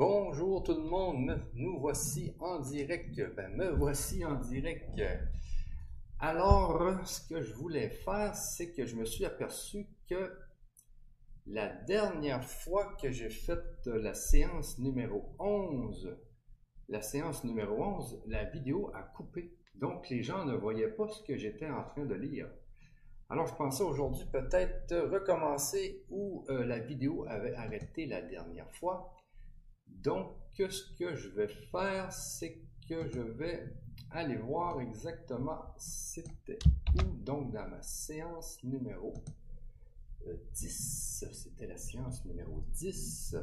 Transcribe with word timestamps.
Bonjour 0.00 0.62
tout 0.62 0.72
le 0.72 0.88
monde, 0.88 1.38
nous 1.52 1.78
voici 1.78 2.34
en 2.40 2.58
direct. 2.60 3.20
Ben, 3.36 3.54
me 3.54 3.68
voici 3.72 4.24
en 4.24 4.36
direct. 4.36 4.98
Alors, 6.18 7.06
ce 7.06 7.28
que 7.28 7.42
je 7.42 7.52
voulais 7.52 7.90
faire, 7.90 8.34
c'est 8.34 8.72
que 8.72 8.86
je 8.86 8.96
me 8.96 9.04
suis 9.04 9.26
aperçu 9.26 9.86
que 10.08 10.32
la 11.46 11.68
dernière 11.68 12.42
fois 12.42 12.96
que 12.96 13.12
j'ai 13.12 13.28
fait 13.28 13.60
la 13.84 14.14
séance 14.14 14.78
numéro 14.78 15.34
11, 15.38 16.16
la 16.88 17.02
séance 17.02 17.44
numéro 17.44 17.84
11, 17.84 18.22
la 18.26 18.44
vidéo 18.44 18.90
a 18.94 19.02
coupé. 19.02 19.54
Donc, 19.74 20.08
les 20.08 20.22
gens 20.22 20.46
ne 20.46 20.56
voyaient 20.56 20.92
pas 20.92 21.08
ce 21.08 21.22
que 21.24 21.36
j'étais 21.36 21.68
en 21.68 21.84
train 21.84 22.06
de 22.06 22.14
lire. 22.14 22.48
Alors, 23.28 23.46
je 23.46 23.54
pensais 23.54 23.82
aujourd'hui 23.84 24.24
peut-être 24.32 24.96
recommencer 24.96 26.06
où 26.08 26.46
euh, 26.48 26.64
la 26.64 26.78
vidéo 26.78 27.26
avait 27.28 27.54
arrêté 27.54 28.06
la 28.06 28.22
dernière 28.22 28.72
fois. 28.72 29.14
Donc, 30.02 30.36
ce 30.68 30.92
que 30.94 31.14
je 31.14 31.28
vais 31.28 31.48
faire, 31.48 32.12
c'est 32.12 32.58
que 32.88 33.08
je 33.08 33.20
vais 33.20 33.72
aller 34.10 34.36
voir 34.36 34.80
exactement 34.80 35.74
c'était 35.76 36.58
où. 36.96 37.02
Donc, 37.22 37.52
dans 37.52 37.68
ma 37.68 37.82
séance 37.82 38.62
numéro 38.64 39.14
10, 40.52 41.24
c'était 41.32 41.66
la 41.66 41.76
séance 41.76 42.24
numéro 42.24 42.60
10. 42.72 43.36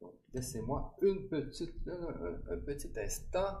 Donc, 0.00 0.14
laissez-moi 0.32 0.96
un, 1.02 1.14
petit 2.58 2.92
instant 2.96 3.58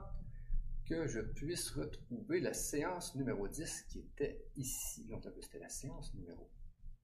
que 0.84 1.06
je 1.06 1.20
puisse 1.20 1.70
retrouver 1.70 2.40
la 2.40 2.54
séance 2.54 3.14
numéro 3.14 3.48
10 3.48 3.86
qui 3.88 4.00
était 4.00 4.44
ici. 4.56 5.06
Donc, 5.06 5.24
c'était 5.40 5.58
la 5.58 5.68
séance 5.68 6.14
numéro 6.14 6.48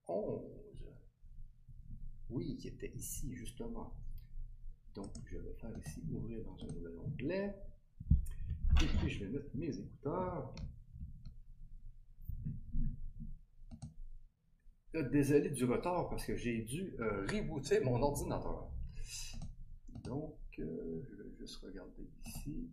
11. 0.08 0.42
Oui, 2.28 2.56
qui 2.56 2.68
était 2.68 2.92
ici, 2.94 3.34
justement. 3.34 3.94
Donc, 4.96 5.12
je 5.30 5.36
vais 5.36 5.52
faire 5.60 5.78
ici 5.78 6.02
ouvrir 6.10 6.42
dans 6.42 6.56
un 6.64 6.72
nouvel 6.72 6.98
onglet. 6.98 7.54
Et 8.82 8.86
puis, 8.86 9.10
je 9.10 9.24
vais 9.24 9.30
mettre 9.30 9.54
mes 9.54 9.78
écouteurs. 9.78 10.54
Désolé 15.12 15.50
du 15.50 15.66
retard 15.66 16.08
parce 16.08 16.24
que 16.24 16.34
j'ai 16.34 16.62
dû 16.62 16.96
euh, 17.00 17.26
rebooter 17.26 17.80
mon 17.80 18.00
ordinateur. 18.00 18.70
Donc, 20.02 20.38
euh, 20.58 21.02
je 21.06 21.22
vais 21.22 21.30
juste 21.38 21.56
regarder 21.56 22.08
ici. 22.24 22.70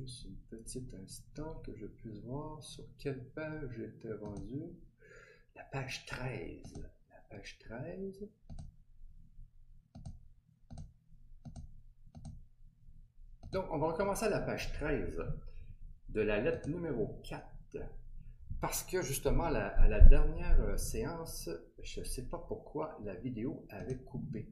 Juste 0.00 0.28
un 0.28 0.56
petit 0.56 0.88
instant 1.02 1.56
que 1.56 1.76
je 1.76 1.84
puisse 1.84 2.20
voir 2.22 2.62
sur 2.62 2.84
quelle 2.96 3.22
page 3.34 3.68
j'étais 3.76 4.14
rendu. 4.14 4.62
La 5.54 5.64
page 5.64 6.06
13. 6.06 6.88
La 7.10 7.20
page 7.28 7.58
13. 7.58 8.26
Donc, 13.52 13.66
on 13.70 13.78
va 13.78 13.88
recommencer 13.88 14.24
à 14.24 14.30
la 14.30 14.40
page 14.40 14.72
13 14.72 15.18
de 16.08 16.20
la 16.22 16.40
lettre 16.40 16.66
numéro 16.66 17.20
4. 17.24 17.44
Parce 18.62 18.82
que 18.84 19.02
justement, 19.02 19.44
à 19.44 19.88
la 19.88 20.00
dernière 20.00 20.78
séance, 20.78 21.50
je 21.82 22.00
ne 22.00 22.04
sais 22.06 22.26
pas 22.26 22.38
pourquoi 22.38 22.98
la 23.04 23.16
vidéo 23.16 23.66
avait 23.68 23.98
coupé. 23.98 24.50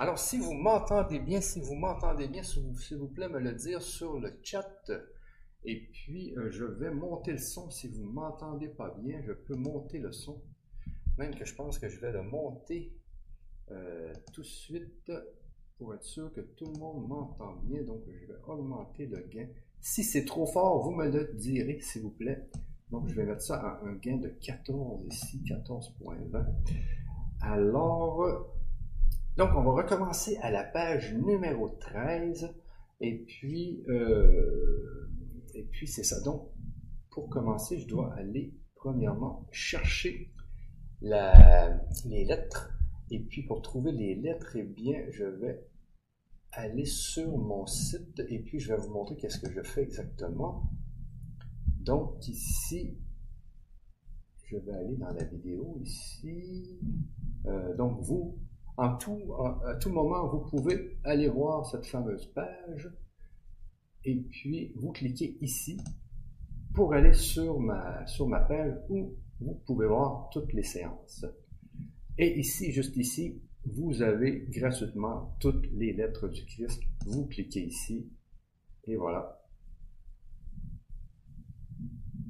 Alors, 0.00 0.16
si 0.16 0.38
vous 0.38 0.54
m'entendez 0.54 1.18
bien, 1.18 1.40
si 1.40 1.60
vous 1.60 1.74
m'entendez 1.74 2.28
bien, 2.28 2.44
s'il 2.44 2.62
vous, 2.98 3.08
plaît, 3.08 3.28
me 3.28 3.40
le 3.40 3.52
dire 3.52 3.82
sur 3.82 4.20
le 4.20 4.32
chat. 4.44 4.92
Et 5.64 5.88
puis, 5.92 6.36
euh, 6.36 6.52
je 6.52 6.64
vais 6.64 6.92
monter 6.92 7.32
le 7.32 7.38
son. 7.38 7.68
Si 7.68 7.88
vous 7.88 8.04
ne 8.04 8.12
m'entendez 8.12 8.68
pas 8.68 8.94
bien, 9.00 9.20
je 9.26 9.32
peux 9.32 9.56
monter 9.56 9.98
le 9.98 10.12
son. 10.12 10.40
Même 11.18 11.34
que 11.34 11.44
je 11.44 11.52
pense 11.52 11.80
que 11.80 11.88
je 11.88 11.98
vais 11.98 12.12
le 12.12 12.22
monter 12.22 12.92
euh, 13.72 14.12
tout 14.32 14.42
de 14.42 14.46
suite 14.46 15.10
pour 15.78 15.92
être 15.92 16.04
sûr 16.04 16.32
que 16.32 16.42
tout 16.42 16.66
le 16.66 16.78
monde 16.78 17.08
m'entend 17.08 17.56
bien. 17.64 17.82
Donc, 17.82 18.02
je 18.06 18.32
vais 18.32 18.38
augmenter 18.46 19.06
le 19.06 19.18
gain. 19.28 19.48
Si 19.80 20.04
c'est 20.04 20.24
trop 20.24 20.46
fort, 20.46 20.80
vous 20.80 20.92
me 20.92 21.08
le 21.08 21.32
direz, 21.34 21.80
s'il 21.80 22.02
vous 22.02 22.10
plaît. 22.10 22.48
Donc, 22.92 23.08
je 23.08 23.14
vais 23.14 23.24
mettre 23.24 23.42
ça 23.42 23.56
à 23.56 23.84
un 23.84 23.94
gain 23.94 24.18
de 24.18 24.28
14 24.28 25.04
ici, 25.10 25.42
14.20. 25.44 26.46
Alors, 27.40 28.57
donc, 29.38 29.50
on 29.54 29.62
va 29.62 29.70
recommencer 29.70 30.36
à 30.38 30.50
la 30.50 30.64
page 30.64 31.14
numéro 31.14 31.68
13. 31.68 32.52
Et 33.00 33.24
puis, 33.24 33.84
euh, 33.88 35.08
et 35.54 35.62
puis 35.62 35.86
c'est 35.86 36.02
ça. 36.02 36.20
Donc, 36.22 36.50
pour 37.12 37.28
commencer, 37.30 37.78
je 37.78 37.86
dois 37.86 38.12
aller 38.14 38.52
premièrement 38.74 39.46
chercher 39.52 40.32
les 41.00 42.24
lettres. 42.24 42.76
Et 43.12 43.20
puis, 43.20 43.44
pour 43.44 43.62
trouver 43.62 43.92
les 43.92 44.16
lettres, 44.16 44.56
eh 44.56 44.64
bien, 44.64 45.04
je 45.10 45.24
vais 45.24 45.64
aller 46.50 46.84
sur 46.84 47.38
mon 47.38 47.64
site 47.64 48.20
et 48.28 48.40
puis 48.40 48.58
je 48.58 48.72
vais 48.72 48.80
vous 48.80 48.90
montrer 48.90 49.16
qu'est-ce 49.16 49.38
que 49.38 49.52
je 49.52 49.62
fais 49.62 49.82
exactement. 49.82 50.68
Donc, 51.78 52.26
ici, 52.26 52.98
je 54.46 54.56
vais 54.56 54.72
aller 54.72 54.96
dans 54.96 55.12
la 55.12 55.22
vidéo 55.22 55.78
ici. 55.80 56.80
Euh, 57.46 57.76
donc, 57.76 58.00
vous, 58.00 58.36
en 58.78 58.96
tout, 58.96 59.34
à 59.66 59.74
tout 59.74 59.90
moment, 59.90 60.28
vous 60.28 60.48
pouvez 60.48 60.96
aller 61.02 61.28
voir 61.28 61.66
cette 61.66 61.84
fameuse 61.84 62.26
page 62.26 62.88
et 64.04 64.14
puis 64.14 64.72
vous 64.76 64.92
cliquez 64.92 65.36
ici 65.40 65.80
pour 66.74 66.94
aller 66.94 67.12
sur 67.12 67.58
ma, 67.58 68.06
sur 68.06 68.28
ma 68.28 68.38
page 68.38 68.72
où 68.88 69.16
vous 69.40 69.54
pouvez 69.66 69.88
voir 69.88 70.30
toutes 70.30 70.52
les 70.52 70.62
séances. 70.62 71.26
Et 72.18 72.38
ici, 72.38 72.70
juste 72.70 72.96
ici, 72.96 73.42
vous 73.66 74.00
avez 74.00 74.46
gratuitement 74.48 75.36
toutes 75.40 75.66
les 75.72 75.92
lettres 75.92 76.28
du 76.28 76.46
Christ. 76.46 76.80
Vous 77.04 77.26
cliquez 77.26 77.64
ici 77.64 78.08
et 78.84 78.94
voilà. 78.94 79.42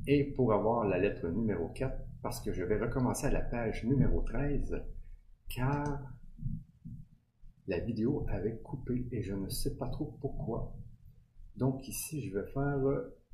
Et 0.06 0.24
pour 0.32 0.54
avoir 0.54 0.86
la 0.86 0.98
lettre 0.98 1.28
numéro 1.28 1.68
4, 1.68 1.94
parce 2.22 2.40
que 2.40 2.54
je 2.54 2.64
vais 2.64 2.78
recommencer 2.78 3.26
à 3.26 3.30
la 3.32 3.42
page 3.42 3.84
numéro 3.84 4.22
13, 4.22 4.82
car 5.54 6.17
la 7.68 7.78
vidéo 7.78 8.26
avait 8.28 8.56
coupé 8.56 9.06
et 9.12 9.22
je 9.22 9.34
ne 9.34 9.48
sais 9.48 9.76
pas 9.76 9.88
trop 9.88 10.16
pourquoi. 10.20 10.74
Donc 11.56 11.86
ici, 11.86 12.22
je 12.22 12.38
vais 12.38 12.46
faire 12.46 12.78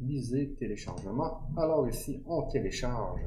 viser 0.01 0.55
téléchargement. 0.55 1.49
Alors 1.57 1.89
ici, 1.89 2.23
on 2.27 2.43
télécharge 2.49 3.21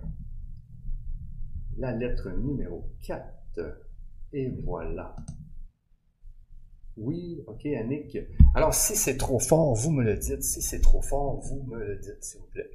la 1.77 1.93
lettre 1.93 2.29
numéro 2.31 2.91
4 3.03 3.25
et 4.33 4.49
voilà. 4.63 5.15
Oui, 6.97 7.41
ok 7.47 7.65
Annick. 7.67 8.17
Alors 8.53 8.73
si 8.73 8.95
c'est 8.95 9.17
trop 9.17 9.39
fort, 9.39 9.75
vous 9.75 9.91
me 9.91 10.03
le 10.03 10.17
dites. 10.17 10.43
Si 10.43 10.61
c'est 10.61 10.81
trop 10.81 11.01
fort, 11.01 11.39
vous 11.39 11.63
me 11.63 11.77
le 11.77 11.97
dites, 11.99 12.21
s'il 12.21 12.41
vous 12.41 12.47
plaît. 12.47 12.71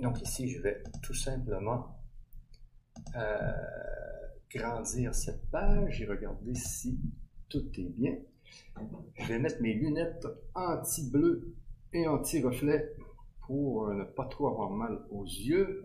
Donc 0.00 0.20
ici, 0.22 0.48
je 0.48 0.60
vais 0.60 0.82
tout 1.02 1.14
simplement 1.14 1.98
euh, 3.14 3.52
grandir 4.50 5.14
cette 5.14 5.48
page 5.50 6.00
et 6.00 6.06
regarder 6.06 6.54
si 6.54 6.98
tout 7.48 7.66
est 7.78 7.90
bien. 7.96 8.16
Je 9.14 9.28
vais 9.28 9.38
mettre 9.38 9.60
mes 9.62 9.74
lunettes 9.74 10.26
anti-bleu 10.54 11.54
et 11.92 12.06
anti-reflet 12.06 12.94
pour 13.46 13.92
ne 13.92 14.04
pas 14.04 14.26
trop 14.26 14.48
avoir 14.48 14.70
mal 14.70 15.00
aux 15.10 15.24
yeux. 15.24 15.82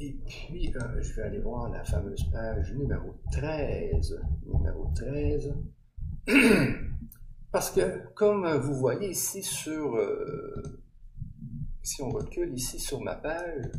Et 0.00 0.12
puis, 0.26 0.74
euh, 0.74 1.02
je 1.02 1.14
vais 1.14 1.22
aller 1.22 1.38
voir 1.38 1.70
la 1.70 1.84
fameuse 1.84 2.24
page 2.32 2.72
numéro 2.74 3.14
13. 3.32 4.20
Numéro 4.46 4.90
13. 4.94 5.54
Parce 7.52 7.70
que, 7.70 8.12
comme 8.14 8.46
vous 8.56 8.74
voyez 8.74 9.10
ici 9.10 9.42
sur... 9.42 9.94
Euh, 9.94 10.80
si 11.82 12.02
on 12.02 12.08
recule 12.08 12.52
ici 12.54 12.80
sur 12.80 13.00
ma 13.02 13.14
page, 13.14 13.70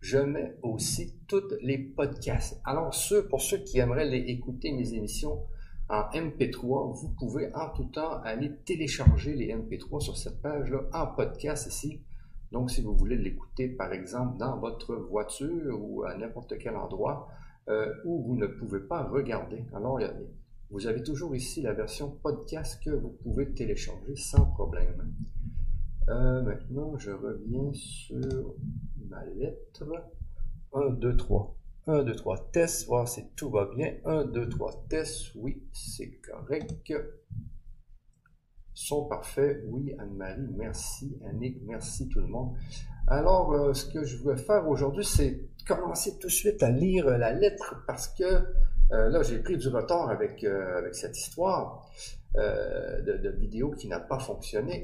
je 0.00 0.18
mets 0.18 0.56
aussi 0.62 1.14
tous 1.26 1.54
les 1.62 1.78
podcasts. 1.78 2.60
Alors, 2.64 2.94
ceux, 2.94 3.26
pour 3.26 3.40
ceux 3.40 3.58
qui 3.58 3.78
aimeraient 3.78 4.16
écouter 4.30 4.72
mes 4.72 4.94
émissions 4.94 5.42
en 5.88 6.02
MP3, 6.12 6.94
vous 6.94 7.08
pouvez 7.18 7.52
en 7.54 7.70
tout 7.70 7.84
temps 7.84 8.20
aller 8.22 8.54
télécharger 8.64 9.34
les 9.34 9.54
MP3 9.54 10.00
sur 10.00 10.16
cette 10.16 10.40
page-là 10.42 10.82
en 10.92 11.06
podcast 11.06 11.66
ici. 11.66 12.02
Donc, 12.52 12.70
si 12.70 12.80
vous 12.80 12.94
voulez 12.94 13.16
l'écouter, 13.16 13.68
par 13.68 13.92
exemple, 13.92 14.38
dans 14.38 14.58
votre 14.58 14.94
voiture 14.94 15.78
ou 15.80 16.04
à 16.04 16.14
n'importe 16.16 16.58
quel 16.58 16.76
endroit 16.76 17.28
euh, 17.68 17.92
où 18.04 18.22
vous 18.22 18.36
ne 18.36 18.46
pouvez 18.46 18.80
pas 18.80 19.02
regarder. 19.02 19.64
Alors, 19.74 20.00
vous 20.70 20.86
avez 20.86 21.02
toujours 21.02 21.34
ici 21.34 21.62
la 21.62 21.72
version 21.72 22.10
podcast 22.22 22.82
que 22.84 22.90
vous 22.90 23.10
pouvez 23.22 23.52
télécharger 23.52 24.16
sans 24.16 24.46
problème. 24.46 25.12
Euh, 26.08 26.40
maintenant, 26.40 26.96
je 26.96 27.10
reviens 27.10 27.70
sur 27.74 28.54
ma 29.10 29.24
lettre. 29.36 29.84
1, 30.72 30.90
2, 30.90 31.16
3. 31.16 31.54
1, 31.86 32.02
2, 32.02 32.16
3, 32.16 32.50
test, 32.50 32.86
voir 32.86 33.06
si 33.06 33.28
tout 33.36 33.50
va 33.50 33.68
bien. 33.76 33.94
1, 34.06 34.24
2, 34.24 34.48
3, 34.48 34.86
test, 34.88 35.32
oui, 35.34 35.62
c'est 35.72 36.12
correct. 36.20 36.74
sont 38.72 39.04
parfaits. 39.04 39.62
Oui, 39.66 39.94
Anne-Marie, 39.98 40.48
merci. 40.56 41.18
Annick, 41.28 41.58
merci 41.66 42.08
tout 42.08 42.20
le 42.20 42.26
monde. 42.26 42.56
Alors, 43.06 43.52
euh, 43.52 43.74
ce 43.74 43.84
que 43.92 44.04
je 44.04 44.16
veux 44.18 44.36
faire 44.36 44.66
aujourd'hui, 44.66 45.04
c'est 45.04 45.48
commencer 45.66 46.18
tout 46.18 46.28
de 46.28 46.32
suite 46.32 46.62
à 46.62 46.70
lire 46.70 47.06
la 47.18 47.32
lettre 47.34 47.84
parce 47.86 48.08
que 48.08 48.24
euh, 48.24 49.10
là, 49.10 49.22
j'ai 49.22 49.40
pris 49.40 49.58
du 49.58 49.68
retard 49.68 50.08
avec, 50.08 50.46
cette 50.92 51.18
histoire 51.18 51.90
de, 52.34 53.28
vidéo 53.38 53.72
qui 53.72 53.88
n'a 53.88 54.00
pas 54.00 54.18
fonctionné. 54.18 54.80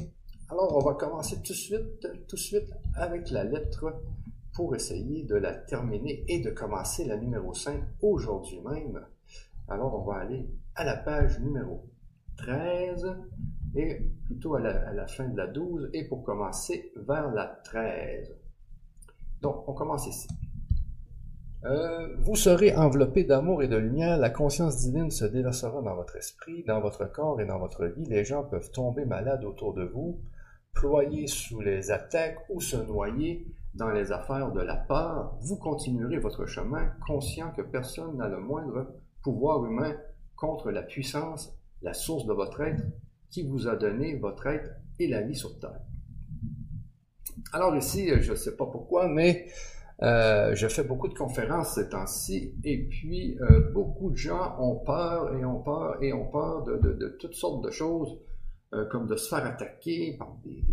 Alors, 0.55 0.77
on 0.77 0.89
va 0.89 0.95
commencer 0.95 1.35
tout 1.43 1.53
de 1.53 1.59
suite, 1.59 2.09
tout 2.29 2.37
de 2.37 2.41
suite 2.41 2.73
avec 2.95 3.29
la 3.31 3.43
lettre 3.43 3.93
pour 4.53 4.77
essayer 4.77 5.25
de 5.25 5.35
la 5.35 5.53
terminer 5.53 6.25
et 6.29 6.39
de 6.39 6.51
commencer 6.51 7.05
la 7.07 7.17
numéro 7.17 7.53
5 7.53 7.83
aujourd'hui 8.03 8.61
même. 8.61 9.05
Alors, 9.67 10.01
on 10.01 10.05
va 10.09 10.19
aller 10.19 10.49
à 10.77 10.85
la 10.85 10.97
page 10.97 11.41
numéro 11.41 11.85
13 12.37 13.17
et 13.75 13.99
plutôt 14.27 14.55
à 14.55 14.61
la, 14.61 15.07
fin 15.09 15.27
de 15.27 15.37
la 15.37 15.49
12 15.49 15.91
et 15.93 16.05
pour 16.05 16.23
commencer 16.23 16.93
vers 17.05 17.33
la 17.33 17.47
13. 17.65 18.33
Donc, 19.43 19.69
on 19.69 19.73
commence 19.73 20.07
ici. 20.07 20.29
Euh, 21.65 22.15
vous 22.19 22.37
serez 22.37 22.77
enveloppé 22.77 23.25
d'amour 23.25 23.65
et 23.65 23.69
de 23.69 23.77
lumière, 23.77 24.19
la 24.19 24.31
conscience 24.31 24.77
divine 24.77 25.11
se 25.11 25.25
déversera 25.25 25.83
dans 25.83 25.97
votre 25.97 26.15
esprit, 26.15 26.63
dans 26.63 26.81
votre 26.81 27.11
corps 27.11 27.41
et 27.41 27.45
dans 27.45 27.59
votre 27.59 27.87
vie. 27.87 28.05
Les 28.05 28.25
gens 28.25 28.45
peuvent 28.45 28.71
tomber 28.71 29.05
malades 29.05 29.45
autour 29.45 29.75
de 29.75 29.83
vous, 29.83 30.21
ployer 30.75 31.27
sous 31.27 31.61
les 31.61 31.91
attaques 31.91 32.39
ou 32.51 32.61
se 32.61 32.77
noyer 32.77 33.47
dans 33.75 33.91
les 33.91 34.13
affaires 34.13 34.53
de 34.53 34.61
la 34.61 34.77
peur. 34.77 35.37
Vous 35.41 35.57
continuerez 35.57 36.19
votre 36.19 36.47
chemin, 36.47 36.91
conscient 37.07 37.51
que 37.53 37.63
personne 37.63 38.17
n'a 38.17 38.29
le 38.29 38.39
moindre 38.39 38.95
pouvoir 39.23 39.65
humain 39.65 39.97
contre 40.37 40.71
la 40.71 40.83
puissance, 40.83 41.57
la 41.83 41.95
source 41.95 42.27
de 42.27 42.33
votre 42.33 42.61
être, 42.61 42.83
qui 43.31 43.47
vous 43.47 43.67
a 43.67 43.77
donné 43.77 44.17
votre 44.17 44.47
être 44.47 44.71
et 44.99 45.09
la 45.09 45.23
vie 45.23 45.35
sur 45.35 45.59
Terre. 45.59 45.81
Alors 47.53 47.75
ici, 47.77 48.09
je 48.21 48.33
ne 48.33 48.37
sais 48.37 48.57
pas 48.57 48.67
pourquoi, 48.67 49.09
mais 49.09 49.47
euh, 50.03 50.55
je 50.55 50.67
fais 50.67 50.83
beaucoup 50.83 51.09
de 51.09 51.15
conférences 51.15 51.75
ces 51.75 51.89
temps-ci, 51.89 52.55
et 52.65 52.85
puis 52.89 53.39
euh, 53.41 53.71
beaucoup 53.73 54.11
de 54.11 54.17
gens 54.17 54.57
ont 54.59 54.77
peur 54.77 55.35
et 55.37 55.45
ont 55.45 55.61
peur 55.61 56.03
et 56.03 56.13
ont 56.13 56.27
peur 56.31 56.65
de, 56.65 57.17
toutes 57.21 57.35
sortes 57.35 57.65
de 57.65 57.71
choses, 57.71 58.19
euh, 58.75 58.85
comme 58.87 59.07
de 59.07 59.17
se 59.17 59.29
faire 59.29 59.45
attaquer 59.47 60.17
par 60.19 60.37
des, 60.45 60.65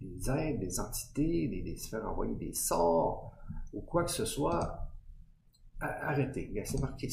des, 0.00 0.30
êtres, 0.30 0.60
des 0.60 0.80
entités, 0.80 1.48
de 1.48 1.76
se 1.76 1.88
faire 1.88 2.08
envoyer 2.08 2.34
des 2.36 2.52
sorts, 2.52 3.32
ou 3.72 3.80
quoi 3.80 4.04
que 4.04 4.10
ce 4.10 4.24
soit. 4.24 4.86
Arrêtez, 5.80 6.52
c'est 6.64 6.80
marqué, 6.80 7.08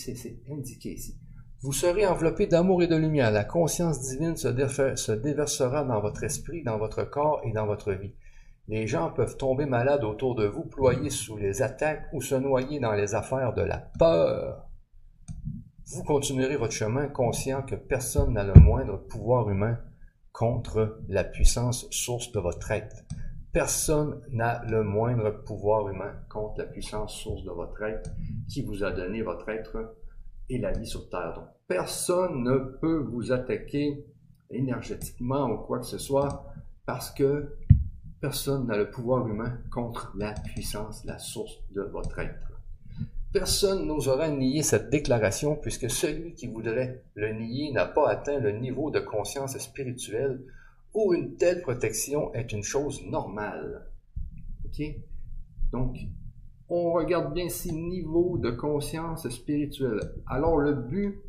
indiqué 0.52 0.94
ici. 0.94 1.18
Vous 1.62 1.74
serez 1.74 2.06
enveloppé 2.06 2.46
d'amour 2.46 2.84
et 2.84 2.88
de 2.88 2.96
lumière. 2.96 3.32
La 3.32 3.44
conscience 3.44 4.02
divine 4.02 4.36
se, 4.36 4.50
se, 4.96 5.12
déversera 5.12 5.84
dans 5.84 6.02
votre 6.02 6.24
esprit, 6.24 6.64
dans 6.64 6.78
votre 6.78 7.04
corps 7.04 7.42
et 7.44 7.52
dans 7.52 7.66
votre 7.66 7.94
vie. 7.94 8.14
Les 8.68 8.86
gens 8.86 9.10
peuvent 9.10 9.38
tomber 9.38 9.66
malades 9.66 10.04
autour 10.04 10.36
de 10.36 10.46
vous, 10.46 10.66
ployer 10.66 11.10
sous 11.10 11.38
les 11.38 11.62
attaques 11.62 12.08
ou 12.14 12.22
se 12.22 12.36
noyer 12.36 12.80
dans 12.80 12.92
les 12.92 13.16
affaires 13.16 13.54
de 13.54 13.62
la 13.62 13.78
peur. 13.78 14.67
Vous 15.90 16.04
continuerez 16.04 16.58
votre 16.58 16.74
chemin 16.74 17.08
conscient 17.08 17.62
que 17.62 17.76
personne 17.76 18.34
n'a 18.34 18.44
le 18.44 18.60
moindre 18.60 18.98
pouvoir 18.98 19.50
humain 19.50 19.78
contre 20.34 21.00
la 21.08 21.24
puissance 21.24 21.90
source 21.92 22.34
de 22.34 22.42
votre 22.42 22.72
être. 22.72 23.06
Personne 23.54 24.22
n'a 24.30 24.66
le 24.66 24.84
moindre 24.84 25.30
pouvoir 25.46 25.88
humain 25.88 26.12
contre 26.28 26.58
la 26.58 26.66
puissance 26.66 27.16
source 27.16 27.46
de 27.46 27.52
votre 27.52 27.82
être 27.84 28.10
qui 28.50 28.64
vous 28.64 28.84
a 28.84 28.92
donné 28.92 29.22
votre 29.22 29.48
être 29.48 29.96
et 30.50 30.58
la 30.58 30.74
vie 30.74 30.86
sur 30.86 31.10
Terre. 31.10 31.34
Donc, 31.36 31.48
personne 31.70 32.44
ne 32.44 32.58
peut 32.82 33.08
vous 33.10 33.32
attaquer 33.32 34.06
énergétiquement 34.50 35.50
ou 35.50 35.58
quoi 35.60 35.80
que 35.80 35.86
ce 35.86 35.98
soit 35.98 36.52
parce 36.86 37.12
que 37.12 37.56
personne 38.20 38.68
n'a 38.68 38.76
le 38.76 38.92
pouvoir 38.92 39.26
humain 39.26 39.58
contre 39.72 40.14
la 40.18 40.34
puissance, 40.34 41.06
la 41.06 41.18
source 41.18 41.64
de 41.72 41.84
votre 41.84 42.20
être. 42.20 42.57
Personne 43.34 43.86
n'osera 43.86 44.30
nier 44.30 44.64
cette 44.64 44.90
déclaration 44.90 45.56
puisque 45.56 45.90
celui 45.90 46.34
qui 46.34 46.48
voudrait 46.48 47.04
le 47.16 47.34
nier 47.34 47.72
n'a 47.72 47.86
pas 47.86 48.10
atteint 48.10 48.40
le 48.40 48.52
niveau 48.52 48.90
de 48.90 49.00
conscience 49.00 49.58
spirituelle 49.58 50.42
où 50.94 51.14
une 51.14 51.36
telle 51.36 51.62
protection 51.62 52.34
est 52.34 52.52
une 52.54 52.64
chose 52.64 53.04
normale. 53.06 53.86
OK? 54.66 54.82
Donc, 55.72 55.98
on 56.70 56.94
regarde 56.94 57.34
bien 57.34 57.50
ces 57.50 57.72
niveaux 57.72 58.38
de 58.38 58.50
conscience 58.50 59.28
spirituelle. 59.30 60.00
Alors 60.26 60.58
le 60.58 60.74
but, 60.74 61.20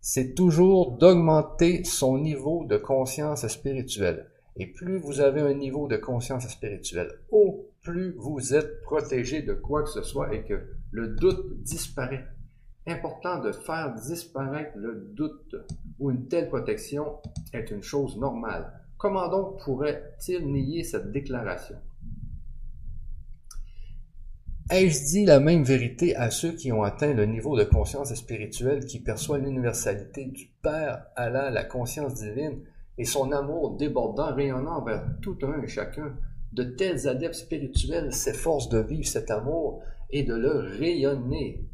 c'est 0.00 0.34
toujours 0.34 0.92
d'augmenter 0.98 1.84
son 1.84 2.18
niveau 2.18 2.64
de 2.64 2.76
conscience 2.76 3.46
spirituelle. 3.48 4.30
Et 4.56 4.66
plus 4.66 4.98
vous 4.98 5.20
avez 5.20 5.40
un 5.40 5.54
niveau 5.54 5.88
de 5.88 5.96
conscience 5.96 6.46
spirituelle, 6.48 7.10
au 7.30 7.66
plus 7.82 8.12
vous 8.18 8.54
êtes 8.54 8.82
protégé 8.82 9.42
de 9.42 9.52
quoi 9.52 9.82
que 9.82 9.90
ce 9.90 10.02
soit 10.02 10.34
et 10.34 10.42
que 10.42 10.73
le 10.94 11.08
doute 11.08 11.60
disparaît. 11.64 12.24
Important 12.86 13.40
de 13.40 13.50
faire 13.50 13.94
disparaître 13.94 14.76
le 14.76 15.10
doute 15.12 15.56
ou 15.98 16.12
une 16.12 16.28
telle 16.28 16.48
protection 16.48 17.16
est 17.52 17.72
une 17.72 17.82
chose 17.82 18.16
normale. 18.16 18.72
Comment 18.96 19.28
donc 19.28 19.60
pourrait-il 19.64 20.46
nier 20.46 20.84
cette 20.84 21.10
déclaration? 21.10 21.76
Ai-je 24.70 25.04
dit 25.04 25.24
la 25.24 25.40
même 25.40 25.64
vérité 25.64 26.14
à 26.14 26.30
ceux 26.30 26.52
qui 26.52 26.70
ont 26.70 26.84
atteint 26.84 27.12
le 27.12 27.26
niveau 27.26 27.58
de 27.58 27.64
conscience 27.64 28.14
spirituelle 28.14 28.84
qui 28.84 29.00
perçoit 29.00 29.38
l'universalité 29.38 30.26
du 30.26 30.46
Père, 30.62 31.06
Allah, 31.16 31.50
la 31.50 31.64
conscience 31.64 32.14
divine, 32.14 32.60
et 32.96 33.04
son 33.04 33.32
amour 33.32 33.76
débordant, 33.76 34.32
rayonnant 34.32 34.84
vers 34.84 35.04
tout 35.20 35.38
un 35.42 35.60
et 35.60 35.66
chacun? 35.66 36.14
De 36.52 36.62
tels 36.62 37.08
adeptes 37.08 37.34
spirituels 37.34 38.12
s'efforcent 38.12 38.68
de 38.68 38.78
vivre 38.78 39.08
cet 39.08 39.32
amour 39.32 39.82
et 40.14 40.22
de 40.22 40.34
le 40.34 40.50
rayonner. 40.78 41.68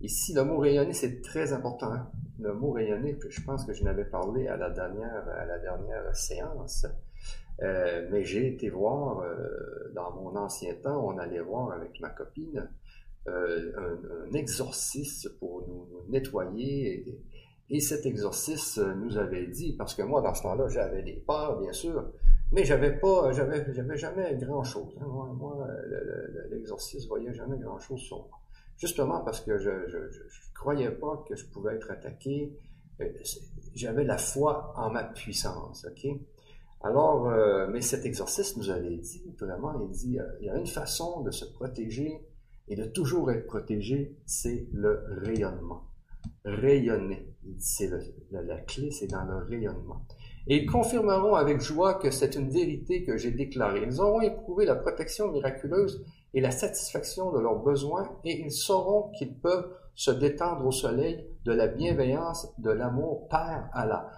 Ici, 0.00 0.32
le 0.32 0.44
mot 0.44 0.56
rayonner, 0.56 0.94
c'est 0.94 1.20
très 1.20 1.52
important. 1.52 1.92
Hein. 1.92 2.10
Le 2.40 2.54
mot 2.54 2.72
rayonner, 2.72 3.18
je 3.28 3.40
pense 3.42 3.66
que 3.66 3.74
je 3.74 3.84
n'avais 3.84 4.06
parlé 4.06 4.48
à 4.48 4.56
la 4.56 4.70
dernière, 4.70 5.28
à 5.28 5.44
la 5.44 5.58
dernière 5.58 6.16
séance. 6.16 6.86
Euh, 7.60 8.08
mais 8.10 8.24
j'ai 8.24 8.48
été 8.48 8.70
voir, 8.70 9.20
euh, 9.20 9.92
dans 9.94 10.10
mon 10.12 10.34
ancien 10.36 10.74
temps, 10.82 11.06
on 11.06 11.18
allait 11.18 11.42
voir 11.42 11.72
avec 11.72 12.00
ma 12.00 12.08
copine 12.08 12.70
euh, 13.28 13.72
un, 13.76 14.30
un, 14.30 14.32
exorciste 14.32 15.38
pour 15.38 15.68
nous, 15.68 15.86
nettoyer. 16.08 17.20
Et, 17.68 17.80
cet 17.80 18.06
exorciste 18.06 18.78
nous 18.78 19.18
avait 19.18 19.46
dit, 19.46 19.74
parce 19.76 19.94
que 19.94 20.02
moi, 20.02 20.22
dans 20.22 20.34
ce 20.34 20.42
temps-là, 20.44 20.66
j'avais 20.68 21.02
des 21.02 21.22
peurs, 21.26 21.60
bien 21.60 21.72
sûr, 21.72 22.10
mais 22.52 22.64
j'avais 22.64 22.98
pas, 22.98 23.32
j'avais, 23.32 23.72
j'avais 23.72 23.96
jamais 23.96 24.36
grand-chose. 24.36 24.96
Hein. 25.00 25.06
Moi, 25.06 25.32
moi 25.32 25.66
l'exorciste 26.50 27.08
voyait 27.08 27.32
jamais 27.32 27.58
grand-chose 27.58 28.00
sur 28.00 28.18
moi. 28.18 28.38
Justement 28.76 29.20
parce 29.20 29.40
que 29.40 29.58
je, 29.58 29.70
je, 29.88 30.10
je, 30.10 30.52
croyais 30.54 30.90
pas 30.90 31.24
que 31.28 31.34
je 31.34 31.46
pouvais 31.46 31.74
être 31.74 31.90
attaqué. 31.90 32.52
J'avais 33.74 34.04
la 34.04 34.18
foi 34.18 34.72
en 34.76 34.90
ma 34.90 35.04
puissance, 35.04 35.86
ok? 35.90 36.06
Alors, 36.82 37.28
euh, 37.28 37.68
mais 37.68 37.80
cet 37.80 38.04
exorciste 38.04 38.56
nous 38.56 38.70
avait 38.70 38.96
dit, 38.96 39.22
vraiment, 39.38 39.80
il 39.80 39.90
dit, 39.90 40.18
euh, 40.18 40.24
il 40.40 40.46
y 40.46 40.50
a 40.50 40.56
une 40.56 40.66
façon 40.66 41.22
de 41.22 41.30
se 41.30 41.44
protéger 41.44 42.20
et 42.68 42.74
de 42.74 42.84
toujours 42.84 43.30
être 43.30 43.46
protégé, 43.46 44.16
c'est 44.26 44.66
le 44.72 45.04
rayonnement. 45.22 45.84
Rayonner. 46.44 47.28
C'est 47.58 47.90
la 48.30 48.60
clé, 48.60 48.90
c'est 48.90 49.06
dans 49.06 49.24
le 49.24 49.36
rayonnement. 49.44 50.04
Et 50.48 50.56
ils 50.56 50.66
confirmeront 50.66 51.34
avec 51.34 51.60
joie 51.60 51.94
que 51.94 52.10
c'est 52.10 52.34
une 52.34 52.50
vérité 52.50 53.04
que 53.04 53.16
j'ai 53.16 53.30
déclarée. 53.30 53.82
Ils 53.86 54.00
auront 54.00 54.20
éprouvé 54.20 54.64
la 54.64 54.74
protection 54.74 55.30
miraculeuse 55.30 56.04
et 56.34 56.40
la 56.40 56.50
satisfaction 56.50 57.30
de 57.32 57.38
leurs 57.38 57.62
besoins 57.62 58.10
et 58.24 58.40
ils 58.40 58.52
sauront 58.52 59.10
qu'ils 59.16 59.34
peuvent 59.34 59.70
se 59.94 60.10
détendre 60.10 60.66
au 60.66 60.72
soleil 60.72 61.26
de 61.44 61.52
la 61.52 61.68
bienveillance, 61.68 62.48
de 62.58 62.70
l'amour 62.70 63.28
Père 63.28 63.68
Allah, 63.72 64.10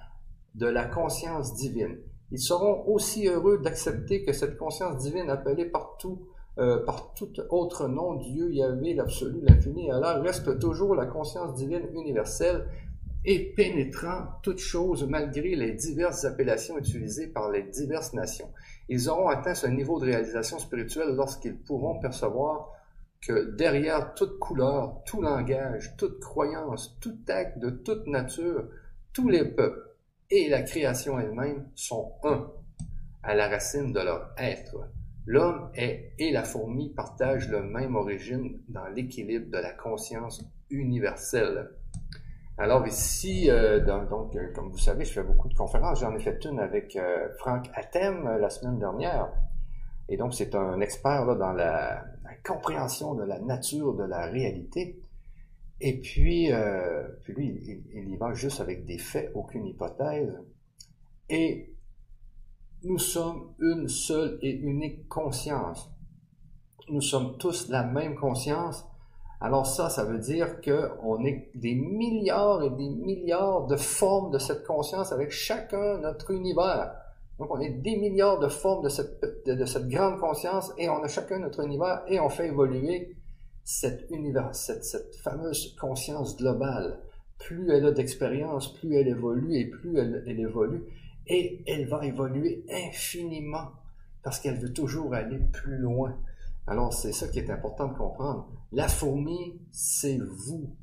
de 0.54 0.66
la 0.66 0.85
conscience 0.85 1.54
divine. 1.54 1.99
Ils 2.31 2.40
seront 2.40 2.85
aussi 2.87 3.28
heureux 3.28 3.59
d'accepter 3.59 4.25
que 4.25 4.33
cette 4.33 4.57
conscience 4.57 5.02
divine 5.02 5.28
appelée 5.31 5.66
partout, 5.66 6.26
euh, 6.59 6.85
par 6.85 7.12
tout 7.14 7.33
autre 7.50 7.88
nom, 7.88 8.14
Dieu, 8.14 8.52
Yahvé, 8.52 8.95
l'absolu, 8.95 9.40
l'infini, 9.43 9.90
Allah, 9.90 10.21
reste 10.21 10.59
toujours 10.59 10.95
la 10.95 11.07
conscience 11.07 11.54
divine 11.54 11.88
universelle 11.93 12.66
et 13.25 13.52
pénétrant 13.54 14.26
toutes 14.43 14.61
choses 14.61 15.07
malgré 15.09 15.57
les 15.57 15.73
diverses 15.73 16.25
appellations 16.25 16.78
utilisées 16.78 17.28
par 17.28 17.50
les 17.50 17.62
diverses 17.62 18.12
nations. 18.12 18.50
Ils 18.88 19.09
auront 19.09 19.28
atteint 19.28 19.54
ce 19.54 19.66
niveau 19.66 19.99
de 19.99 20.07
réalisation 20.07 20.59
spirituelle 20.59 21.14
lorsqu'ils 21.14 21.57
pourront 21.57 21.99
percevoir 21.99 22.71
que 23.26 23.57
derrière 23.57 24.14
toute 24.14 24.38
couleur, 24.38 25.02
tout 25.07 25.23
langage, 25.23 25.97
toute 25.97 26.21
croyance, 26.21 26.99
tout 27.00 27.16
acte 27.28 27.59
de 27.59 27.71
toute 27.71 28.07
nature, 28.07 28.69
tous 29.14 29.28
les 29.28 29.45
peuples, 29.45 29.88
et 30.31 30.49
la 30.49 30.62
création 30.62 31.19
elle-même 31.19 31.69
sont 31.75 32.12
un 32.25 32.50
à 33.23 33.35
la 33.35 33.49
racine 33.49 33.93
de 33.93 34.00
leur 34.00 34.35
être. 34.37 34.90
L'homme 35.26 35.71
et 35.76 36.31
la 36.33 36.43
fourmi 36.43 36.90
partagent 36.90 37.49
la 37.49 37.62
même 37.62 37.97
origine 37.97 38.61
dans 38.69 38.87
l'équilibre 38.88 39.50
de 39.50 39.59
la 39.59 39.73
conscience 39.73 40.45
universelle. 40.69 41.71
Alors 42.56 42.87
ici, 42.87 43.50
euh, 43.50 43.80
donc, 43.84 44.37
euh, 44.37 44.52
comme 44.54 44.70
vous 44.70 44.78
savez, 44.78 45.04
je 45.04 45.12
fais 45.12 45.25
beaucoup 45.25 45.49
de 45.49 45.54
conférences. 45.54 46.00
J'en 46.00 46.14
ai 46.14 46.20
fait 46.20 46.44
une 46.44 46.61
avec 46.61 46.94
euh, 46.94 47.28
Franck 47.38 47.68
Atem 47.75 48.38
la 48.38 48.49
semaine 48.49 48.78
dernière. 48.78 49.32
Et 50.08 50.16
donc, 50.16 50.34
c'est 50.34 50.54
un 50.54 50.80
expert 50.80 51.25
là, 51.25 51.34
dans 51.34 51.52
la, 51.52 52.04
compréhension 52.44 53.14
de 53.14 53.25
la 53.25 53.40
nature 53.40 53.94
de 53.94 54.04
la 54.04 54.26
réalité. 54.26 55.00
Et 55.80 56.00
puis, 56.00 56.50
puis 57.23 57.32
lui, 57.32 57.82
il, 57.94 58.11
y 58.11 58.16
va 58.16 58.34
juste 58.34 58.61
avec 58.61 58.84
des 58.84 58.99
faits, 58.99 59.32
aucune 59.34 59.66
hypothèse. 59.66 60.38
Et 61.30 61.75
nous 62.82 62.99
sommes 62.99 63.54
une 63.61 63.88
seule 63.88 64.38
et 64.42 64.52
unique 64.52 65.08
conscience. 65.08 65.90
Nous 66.90 67.00
sommes 67.00 67.38
tous 67.38 67.70
la 67.70 67.82
même 67.82 68.14
conscience 68.14 68.87
alors 69.41 69.67
ça, 69.67 69.91
ça 69.91 70.05
veut 70.05 70.19
dire 70.19 70.61
qu'on 70.61 71.25
est 71.25 71.50
des 71.55 71.75
milliards 71.75 72.62
et 72.62 72.71
des 72.71 72.88
milliards 72.88 73.67
de 73.67 73.76
formes 73.76 74.31
de 74.31 74.38
cette 74.38 74.67
conscience 74.67 75.12
avec 75.12 75.31
chacun 75.31 75.99
notre 75.99 76.31
univers. 76.31 76.95
Donc 77.38 77.50
on 77.50 77.61
est 77.61 77.71
des 77.71 77.97
milliards 77.97 78.38
de 78.38 78.49
formes 78.49 78.85
de 78.85 78.88
cette, 78.88 79.21
de, 79.47 79.64
cette 79.64 79.88
grande 79.88 80.19
conscience 80.21 80.73
et 80.79 80.88
on 80.88 81.03
a 81.03 81.09
chacun 81.09 81.41
notre 81.41 81.64
univers 81.64 82.03
et 82.07 82.21
on 82.21 82.29
fait 82.29 82.49
évoluer 82.49 83.17
cette, 83.64 84.11
univers, 84.11 84.55
cette, 84.55 84.85
cette 84.85 85.17
fameuse 85.17 85.75
conscience 85.81 86.37
globale. 86.37 87.00
Plus 87.38 87.71
elle 87.73 87.87
a 87.87 87.91
d'expérience, 87.91 88.73
plus 88.73 88.95
elle 88.95 89.09
évolue 89.09 89.57
et 89.57 89.67
plus 89.67 89.99
elle, 89.99 90.23
elle 90.26 90.41
évolue. 90.41 90.85
Et 91.26 91.64
elle 91.67 91.88
va 91.88 92.05
évoluer 92.07 92.64
infiniment 92.71 93.73
parce 94.23 94.38
qu'elle 94.41 94.59
veut 94.59 94.73
toujours 94.73 95.14
aller 95.14 95.38
plus 95.53 95.76
loin. 95.76 96.17
Alors, 96.67 96.93
c'est 96.95 97.12
ça 97.12 97.29
qui 97.29 97.38
est 97.38 97.50
important 97.50 97.88
de 97.88 97.95
comprendre. 97.95 98.49
La 98.75 98.88
fourmi, 98.88 99.61
c'est 99.71 100.19
vous. 100.19 100.75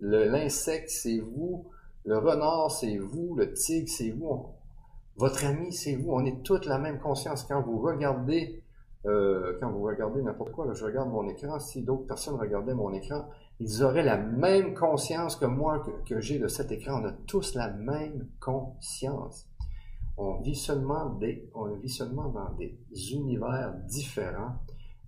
L'insecte, 0.00 0.90
c'est 0.90 1.20
vous. 1.20 1.66
Le 2.04 2.18
renard, 2.18 2.72
c'est 2.72 2.98
vous. 2.98 3.36
Le 3.36 3.52
tigre, 3.52 3.88
c'est 3.88 4.10
vous. 4.10 4.46
Votre 5.14 5.44
ami, 5.44 5.72
c'est 5.72 5.94
vous. 5.94 6.10
On 6.10 6.24
est 6.24 6.42
toute 6.42 6.66
la 6.66 6.80
même 6.80 6.98
conscience. 6.98 7.44
Quand 7.44 7.62
vous 7.62 7.78
regardez, 7.78 8.64
euh, 9.06 9.56
quand 9.60 9.70
vous 9.70 9.84
regardez 9.84 10.20
n'importe 10.20 10.50
quoi, 10.50 10.72
je 10.72 10.84
regarde 10.84 11.10
mon 11.10 11.28
écran, 11.28 11.60
si 11.60 11.84
d'autres 11.84 12.08
personnes 12.08 12.34
regardaient 12.34 12.74
mon 12.74 12.92
écran, 12.92 13.28
ils 13.60 13.84
auraient 13.84 14.02
la 14.02 14.18
même 14.18 14.74
conscience 14.74 15.36
que 15.36 15.46
moi, 15.46 15.78
que, 15.78 15.92
que 16.12 16.20
j'ai 16.20 16.40
de 16.40 16.48
cet 16.48 16.72
écran. 16.72 17.00
On 17.00 17.06
a 17.06 17.12
tous 17.28 17.54
la 17.54 17.70
même 17.70 18.26
conscience. 18.40 19.46
On 20.16 20.40
vit 20.40 20.56
seulement 20.56 21.10
des, 21.10 21.48
on 21.54 21.66
vit 21.76 21.88
seulement 21.88 22.30
dans 22.30 22.50
des 22.58 22.76
univers 23.12 23.74
différents 23.86 24.56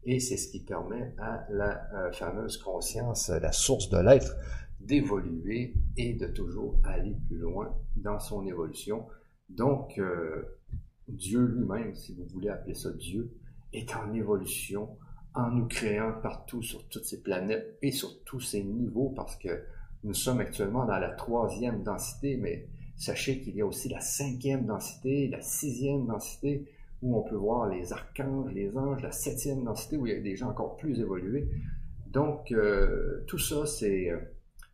et 0.05 0.21
c'est 0.21 0.37
ce 0.37 0.51
qui 0.51 0.61
permet 0.61 1.15
à 1.19 1.47
la 1.51 1.83
euh, 1.95 2.13
fameuse 2.13 2.57
conscience, 2.57 3.29
la 3.29 3.53
source 3.53 3.91
de 3.91 3.99
l'être, 3.99 4.37
d'évoluer 4.81 5.75
et 5.97 6.15
de 6.15 6.27
toujours 6.27 6.81
aller 6.85 7.17
plus 7.27 7.39
loin 7.39 7.77
dans 7.97 8.19
son 8.19 8.47
évolution. 8.47 9.07
Donc, 9.49 9.99
euh, 9.99 10.59
Dieu 11.09 11.45
lui-même, 11.45 11.95
si 11.95 12.15
vous 12.15 12.25
voulez 12.27 12.49
appeler 12.49 12.75
ça 12.75 12.91
Dieu, 12.93 13.33
est 13.73 13.95
en 13.95 14.13
évolution 14.15 14.97
en 15.35 15.51
nous 15.51 15.67
créant 15.67 16.13
partout 16.23 16.63
sur 16.63 16.89
toutes 16.89 17.05
ces 17.05 17.23
planètes 17.23 17.79
et 17.83 17.93
sur 17.93 18.23
tous 18.25 18.41
ces 18.41 18.65
niveaux 18.65 19.11
parce 19.11 19.37
que 19.37 19.65
nous 20.03 20.15
sommes 20.15 20.41
actuellement 20.41 20.87
dans 20.87 20.99
la 20.99 21.11
troisième 21.11 21.83
densité, 21.83 22.37
mais 22.37 22.69
sachez 22.97 23.41
qu'il 23.41 23.55
y 23.55 23.61
a 23.61 23.67
aussi 23.67 23.89
la 23.89 24.01
cinquième 24.01 24.67
densité, 24.67 25.29
la 25.29 25.41
sixième 25.41 26.07
densité, 26.07 26.67
où 27.03 27.17
on 27.17 27.23
peut 27.23 27.37
voir 27.37 27.69
les 27.69 27.93
archanges, 27.93 28.53
les 28.53 28.77
anges, 28.77 29.03
la 29.03 29.13
septième 29.13 29.65
densité, 29.65 29.97
où 29.97 30.07
il 30.07 30.13
y 30.13 30.17
a 30.17 30.21
des 30.21 30.37
gens 30.37 30.51
encore 30.51 30.77
plus 30.77 31.01
évolués. 31.01 31.49
Donc, 32.07 32.53
euh, 32.53 33.25
tout 33.27 33.39
ça, 33.39 33.67
c'est... 33.67 34.11
Euh, 34.11 34.19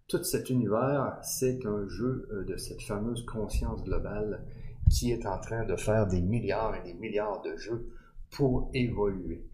tout 0.08 0.22
cet 0.22 0.50
univers, 0.50 1.18
c'est 1.22 1.66
un 1.66 1.88
jeu 1.88 2.28
euh, 2.30 2.44
de 2.44 2.56
cette 2.56 2.80
fameuse 2.82 3.24
conscience 3.26 3.82
globale 3.82 4.44
qui 4.88 5.10
est 5.10 5.26
en 5.26 5.40
train 5.40 5.64
de 5.64 5.74
faire 5.74 6.06
des 6.06 6.20
milliards 6.20 6.76
et 6.76 6.82
des 6.84 6.94
milliards 6.94 7.42
de 7.42 7.56
jeux 7.56 7.90
pour 8.30 8.70
évoluer. 8.72 9.44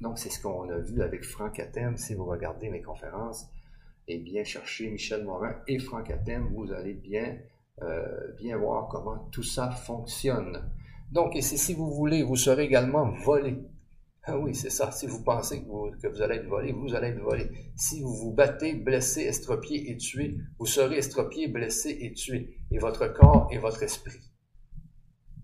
Donc, 0.00 0.18
c'est 0.18 0.30
ce 0.30 0.40
qu'on 0.40 0.68
a 0.70 0.78
vu 0.78 1.02
avec 1.02 1.24
Franck 1.24 1.58
Athènes. 1.58 1.96
Si 1.96 2.14
vous 2.14 2.26
regardez 2.26 2.70
mes 2.70 2.82
conférences, 2.82 3.48
et 4.06 4.18
bien 4.18 4.44
chercher 4.44 4.88
Michel 4.88 5.24
Morin 5.24 5.56
et 5.66 5.80
Franck 5.80 6.10
Athènes, 6.10 6.46
vous 6.54 6.72
allez 6.72 6.94
bien, 6.94 7.36
bien 8.38 8.56
voir 8.56 8.88
comment 8.88 9.28
tout 9.32 9.42
ça 9.42 9.70
fonctionne. 9.70 10.62
Donc, 11.10 11.36
et 11.36 11.42
si 11.42 11.74
vous 11.74 11.90
voulez, 11.90 12.22
vous 12.22 12.36
serez 12.36 12.64
également 12.64 13.10
volé. 13.24 13.58
Ah 14.24 14.38
oui, 14.38 14.54
c'est 14.54 14.70
ça. 14.70 14.90
Si 14.90 15.06
vous 15.06 15.22
pensez 15.22 15.62
que 15.62 15.66
vous, 15.66 15.90
que 16.02 16.06
vous, 16.06 16.20
allez 16.20 16.36
être 16.36 16.48
volé, 16.48 16.72
vous 16.72 16.94
allez 16.94 17.08
être 17.08 17.22
volé. 17.22 17.50
Si 17.76 18.02
vous 18.02 18.14
vous 18.14 18.32
battez, 18.32 18.74
blessé, 18.74 19.22
estropié 19.22 19.90
et 19.90 19.96
tué, 19.96 20.36
vous 20.58 20.66
serez 20.66 20.98
estropié, 20.98 21.48
blessé 21.48 21.96
et 22.02 22.12
tué. 22.12 22.58
Et 22.70 22.78
votre 22.78 23.08
corps 23.08 23.48
et 23.50 23.58
votre 23.58 23.82
esprit. 23.82 24.20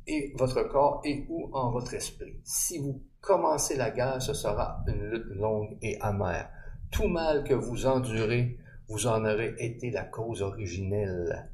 Et 0.06 0.34
votre 0.36 0.64
corps 0.64 1.00
est 1.04 1.24
où 1.30 1.48
en 1.54 1.70
votre 1.70 1.94
esprit? 1.94 2.34
Si 2.44 2.76
vous 2.76 3.02
commencez 3.22 3.76
la 3.76 3.90
guerre, 3.90 4.20
ce 4.20 4.34
sera 4.34 4.84
une 4.86 5.02
lutte 5.02 5.34
longue 5.34 5.78
et 5.80 5.98
amère. 6.02 6.50
Tout 6.90 7.08
mal 7.08 7.42
que 7.42 7.54
vous 7.54 7.86
endurez, 7.86 8.58
vous 8.88 9.06
en 9.06 9.24
aurez 9.24 9.54
été 9.58 9.90
la 9.90 10.04
cause 10.04 10.42
originelle. 10.42 11.48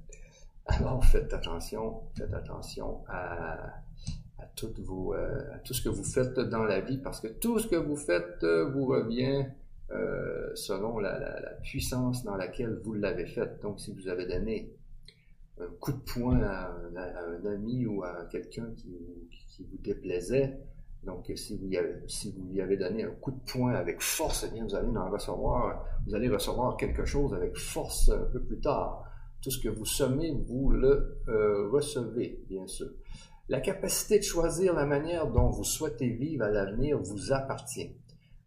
Alors 0.67 1.05
faites 1.05 1.33
attention, 1.33 2.03
faites 2.17 2.35
attention 2.35 3.05
à 3.09 3.83
euh, 4.63 5.43
tout 5.65 5.75
ce 5.75 5.83
que 5.83 5.89
vous 5.89 6.05
faites 6.05 6.39
dans 6.39 6.65
la 6.65 6.81
vie, 6.81 6.99
parce 6.99 7.21
que 7.21 7.29
tout 7.29 7.59
ce 7.59 7.67
que 7.67 7.77
vous 7.77 7.97
faites 7.97 8.43
euh, 8.43 8.71
vous 8.71 8.87
revient 8.87 9.47
euh, 9.91 10.55
selon 10.55 10.99
la, 10.99 11.19
puissance 11.63 12.25
dans 12.25 12.37
laquelle 12.37 12.79
vous 12.83 12.93
l'avez 12.93 13.27
fait. 13.27 13.61
Donc, 13.63 13.81
si 13.81 13.93
vous 13.93 14.09
avez 14.09 14.27
donné 14.27 14.73
un 15.61 15.67
coup 15.79 15.93
de 15.93 15.99
poing 15.99 16.41
à, 16.43 16.75
un 16.97 17.47
ami 17.47 17.87
ou 17.87 18.03
à 18.03 18.27
quelqu'un 18.31 18.69
qui, 18.77 18.89
vous 19.61 19.79
déplaisait, 19.79 20.59
donc 21.05 21.31
si 21.37 21.59
vous, 21.59 21.69
si 22.07 22.33
vous 22.33 22.51
lui 22.51 22.63
avez 22.63 22.79
donné 22.79 23.05
un 23.05 23.11
coup 23.11 23.31
de 23.31 23.41
poing 23.51 23.75
avec 23.75 24.01
force, 24.01 24.47
eh 24.49 24.55
bien 24.55 24.65
vous 24.65 24.75
allez 24.75 24.89
en 24.97 25.11
recevoir, 25.11 25.85
vous 26.07 26.15
allez 26.15 26.29
recevoir 26.29 26.79
quelque 26.79 27.05
chose 27.05 27.35
avec 27.35 27.57
force 27.59 28.09
un 28.09 28.31
peu 28.33 28.41
plus 28.41 28.59
tard. 28.59 29.05
Tout 29.43 29.51
ce 29.51 29.63
que 29.63 29.69
vous 29.69 29.85
semez, 29.85 30.33
vous 30.33 30.71
le 30.71 31.21
recevez, 31.71 32.43
bien 32.49 32.67
sûr. 32.67 32.89
La 33.51 33.61
capacité 33.61 34.21
de 34.21 34.23
choisir 34.23 34.75
la 34.75 34.87
manière 34.87 35.27
dont 35.27 35.51
vous 35.51 35.65
souhaitez 35.65 36.09
vivre 36.11 36.45
à 36.45 36.51
l'avenir 36.51 37.01
vous 37.03 37.33
appartient. 37.33 37.97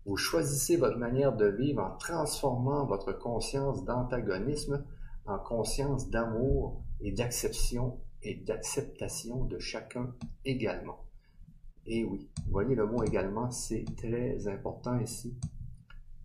Vous 0.06 0.16
choisissez 0.16 0.78
votre 0.78 0.98
manière 0.98 1.36
de 1.36 1.46
vivre 1.46 1.84
en 1.84 1.98
transformant 1.98 2.86
votre 2.86 3.12
conscience 3.12 3.84
d'antagonisme 3.84 4.86
en 5.26 5.40
conscience 5.40 6.10
d'amour 6.10 6.86
et 7.02 7.12
d'acceptation 7.12 8.00
et 8.22 8.36
d'acceptation 8.36 9.44
de 9.44 9.60
chacun 9.60 10.16
également. 10.46 11.04
Et 11.86 12.06
oui, 12.06 12.30
vous 12.46 12.52
voyez 12.54 12.74
le 12.74 12.88
mot 12.88 13.04
également, 13.04 13.52
c'est 13.52 13.84
très 13.98 14.48
important 14.48 14.98
ici. 15.02 15.38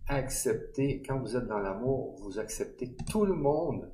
Accepter, 0.07 1.03
quand 1.05 1.19
vous 1.19 1.35
êtes 1.35 1.47
dans 1.47 1.59
l'amour, 1.59 2.15
vous 2.21 2.39
acceptez 2.39 2.95
tout 3.11 3.25
le 3.25 3.35
monde 3.35 3.91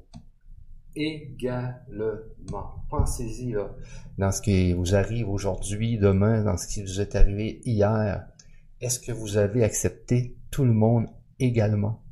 également. 0.95 2.85
Pensez-y 2.89 3.51
là, 3.51 3.75
dans 4.17 4.31
ce 4.31 4.41
qui 4.41 4.73
vous 4.73 4.95
arrive 4.95 5.29
aujourd'hui, 5.29 5.97
demain, 5.97 6.43
dans 6.43 6.57
ce 6.57 6.67
qui 6.67 6.81
vous 6.81 7.01
est 7.01 7.15
arrivé 7.15 7.61
hier. 7.65 8.27
Est-ce 8.81 8.99
que 8.99 9.11
vous 9.11 9.37
avez 9.37 9.63
accepté 9.63 10.37
tout 10.51 10.65
le 10.65 10.73
monde 10.73 11.07
également? 11.39 12.03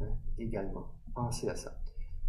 Hein? 0.00 0.16
Également. 0.38 0.86
Pensez 1.14 1.48
à 1.48 1.56
ça. 1.56 1.78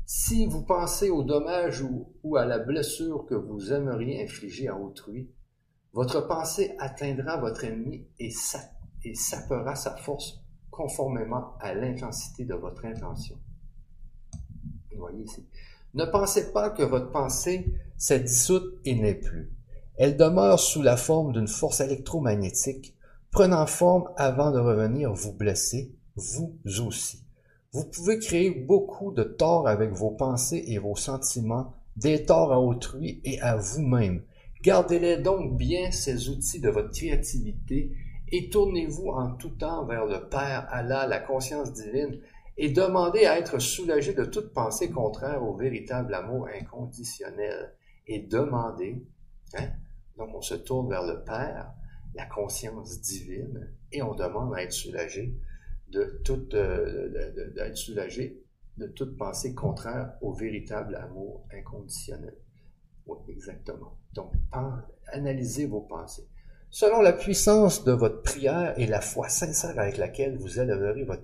Si 0.05 0.45
vous 0.45 0.63
pensez 0.63 1.09
au 1.09 1.23
dommage 1.23 1.81
ou, 1.81 2.35
à 2.35 2.45
la 2.45 2.59
blessure 2.59 3.25
que 3.25 3.33
vous 3.33 3.73
aimeriez 3.73 4.23
infliger 4.23 4.67
à 4.67 4.77
autrui, 4.77 5.31
votre 5.93 6.27
pensée 6.27 6.75
atteindra 6.77 7.37
votre 7.37 7.63
ennemi 7.63 8.07
et 8.19 8.29
sapera 8.29 9.75
sa 9.75 9.95
force 9.97 10.41
conformément 10.69 11.57
à 11.59 11.73
l'intensité 11.73 12.45
de 12.45 12.53
votre 12.53 12.85
intention. 12.85 13.39
Ne 15.93 16.05
pensez 16.05 16.51
pas 16.51 16.69
que 16.69 16.83
votre 16.83 17.11
pensée 17.11 17.73
s'est 17.97 18.19
dissoute 18.19 18.79
et 18.85 18.95
n'est 18.95 19.15
plus. 19.15 19.51
Elle 19.97 20.17
demeure 20.17 20.59
sous 20.59 20.81
la 20.81 20.97
forme 20.97 21.31
d'une 21.31 21.47
force 21.47 21.79
électromagnétique, 21.79 22.95
prenant 23.31 23.65
forme 23.65 24.09
avant 24.17 24.51
de 24.51 24.59
revenir 24.59 25.13
vous 25.13 25.33
blesser, 25.33 25.95
vous 26.15 26.57
aussi. 26.85 27.23
Vous 27.71 27.85
pouvez 27.85 28.19
créer 28.19 28.51
beaucoup 28.51 29.11
de 29.11 29.23
torts 29.23 29.67
avec 29.67 29.91
vos 29.91 30.11
pensées 30.11 30.63
et 30.67 30.77
vos 30.77 30.95
sentiments, 30.95 31.73
des 31.97 32.25
torts 32.25 32.51
à 32.51 32.59
autrui 32.59 33.21
et 33.23 33.39
à 33.41 33.55
vous-même. 33.55 34.21
Gardez-les 34.61 35.17
donc 35.17 35.57
bien 35.57 35.91
ces 35.91 36.29
outils 36.29 36.59
de 36.59 36.69
votre 36.69 36.91
créativité 36.91 37.91
et 38.29 38.49
tournez-vous 38.49 39.09
en 39.09 39.31
tout 39.35 39.49
temps 39.49 39.85
vers 39.85 40.05
le 40.05 40.27
Père, 40.27 40.67
Allah, 40.71 41.05
la 41.07 41.19
conscience 41.19 41.71
divine, 41.73 42.19
et 42.57 42.69
demander 42.69 43.25
à 43.25 43.37
être 43.37 43.59
soulagé 43.59 44.13
de 44.13 44.25
toute 44.25 44.53
pensée 44.53 44.89
contraire 44.89 45.43
au 45.43 45.55
véritable 45.55 46.13
amour 46.13 46.47
inconditionnel. 46.47 47.75
Et 48.07 48.19
demander, 48.19 49.03
hein, 49.57 49.69
donc 50.17 50.29
on 50.33 50.41
se 50.41 50.55
tourne 50.55 50.89
vers 50.89 51.03
le 51.03 51.23
Père, 51.23 51.73
la 52.13 52.25
conscience 52.25 53.01
divine, 53.01 53.69
et 53.91 54.01
on 54.01 54.15
demande 54.15 54.55
à 54.55 54.63
être 54.63 54.71
soulagé 54.71 55.35
de 55.89 56.21
toute, 56.23 56.53
euh, 56.53 57.53
d'être 57.55 57.77
soulagé 57.77 58.41
de 58.77 58.87
toute 58.87 59.17
pensée 59.17 59.53
contraire 59.53 60.13
au 60.21 60.33
véritable 60.33 60.95
amour 60.95 61.45
inconditionnel. 61.53 62.35
Oui, 63.07 63.17
exactement. 63.29 63.97
Donc, 64.13 64.31
analysez 65.07 65.65
vos 65.65 65.81
pensées. 65.81 66.27
Selon 66.69 67.01
la 67.01 67.13
puissance 67.13 67.83
de 67.83 67.91
votre 67.91 68.21
prière 68.21 68.77
et 68.77 68.87
la 68.87 69.01
foi 69.01 69.29
sincère 69.29 69.77
avec 69.79 69.97
laquelle 69.97 70.37
vous 70.37 70.59
élèverez 70.59 71.03
votre, 71.03 71.23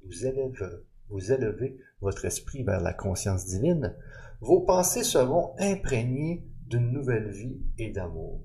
vous 0.00 1.32
élevez 1.32 1.78
votre 2.00 2.24
esprit 2.24 2.62
vers 2.62 2.80
la 2.80 2.92
conscience 2.92 3.46
divine, 3.46 3.94
vos 4.40 4.60
pensées 4.60 5.04
seront 5.04 5.54
imprégnées 5.58 6.44
d'une 6.66 6.90
nouvelle 6.90 7.30
vie 7.30 7.60
et 7.78 7.90
d'amour. 7.90 8.42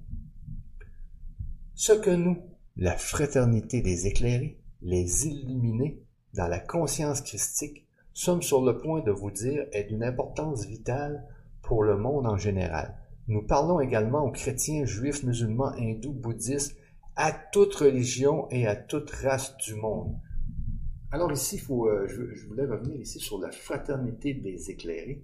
Ce 1.73 1.93
que 1.93 2.11
nous, 2.11 2.37
la 2.77 2.95
fraternité 2.95 3.81
des 3.81 4.07
éclairés, 4.07 4.59
les 4.81 5.27
illuminés, 5.27 6.03
dans 6.33 6.47
la 6.47 6.59
conscience 6.59 7.21
christique, 7.21 7.85
sommes 8.13 8.41
sur 8.41 8.63
le 8.63 8.77
point 8.77 9.01
de 9.01 9.11
vous 9.11 9.31
dire 9.31 9.65
est 9.71 9.85
d'une 9.85 10.03
importance 10.03 10.65
vitale 10.65 11.25
pour 11.61 11.83
le 11.83 11.97
monde 11.97 12.27
en 12.27 12.37
général. 12.37 12.97
Nous 13.27 13.41
parlons 13.41 13.79
également 13.79 14.25
aux 14.25 14.31
chrétiens, 14.31 14.85
juifs, 14.85 15.23
musulmans, 15.23 15.73
hindous, 15.77 16.13
bouddhistes, 16.13 16.77
à 17.15 17.31
toute 17.31 17.75
religion 17.75 18.47
et 18.49 18.67
à 18.67 18.75
toute 18.75 19.11
race 19.11 19.55
du 19.57 19.75
monde. 19.75 20.17
Alors 21.13 21.29
ici, 21.33 21.61
euh, 21.69 22.07
je, 22.07 22.47
voulais 22.47 22.65
revenir 22.65 22.95
ici 22.95 23.19
sur 23.19 23.37
la 23.37 23.51
fraternité 23.51 24.33
des 24.33 24.71
éclairés. 24.71 25.21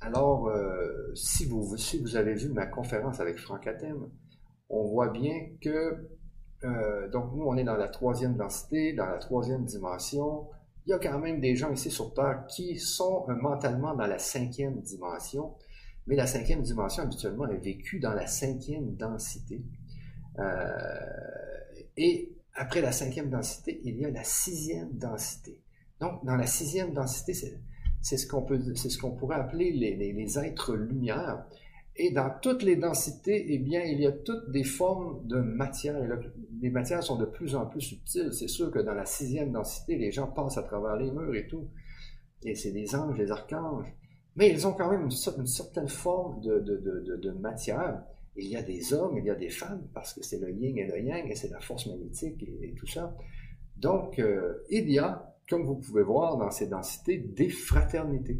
Alors, 0.00 0.48
euh, 0.48 1.14
si, 1.14 1.44
vous, 1.44 1.76
avez 2.16 2.32
vu 2.32 2.48
ma 2.48 2.64
conférence 2.66 3.20
avec 3.20 3.38
Franck 3.38 3.66
Atem, 3.66 4.08
on 4.70 4.84
voit 4.84 5.10
bien 5.10 5.34
que, 5.60 6.08
euh, 6.64 7.08
donc 7.10 7.34
nous, 7.34 7.44
on 7.44 7.54
est 7.58 7.64
dans 7.64 7.76
la 7.76 7.88
troisième 7.88 8.34
densité, 8.34 8.94
dans 8.94 9.04
la 9.04 9.18
troisième 9.18 9.66
dimension. 9.66 10.48
Il 10.86 10.90
y 10.90 10.92
a 10.94 10.98
quand 10.98 11.18
même 11.18 11.38
des 11.38 11.54
gens 11.54 11.70
ici 11.70 11.90
sur 11.90 12.14
Terre 12.14 12.46
qui 12.48 12.78
sont 12.78 13.26
mentalement 13.42 13.94
dans 13.94 14.06
la 14.06 14.18
cinquième 14.18 14.80
dimension, 14.80 15.54
mais 16.06 16.16
la 16.16 16.26
cinquième 16.26 16.62
dimension, 16.62 17.02
habituellement, 17.02 17.46
est 17.46 17.58
vécue 17.58 18.00
dans 18.00 18.14
la 18.14 18.26
cinquième 18.26 18.94
densité. 18.94 19.62
et 21.98 22.39
après 22.60 22.82
la 22.82 22.92
cinquième 22.92 23.30
densité, 23.30 23.80
il 23.84 23.96
y 23.96 24.04
a 24.04 24.10
la 24.10 24.22
sixième 24.22 24.92
densité. 24.92 25.62
Donc, 25.98 26.22
dans 26.26 26.36
la 26.36 26.46
sixième 26.46 26.92
densité, 26.92 27.32
c'est 27.32 28.18
ce 28.18 28.26
qu'on 28.26 28.46
ce 28.46 28.98
qu'on 28.98 29.12
pourrait 29.12 29.36
appeler 29.36 29.72
les, 29.72 29.96
les, 29.96 30.38
êtres 30.38 30.76
lumière. 30.76 31.46
Et 31.96 32.12
dans 32.12 32.30
toutes 32.42 32.62
les 32.62 32.76
densités, 32.76 33.46
eh 33.48 33.58
bien, 33.58 33.80
il 33.84 33.98
y 33.98 34.06
a 34.06 34.12
toutes 34.12 34.50
des 34.50 34.64
formes 34.64 35.26
de 35.26 35.40
matière. 35.40 35.96
les 36.60 36.68
matières 36.68 37.02
sont 37.02 37.16
de 37.16 37.24
plus 37.24 37.54
en 37.54 37.64
plus 37.64 37.80
subtiles. 37.80 38.30
C'est 38.34 38.48
sûr 38.48 38.70
que 38.70 38.78
dans 38.78 38.94
la 38.94 39.06
sixième 39.06 39.52
densité, 39.52 39.96
les 39.96 40.12
gens 40.12 40.26
passent 40.26 40.58
à 40.58 40.62
travers 40.62 40.96
les 40.96 41.10
murs 41.10 41.34
et 41.34 41.46
tout. 41.46 41.66
Et 42.42 42.54
c'est 42.54 42.72
des 42.72 42.94
anges, 42.94 43.16
des 43.16 43.30
archanges. 43.30 43.90
Mais 44.36 44.50
ils 44.50 44.66
ont 44.66 44.74
quand 44.74 44.90
même 44.90 45.04
une, 45.04 45.46
certaine 45.46 45.88
forme 45.88 46.42
de, 46.42 46.58
de, 46.58 47.16
de 47.16 47.30
matière 47.30 48.02
il 48.36 48.48
y 48.48 48.56
a 48.56 48.62
des 48.62 48.92
hommes, 48.92 49.18
il 49.18 49.24
y 49.24 49.30
a 49.30 49.34
des 49.34 49.50
femmes, 49.50 49.86
parce 49.92 50.14
que 50.14 50.22
c'est 50.22 50.38
le 50.38 50.50
yin 50.50 50.78
et 50.78 50.86
le 50.86 51.00
yang, 51.00 51.30
et 51.30 51.34
c'est 51.34 51.50
la 51.50 51.60
force 51.60 51.86
magnétique 51.86 52.42
et, 52.42 52.74
tout 52.74 52.86
ça. 52.86 53.16
Donc, 53.76 54.18
euh, 54.18 54.64
il 54.70 54.90
y 54.90 54.98
a, 54.98 55.34
comme 55.48 55.64
vous 55.64 55.76
pouvez 55.76 56.02
voir 56.02 56.36
dans 56.36 56.50
ces 56.50 56.66
densités, 56.66 57.18
des 57.18 57.48
fraternités. 57.48 58.38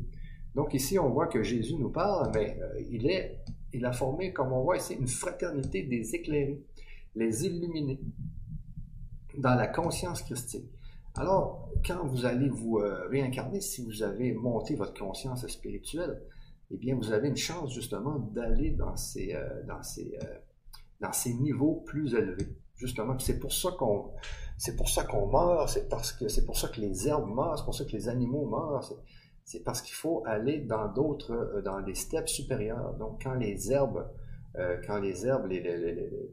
Donc 0.55 0.75
ici, 0.75 0.99
on 0.99 1.11
voit 1.11 1.27
que 1.27 1.43
Jésus 1.43 1.77
nous 1.77 1.91
parle, 1.91 2.31
mais 2.35 2.59
euh, 2.61 2.81
il, 2.91 3.11
est, 3.11 3.41
il 3.73 3.85
a 3.85 3.93
formé, 3.93 4.33
comme 4.33 4.53
on 4.53 4.63
voit 4.63 4.77
ici, 4.77 4.95
une 4.95 5.09
fraternité 5.09 5.83
des 5.83 6.15
éclairés, 6.15 6.61
les 7.15 7.47
illuminés, 7.47 8.01
dans 9.39 9.55
la 9.55 9.67
conscience 9.67 10.23
christique. 10.23 10.69
Alors, 11.15 11.69
quand 11.85 12.07
vous 12.07 12.25
allez 12.25 12.49
vous 12.49 12.79
euh, 12.79 13.09
réincarner, 13.09 13.61
si 13.61 13.85
vous 13.85 14.03
avez 14.03 14.33
monté 14.33 14.75
votre 14.75 14.95
conscience 14.95 15.47
spirituelle, 15.47 16.21
eh 16.71 16.77
bien, 16.77 16.95
vous 16.95 17.13
avez 17.13 17.29
une 17.29 17.37
chance 17.37 17.75
justement 17.75 18.19
d'aller 18.19 18.71
dans 18.71 18.97
ces, 18.97 19.35
euh, 19.35 19.63
dans, 19.67 19.83
ces, 19.83 20.17
euh, 20.23 20.39
dans 21.01 21.13
ces 21.13 21.35
niveaux 21.35 21.83
plus 21.87 22.15
élevés. 22.15 22.57
Justement, 22.77 23.19
c'est 23.19 23.39
pour 23.39 23.53
ça 23.53 23.71
qu'on 23.73 24.13
c'est 24.57 24.77
pour 24.77 24.89
ça 24.89 25.05
qu'on 25.05 25.27
meurt, 25.27 25.69
c'est 25.69 25.89
parce 25.89 26.13
que 26.13 26.29
c'est 26.29 26.45
pour 26.45 26.57
ça 26.57 26.69
que 26.69 26.81
les 26.81 27.09
herbes 27.09 27.29
meurent, 27.29 27.59
c'est 27.59 27.65
pour 27.65 27.75
ça 27.75 27.85
que 27.85 27.93
les 27.93 28.09
animaux 28.09 28.47
meurent, 28.47 28.85
c'est 29.45 29.65
parce 29.65 29.81
qu'il 29.83 29.95
faut 29.95 30.23
aller 30.27 30.61
dans 30.61 30.87
d'autres, 30.89 31.33
euh, 31.33 31.63
dans 31.63 31.81
des 31.81 31.95
steps 31.95 32.31
supérieurs. 32.31 32.95
Donc, 32.95 33.23
quand 33.23 33.35
les 33.35 33.73
herbes, 33.73 34.09
quand 34.85 34.99
les 34.99 35.27
herbes, 35.27 35.49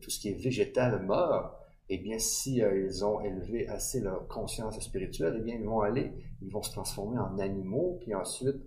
tout 0.01 0.09
ce 0.09 0.19
qui 0.19 0.29
est 0.29 0.43
végétal 0.43 1.05
meurt, 1.05 1.53
eh 1.87 1.99
bien, 1.99 2.17
si 2.17 2.57
ils 2.57 3.05
ont 3.05 3.21
élevé 3.21 3.67
assez 3.67 4.01
leur 4.01 4.27
conscience 4.27 4.79
spirituelle, 4.79 5.35
eh 5.37 5.41
bien, 5.43 5.55
ils 5.55 5.65
vont 5.65 5.81
aller, 5.81 6.11
ils 6.41 6.51
vont 6.51 6.63
se 6.63 6.71
transformer 6.71 7.19
en 7.19 7.37
animaux, 7.37 7.99
puis 8.01 8.15
ensuite, 8.15 8.57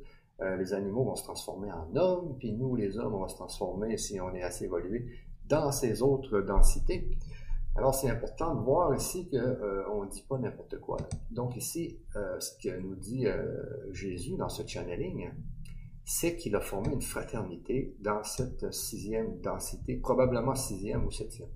euh, 0.42 0.56
les 0.56 0.72
animaux 0.72 1.04
vont 1.04 1.16
se 1.16 1.24
transformer 1.24 1.70
en 1.70 1.94
hommes, 1.96 2.36
puis 2.38 2.52
nous, 2.52 2.76
les 2.76 2.98
hommes, 2.98 3.14
on 3.14 3.20
va 3.20 3.28
se 3.28 3.36
transformer, 3.36 3.96
si 3.96 4.20
on 4.20 4.34
est 4.34 4.42
assez 4.42 4.64
évolué, 4.64 5.06
dans 5.46 5.70
ces 5.72 6.02
autres 6.02 6.40
densités. 6.40 7.10
Alors, 7.76 7.94
c'est 7.94 8.08
important 8.08 8.54
de 8.54 8.60
voir 8.60 8.94
ici 8.94 9.28
qu'on 9.30 9.36
euh, 9.36 10.04
ne 10.04 10.10
dit 10.10 10.24
pas 10.28 10.38
n'importe 10.38 10.78
quoi. 10.80 10.96
Donc 11.30 11.56
ici, 11.56 12.00
euh, 12.16 12.38
ce 12.40 12.52
que 12.62 12.80
nous 12.80 12.94
dit 12.94 13.26
Jésus 13.92 14.36
dans 14.36 14.48
ce 14.48 14.66
channeling, 14.66 15.30
c'est 16.04 16.36
qu'il 16.36 16.56
a 16.56 16.60
formé 16.60 16.92
une 16.92 17.02
fraternité 17.02 17.94
dans 18.00 18.24
cette 18.24 18.72
sixième 18.72 19.40
densité, 19.40 19.96
probablement 19.96 20.54
sixième 20.54 21.04
ou 21.04 21.10
septième. 21.10 21.50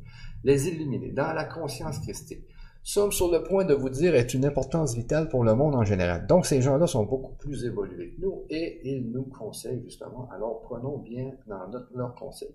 Les 0.45 0.69
illuminés, 0.69 1.11
dans 1.11 1.33
la 1.33 1.45
conscience 1.45 1.99
christique 2.01 2.45
sommes 2.85 3.13
sur 3.13 3.33
le 3.33 3.43
point 3.43 3.65
de 3.65 3.75
vous 3.75 3.89
dire 3.89 4.15
est 4.15 4.35
une 4.35 4.45
importance 4.45 4.95
vitale 4.95 5.29
pour 5.29 5.43
le 5.43 5.55
monde 5.55 5.75
en 5.75 5.85
général. 5.85 6.27
Donc 6.27 6.47
ces 6.47 6.61
gens-là 6.61 6.87
sont 6.87 7.05
beaucoup 7.05 7.33
plus 7.33 7.65
évolués 7.65 8.11
que 8.11 8.21
nous 8.21 8.45
et 8.51 8.81
ils 8.85 9.11
nous 9.11 9.25
conseillent 9.25 9.83
justement. 9.83 10.29
Alors 10.33 10.61
prenons 10.61 10.99
bien 10.99 11.33
dans 11.47 11.67
notre, 11.69 11.89
leurs 11.97 12.15
conseils. 12.15 12.55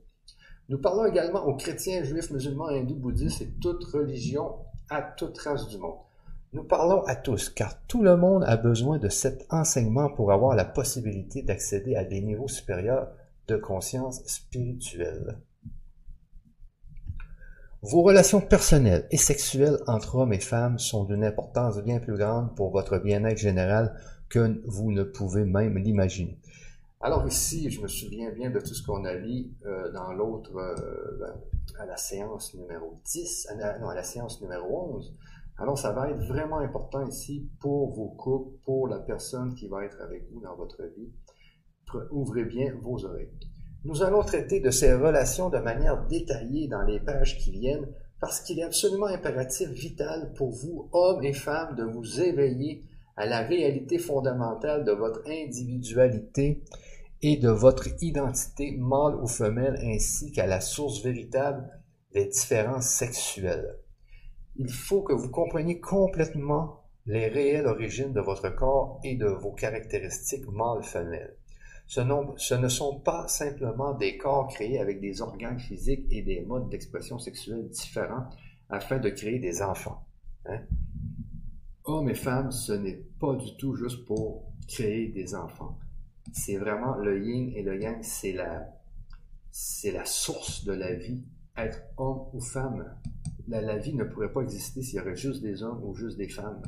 Nous 0.70 0.78
parlons 0.78 1.06
également 1.06 1.46
aux 1.48 1.56
chrétiens, 1.56 2.04
juifs, 2.04 2.30
musulmans, 2.30 2.68
hindous, 2.68 2.96
bouddhistes 2.96 3.42
et 3.42 3.50
toute 3.60 3.84
religion 3.86 4.54
à 4.92 5.02
toute 5.02 5.38
race 5.39 5.68
du 5.68 5.80
monde. 5.80 5.98
Nous 6.54 6.63
parlons 6.63 7.04
à 7.04 7.15
tous, 7.15 7.50
car 7.50 7.80
tout 7.88 8.04
le 8.04 8.15
monde 8.15 8.44
a 8.44 8.58
besoin 8.58 8.98
de 9.00 9.10
cet 9.10 9.46
enseignement 9.52 10.10
pour 10.10 10.32
avoir 10.32 10.56
la 10.56 10.65
possibilité 10.65 11.42
d'accéder 11.42 11.96
à 11.96 12.04
des 12.04 12.22
niveaux 12.22 12.48
supérieurs 12.48 13.08
de 13.48 13.56
conscience 13.56 14.24
spirituelle. 14.26 15.39
Vos 17.82 18.02
relations 18.02 18.42
personnelles 18.42 19.08
et 19.10 19.15
sexuelles 19.15 19.78
entre 19.88 20.15
hommes 20.15 20.34
et 20.34 20.42
femmes 20.42 20.78
sont 20.78 21.06
d'une 21.06 21.24
importance 21.24 21.82
bien 21.82 22.00
plus 22.00 22.18
grande 22.18 22.54
pour 22.54 22.72
votre 22.72 22.98
bien-être 22.98 23.38
général 23.38 23.96
que 24.28 24.62
vous 24.68 24.92
ne 24.92 25.04
pouvez 25.04 25.46
même 25.46 25.78
l'imaginer. 25.78 26.38
Alors 27.00 27.26
ici, 27.26 27.70
je 27.70 27.80
me 27.82 27.88
souviens 27.88 28.32
bien 28.32 28.50
de 28.50 28.60
tout 28.60 28.74
ce 28.74 28.86
qu'on 28.86 29.06
a 29.06 29.13
lu 29.13 29.54
euh, 29.65 29.89
dans 29.94 30.12
l'autre, 30.12 30.54
euh, 30.58 31.26
à 31.80 31.86
la 31.86 31.96
séance 31.96 32.54
numéro 32.54 33.00
10, 33.06 33.48
non, 33.80 33.88
à 33.88 33.96
la 33.96 34.04
séance 34.04 34.42
numéro 34.42 34.96
11. 34.96 35.15
Alors 35.58 35.80
ça 35.80 35.94
va 35.94 36.10
être 36.10 36.26
vraiment 36.28 36.60
important 36.60 37.08
ici 37.08 37.50
pour 37.62 37.94
vos 37.94 38.10
couples, 38.10 38.58
pour 38.65 38.89
la 38.89 39.00
personne 39.00 39.56
qui 39.56 39.70
va 39.70 39.86
être 39.86 40.02
avec 40.02 40.30
vous 40.34 40.42
dans 40.42 40.56
votre 40.58 40.84
vie. 40.98 41.13
Ouvrez 42.12 42.44
bien 42.44 42.74
vos 42.82 43.06
oreilles. 43.06 43.32
Nous 43.86 44.04
allons 44.04 44.24
traiter 44.24 44.60
de 44.60 44.72
ces 44.72 44.94
relations 44.94 45.50
de 45.50 45.60
manière 45.60 46.06
détaillée 46.08 46.68
dans 46.68 46.82
les 46.82 47.00
pages 47.00 47.38
qui 47.38 47.52
viennent 47.52 47.88
parce 48.20 48.42
qu'il 48.42 48.60
est 48.60 48.63
absolument 48.63 49.06
impératif, 49.06 49.70
vital 49.70 50.34
pour 50.34 50.52
vous, 50.52 50.89
hommes 50.92 51.24
et 51.24 51.32
femmes, 51.32 51.76
de 51.76 51.86
vous 51.86 52.20
éveiller 52.20 52.84
à 53.15 53.26
la 53.26 53.39
réalité 53.39 53.98
fondamentale 53.98 54.84
de 54.84 54.92
votre 54.92 55.22
individualité 55.26 56.62
et 57.22 57.38
de 57.38 57.50
votre 57.50 57.88
identité 58.02 58.76
mâle 58.78 59.15
ou 59.15 59.28
femelle 59.28 59.80
ainsi 59.82 60.34
qu'à 60.34 60.46
la 60.46 60.60
source 60.60 61.02
véritable 61.02 61.70
des 62.13 62.26
différences 62.26 62.89
sexuelles. 62.89 63.78
Il 64.58 64.70
faut 64.70 65.04
que 65.04 65.13
vous 65.13 65.30
compreniez 65.30 65.80
complètement 65.80 66.84
les 67.06 67.28
réelles 67.28 67.68
origines 67.68 68.12
de 68.12 68.22
votre 68.22 68.50
corps 68.50 69.00
et 69.06 69.15
de 69.15 69.28
vos 69.28 69.54
caractéristiques 69.54 70.48
mâles-femelles. 70.52 71.38
Ce, 71.89 72.54
ne 72.54 72.67
sont 72.67 72.99
pas 72.99 73.28
simplement 73.28 73.95
des 73.95 74.15
corps 74.15 74.47
créés 74.47 74.78
avec 74.80 75.02
des 75.02 75.23
organes 75.23 75.60
physiques 75.60 76.06
et 76.12 76.21
des 76.21 76.41
modes 76.41 76.69
d'expression 76.69 77.17
sexuelle 77.17 77.67
différents 77.67 78.30
afin 78.69 78.99
de 78.99 79.10
créer 79.10 79.39
des 79.39 79.63
enfants. 79.63 80.06
Hein? 80.45 80.60
Hommes 81.86 82.12
et 82.12 82.15
femmes, 82.15 82.52
ce 82.52 82.73
n'est 82.73 83.02
pas 83.19 83.34
du 83.34 83.58
tout 83.58 83.75
juste 83.75 84.06
pour 84.06 84.52
créer 84.67 85.08
des 85.08 85.34
enfants. 85.34 85.80
C'est 86.32 86.58
vraiment 86.58 86.93
le 86.95 87.25
yin 87.25 87.52
et 87.56 87.63
le 87.63 87.82
yang, 87.82 87.97
c'est 88.04 88.34
la, 88.34 90.06
source 90.06 90.65
de 90.65 90.73
la 90.73 90.93
vie. 90.93 91.23
Être 91.58 91.82
homme 91.97 92.28
ou 92.34 92.39
femme, 92.39 92.86
la, 93.47 93.78
vie 93.78 93.95
ne 93.95 94.04
pourrait 94.04 94.32
pas 94.32 94.41
exister 94.41 94.84
s'il 94.84 94.99
y 94.99 95.02
aurait 95.02 95.15
juste 95.15 95.41
des 95.41 95.63
hommes 95.63 95.84
ou 95.84 95.95
juste 95.95 96.19
des 96.19 96.30
femmes. 96.30 96.62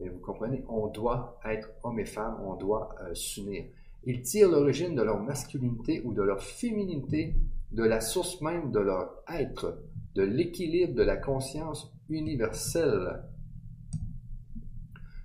Vous 0.00 0.18
comprenez, 0.18 0.64
on 0.68 0.88
doit 0.88 1.38
être 1.44 1.70
homme 1.84 2.00
et 2.00 2.04
femme, 2.04 2.40
on 2.42 2.56
doit 2.56 2.96
euh, 3.02 3.14
s'unir. 3.14 3.66
Ils 4.04 4.22
tirent 4.22 4.50
l'origine 4.50 4.94
de 4.94 5.02
leur 5.02 5.20
masculinité 5.22 6.00
ou 6.04 6.14
de 6.14 6.22
leur 6.22 6.42
féminité 6.42 7.34
de 7.72 7.82
la 7.82 8.00
source 8.00 8.40
même 8.40 8.70
de 8.70 8.78
leur 8.78 9.22
être, 9.28 9.82
de 10.14 10.22
l'équilibre 10.22 10.94
de 10.94 11.02
la 11.02 11.16
conscience 11.16 11.92
universelle. 12.08 13.22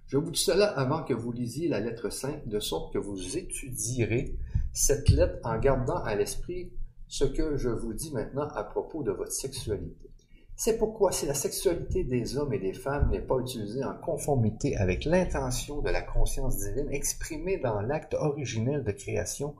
Je 0.07 0.17
vous 0.17 0.31
dis 0.31 0.41
cela 0.41 0.67
avant 0.67 1.03
que 1.03 1.13
vous 1.13 1.31
lisiez 1.31 1.67
la 1.67 1.79
lettre 1.79 2.09
5, 2.09 2.47
de 2.47 2.59
sorte 2.59 2.93
que 2.93 2.99
vous 2.99 3.37
étudierez 3.37 4.35
cette 4.71 5.09
lettre 5.09 5.39
en 5.43 5.57
gardant 5.57 6.03
à 6.03 6.15
l'esprit 6.15 6.71
ce 7.07 7.23
que 7.23 7.57
je 7.57 7.69
vous 7.69 7.93
dis 7.93 8.11
maintenant 8.11 8.47
à 8.49 8.63
propos 8.63 9.03
de 9.03 9.11
votre 9.11 9.31
sexualité. 9.31 10.12
C'est 10.55 10.77
pourquoi 10.77 11.11
si 11.11 11.25
la 11.25 11.33
sexualité 11.33 12.03
des 12.03 12.37
hommes 12.37 12.53
et 12.53 12.59
des 12.59 12.73
femmes 12.73 13.09
n'est 13.09 13.21
pas 13.21 13.39
utilisée 13.39 13.83
en 13.83 13.95
conformité 13.95 14.77
avec 14.77 15.05
l'intention 15.05 15.81
de 15.81 15.89
la 15.89 16.01
conscience 16.01 16.57
divine 16.57 16.89
exprimée 16.91 17.57
dans 17.57 17.81
l'acte 17.81 18.13
originel 18.13 18.83
de 18.83 18.91
création 18.91 19.55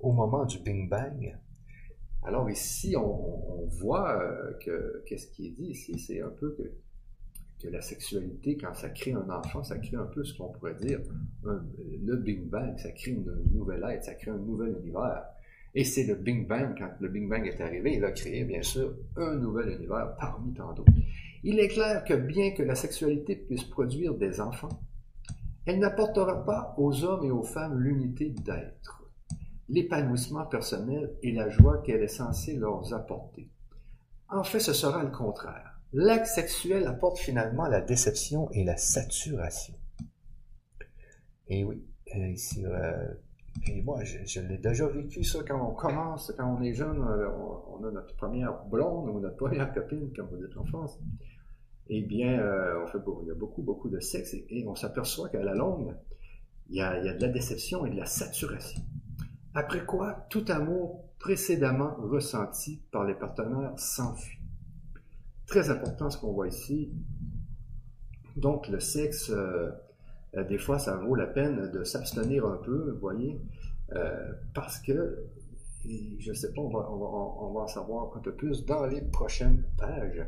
au 0.00 0.12
moment 0.12 0.44
du 0.44 0.58
Big 0.58 0.88
Bang, 0.88 1.36
alors 2.24 2.48
ici 2.48 2.96
on, 2.96 3.66
voit 3.66 4.20
euh, 4.20 4.52
que 4.60 5.02
qu'est-ce 5.06 5.28
qui 5.28 5.46
est 5.46 5.50
dit 5.50 5.70
ici, 5.70 5.98
c'est 5.98 6.20
un 6.20 6.28
peu 6.28 6.56
que, 6.56 7.68
la 7.68 7.80
sexualité, 7.80 8.56
quand 8.56 8.74
ça 8.74 8.88
crée 8.88 9.12
un 9.12 9.30
enfant, 9.30 9.62
ça 9.62 9.78
crée 9.78 9.96
un 9.96 10.06
peu 10.06 10.24
ce 10.24 10.36
qu'on 10.36 10.48
pourrait 10.48 10.74
dire 10.74 10.98
le 11.44 12.16
Big 12.16 12.48
Bang, 12.48 12.76
ça 12.76 12.90
crée 12.90 13.12
une 13.12 13.32
nouvelle 13.52 13.84
être, 13.88 14.02
ça 14.02 14.14
crée 14.14 14.32
un 14.32 14.38
nouvel 14.38 14.76
univers. 14.80 15.22
Et 15.74 15.84
c'est 15.84 16.04
le 16.04 16.16
Big 16.16 16.46
Bang, 16.46 16.74
quand 16.78 16.90
le 17.00 17.08
Big 17.08 17.28
Bang 17.28 17.46
est 17.46 17.60
arrivé, 17.60 17.94
il 17.96 18.04
a 18.04 18.12
créé, 18.12 18.44
bien 18.44 18.62
sûr, 18.62 18.94
un 19.16 19.36
nouvel 19.36 19.70
univers 19.70 20.14
parmi 20.18 20.52
tant 20.52 20.72
d'autres. 20.74 20.92
Il 21.42 21.58
est 21.58 21.68
clair 21.68 22.04
que 22.04 22.14
bien 22.14 22.52
que 22.52 22.62
la 22.62 22.74
sexualité 22.74 23.36
puisse 23.36 23.64
produire 23.64 24.14
des 24.14 24.40
enfants, 24.40 24.82
elle 25.64 25.78
n'apportera 25.78 26.44
pas 26.44 26.74
aux 26.76 27.04
hommes 27.04 27.24
et 27.24 27.30
aux 27.30 27.42
femmes 27.42 27.80
l'unité 27.80 28.30
d'être, 28.30 29.04
l'épanouissement 29.68 30.44
personnel 30.44 31.14
et 31.22 31.32
la 31.32 31.48
joie 31.48 31.82
qu'elle 31.82 32.02
est 32.02 32.08
censée 32.08 32.54
leur 32.54 32.92
apporter. 32.92 33.48
En 34.28 34.44
fait, 34.44 34.60
ce 34.60 34.72
sera 34.72 35.02
le 35.02 35.10
contraire. 35.10 35.80
L'acte 35.92 36.26
sexuel 36.26 36.86
apporte 36.86 37.18
finalement 37.18 37.66
la 37.66 37.80
déception 37.80 38.50
et 38.52 38.64
la 38.64 38.76
saturation. 38.76 39.74
Et 41.48 41.64
oui, 41.64 41.84
euh, 42.16 42.28
ici, 42.28 42.64
euh, 42.64 43.08
et 43.66 43.82
moi, 43.82 44.02
je, 44.02 44.40
l'ai 44.40 44.58
déjà 44.58 44.88
vécu 44.88 45.22
ça 45.24 45.40
quand 45.46 45.70
on 45.70 45.74
commence, 45.74 46.32
quand 46.36 46.58
on 46.58 46.62
est 46.62 46.74
jeune, 46.74 47.02
euh, 47.02 47.28
on, 47.70 47.84
a 47.84 47.90
notre 47.90 48.14
première 48.16 48.64
blonde 48.64 49.08
ou 49.10 49.20
notre 49.20 49.36
première 49.36 49.72
copine, 49.72 50.12
comme 50.14 50.26
vous 50.28 50.44
dites 50.44 50.56
en 50.56 50.64
France. 50.64 50.98
Eh 51.88 52.02
bien, 52.02 52.40
euh, 52.40 52.86
il 53.22 53.28
y 53.28 53.30
a 53.30 53.34
beaucoup, 53.34 53.62
beaucoup 53.62 53.88
de 53.88 54.00
sexe 54.00 54.34
et, 54.34 54.64
on 54.66 54.74
s'aperçoit 54.74 55.28
qu'à 55.28 55.42
la 55.42 55.54
longue, 55.54 55.94
il 56.70 56.76
y, 56.76 56.80
a, 56.80 56.98
il 56.98 57.06
y, 57.06 57.08
a, 57.08 57.14
de 57.14 57.20
la 57.20 57.28
déception 57.28 57.84
et 57.84 57.90
de 57.90 57.96
la 57.96 58.06
saturation. 58.06 58.80
Après 59.54 59.84
quoi, 59.84 60.26
tout 60.30 60.44
amour 60.48 61.04
précédemment 61.18 61.94
ressenti 61.98 62.82
par 62.90 63.04
les 63.04 63.14
partenaires 63.14 63.78
s'enfuit. 63.78 64.38
Très 65.46 65.70
important 65.70 66.08
ce 66.08 66.18
qu'on 66.18 66.32
voit 66.32 66.48
ici. 66.48 66.90
Donc, 68.36 68.68
le 68.68 68.80
sexe, 68.80 69.30
euh, 69.30 69.70
euh, 70.36 70.44
des 70.44 70.58
fois, 70.58 70.78
ça 70.78 70.96
vaut 70.96 71.14
la 71.14 71.26
peine 71.26 71.70
de 71.70 71.84
s'abstenir 71.84 72.46
un 72.46 72.56
peu, 72.56 72.92
vous 72.92 73.00
voyez, 73.00 73.40
euh, 73.94 74.32
parce 74.54 74.78
que, 74.78 75.26
je 75.84 76.30
ne 76.30 76.34
sais 76.34 76.52
pas, 76.52 76.60
on 76.60 76.68
va, 76.68 76.78
en 77.60 77.66
savoir 77.66 78.16
un 78.16 78.20
peu 78.20 78.32
plus 78.32 78.64
dans 78.64 78.86
les 78.86 79.02
prochaines 79.02 79.64
pages. 79.78 80.26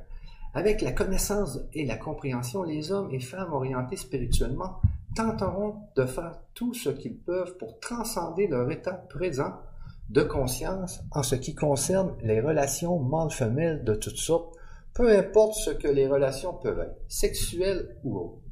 Avec 0.53 0.83
la 0.83 0.93
connaissance 0.93 1.59
et 1.73 1.85
la 1.85 1.97
compréhension, 1.97 2.63
les 2.63 2.93
hommes 2.93 3.11
et 3.13 3.21
femmes 3.21 3.53
orientés 3.53 3.97
spirituellement 3.97 4.81
tenteront 5.17 5.77
de 5.97 6.05
faire 6.05 6.39
tout 6.55 6.75
ce 6.75 6.91
qu'ils 6.91 7.17
peuvent 7.17 7.57
pour 7.57 7.79
transcender 7.81 8.47
leur 8.47 8.71
état 8.71 8.93
présent 8.93 9.55
de 10.11 10.23
conscience 10.23 11.01
en 11.13 11.23
ce 11.23 11.35
qui 11.35 11.55
concerne 11.55 12.15
les 12.23 12.41
relations 12.41 12.99
mâles-femelles 12.99 13.85
de 13.85 13.95
toutes 13.95 14.17
sortes, 14.17 14.55
peu 14.93 15.17
importe 15.17 15.55
ce 15.55 15.71
que 15.71 15.89
les 15.89 16.07
relations 16.07 16.53
peuvent 16.55 16.81
être, 16.81 17.01
sexuelles 17.09 17.97
ou 18.05 18.19
autres. 18.19 18.44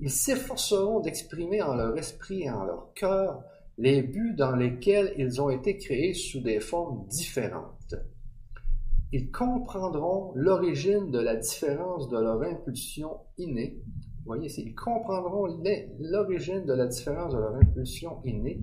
Ils 0.00 0.10
s'efforceront 0.10 1.00
d'exprimer 1.00 1.62
en 1.62 1.74
leur 1.74 1.96
esprit 1.96 2.42
et 2.42 2.50
en 2.50 2.64
leur 2.64 2.92
cœur 2.94 3.42
les 3.78 4.02
buts 4.02 4.34
dans 4.34 4.54
lesquels 4.54 5.12
ils 5.16 5.40
ont 5.40 5.50
été 5.50 5.76
créés 5.76 6.14
sous 6.14 6.40
des 6.40 6.60
formes 6.60 7.06
différentes. 7.06 7.94
Ils 9.12 9.30
comprendront 9.30 10.32
l'origine 10.34 11.10
de 11.10 11.20
la 11.20 11.36
différence 11.36 12.08
de 12.08 12.18
leur 12.18 12.42
impulsion 12.42 13.18
innée. 13.38 13.80
Voyez, 14.26 14.50
ils 14.58 14.74
comprendront 14.74 15.46
l'origine 16.00 16.64
de 16.64 16.72
la 16.72 16.86
différence 16.86 17.32
de 17.32 17.38
leur 17.38 17.54
impulsion 17.54 18.20
innée, 18.24 18.60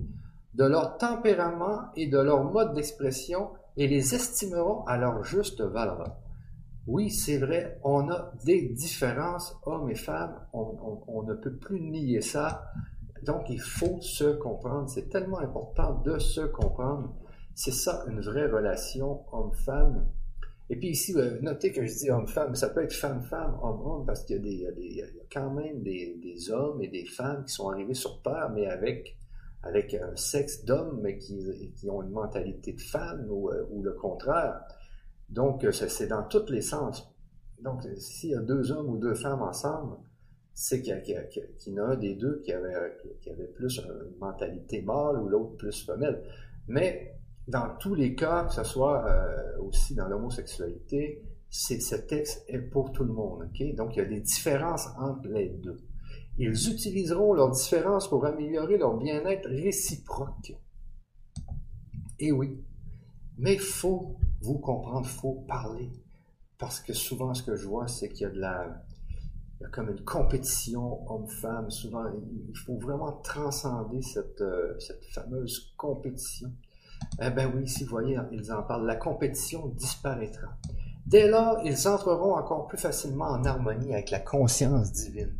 de 0.54 0.64
leur 0.64 0.98
tempérament 0.98 1.90
et 1.96 2.06
de 2.06 2.18
leur 2.18 2.44
mode 2.52 2.74
d'expression 2.74 3.50
et 3.76 3.86
les 3.86 4.14
estimeront 4.14 4.84
à 4.84 4.98
leur 4.98 5.24
juste 5.24 5.62
valeur. 5.62 6.16
Oui, 6.88 7.10
c'est 7.10 7.38
vrai, 7.38 7.78
on 7.84 8.10
a 8.10 8.32
des 8.44 8.68
différences, 8.70 9.56
hommes 9.66 9.88
et 9.88 9.94
femmes, 9.94 10.34
on, 10.52 11.22
ne 11.22 11.34
peut 11.34 11.54
plus 11.54 11.80
nier 11.80 12.20
ça. 12.20 12.72
Donc, 13.22 13.48
il 13.50 13.60
faut 13.60 14.00
se 14.00 14.32
comprendre. 14.32 14.88
C'est 14.88 15.08
tellement 15.08 15.38
important 15.38 16.00
de 16.00 16.18
se 16.18 16.40
comprendre. 16.40 17.14
C'est 17.54 17.72
ça, 17.72 18.04
une 18.08 18.20
vraie 18.20 18.46
relation 18.46 19.22
homme-femme. 19.32 20.08
Et 20.70 20.76
puis 20.76 20.88
ici, 20.88 21.14
euh, 21.16 21.38
notez 21.40 21.70
que 21.70 21.86
je 21.86 21.94
dis 21.94 22.10
homme-femme, 22.10 22.56
ça 22.56 22.70
peut 22.70 22.82
être 22.82 22.94
femme-femme, 22.94 23.58
homme-homme, 23.62 24.04
parce 24.04 24.24
qu'il 24.24 24.44
y, 24.44 24.66
a 25.02 25.06
quand 25.32 25.50
même 25.50 25.82
des, 25.82 26.50
hommes 26.50 26.82
et 26.82 26.88
des 26.88 27.04
femmes 27.04 27.44
qui 27.44 27.52
sont 27.52 27.68
arrivés 27.68 27.94
sur 27.94 28.22
Terre, 28.22 28.50
mais 28.52 28.66
avec, 28.66 29.16
avec 29.62 29.94
un 29.94 30.16
sexe 30.16 30.64
d'homme, 30.64 31.00
mais 31.00 31.18
qui, 31.18 31.88
ont 31.88 32.02
une 32.02 32.10
mentalité 32.10 32.72
de 32.72 32.80
femme 32.80 33.26
ou 33.28 33.50
euh, 33.50 33.68
le 33.80 33.92
contraire. 33.92 34.62
Donc, 35.32 35.64
euh, 35.64 35.72
c'est 35.72 36.06
dans 36.08 36.22
tous 36.24 36.50
les 36.50 36.60
sens. 36.60 37.10
Donc, 37.60 37.82
s'il 37.96 38.30
y 38.30 38.34
a 38.34 38.40
deux 38.40 38.70
hommes 38.70 38.90
ou 38.90 38.98
deux 38.98 39.14
femmes 39.14 39.42
ensemble, 39.42 39.96
c'est 40.52 40.82
qu'il 40.82 40.92
y, 40.92 41.70
en 41.70 41.84
a 41.84 41.92
un 41.92 41.96
des 41.96 42.14
deux 42.14 42.42
qui 42.44 42.52
avait, 42.52 42.74
qui 43.22 43.30
avait 43.30 43.46
plus 43.46 43.78
une 43.78 44.18
mentalité 44.20 44.82
mâle 44.82 45.18
ou 45.18 45.28
l'autre 45.28 45.56
plus 45.56 45.86
femelle. 45.86 46.22
Mais 46.68 47.16
dans 47.48 47.74
tous 47.78 47.94
les 47.94 48.14
cas, 48.14 48.44
que 48.44 48.52
ce 48.52 48.64
soit 48.64 49.06
euh, 49.08 49.58
aussi 49.60 49.94
dans 49.94 50.06
l'homosexualité, 50.06 51.22
ce 51.48 51.96
texte 51.96 52.44
est 52.48 52.58
pour 52.58 52.92
tout 52.92 53.04
le 53.04 53.12
monde. 53.12 53.48
Donc, 53.74 53.96
il 53.96 53.98
y 53.98 54.00
a 54.00 54.04
des 54.04 54.20
différences 54.20 54.88
entre 54.98 55.28
les 55.28 55.48
deux. 55.48 55.80
Ils 56.36 56.70
utiliseront 56.70 57.32
leurs 57.32 57.50
différences 57.50 58.08
pour 58.08 58.26
améliorer 58.26 58.76
leur 58.76 58.96
bien-être 58.98 59.48
réciproque. 59.48 60.54
Et 62.18 62.32
oui, 62.32 62.62
mais 63.38 63.54
il 63.54 63.60
faut 63.60 64.16
vous 64.42 64.58
comprendre, 64.58 65.06
il 65.06 65.10
faut 65.10 65.44
parler. 65.48 65.90
Parce 66.58 66.80
que 66.80 66.92
souvent, 66.92 67.34
ce 67.34 67.42
que 67.42 67.56
je 67.56 67.66
vois, 67.66 67.88
c'est 67.88 68.08
qu'il 68.08 68.22
y 68.22 68.24
a 68.26 68.30
de 68.30 68.38
la. 68.38 68.82
Il 69.60 69.64
y 69.64 69.66
a 69.66 69.68
comme 69.68 69.90
une 69.90 70.04
compétition 70.04 71.08
homme-femme. 71.08 71.70
Souvent, 71.70 72.04
il 72.48 72.56
faut 72.56 72.78
vraiment 72.78 73.12
transcender 73.22 74.02
cette, 74.02 74.40
euh, 74.40 74.78
cette 74.80 75.04
fameuse 75.06 75.72
compétition. 75.76 76.50
Eh 77.20 77.30
bien 77.30 77.50
oui, 77.54 77.68
si 77.68 77.84
vous 77.84 77.90
voyez, 77.90 78.18
ils 78.32 78.52
en 78.52 78.62
parlent. 78.62 78.86
La 78.86 78.96
compétition 78.96 79.68
disparaîtra. 79.68 80.48
Dès 81.06 81.28
lors, 81.28 81.60
ils 81.64 81.88
entreront 81.88 82.34
encore 82.36 82.66
plus 82.66 82.78
facilement 82.78 83.26
en 83.26 83.44
harmonie 83.44 83.92
avec 83.92 84.10
la 84.10 84.20
conscience 84.20 84.92
divine. 84.92 85.36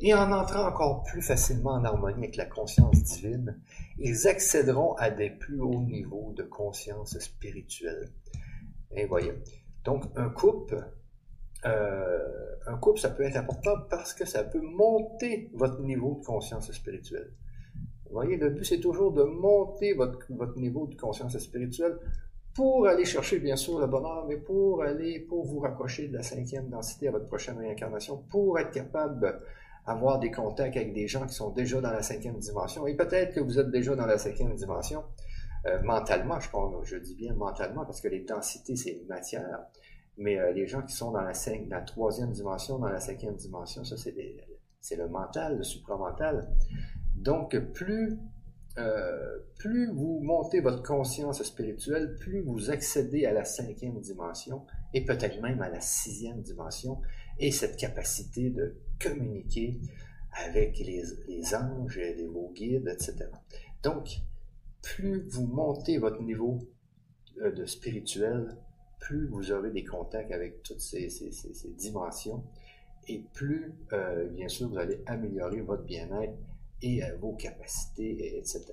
Et 0.00 0.12
en 0.12 0.32
entrant 0.32 0.66
encore 0.66 1.02
plus 1.04 1.22
facilement 1.22 1.72
en 1.72 1.84
harmonie 1.84 2.24
avec 2.24 2.36
la 2.36 2.46
conscience 2.46 3.02
divine, 3.02 3.60
ils 3.98 4.26
accéderont 4.26 4.94
à 4.94 5.10
des 5.10 5.30
plus 5.30 5.60
hauts 5.60 5.82
niveaux 5.82 6.32
de 6.36 6.42
conscience 6.42 7.18
spirituelle. 7.18 8.10
Et 8.96 9.06
voyez. 9.06 9.32
Donc, 9.84 10.04
un 10.16 10.30
couple, 10.30 10.84
euh, 11.66 12.56
un 12.66 12.76
couple, 12.78 13.00
ça 13.00 13.10
peut 13.10 13.22
être 13.22 13.36
important 13.36 13.74
parce 13.90 14.14
que 14.14 14.24
ça 14.24 14.44
peut 14.44 14.60
monter 14.60 15.50
votre 15.54 15.80
niveau 15.80 16.18
de 16.20 16.24
conscience 16.24 16.70
spirituelle. 16.72 17.32
Vous 18.06 18.12
voyez, 18.12 18.36
le 18.36 18.50
but, 18.50 18.64
c'est 18.64 18.80
toujours 18.80 19.12
de 19.12 19.24
monter 19.24 19.94
votre, 19.94 20.20
votre 20.30 20.58
niveau 20.58 20.86
de 20.86 20.94
conscience 20.94 21.36
spirituelle 21.38 21.98
pour 22.54 22.86
aller 22.86 23.04
chercher, 23.04 23.40
bien 23.40 23.56
sûr, 23.56 23.80
le 23.80 23.86
bonheur, 23.86 24.24
mais 24.28 24.36
pour 24.36 24.82
aller, 24.82 25.20
pour 25.20 25.44
vous 25.44 25.58
rapprocher 25.58 26.08
de 26.08 26.14
la 26.14 26.22
cinquième 26.22 26.68
densité 26.68 27.08
à 27.08 27.10
votre 27.10 27.26
prochaine 27.26 27.58
réincarnation, 27.58 28.18
pour 28.30 28.58
être 28.58 28.70
capable 28.70 29.40
avoir 29.86 30.18
des 30.18 30.30
contacts 30.30 30.76
avec 30.76 30.94
des 30.94 31.06
gens 31.06 31.26
qui 31.26 31.34
sont 31.34 31.50
déjà 31.50 31.80
dans 31.80 31.90
la 31.90 32.02
cinquième 32.02 32.38
dimension. 32.38 32.86
Et 32.86 32.94
peut-être 32.94 33.34
que 33.34 33.40
vous 33.40 33.58
êtes 33.58 33.70
déjà 33.70 33.94
dans 33.94 34.06
la 34.06 34.18
cinquième 34.18 34.54
dimension 34.54 35.02
euh, 35.66 35.82
mentalement, 35.82 36.38
je, 36.40 36.48
je 36.84 36.96
dis 36.96 37.14
bien 37.14 37.34
mentalement 37.34 37.84
parce 37.84 38.00
que 38.00 38.08
les 38.08 38.20
densités, 38.20 38.76
c'est 38.76 38.92
une 38.92 39.06
matière. 39.06 39.66
Mais 40.16 40.38
euh, 40.38 40.52
les 40.52 40.66
gens 40.66 40.82
qui 40.82 40.94
sont 40.94 41.10
dans 41.10 41.22
la, 41.22 41.80
troisième 41.82 42.30
dimension, 42.30 42.78
dans 42.78 42.88
la 42.88 43.00
cinquième 43.00 43.36
dimension, 43.36 43.84
ça 43.84 43.96
c'est, 43.96 44.96
le 44.96 45.08
mental, 45.08 45.56
le 45.56 45.64
supramental. 45.64 46.48
Donc 47.16 47.58
plus, 47.72 48.18
euh, 48.78 49.38
plus 49.58 49.90
vous 49.92 50.20
montez 50.22 50.60
votre 50.60 50.82
conscience 50.82 51.42
spirituelle, 51.42 52.16
plus 52.20 52.42
vous 52.42 52.70
accédez 52.70 53.24
à 53.24 53.32
la 53.32 53.44
cinquième 53.44 53.98
dimension 54.00 54.66
et 54.92 55.04
peut-être 55.04 55.40
même 55.40 55.62
à 55.62 55.68
la 55.68 55.80
sixième 55.80 56.42
dimension 56.42 57.00
et 57.38 57.50
cette 57.50 57.76
capacité 57.76 58.50
de 58.50 58.76
communiquer 59.00 59.80
avec 60.46 60.78
les, 60.78 61.54
anges, 61.54 61.96
les, 61.96 62.26
vos 62.26 62.52
guides, 62.54 62.88
etc. 62.88 63.30
Donc, 63.82 64.20
plus 64.84 65.26
vous 65.30 65.46
montez 65.46 65.98
votre 65.98 66.22
niveau 66.22 66.58
euh, 67.40 67.50
de 67.50 67.64
spirituel, 67.64 68.56
plus 69.00 69.26
vous 69.26 69.50
aurez 69.50 69.70
des 69.70 69.84
contacts 69.84 70.30
avec 70.30 70.62
toutes 70.62 70.80
ces, 70.80 71.08
dimensions 71.76 72.44
et 73.08 73.24
plus, 73.32 73.74
euh, 73.92 74.28
bien 74.28 74.48
sûr, 74.48 74.68
vous 74.68 74.78
allez 74.78 75.02
améliorer 75.06 75.60
votre 75.60 75.82
bien-être 75.82 76.34
et 76.82 77.02
euh, 77.02 77.16
vos 77.16 77.32
capacités, 77.32 78.38
etc. 78.38 78.64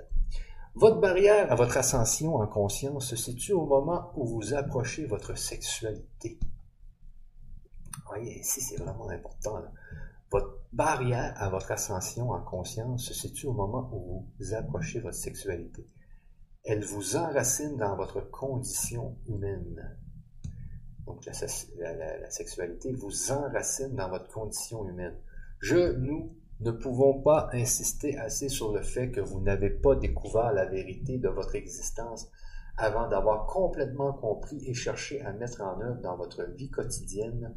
Votre 0.75 0.99
barrière 0.99 1.51
à 1.51 1.55
votre 1.55 1.77
ascension 1.77 2.35
en 2.35 2.47
conscience 2.47 3.09
se 3.09 3.15
situe 3.15 3.53
au 3.53 3.65
moment 3.65 4.11
où 4.15 4.25
vous 4.25 4.53
approchez 4.53 5.05
votre 5.05 5.37
sexualité. 5.37 6.39
Voyez, 8.05 8.39
ici, 8.39 8.61
c'est 8.61 8.77
vraiment 8.77 9.09
important. 9.09 9.61
Votre 10.29 10.59
barrière 10.71 11.33
à 11.35 11.49
votre 11.49 11.71
ascension 11.71 12.31
en 12.31 12.41
conscience 12.41 13.05
se 13.05 13.13
situe 13.13 13.47
au 13.47 13.53
moment 13.53 13.89
où 13.93 14.25
vous 14.39 14.53
approchez 14.53 15.01
votre 15.01 15.17
sexualité. 15.17 15.85
Elle 16.63 16.83
vous 16.83 17.15
enracine 17.15 17.75
dans 17.77 17.95
votre 17.95 18.21
condition 18.29 19.17
humaine. 19.27 19.97
Donc 21.07 21.25
la, 21.25 22.29
sexualité 22.29 22.93
vous 22.93 23.31
enracine 23.31 23.95
dans 23.95 24.09
votre 24.09 24.31
condition 24.31 24.87
humaine. 24.87 25.17
Je, 25.59 25.93
nous, 25.93 26.35
ne 26.59 26.71
pouvons 26.71 27.19
pas 27.21 27.49
insister 27.53 28.17
assez 28.17 28.47
sur 28.47 28.71
le 28.71 28.83
fait 28.83 29.09
que 29.09 29.21
vous 29.21 29.41
n'avez 29.41 29.71
pas 29.71 29.95
découvert 29.95 30.53
la 30.53 30.65
vérité 30.65 31.17
de 31.17 31.27
votre 31.27 31.55
existence 31.55 32.29
avant 32.77 33.09
d'avoir 33.09 33.47
complètement 33.47 34.13
compris 34.13 34.63
et 34.67 34.75
cherché 34.75 35.21
à 35.21 35.33
mettre 35.33 35.61
en 35.61 35.81
œuvre 35.81 36.01
dans 36.01 36.15
votre 36.15 36.43
vie 36.43 36.69
quotidienne, 36.69 37.55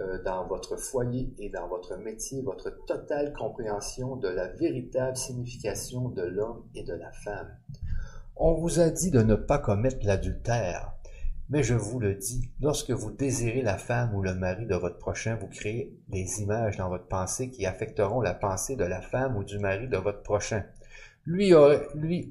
euh, 0.00 0.22
dans 0.22 0.46
votre 0.46 0.76
foyer 0.76 1.34
et 1.38 1.50
dans 1.50 1.68
votre 1.68 1.96
métier 1.98 2.42
votre 2.42 2.70
totale 2.86 3.34
compréhension 3.34 4.16
de 4.16 4.28
la 4.28 4.48
véritable 4.48 5.16
signification 5.16 6.08
de 6.08 6.22
l'homme 6.22 6.64
et 6.74 6.82
de 6.82 6.94
la 6.94 7.12
femme. 7.12 7.54
On 8.42 8.54
vous 8.54 8.80
a 8.80 8.88
dit 8.88 9.10
de 9.10 9.20
ne 9.20 9.34
pas 9.34 9.58
commettre 9.58 9.98
l'adultère, 10.06 10.94
mais 11.50 11.62
je 11.62 11.74
vous 11.74 12.00
le 12.00 12.14
dis, 12.14 12.50
lorsque 12.58 12.90
vous 12.90 13.10
désirez 13.10 13.60
la 13.60 13.76
femme 13.76 14.14
ou 14.14 14.22
le 14.22 14.32
mari 14.32 14.64
de 14.64 14.76
votre 14.76 14.96
prochain, 14.96 15.36
vous 15.36 15.46
créez 15.46 15.94
des 16.08 16.40
images 16.40 16.78
dans 16.78 16.88
votre 16.88 17.06
pensée 17.06 17.50
qui 17.50 17.66
affecteront 17.66 18.22
la 18.22 18.32
pensée 18.32 18.76
de 18.76 18.84
la 18.84 19.02
femme 19.02 19.36
ou 19.36 19.44
du 19.44 19.58
mari 19.58 19.88
de 19.88 19.98
votre 19.98 20.22
prochain. 20.22 20.64
Lui, 21.26 21.52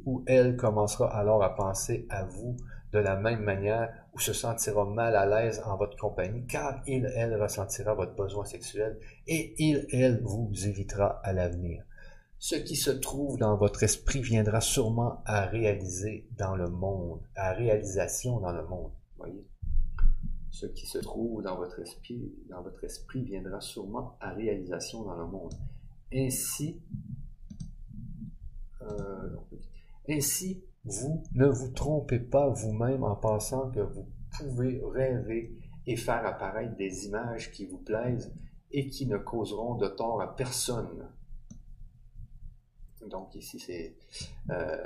ou 0.07 0.23
elle 0.25 0.57
commencera 0.57 1.15
alors 1.15 1.43
à 1.43 1.53
penser 1.55 2.07
à 2.09 2.23
vous 2.23 2.57
de 2.91 2.97
la 2.97 3.15
même 3.15 3.43
manière 3.43 3.93
ou 4.15 4.19
se 4.19 4.33
sentira 4.33 4.85
mal 4.85 5.15
à 5.15 5.27
l'aise 5.27 5.61
en 5.63 5.77
votre 5.77 5.95
compagnie, 5.95 6.43
car 6.47 6.81
il, 6.87 7.05
elle 7.15 7.39
ressentira 7.39 7.93
votre 7.93 8.15
besoin 8.15 8.45
sexuel 8.45 8.97
et 9.27 9.53
il, 9.59 9.85
elle 9.91 10.23
vous 10.23 10.49
évitera 10.65 11.21
à 11.23 11.33
l'avenir. 11.33 11.83
Ce 12.41 12.55
qui 12.55 12.77
se 12.77 12.89
trouve 12.89 13.37
dans 13.37 13.57
votre 13.57 13.83
esprit 13.83 14.21
viendra 14.21 14.61
sûrement 14.61 15.21
à 15.25 15.45
réaliser 15.45 16.25
dans 16.37 16.55
le 16.55 16.69
monde, 16.69 17.19
à 17.35 17.51
réalisation 17.51 18.39
dans 18.39 18.53
le 18.53 18.65
monde. 18.65 18.93
Voyez? 19.17 19.45
Ce 20.49 20.65
qui 20.65 20.87
se 20.87 20.99
trouve 20.99 21.43
dans 21.43 21.57
votre 21.57 21.79
esprit, 21.79 22.33
dans 22.49 22.61
votre 22.61 22.81
esprit 22.85 23.23
viendra 23.25 23.59
sûrement 23.59 24.17
à 24.21 24.31
réalisation 24.31 25.03
dans 25.03 25.17
le 25.17 25.27
monde. 25.27 25.53
Ainsi, 26.13 26.81
euh, 28.83 29.35
ainsi, 30.07 30.63
vous 30.85 31.21
ne 31.33 31.45
vous 31.45 31.71
trompez 31.71 32.19
pas 32.19 32.47
vous-même 32.47 33.03
en 33.03 33.17
pensant 33.17 33.69
que 33.69 33.81
vous 33.81 34.07
pouvez 34.31 34.81
rêver 34.85 35.57
et 35.85 35.97
faire 35.97 36.25
apparaître 36.25 36.77
des 36.77 37.05
images 37.05 37.51
qui 37.51 37.65
vous 37.65 37.79
plaisent 37.79 38.33
et 38.71 38.87
qui 38.87 39.07
ne 39.07 39.17
causeront 39.17 39.75
de 39.75 39.89
tort 39.89 40.21
à 40.21 40.35
personne. 40.37 41.09
Donc 43.07 43.35
ici, 43.35 43.59
c'est... 43.59 43.95
Euh, 44.49 44.77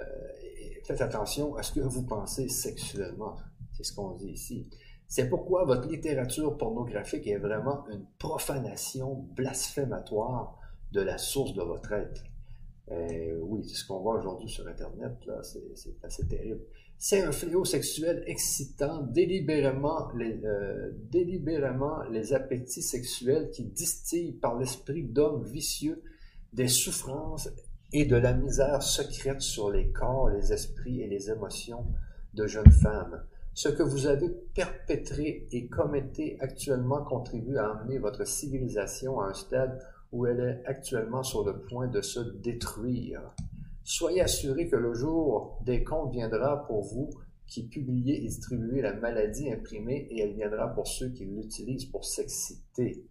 faites 0.86 1.02
attention 1.02 1.56
à 1.56 1.64
ce 1.64 1.72
que 1.74 1.80
vous 1.80 2.04
pensez 2.04 2.50
sexuellement. 2.50 3.38
C'est 3.74 3.84
ce 3.84 3.94
qu'on 3.94 4.12
dit 4.12 4.32
ici. 4.32 4.68
C'est 5.08 5.30
pourquoi 5.30 5.66
votre 5.66 5.88
littérature 5.88 6.58
pornographique 6.58 7.28
est 7.28 7.38
vraiment 7.38 7.86
une 7.90 8.06
profanation 8.18 9.28
blasphématoire 9.36 10.58
de 10.92 11.02
la 11.02 11.18
source 11.18 11.54
de 11.54 11.62
votre 11.62 11.92
être. 11.94 12.24
Euh, 12.92 13.40
oui, 13.42 13.64
c'est 13.64 13.76
ce 13.76 13.86
qu'on 13.86 14.00
voit 14.00 14.18
aujourd'hui 14.20 14.50
sur 14.50 14.68
Internet, 14.68 15.14
là, 15.26 15.42
c'est 15.44 15.96
assez 16.04 16.28
terrible. 16.28 16.62
C'est 16.98 17.22
un 17.22 17.32
fléau 17.32 17.66
sexuel 17.66 18.24
excitant, 18.28 19.04
délibérément 19.04 20.12
les, 20.14 20.40
euh, 20.46 20.92
délibérément 21.12 22.04
les 22.12 22.34
appétits 22.34 22.82
sexuels 22.82 23.50
qui 23.52 23.66
distillent 23.66 24.34
par 24.34 24.58
l'esprit 24.58 25.04
d'hommes 25.04 25.44
vicieux 25.44 26.02
des 26.54 26.68
souffrances 26.68 27.50
et 27.94 28.06
de 28.06 28.16
la 28.16 28.34
misère 28.34 28.82
secrète 28.82 29.42
sur 29.42 29.70
les 29.70 29.90
corps, 29.92 30.30
les 30.30 30.52
esprits 30.52 31.02
et 31.02 31.08
les 31.08 31.30
émotions 31.30 31.86
de 32.34 32.48
jeunes 32.48 32.72
femmes. 32.72 33.24
Ce 33.54 33.70
que 33.70 33.84
vous 33.84 34.08
avez 34.08 34.30
perpétré 34.56 35.48
et 35.52 35.68
commettez 35.68 36.38
actuellement 36.40 37.04
contribue 37.04 37.58
à 37.58 37.70
amener 37.70 38.00
votre 38.00 38.26
civilisation 38.26 39.22
à 39.22 39.28
un 39.28 39.34
stade 39.34 39.80
où 40.12 40.26
elle 40.26 40.40
est 40.40 40.66
actuellement 40.66 41.22
sur 41.22 41.46
le 41.46 41.62
point 41.62 41.88
de 41.88 42.02
se 42.02 42.20
détruire. 42.20 43.22
Soyez 43.84 44.22
assurés 44.22 44.68
que 44.68 44.76
le 44.76 44.96
jour 44.96 45.60
des 45.64 45.84
comptes 45.84 46.12
viendra 46.12 46.66
pour 46.66 46.82
vous 46.82 47.12
qui 47.46 47.68
publiez 47.68 48.18
et 48.18 48.22
distribuez 48.22 48.82
la 48.82 48.94
maladie 48.94 49.52
imprimée 49.52 50.08
et 50.10 50.22
elle 50.22 50.34
viendra 50.34 50.70
pour 50.74 50.88
ceux 50.88 51.10
qui 51.10 51.26
l'utilisent 51.26 51.86
pour 51.86 52.06
s'exciter. 52.06 53.06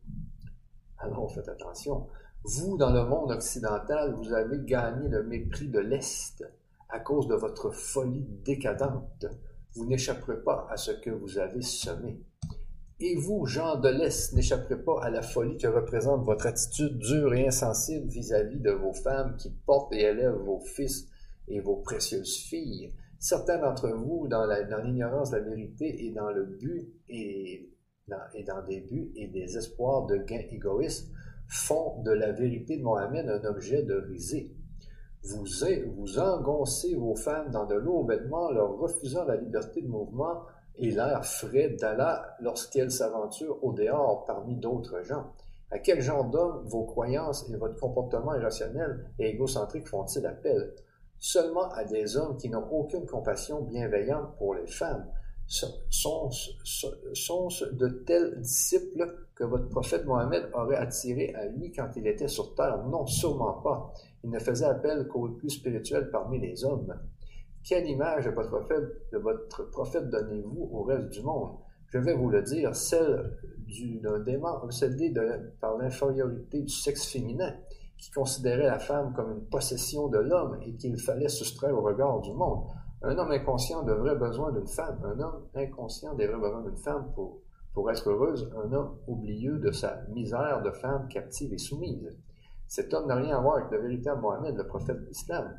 Alors 0.98 1.32
faites 1.32 1.48
attention. 1.48 2.08
Vous, 2.44 2.76
dans 2.76 2.92
le 2.92 3.05
monde 3.05 3.31
occidental, 3.31 4.14
vous 4.14 4.33
avez 4.33 4.59
gagné 4.64 5.09
le 5.09 5.22
mépris 5.22 5.68
de 5.68 5.78
l'Est 5.78 6.44
à 6.88 7.00
cause 7.00 7.28
de 7.28 7.35
votre 7.35 7.70
folie 7.70 8.26
décadente 8.44 9.26
vous 9.74 9.87
n'échapperez 9.87 10.42
pas 10.42 10.66
à 10.70 10.76
ce 10.76 10.90
que 10.90 11.11
vous 11.11 11.38
avez 11.38 11.62
semé. 11.62 12.20
Et 13.00 13.16
vous, 13.16 13.46
gens 13.46 13.76
de 13.76 13.88
l'Est, 13.88 14.33
n'échapperez 14.35 14.83
pas 14.83 15.02
à 15.02 15.11
la 15.11 15.22
folie 15.22 15.57
que 15.57 15.66
représente 15.66 16.24
votre 16.24 16.46
attitude 16.46 16.98
dure 16.98 17.35
et 17.35 17.46
insensible 17.46 18.07
vis-à-vis 18.09 18.61
de 18.61 18.70
vos 18.70 18.92
femmes 18.92 19.37
qui 19.37 19.50
portent 19.66 19.92
et 19.92 20.02
élèvent 20.02 20.42
vos 20.44 20.61
fils 20.61 21.09
et 21.48 21.61
vos 21.61 21.76
précieuses 21.76 22.37
filles. 22.37 22.92
Certains 23.18 23.59
d'entre 23.59 23.88
vous, 23.88 24.28
dans 24.28 24.46
l'ignorance 24.83 25.31
de 25.31 25.37
la 25.37 25.42
vérité 25.42 26.05
et 26.05 26.11
dans 26.12 26.31
le 26.31 26.44
but 26.44 26.92
et 27.09 27.68
et 28.35 28.42
dans 28.42 28.62
des 28.66 28.81
buts 28.81 29.12
et 29.14 29.28
des 29.28 29.57
espoirs 29.57 30.07
de 30.07 30.16
gains 30.16 30.44
égoïstes, 30.50 31.09
font 31.52 32.00
de 32.02 32.12
la 32.12 32.32
vérité 32.32 32.78
de 32.78 32.82
Mohammed 32.82 33.28
un 33.28 33.44
objet 33.44 33.82
de 33.82 33.94
risée. 33.94 34.54
Vous, 35.22 35.44
vous 35.94 36.18
engoncez 36.18 36.94
vos 36.94 37.14
femmes 37.14 37.50
dans 37.50 37.66
de 37.66 37.74
lourds 37.74 38.06
vêtements, 38.06 38.50
leur 38.50 38.76
refusant 38.78 39.24
la 39.24 39.36
liberté 39.36 39.82
de 39.82 39.88
mouvement 39.88 40.42
et 40.76 40.90
l'air 40.90 41.24
frais 41.24 41.76
d'Allah 41.78 42.36
lorsqu'elles 42.40 42.90
s'aventurent 42.90 43.62
au 43.62 43.72
dehors 43.72 44.24
parmi 44.24 44.56
d'autres 44.56 45.02
gens. 45.02 45.32
À 45.70 45.78
quel 45.78 46.00
genre 46.00 46.24
d'homme 46.24 46.64
vos 46.66 46.84
croyances 46.84 47.48
et 47.50 47.56
votre 47.56 47.78
comportement 47.78 48.34
irrationnel 48.34 49.10
et 49.18 49.28
égocentrique 49.28 49.86
font-ils 49.86 50.26
appel? 50.26 50.74
Seulement 51.18 51.70
à 51.72 51.84
des 51.84 52.16
hommes 52.16 52.36
qui 52.36 52.48
n'ont 52.48 52.66
aucune 52.70 53.06
compassion 53.06 53.60
bienveillante 53.60 54.36
pour 54.38 54.54
les 54.54 54.66
femmes. 54.66 55.06
Sont-ce 55.46 56.50
de 57.74 57.88
tels 58.07 58.40
disciples 58.40 59.26
que 59.35 59.44
votre 59.44 59.68
prophète 59.68 60.07
Mohammed 60.07 60.48
aurait 60.55 60.76
attirés 60.76 61.35
à 61.35 61.46
lui 61.46 61.70
quand 61.72 61.90
il 61.96 62.07
était 62.07 62.28
sur 62.28 62.55
terre? 62.55 62.85
Non, 62.87 63.07
sûrement 63.07 63.55
pas. 63.55 63.92
Il 64.24 64.31
ne 64.31 64.38
faisait 64.38 64.66
appel 64.66 65.09
qu'aux 65.09 65.28
plus 65.28 65.50
spirituels 65.50 66.11
parmi 66.11 66.38
les 66.40 66.64
hommes. 66.64 66.94
Quelle 67.64 67.87
image 67.87 68.24
de 68.24 68.31
votre 68.31 68.50
prophète, 69.70 70.07
de 70.07 70.11
donnez-vous 70.11 70.70
au 70.72 70.83
reste 70.83 71.11
du 71.11 71.22
monde? 71.22 71.59
Je 71.88 71.98
vais 71.98 72.14
vous 72.14 72.31
le 72.31 72.42
dire, 72.42 72.74
celle 72.74 73.38
d'un 74.02 74.18
démon 74.20 74.62
obsédé 74.62 75.12
par 75.61 75.76
l'infériorité 75.76 76.62
du 76.62 76.72
sexe 76.72 77.07
féminin, 77.07 77.55
qui 77.98 78.11
considérait 78.11 78.66
la 78.66 78.78
femme 78.78 79.12
comme 79.14 79.33
une 79.33 79.44
possession 79.44 80.09
de 80.09 80.18
l'homme 80.18 80.59
et 80.66 80.74
qu'il 80.74 80.98
fallait 80.98 81.28
soustraire 81.28 81.76
au 81.76 81.83
regard 81.83 82.20
du 82.20 82.33
monde. 82.33 82.64
Un 83.04 83.18
homme 83.18 83.32
inconscient 83.32 83.82
devrait 83.82 84.16
besoin 84.16 84.52
d'une 84.52 84.68
femme. 84.68 84.98
Un 85.04 85.18
homme 85.20 85.46
inconscient 85.54 86.14
devrait 86.14 86.38
besoin 86.38 86.62
d'une 86.62 86.76
femme 86.76 87.12
pour, 87.14 87.40
pour 87.74 87.90
être 87.90 88.08
heureuse. 88.08 88.52
Un 88.64 88.72
homme 88.72 88.96
oublieux 89.08 89.58
de 89.58 89.72
sa 89.72 90.02
misère 90.10 90.62
de 90.62 90.70
femme 90.70 91.08
captive 91.08 91.52
et 91.52 91.58
soumise. 91.58 92.16
Cet 92.68 92.94
homme 92.94 93.08
n'a 93.08 93.16
rien 93.16 93.36
à 93.36 93.40
voir 93.40 93.56
avec 93.56 93.70
le 93.72 93.78
véritable 93.82 94.20
Mohammed, 94.20 94.56
le 94.56 94.66
prophète 94.66 95.00
de 95.00 95.06
l'islam. 95.06 95.58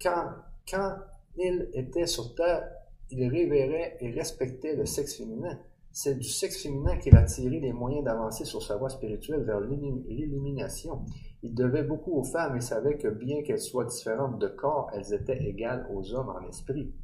Quand, 0.00 0.30
quand 0.68 0.96
il 1.36 1.70
était 1.72 2.06
sur 2.06 2.34
terre, 2.34 2.68
il 3.10 3.28
révérait 3.28 3.96
et 4.00 4.10
respectait 4.10 4.74
le 4.74 4.84
sexe 4.84 5.16
féminin. 5.16 5.58
C'est 5.92 6.14
du 6.14 6.28
sexe 6.28 6.62
féminin 6.62 6.96
qu'il 6.96 7.16
a 7.16 7.22
tiré 7.22 7.60
les 7.60 7.72
moyens 7.72 8.04
d'avancer 8.04 8.44
sur 8.44 8.62
sa 8.62 8.76
voie 8.76 8.88
spirituelle 8.88 9.44
vers 9.44 9.60
l'illumination. 9.60 11.04
Il 11.42 11.54
devait 11.54 11.82
beaucoup 11.82 12.12
aux 12.12 12.24
femmes 12.24 12.56
et 12.56 12.60
savait 12.60 12.98
que 12.98 13.08
bien 13.08 13.42
qu'elles 13.42 13.60
soient 13.60 13.84
différentes 13.84 14.38
de 14.38 14.48
corps, 14.48 14.90
elles 14.94 15.12
étaient 15.12 15.44
égales 15.44 15.86
aux 15.92 16.14
hommes 16.14 16.30
en 16.30 16.48
esprit. 16.48 16.94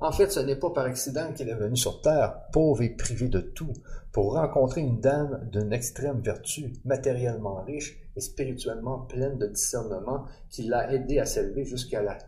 En 0.00 0.12
fait, 0.12 0.30
ce 0.30 0.40
n'est 0.40 0.56
pas 0.56 0.70
par 0.70 0.84
accident 0.84 1.32
qu'il 1.32 1.48
est 1.48 1.54
venu 1.54 1.76
sur 1.76 2.00
Terre, 2.00 2.48
pauvre 2.52 2.82
et 2.82 2.90
privé 2.90 3.28
de 3.28 3.40
tout, 3.40 3.72
pour 4.12 4.34
rencontrer 4.34 4.80
une 4.80 5.00
dame 5.00 5.48
d'une 5.50 5.72
extrême 5.72 6.20
vertu, 6.20 6.72
matériellement 6.84 7.62
riche 7.62 7.98
et 8.16 8.20
spirituellement 8.20 9.00
pleine 9.00 9.38
de 9.38 9.46
discernement, 9.46 10.24
qui 10.50 10.64
l'a 10.64 10.92
aidé 10.92 11.18
à 11.18 11.26
s'élever 11.26 11.64
jusqu'à 11.64 12.02
la, 12.02 12.18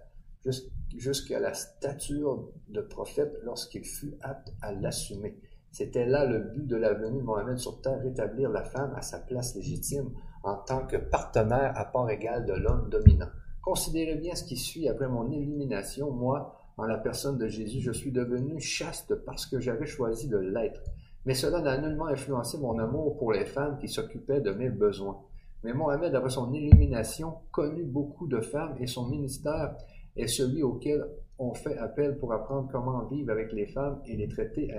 jusqu'à 0.96 1.40
la 1.40 1.54
stature 1.54 2.50
de 2.68 2.80
prophète 2.80 3.36
lorsqu'il 3.42 3.84
fut 3.84 4.14
apte 4.20 4.52
à 4.62 4.72
l'assumer. 4.72 5.38
C'était 5.70 6.06
là 6.06 6.24
le 6.24 6.38
but 6.38 6.66
de 6.66 6.76
la 6.76 6.94
venue 6.94 7.20
de 7.20 7.24
Mohammed 7.24 7.58
sur 7.58 7.80
terre, 7.80 8.00
rétablir 8.00 8.50
la 8.50 8.64
femme 8.64 8.94
à 8.96 9.02
sa 9.02 9.18
place 9.18 9.54
légitime 9.54 10.10
en 10.42 10.56
tant 10.56 10.86
que 10.86 10.96
partenaire 10.96 11.72
à 11.76 11.84
part 11.84 12.08
égale 12.08 12.46
de 12.46 12.54
l'homme 12.54 12.88
dominant. 12.88 13.28
Considérez 13.60 14.14
bien 14.14 14.34
ce 14.34 14.44
qui 14.44 14.56
suit 14.56 14.88
après 14.88 15.08
mon 15.08 15.30
élimination. 15.30 16.10
Moi, 16.12 16.56
en 16.76 16.84
la 16.84 16.98
personne 16.98 17.36
de 17.36 17.48
Jésus, 17.48 17.80
je 17.80 17.90
suis 17.90 18.12
devenu 18.12 18.60
chaste 18.60 19.14
parce 19.24 19.46
que 19.46 19.58
j'avais 19.58 19.86
choisi 19.86 20.28
de 20.28 20.38
l'être. 20.38 20.82
Mais 21.24 21.34
cela 21.34 21.60
n'a 21.60 21.76
nullement 21.76 22.06
influencé 22.06 22.58
mon 22.58 22.78
amour 22.78 23.16
pour 23.16 23.32
les 23.32 23.44
femmes 23.44 23.78
qui 23.78 23.88
s'occupaient 23.88 24.40
de 24.40 24.52
mes 24.52 24.70
besoins. 24.70 25.20
Mais 25.64 25.72
Mohamed, 25.72 26.14
après 26.14 26.30
son 26.30 26.54
élimination, 26.54 27.34
connut 27.50 27.84
beaucoup 27.84 28.28
de 28.28 28.40
femmes 28.40 28.76
et 28.78 28.86
son 28.86 29.08
ministère 29.08 29.74
est 30.16 30.28
celui 30.28 30.62
auquel 30.62 31.04
on 31.38 31.52
fait 31.54 31.76
appel 31.78 32.18
pour 32.18 32.32
apprendre 32.32 32.68
comment 32.70 33.04
vivre 33.06 33.32
avec 33.32 33.52
les 33.52 33.66
femmes 33.66 34.00
et 34.06 34.16
les 34.16 34.28
traiter 34.28 34.72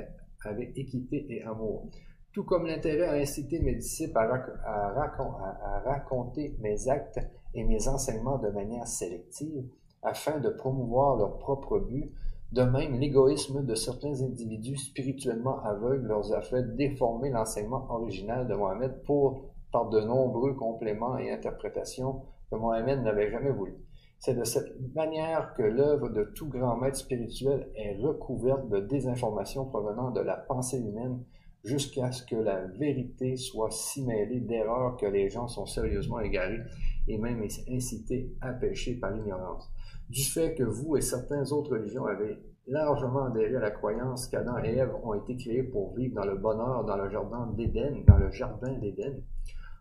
avec 0.47 0.77
équité 0.77 1.25
et 1.29 1.43
amour. 1.43 1.89
Tout 2.33 2.43
comme 2.43 2.67
l'intérêt 2.67 3.07
à 3.07 3.13
inciter 3.13 3.59
mes 3.59 3.75
disciples 3.75 4.17
à, 4.17 5.81
raconter 5.83 6.55
mes 6.59 6.87
actes 6.87 7.19
et 7.53 7.63
mes 7.63 7.87
enseignements 7.87 8.37
de 8.37 8.49
manière 8.49 8.87
sélective, 8.87 9.65
afin 10.03 10.39
de 10.39 10.49
promouvoir 10.49 11.17
leur 11.17 11.37
propre 11.39 11.79
but, 11.79 12.11
de 12.51 12.61
même, 12.61 12.97
l'égoïsme 12.99 13.65
de 13.65 13.75
certains 13.75 14.21
individus 14.21 14.77
spirituellement 14.77 15.59
aveugles 15.63 16.07
leur 16.07 16.31
a 16.33 16.41
fait 16.41 16.75
déformer 16.75 17.29
l'enseignement 17.29 17.85
original 17.89 18.47
de 18.47 18.53
Mohamed 18.53 19.03
pour, 19.03 19.49
par 19.71 19.89
de 19.89 19.99
nombreux 19.99 20.53
compléments 20.53 21.17
et 21.17 21.31
interprétations 21.31 22.21
que 22.49 22.55
Mohamed 22.55 23.01
n'avait 23.01 23.29
jamais 23.31 23.51
voulu. 23.51 23.73
C'est 24.19 24.33
de 24.33 24.43
cette 24.43 24.73
manière 24.95 25.53
que 25.53 25.63
l'œuvre 25.63 26.09
de 26.09 26.23
tout 26.23 26.47
grand 26.47 26.77
maître 26.77 26.97
spirituel 26.97 27.69
est 27.75 27.97
recouverte 27.97 28.67
de 28.69 28.79
désinformations 28.79 29.65
provenant 29.65 30.11
de 30.11 30.21
la 30.21 30.37
pensée 30.37 30.79
humaine 30.79 31.23
jusqu'à 31.63 32.11
ce 32.11 32.25
que 32.25 32.35
la 32.35 32.65
vérité 32.65 33.35
soit 33.35 33.71
si 33.71 34.03
mêlée 34.05 34.39
d'erreurs 34.39 34.97
que 34.97 35.05
les 35.05 35.29
gens 35.29 35.47
sont 35.47 35.65
sérieusement 35.65 36.19
égarés 36.19 36.61
et 37.07 37.17
même 37.17 37.45
incités 37.69 38.33
à 38.41 38.53
pécher 38.53 38.95
par 38.95 39.11
l'ignorance 39.11 39.71
du 40.09 40.23
fait 40.23 40.55
que 40.55 40.63
vous 40.63 40.95
et 40.95 41.01
certaines 41.01 41.51
autres 41.51 41.71
religions 41.71 42.05
avez 42.05 42.37
largement 42.67 43.25
adhéré 43.25 43.55
à 43.55 43.59
la 43.59 43.71
croyance 43.71 44.27
qu'Adam 44.27 44.57
et 44.63 44.75
Ève 44.77 44.93
ont 45.03 45.13
été 45.13 45.35
créés 45.35 45.63
pour 45.63 45.95
vivre 45.95 46.15
dans 46.15 46.25
le 46.25 46.37
bonheur 46.37 46.85
dans 46.85 46.97
le 46.97 47.09
jardin 47.09 47.47
d'Éden, 47.55 48.03
dans 48.05 48.17
le 48.17 48.31
jardin 48.31 48.73
d'Éden, 48.73 49.21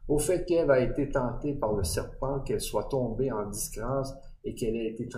au 0.09 0.18
fait 0.18 0.44
qu'Ève 0.44 0.70
a 0.70 0.81
été 0.81 1.09
tentée 1.09 1.55
par 1.55 1.72
le 1.72 1.83
serpent, 1.83 2.40
qu'elle 2.40 2.61
soit 2.61 2.85
tombée 2.85 3.33
en 3.33 3.46
disgrâce 3.46 4.14
et 4.46 4.54
qu'elle 4.54 4.76
ait 4.76 4.92
été 4.92 5.09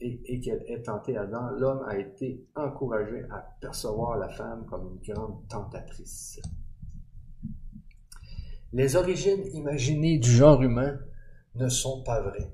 et, 0.00 0.40
qu'elle 0.40 0.82
tenté 0.82 1.16
Adam, 1.16 1.50
l'homme 1.50 1.84
a 1.86 1.98
été 1.98 2.46
encouragé 2.56 3.22
à 3.30 3.46
percevoir 3.60 4.16
la 4.16 4.30
femme 4.30 4.64
comme 4.64 4.88
une 4.88 5.14
grande 5.14 5.46
tentatrice. 5.48 6.40
Les 8.72 8.96
origines 8.96 9.44
imaginées 9.52 10.18
du 10.18 10.30
genre 10.30 10.62
humain 10.62 10.98
ne 11.56 11.68
sont 11.68 12.02
pas 12.02 12.22
vraies. 12.22 12.50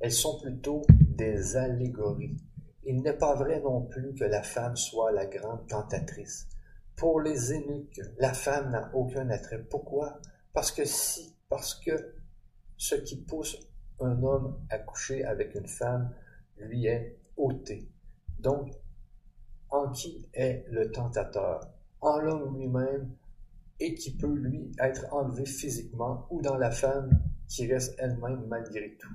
Elles 0.00 0.12
sont 0.12 0.38
plutôt 0.40 0.82
des 0.90 1.56
allégories. 1.56 2.36
Il 2.84 3.00
n'est 3.00 3.16
pas 3.16 3.34
vrai 3.34 3.60
non 3.60 3.82
plus 3.82 4.12
que 4.14 4.24
la 4.24 4.42
femme 4.42 4.76
soit 4.76 5.12
la 5.12 5.24
grande 5.24 5.66
tentatrice. 5.66 6.46
Pour 6.96 7.22
les 7.22 7.52
eunuques, 7.52 8.00
la 8.18 8.34
femme 8.34 8.70
n'a 8.70 8.90
aucun 8.94 9.30
attrait. 9.30 9.62
Pourquoi? 9.62 10.18
Parce 10.52 10.72
que 10.72 10.84
si, 10.84 11.34
parce 11.48 11.74
que 11.74 11.92
ce 12.76 12.96
qui 12.96 13.16
pousse 13.16 13.56
un 14.00 14.22
homme 14.22 14.58
à 14.70 14.78
coucher 14.78 15.24
avec 15.24 15.54
une 15.54 15.66
femme 15.66 16.12
lui 16.58 16.86
est 16.86 17.18
ôté. 17.36 17.88
Donc, 18.38 18.70
en 19.70 19.90
qui 19.90 20.28
est 20.32 20.64
le 20.70 20.90
tentateur? 20.90 21.60
En 22.00 22.18
l'homme 22.18 22.56
lui-même 22.56 23.14
et 23.78 23.94
qui 23.94 24.16
peut 24.16 24.32
lui 24.32 24.72
être 24.78 25.06
enlevé 25.12 25.44
physiquement 25.46 26.26
ou 26.30 26.42
dans 26.42 26.56
la 26.56 26.70
femme 26.70 27.22
qui 27.48 27.66
reste 27.66 27.94
elle-même 27.98 28.46
malgré 28.46 28.96
tout. 28.96 29.12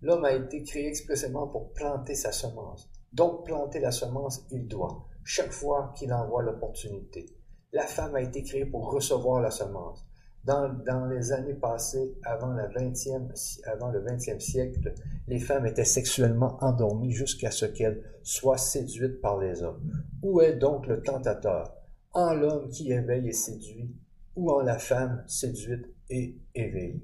L'homme 0.00 0.24
a 0.24 0.32
été 0.32 0.62
créé 0.62 0.88
expressément 0.88 1.46
pour 1.46 1.72
planter 1.72 2.14
sa 2.14 2.32
semence. 2.32 2.90
Donc 3.12 3.44
planter 3.44 3.80
la 3.80 3.90
semence, 3.90 4.44
il 4.50 4.66
doit, 4.66 5.06
chaque 5.24 5.52
fois 5.52 5.92
qu'il 5.96 6.12
envoie 6.12 6.42
l'opportunité. 6.42 7.26
La 7.72 7.86
femme 7.86 8.14
a 8.14 8.20
été 8.20 8.42
créée 8.42 8.66
pour 8.66 8.92
recevoir 8.92 9.40
la 9.40 9.50
semence. 9.50 10.04
Dans, 10.44 11.06
les 11.06 11.32
années 11.32 11.54
passées, 11.54 12.18
avant, 12.22 12.52
la 12.52 12.68
20e, 12.68 13.60
avant 13.64 13.90
le 13.90 14.04
20e 14.04 14.40
siècle, 14.40 14.92
les 15.26 15.38
femmes 15.38 15.64
étaient 15.64 15.86
sexuellement 15.86 16.58
endormies 16.62 17.12
jusqu'à 17.12 17.50
ce 17.50 17.64
qu'elles 17.64 18.02
soient 18.22 18.58
séduites 18.58 19.22
par 19.22 19.38
les 19.38 19.62
hommes. 19.62 19.90
Où 20.22 20.42
est 20.42 20.56
donc 20.56 20.86
le 20.86 21.00
tentateur? 21.00 21.74
En 22.12 22.34
l'homme 22.34 22.68
qui 22.68 22.92
éveille 22.92 23.28
et 23.28 23.32
séduit, 23.32 23.96
ou 24.36 24.50
en 24.50 24.60
la 24.60 24.78
femme 24.78 25.24
séduite 25.26 25.86
et 26.10 26.36
éveillée 26.54 27.02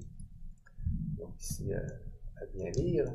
Donc 1.17 1.33
ici, 1.39 1.73
euh, 1.73 1.79
bien 2.53 2.69
lire. 2.71 3.11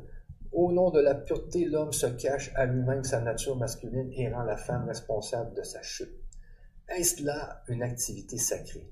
Au 0.51 0.73
nom 0.73 0.91
de 0.91 0.99
la 0.99 1.15
pureté, 1.15 1.65
l'homme 1.65 1.93
se 1.93 2.07
cache 2.07 2.51
à 2.55 2.65
lui-même 2.65 3.03
sa 3.03 3.21
nature 3.21 3.55
masculine 3.55 4.11
et 4.11 4.29
rend 4.29 4.43
la 4.43 4.57
femme 4.57 4.87
responsable 4.87 5.53
de 5.55 5.63
sa 5.63 5.81
chute. 5.81 6.13
Est-ce 6.89 7.23
là 7.23 7.63
une 7.69 7.81
activité 7.83 8.37
sacrée? 8.37 8.91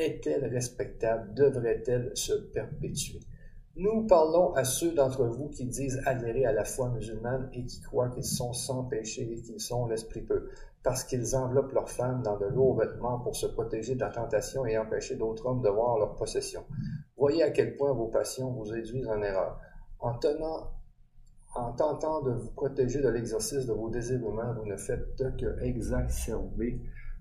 Est-elle 0.00 0.46
respectable? 0.46 1.34
Devrait-elle 1.34 2.12
se 2.14 2.32
perpétuer? 2.32 3.20
Nous 3.76 4.06
parlons 4.06 4.54
à 4.54 4.64
ceux 4.64 4.94
d'entre 4.94 5.26
vous 5.26 5.50
qui 5.50 5.66
disent 5.66 6.00
adhérer 6.06 6.46
à 6.46 6.54
la 6.54 6.64
foi 6.64 6.88
musulmane 6.88 7.50
et 7.52 7.66
qui 7.66 7.82
croient 7.82 8.08
qu'ils 8.08 8.24
sont 8.24 8.54
sans 8.54 8.84
péché 8.84 9.30
et 9.30 9.42
qu'ils 9.42 9.60
sont 9.60 9.86
l'esprit 9.88 10.22
peu, 10.22 10.48
parce 10.82 11.04
qu'ils 11.04 11.36
enveloppent 11.36 11.72
leurs 11.72 11.90
femmes 11.90 12.22
dans 12.22 12.38
de 12.38 12.46
lourds 12.46 12.78
vêtements 12.78 13.18
pour 13.18 13.36
se 13.36 13.44
protéger 13.44 13.94
de 13.94 14.00
la 14.00 14.08
tentation 14.08 14.64
et 14.64 14.78
empêcher 14.78 15.16
d'autres 15.16 15.44
hommes 15.44 15.60
de 15.60 15.68
voir 15.68 15.98
leur 15.98 16.16
possession. 16.16 16.64
Voyez 17.18 17.42
à 17.42 17.50
quel 17.50 17.76
point 17.76 17.92
vos 17.92 18.08
passions 18.08 18.50
vous 18.52 18.72
induisent 18.72 19.08
en 19.08 19.20
erreur. 19.20 19.60
En 19.98 20.14
tenant, 20.14 20.70
en 21.54 21.72
tentant 21.72 22.22
de 22.22 22.32
vous 22.32 22.52
protéger 22.52 23.02
de 23.02 23.08
l'exercice 23.10 23.66
de 23.66 23.74
vos 23.74 23.90
désirs 23.90 24.26
humains, 24.26 24.54
vous 24.58 24.64
ne 24.64 24.78
faites 24.78 25.36
que 25.36 25.60
exacerber 25.60 26.80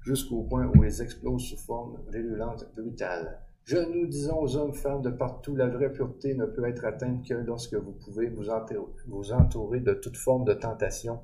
jusqu'au 0.09 0.41
point 0.41 0.65
où 0.75 0.83
ils 0.83 1.01
explosent 1.03 1.49
sous 1.49 1.57
forme 1.57 1.99
virulente, 2.11 2.65
brutale. 2.75 3.37
Je 3.63 3.77
nous 3.77 4.07
disons 4.07 4.41
aux 4.41 4.55
hommes, 4.55 4.73
femmes 4.73 5.03
de 5.03 5.11
partout, 5.11 5.55
la 5.55 5.67
vraie 5.67 5.93
pureté 5.93 6.33
ne 6.33 6.47
peut 6.47 6.67
être 6.67 6.83
atteinte 6.83 7.27
que 7.27 7.35
lorsque 7.35 7.75
vous 7.75 7.91
pouvez 7.91 8.27
vous 8.27 8.49
entourer, 8.49 9.81
de 9.81 9.93
toute 9.93 10.17
forme 10.17 10.45
de 10.45 10.53
tentation 10.53 11.19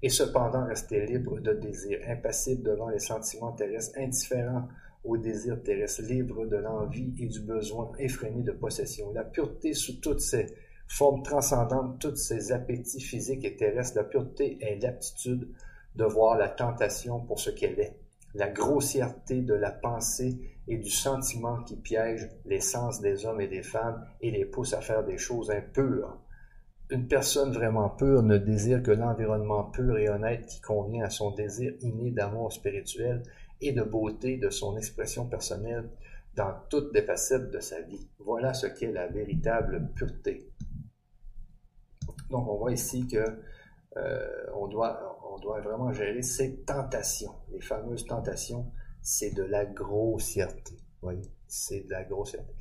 et 0.00 0.08
cependant 0.08 0.64
rester 0.64 1.04
libre 1.04 1.40
de 1.40 1.52
désir, 1.52 1.98
impassible 2.08 2.62
devant 2.62 2.88
les 2.88 3.00
sentiments 3.00 3.52
terrestres, 3.52 3.98
indifférent 3.98 4.66
au 5.04 5.18
désir 5.18 5.62
terrestre, 5.62 6.00
libre 6.00 6.46
de 6.46 6.56
l'envie 6.56 7.12
et 7.18 7.26
du 7.26 7.40
besoin 7.40 7.92
effréné 7.98 8.42
de 8.42 8.52
possession. 8.52 9.12
La 9.12 9.24
pureté 9.24 9.74
sous 9.74 10.00
toutes 10.00 10.20
ses 10.20 10.46
formes 10.88 11.22
transcendantes, 11.22 12.00
tous 12.00 12.16
ses 12.16 12.50
appétits 12.52 13.02
physiques 13.02 13.44
et 13.44 13.56
terrestres, 13.56 13.98
la 13.98 14.04
pureté 14.04 14.56
est 14.62 14.82
l'aptitude 14.82 15.48
de 15.96 16.04
voir 16.04 16.38
la 16.38 16.48
tentation 16.48 17.20
pour 17.20 17.38
ce 17.38 17.50
qu'elle 17.50 17.78
est, 17.78 18.01
la 18.34 18.48
grossièreté 18.48 19.42
de 19.42 19.54
la 19.54 19.70
pensée 19.70 20.38
et 20.68 20.76
du 20.76 20.90
sentiment 20.90 21.62
qui 21.64 21.76
piège 21.76 22.30
les 22.44 22.60
sens 22.60 23.00
des 23.00 23.26
hommes 23.26 23.40
et 23.40 23.48
des 23.48 23.62
femmes 23.62 24.04
et 24.20 24.30
les 24.30 24.44
pousse 24.44 24.74
à 24.74 24.80
faire 24.80 25.04
des 25.04 25.18
choses 25.18 25.50
impures. 25.50 26.18
Une 26.90 27.08
personne 27.08 27.52
vraiment 27.52 27.88
pure 27.88 28.22
ne 28.22 28.38
désire 28.38 28.82
que 28.82 28.90
l'environnement 28.90 29.64
pur 29.64 29.98
et 29.98 30.08
honnête 30.08 30.46
qui 30.46 30.60
convient 30.60 31.04
à 31.04 31.10
son 31.10 31.30
désir 31.30 31.72
inné 31.80 32.10
d'amour 32.10 32.52
spirituel 32.52 33.22
et 33.60 33.72
de 33.72 33.82
beauté 33.82 34.36
de 34.36 34.50
son 34.50 34.76
expression 34.76 35.26
personnelle 35.26 35.88
dans 36.36 36.54
toutes 36.68 36.94
les 36.94 37.02
facettes 37.02 37.50
de 37.50 37.60
sa 37.60 37.80
vie. 37.80 38.08
Voilà 38.18 38.54
ce 38.54 38.66
qu'est 38.66 38.92
la 38.92 39.06
véritable 39.06 39.90
pureté. 39.94 40.50
Donc 42.30 42.48
on 42.48 42.56
voit 42.56 42.72
ici 42.72 43.06
que 43.06 43.24
euh, 43.96 44.46
on, 44.54 44.68
doit, 44.68 45.18
on 45.32 45.38
doit 45.38 45.60
vraiment 45.60 45.92
gérer 45.92 46.22
ces 46.22 46.56
tentations. 46.60 47.34
Les 47.52 47.60
fameuses 47.60 48.06
tentations, 48.06 48.70
c'est 49.02 49.30
de 49.30 49.42
la 49.42 49.66
grossièreté. 49.66 50.76
voyez, 51.02 51.30
c'est 51.46 51.86
de 51.86 51.90
la 51.90 52.04
grossièreté. 52.04 52.54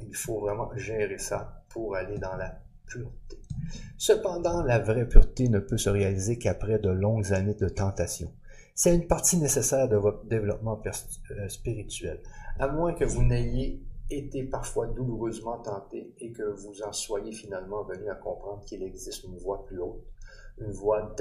Il 0.00 0.16
faut 0.16 0.40
vraiment 0.40 0.70
gérer 0.74 1.18
ça 1.18 1.64
pour 1.68 1.94
aller 1.96 2.18
dans 2.18 2.36
la 2.36 2.58
pureté. 2.86 3.40
Cependant, 3.96 4.62
la 4.62 4.78
vraie 4.78 5.08
pureté 5.08 5.48
ne 5.48 5.60
peut 5.60 5.78
se 5.78 5.88
réaliser 5.88 6.38
qu'après 6.38 6.78
de 6.78 6.90
longues 6.90 7.32
années 7.32 7.54
de 7.54 7.68
tentation. 7.68 8.32
C'est 8.74 8.94
une 8.94 9.06
partie 9.06 9.38
nécessaire 9.38 9.88
de 9.88 9.96
votre 9.96 10.24
développement 10.24 10.82
euh, 10.84 11.48
spirituel, 11.48 12.20
à 12.58 12.66
moins 12.68 12.92
que 12.92 13.04
vous 13.04 13.22
n'ayez 13.22 13.80
été 14.10 14.44
parfois 14.44 14.88
douloureusement 14.88 15.58
tenté 15.58 16.12
et 16.18 16.32
que 16.32 16.42
vous 16.42 16.82
en 16.82 16.92
soyez 16.92 17.32
finalement 17.32 17.84
venu 17.84 18.10
à 18.10 18.16
comprendre 18.16 18.64
qu'il 18.64 18.82
existe 18.82 19.24
une 19.24 19.38
voie 19.38 19.64
plus 19.64 19.78
haute, 19.78 20.04
une 20.58 20.72
voie 20.72 21.14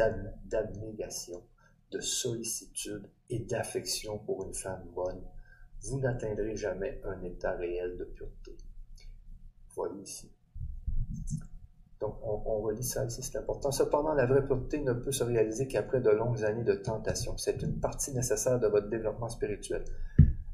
d'abnégation, 0.46 1.44
de 1.92 2.00
sollicitude 2.00 3.10
et 3.30 3.40
d'affection 3.40 4.18
pour 4.20 4.46
une 4.46 4.54
femme 4.54 4.86
bonne, 4.94 5.22
vous 5.82 6.00
n'atteindrez 6.00 6.56
jamais 6.56 7.02
un 7.04 7.22
état 7.24 7.52
réel 7.52 7.98
de 7.98 8.06
pureté. 8.06 8.58
Voyez 9.76 10.02
ici. 10.02 10.32
Donc, 12.00 12.18
on, 12.22 12.62
relit 12.62 12.84
ça 12.84 13.06
ici, 13.06 13.22
c'est 13.24 13.38
important. 13.38 13.72
Cependant, 13.72 14.14
la 14.14 14.26
vraie 14.26 14.46
pureté 14.46 14.82
ne 14.82 14.92
peut 14.92 15.14
se 15.14 15.24
réaliser 15.24 15.68
qu'après 15.68 16.02
de 16.02 16.10
longues 16.10 16.44
années 16.44 16.64
de 16.64 16.74
tentation. 16.74 17.38
C'est 17.38 17.62
une 17.62 17.80
partie 17.80 18.14
nécessaire 18.14 18.60
de 18.60 18.68
votre 18.68 18.90
développement 18.90 19.30
spirituel. 19.30 19.86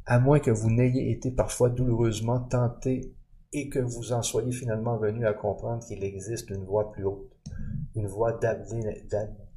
À 0.06 0.20
moins 0.20 0.40
que 0.40 0.52
vous 0.52 0.70
n'ayez 0.70 1.12
été 1.12 1.32
parfois 1.32 1.70
douloureusement 1.70 2.40
tenté 2.40 3.16
et 3.52 3.70
que 3.70 3.80
vous 3.80 4.14
en 4.14 4.22
soyez 4.22 4.52
finalement 4.52 4.98
venu 4.98 5.26
à 5.26 5.34
comprendre 5.34 5.86
qu'il 5.86 6.04
existe 6.04 6.50
une 6.50 6.66
voie 6.66 6.92
plus 6.92 7.06
haute, 7.06 7.32
une 7.96 8.08
voie 8.08 8.34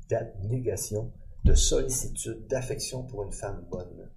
d'abnégation, 0.09 1.13
de 1.45 1.55
sollicitude, 1.55 2.47
d'affection 2.47 3.03
pour 3.05 3.25
une 3.25 3.33
femme 3.33 3.67
bonne. 3.71 4.11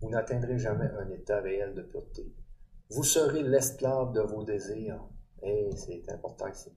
Vous 0.00 0.10
n'atteindrez 0.10 0.58
jamais 0.58 0.90
un 0.98 1.08
état 1.10 1.40
réel 1.40 1.74
de 1.74 1.82
pureté. 1.82 2.32
Vous 2.90 3.04
serez 3.04 3.42
l'esclave 3.42 4.12
de 4.12 4.20
vos 4.20 4.44
désirs. 4.44 5.00
Et 5.42 5.70
c'est 5.76 6.08
important 6.10 6.48
ici. 6.48 6.72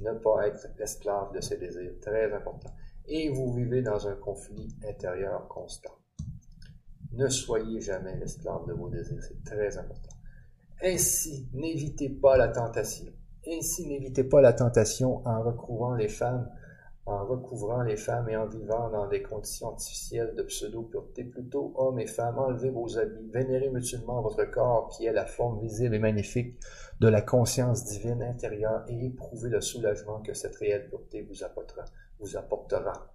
Ne 0.00 0.12
pas 0.12 0.46
être 0.46 0.68
l'esclave 0.78 1.32
de 1.32 1.40
ses 1.40 1.58
désirs. 1.58 1.92
Très 2.00 2.32
important. 2.32 2.70
Et 3.06 3.28
vous 3.30 3.52
vivez 3.52 3.82
dans 3.82 4.06
un 4.06 4.14
conflit 4.14 4.68
intérieur 4.86 5.48
constant. 5.48 5.98
Ne 7.12 7.28
soyez 7.28 7.80
jamais 7.80 8.16
l'esclave 8.16 8.66
de 8.66 8.74
vos 8.74 8.88
désirs. 8.88 9.22
C'est 9.22 9.42
très 9.44 9.76
important. 9.78 10.15
Ainsi, 10.82 11.48
n'évitez 11.54 12.10
pas 12.10 12.36
la 12.36 12.48
tentation. 12.48 13.06
Ainsi, 13.48 13.86
n'évitez 13.86 14.24
pas 14.24 14.42
la 14.42 14.52
tentation 14.52 15.26
en 15.26 15.42
recouvrant 15.42 15.94
les 15.94 16.08
femmes, 16.08 16.50
en 17.06 17.24
recouvrant 17.24 17.82
les 17.82 17.96
femmes 17.96 18.28
et 18.28 18.36
en 18.36 18.46
vivant 18.46 18.90
dans 18.90 19.06
des 19.06 19.22
conditions 19.22 19.68
artificielles 19.68 20.34
de 20.34 20.42
pseudo-pureté. 20.42 21.24
Plutôt, 21.24 21.72
hommes 21.76 21.98
et 21.98 22.06
femmes, 22.06 22.38
enlevez 22.38 22.70
vos 22.70 22.98
habits, 22.98 23.30
vénérez 23.32 23.70
mutuellement 23.70 24.20
votre 24.20 24.44
corps 24.50 24.90
qui 24.90 25.06
est 25.06 25.12
la 25.12 25.24
forme 25.24 25.60
visible 25.60 25.94
et 25.94 25.98
magnifique 25.98 26.58
de 27.00 27.08
la 27.08 27.22
conscience 27.22 27.84
divine 27.84 28.22
intérieure 28.22 28.84
et 28.88 29.06
éprouvez 29.06 29.48
le 29.48 29.62
soulagement 29.62 30.20
que 30.20 30.34
cette 30.34 30.56
réelle 30.56 30.88
pureté 30.88 31.22
vous 31.22 31.44
apportera. 32.36 33.14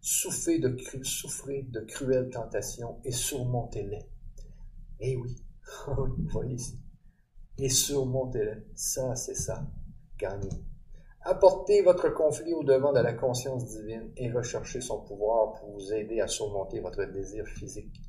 Souffrez 0.00 0.58
de, 0.58 0.76
souffrez 1.02 1.62
de 1.62 1.80
cruelles 1.80 2.30
tentations 2.30 3.00
et 3.04 3.12
surmontez-les. 3.12 4.06
Eh 5.00 5.16
oui, 5.16 5.36
vous 5.86 6.28
voyez 6.30 6.54
ici 6.54 6.78
et 7.58 7.68
surmontez-le. 7.68 8.64
Ça, 8.74 9.14
c'est 9.16 9.34
ça. 9.34 9.66
Gagnez. 10.18 10.62
Apportez 11.24 11.82
votre 11.82 12.08
conflit 12.08 12.52
au 12.52 12.64
devant 12.64 12.92
de 12.92 12.98
la 12.98 13.12
conscience 13.12 13.64
divine 13.66 14.10
et 14.16 14.32
recherchez 14.32 14.80
son 14.80 15.00
pouvoir 15.00 15.54
pour 15.54 15.70
vous 15.70 15.92
aider 15.92 16.20
à 16.20 16.26
surmonter 16.26 16.80
votre 16.80 17.04
désir 17.04 17.46
physique. 17.46 18.00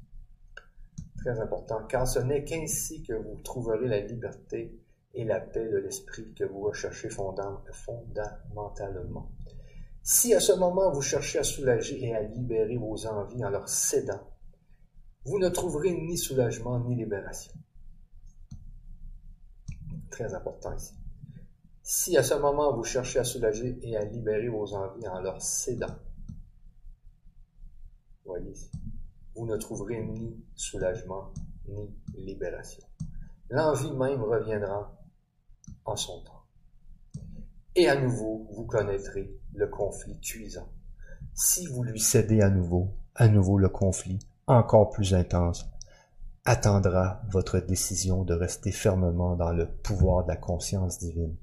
Très 1.17 1.39
important, 1.39 1.85
car 1.85 2.07
ce 2.07 2.19
n'est 2.19 2.43
qu'ainsi 2.43 3.03
que 3.03 3.13
vous 3.13 3.39
trouverez 3.43 3.87
la 3.87 3.99
liberté 3.99 4.79
et 5.13 5.25
la 5.25 5.39
paix 5.39 5.69
de 5.69 5.77
l'esprit 5.77 6.33
que 6.33 6.43
vous 6.43 6.61
recherchez 6.61 7.09
fondamentalement. 7.09 9.31
Si 10.01 10.33
à 10.33 10.39
ce 10.39 10.53
moment 10.53 10.91
vous 10.91 11.01
cherchez 11.01 11.37
à 11.37 11.43
soulager 11.43 12.03
et 12.03 12.15
à 12.15 12.23
libérer 12.23 12.77
vos 12.77 13.05
envies 13.05 13.45
en 13.45 13.49
leur 13.49 13.69
cédant, 13.69 14.27
vous 15.23 15.39
ne 15.39 15.49
trouverez 15.49 15.93
ni 15.93 16.17
soulagement 16.17 16.79
ni 16.79 16.95
libération. 16.95 17.53
Très 20.13 20.35
important 20.35 20.71
ici. 20.75 20.93
Si 21.81 22.15
à 22.17 22.21
ce 22.21 22.35
moment 22.35 22.71
vous 22.71 22.83
cherchez 22.83 23.17
à 23.17 23.23
soulager 23.23 23.79
et 23.81 23.97
à 23.97 24.05
libérer 24.05 24.47
vos 24.47 24.75
envies 24.75 25.07
en 25.07 25.19
leur 25.21 25.41
cédant, 25.41 25.95
voyez 28.23 28.53
vous 29.35 29.47
ne 29.47 29.57
trouverez 29.57 30.05
ni 30.05 30.39
soulagement 30.55 31.33
ni 31.67 31.89
libération. 32.13 32.83
L'envie 33.49 33.91
même 33.91 34.21
reviendra 34.21 34.95
en 35.83 35.95
son 35.95 36.21
temps. 36.21 36.43
Et 37.75 37.89
à 37.89 37.99
nouveau, 37.99 38.47
vous 38.51 38.65
connaîtrez 38.65 39.35
le 39.55 39.65
conflit 39.65 40.19
cuisant. 40.21 40.69
Si 41.33 41.65
vous 41.65 41.81
lui 41.81 41.99
cédez 41.99 42.41
à 42.41 42.51
nouveau, 42.51 42.93
à 43.15 43.27
nouveau 43.27 43.57
le 43.57 43.69
conflit, 43.69 44.19
encore 44.45 44.91
plus 44.91 45.15
intense, 45.15 45.72
attendra 46.45 47.21
votre 47.29 47.59
décision 47.59 48.23
de 48.23 48.33
rester 48.33 48.71
fermement 48.71 49.35
dans 49.35 49.53
le 49.53 49.67
pouvoir 49.67 50.23
de 50.23 50.29
la 50.29 50.35
conscience 50.35 50.99
divine, 50.99 51.35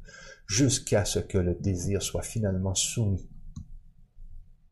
jusqu'à 0.47 1.05
ce 1.05 1.19
que 1.19 1.39
le 1.39 1.55
désir 1.55 2.03
soit 2.03 2.23
finalement 2.23 2.75
soumis, 2.75 3.29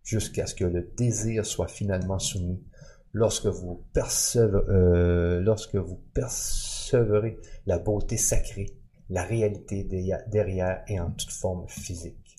jusqu'à 0.03 0.47
ce 0.47 0.55
que 0.55 0.65
le 0.65 0.91
désir 0.97 1.47
soit 1.47 1.69
finalement 1.69 2.19
soumis, 2.19 2.63
lorsque 3.13 3.47
vous, 3.47 3.85
euh, 4.37 5.41
lorsque 5.41 5.77
vous 5.77 6.01
percevrez 6.13 7.39
la 7.67 7.79
beauté 7.79 8.17
sacrée, 8.17 8.77
la 9.09 9.23
réalité 9.23 9.85
derrière 10.29 10.83
et 10.89 11.01
en 11.01 11.11
toute 11.11 11.31
forme 11.31 11.67
physique. 11.69 12.37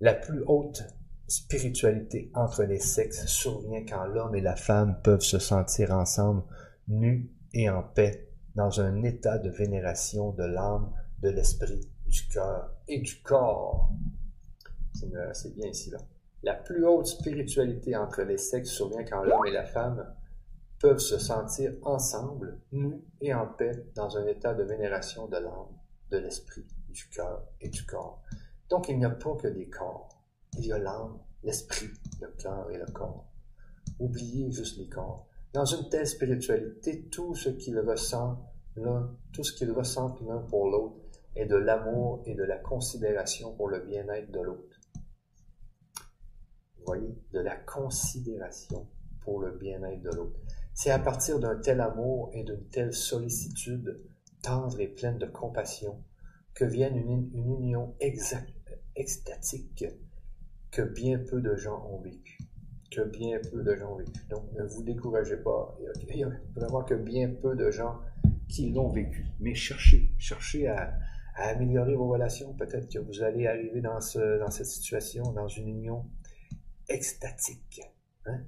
La 0.00 0.14
plus 0.14 0.42
haute 0.46 0.84
spiritualité 1.26 2.30
entre 2.34 2.64
les 2.64 2.78
sexes 2.78 3.26
survient 3.26 3.84
quand 3.86 4.04
l'homme 4.06 4.34
et 4.34 4.40
la 4.40 4.56
femme 4.56 5.00
peuvent 5.02 5.20
se 5.20 5.38
sentir 5.38 5.92
ensemble, 5.92 6.42
nus 6.88 7.30
et 7.52 7.70
en 7.70 7.82
paix, 7.82 8.28
dans 8.54 8.80
un 8.80 9.02
état 9.02 9.38
de 9.38 9.50
vénération 9.50 10.32
de 10.32 10.44
l'âme, 10.44 10.92
de 11.20 11.30
l'esprit, 11.30 11.88
du 12.06 12.28
cœur 12.28 12.70
et 12.88 13.00
du 13.00 13.22
corps. 13.22 13.90
C'est 14.92 15.54
bien 15.54 15.68
ici, 15.68 15.90
là. 15.90 15.98
La 16.42 16.54
plus 16.54 16.86
haute 16.86 17.06
spiritualité 17.06 17.96
entre 17.96 18.22
les 18.22 18.36
sexes 18.36 18.70
survient 18.70 19.04
quand 19.04 19.22
l'homme 19.22 19.46
et 19.46 19.50
la 19.50 19.64
femme 19.64 20.14
peuvent 20.78 20.98
se 20.98 21.18
sentir 21.18 21.72
ensemble, 21.82 22.60
nus 22.70 23.02
et 23.22 23.32
en 23.32 23.46
paix, 23.46 23.86
dans 23.94 24.18
un 24.18 24.26
état 24.26 24.52
de 24.52 24.62
vénération 24.62 25.26
de 25.26 25.38
l'âme, 25.38 25.78
de 26.10 26.18
l'esprit, 26.18 26.66
du 26.90 27.08
cœur 27.08 27.42
et 27.60 27.70
du 27.70 27.86
corps. 27.86 28.22
Donc 28.68 28.88
il 28.88 28.98
n'y 28.98 29.06
a 29.06 29.10
pas 29.10 29.34
que 29.36 29.48
des 29.48 29.68
corps. 29.70 30.10
Il 30.58 30.66
y 30.66 30.72
a 30.72 30.78
l'âme, 30.78 31.18
l'esprit, 31.42 31.90
le 32.20 32.28
cœur 32.38 32.70
et 32.70 32.78
le 32.78 32.86
corps. 32.86 33.26
Oubliez 33.98 34.50
juste 34.50 34.78
les 34.78 34.88
corps. 34.88 35.26
Dans 35.52 35.64
une 35.64 35.88
telle 35.88 36.06
spiritualité, 36.06 37.08
tout 37.08 37.34
ce 37.34 37.48
qu'ils 37.48 37.78
ressentent 37.78 38.44
l'un, 38.76 39.16
tout 39.32 39.44
ce 39.44 39.64
l'un 39.64 40.38
pour 40.48 40.68
l'autre 40.68 40.96
est 41.36 41.46
de 41.46 41.56
l'amour 41.56 42.22
et 42.26 42.34
de 42.34 42.42
la 42.42 42.58
considération 42.58 43.54
pour 43.54 43.68
le 43.68 43.80
bien-être 43.80 44.30
de 44.30 44.40
l'autre. 44.40 44.80
Vous 46.78 46.84
voyez, 46.86 47.18
de 47.32 47.40
la 47.40 47.56
considération 47.56 48.88
pour 49.20 49.40
le 49.40 49.52
bien-être 49.52 50.02
de 50.02 50.10
l'autre. 50.10 50.38
C'est 50.74 50.90
à 50.90 50.98
partir 50.98 51.38
d'un 51.38 51.56
tel 51.56 51.80
amour 51.80 52.30
et 52.32 52.42
d'une 52.42 52.68
telle 52.68 52.92
sollicitude 52.92 54.02
tendre 54.42 54.78
et 54.80 54.88
pleine 54.88 55.18
de 55.18 55.26
compassion 55.26 56.02
que 56.52 56.64
vienne 56.64 56.96
une, 56.96 57.30
union 57.32 57.96
extatique 58.94 59.86
que 60.74 60.82
bien 60.82 61.18
peu 61.18 61.40
de 61.40 61.54
gens 61.54 61.86
ont 61.88 62.00
vécu. 62.00 62.36
Que 62.90 63.02
bien 63.02 63.38
peu 63.50 63.62
de 63.62 63.76
gens 63.76 63.92
ont 63.92 63.96
vécu. 63.96 64.20
Donc, 64.28 64.42
ne 64.54 64.64
vous 64.64 64.82
découragez 64.82 65.36
pas. 65.36 65.78
Il 66.08 66.16
y 66.16 66.24
a 66.24 66.30
vraiment 66.56 66.82
que 66.82 66.94
bien 66.94 67.30
peu 67.30 67.54
de 67.54 67.70
gens 67.70 68.00
qui 68.48 68.70
l'ont 68.70 68.88
vécu. 68.88 69.24
Mais 69.38 69.54
cherchez, 69.54 70.10
cherchez 70.18 70.66
à, 70.66 70.98
améliorer 71.36 71.94
vos 71.94 72.08
relations. 72.08 72.54
Peut-être 72.54 72.92
que 72.92 72.98
vous 72.98 73.22
allez 73.22 73.46
arriver 73.46 73.80
dans, 73.80 74.00
ce, 74.00 74.38
dans 74.40 74.50
cette 74.50 74.66
situation, 74.66 75.30
dans 75.32 75.48
une 75.48 75.68
union 75.68 76.06
extatique. 76.88 77.80
Hein? 78.26 78.40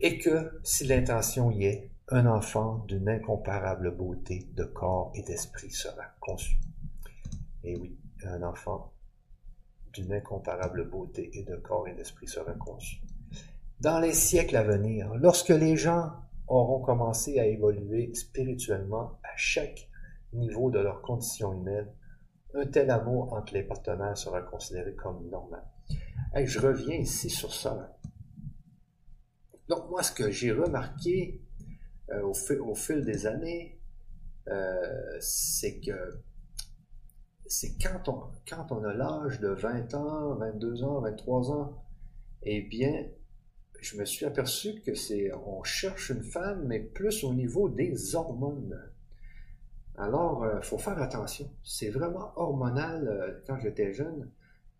Et 0.00 0.18
que, 0.18 0.60
si 0.64 0.86
l'intention 0.86 1.50
y 1.50 1.64
est, 1.64 1.90
un 2.10 2.26
enfant 2.26 2.84
d'une 2.88 3.08
incomparable 3.08 3.94
beauté 3.94 4.46
de 4.54 4.64
corps 4.64 5.12
et 5.14 5.22
d'esprit 5.22 5.70
sera 5.70 6.04
conçu. 6.20 6.56
Et 7.64 7.76
oui, 7.76 7.98
un 8.24 8.42
enfant 8.42 8.92
d'une 9.92 10.12
incomparable 10.12 10.88
beauté 10.88 11.30
et 11.32 11.42
de 11.42 11.56
corps 11.56 11.88
et 11.88 11.94
d'esprit 11.94 12.28
sera 12.28 12.52
conçu. 12.52 13.00
Dans 13.80 14.00
les 14.00 14.12
siècles 14.12 14.56
à 14.56 14.62
venir, 14.62 15.14
lorsque 15.14 15.50
les 15.50 15.76
gens 15.76 16.12
auront 16.48 16.80
commencé 16.80 17.38
à 17.38 17.46
évoluer 17.46 18.12
spirituellement 18.14 19.18
à 19.22 19.36
chaque 19.36 19.88
niveau 20.32 20.70
de 20.70 20.78
leur 20.78 21.02
condition 21.02 21.52
humaine, 21.52 21.88
un 22.54 22.66
tel 22.66 22.90
amour 22.90 23.32
entre 23.32 23.54
les 23.54 23.62
partenaires 23.62 24.16
sera 24.16 24.42
considéré 24.42 24.94
comme 24.94 25.28
normal. 25.28 25.62
Je 26.34 26.58
reviens 26.58 26.96
ici 26.96 27.30
sur 27.30 27.52
ça. 27.54 27.96
Donc 29.68 29.90
moi, 29.90 30.02
ce 30.02 30.12
que 30.12 30.30
j'ai 30.30 30.52
remarqué 30.52 31.42
euh, 32.10 32.22
au, 32.22 32.74
fil, 32.74 33.04
des 33.04 33.26
années, 33.26 33.78
euh, 34.48 35.18
c'est 35.20 35.80
que 35.80 36.22
c'est 37.48 37.76
quand 37.82 38.08
on, 38.08 38.22
quand 38.48 38.70
on 38.70 38.84
a 38.84 38.92
l'âge 38.92 39.40
de 39.40 39.48
20 39.48 39.94
ans, 39.94 40.34
22 40.36 40.84
ans, 40.84 41.00
23 41.00 41.52
ans, 41.52 41.84
eh 42.42 42.62
bien, 42.62 43.06
je 43.80 43.96
me 43.96 44.04
suis 44.04 44.26
aperçu 44.26 44.80
que 44.80 44.94
c'est, 44.94 45.32
on 45.34 45.62
cherche 45.62 46.10
une 46.10 46.22
femme, 46.22 46.64
mais 46.66 46.80
plus 46.80 47.24
au 47.24 47.32
niveau 47.34 47.68
des 47.68 48.14
hormones. 48.14 48.78
Alors, 49.96 50.44
il 50.44 50.58
euh, 50.58 50.60
faut 50.62 50.78
faire 50.78 51.00
attention. 51.00 51.50
C'est 51.64 51.90
vraiment 51.90 52.32
hormonal 52.36 53.08
euh, 53.08 53.40
quand 53.46 53.58
j'étais 53.58 53.92
jeune. 53.92 54.30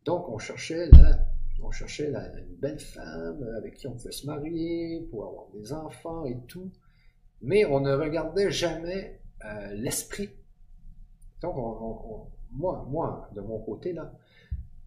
Donc, 0.04 0.28
on 0.28 0.38
cherchait 0.38 0.88
la, 0.90 1.26
on 1.62 1.70
cherchait 1.70 2.08
une 2.08 2.56
belle 2.56 2.78
femme 2.78 3.42
avec 3.56 3.74
qui 3.74 3.86
on 3.88 3.92
pouvait 3.92 4.12
se 4.12 4.26
marier, 4.26 5.06
pour 5.10 5.26
avoir 5.26 5.46
des 5.54 5.72
enfants 5.72 6.24
et 6.24 6.38
tout. 6.46 6.70
Mais 7.42 7.64
on 7.64 7.80
ne 7.80 7.92
regardait 7.92 8.50
jamais 8.50 9.20
euh, 9.44 9.72
l'esprit. 9.74 10.30
Donc, 11.42 11.56
on, 11.56 12.28
moi, 12.53 12.86
moi, 12.88 13.28
de 13.34 13.40
mon 13.40 13.59
côté, 13.59 13.92
là, 13.92 14.12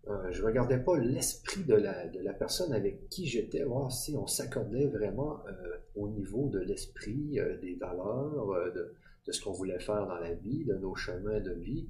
euh, 0.08 0.32
je 0.32 0.44
regardais 0.44 0.80
pas 0.80 0.98
l'esprit 0.98 1.64
de 1.64 1.76
la, 1.76 2.08
de 2.08 2.20
la 2.20 2.34
personne 2.34 2.74
avec 2.74 3.08
qui 3.10 3.28
j'étais, 3.28 3.64
voir 3.64 3.92
si 3.92 4.16
on 4.18 4.26
s'accordait 4.26 4.88
vraiment 4.88 5.46
euh, 5.48 5.78
au 5.96 6.08
niveau 6.10 6.50
de 6.50 6.60
l'esprit, 6.60 7.40
euh, 7.40 7.58
des 7.60 7.76
valeurs, 7.76 8.52
euh, 8.52 8.72
de, 8.72 9.32
ce 9.32 9.42
qu'on 9.44 9.52
voulait 9.52 9.80
faire 9.80 10.08
dans 10.08 10.18
la 10.18 10.34
vie, 10.34 10.66
de 10.66 10.74
nos 10.76 10.96
chemins 10.96 11.40
de 11.40 11.52
vie. 11.52 11.88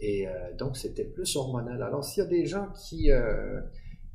Et 0.00 0.28
donc, 0.56 0.76
c'était 0.76 1.06
plus 1.06 1.34
hormonal. 1.34 1.82
Alors, 1.82 2.04
s'il 2.04 2.22
y 2.22 2.26
a 2.26 2.28
des 2.28 2.46
gens 2.46 2.68
qui, 2.70 3.10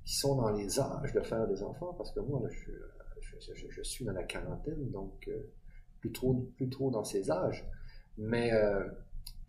sont 0.06 0.36
dans 0.38 0.50
les 0.52 0.80
âges 0.80 1.12
de 1.12 1.20
faire 1.20 1.46
des 1.46 1.62
enfants, 1.62 1.94
parce 1.98 2.14
que 2.14 2.22
moi, 2.22 2.41
je, 2.50 3.82
suis 3.82 4.06
dans 4.06 4.14
la 4.14 4.24
quarantaine, 4.24 4.91
donc 4.91 5.30
plus, 6.00 6.14
trop, 6.14 6.36
plus 6.56 6.70
trop 6.70 6.89
dans 6.89 7.04
ces 7.04 7.30
âges. 7.30 7.68
Mais 8.18 8.52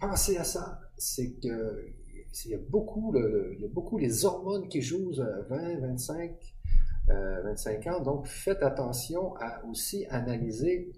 pensez 0.09 0.36
à 0.36 0.44
ça, 0.44 0.80
c'est 0.96 1.32
que 1.32 1.86
il 2.46 2.50
y 2.50 2.55
a 2.55 2.59
beaucoup, 2.59 3.14
il 3.16 3.61
y 3.61 3.64
a 3.64 3.68
beaucoup 3.68 3.96
les 3.96 4.24
hormones 4.24 4.68
qui 4.68 4.82
jouent 4.82 5.12
20, 5.12 5.78
25, 5.80 6.32
25 7.09 7.86
ans. 7.86 8.00
Donc, 8.00 8.26
faites 8.26 8.62
attention 8.62 9.36
à 9.36 9.64
aussi 9.66 10.05
analyser 10.07 10.92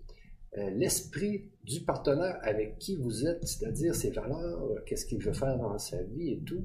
euh, 0.56 0.70
l'esprit 0.70 1.50
du 1.64 1.80
partenaire 1.80 2.38
avec 2.42 2.78
qui 2.78 2.96
vous 2.96 3.26
êtes, 3.26 3.46
c'est-à-dire 3.46 3.94
ses 3.94 4.10
valeurs, 4.10 4.82
qu'est-ce 4.86 5.04
qu'il 5.04 5.22
veut 5.22 5.34
faire 5.34 5.58
dans 5.58 5.78
sa 5.78 6.02
vie 6.02 6.32
et 6.32 6.40
tout, 6.40 6.64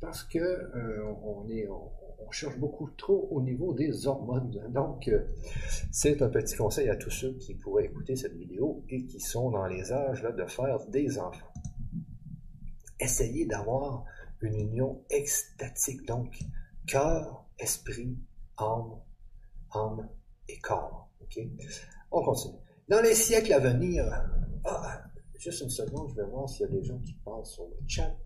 parce 0.00 0.24
que 0.24 0.38
euh, 0.38 1.04
on 1.22 1.48
est, 1.48 1.68
on, 1.68 1.92
cherche 2.30 2.58
beaucoup 2.58 2.90
trop 2.96 3.28
au 3.30 3.42
niveau 3.42 3.74
des 3.74 4.06
hormones. 4.06 4.50
Donc, 4.70 5.08
euh, 5.08 5.26
c'est 5.90 6.22
un 6.22 6.28
petit 6.28 6.56
conseil 6.56 6.88
à 6.88 6.96
tous 6.96 7.10
ceux 7.10 7.32
qui 7.34 7.54
pourraient 7.54 7.86
écouter 7.86 8.16
cette 8.16 8.34
vidéo 8.34 8.84
et 8.88 9.04
qui 9.06 9.20
sont 9.20 9.50
dans 9.50 9.66
les 9.66 9.92
âges 9.92 10.22
de 10.22 10.46
faire 10.46 10.86
des 10.86 11.18
enfants 11.18 11.52
essayer 13.02 13.46
d'avoir 13.46 14.04
une 14.40 14.54
union 14.54 15.04
extatique, 15.10 16.06
donc 16.06 16.38
cœur, 16.86 17.44
esprit, 17.58 18.16
âme, 18.56 19.00
âme 19.72 20.08
et 20.48 20.58
corps. 20.58 21.10
On 22.10 22.22
continue. 22.22 22.58
Dans 22.88 23.00
les 23.00 23.14
siècles 23.14 23.52
à 23.52 23.58
venir, 23.58 24.04
ah, 24.64 25.02
juste 25.38 25.62
une 25.62 25.70
seconde, 25.70 26.10
je 26.10 26.16
vais 26.16 26.28
voir 26.28 26.48
s'il 26.48 26.66
y 26.66 26.68
a 26.68 26.72
des 26.72 26.84
gens 26.84 26.98
qui 26.98 27.14
parlent 27.24 27.46
sur 27.46 27.64
le 27.64 27.76
chat. 27.86 28.16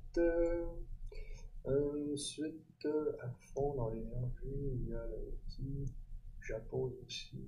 Euh, 1.68 2.12
ensuite, 2.12 2.86
à 3.20 3.28
fond 3.52 3.74
dans 3.74 3.90
l'énergie, 3.90 4.70
il 4.74 4.88
y 4.88 4.94
a 4.94 5.04
le 5.06 5.36
petit 5.46 5.92
Japon 6.40 6.92
aussi. 7.04 7.40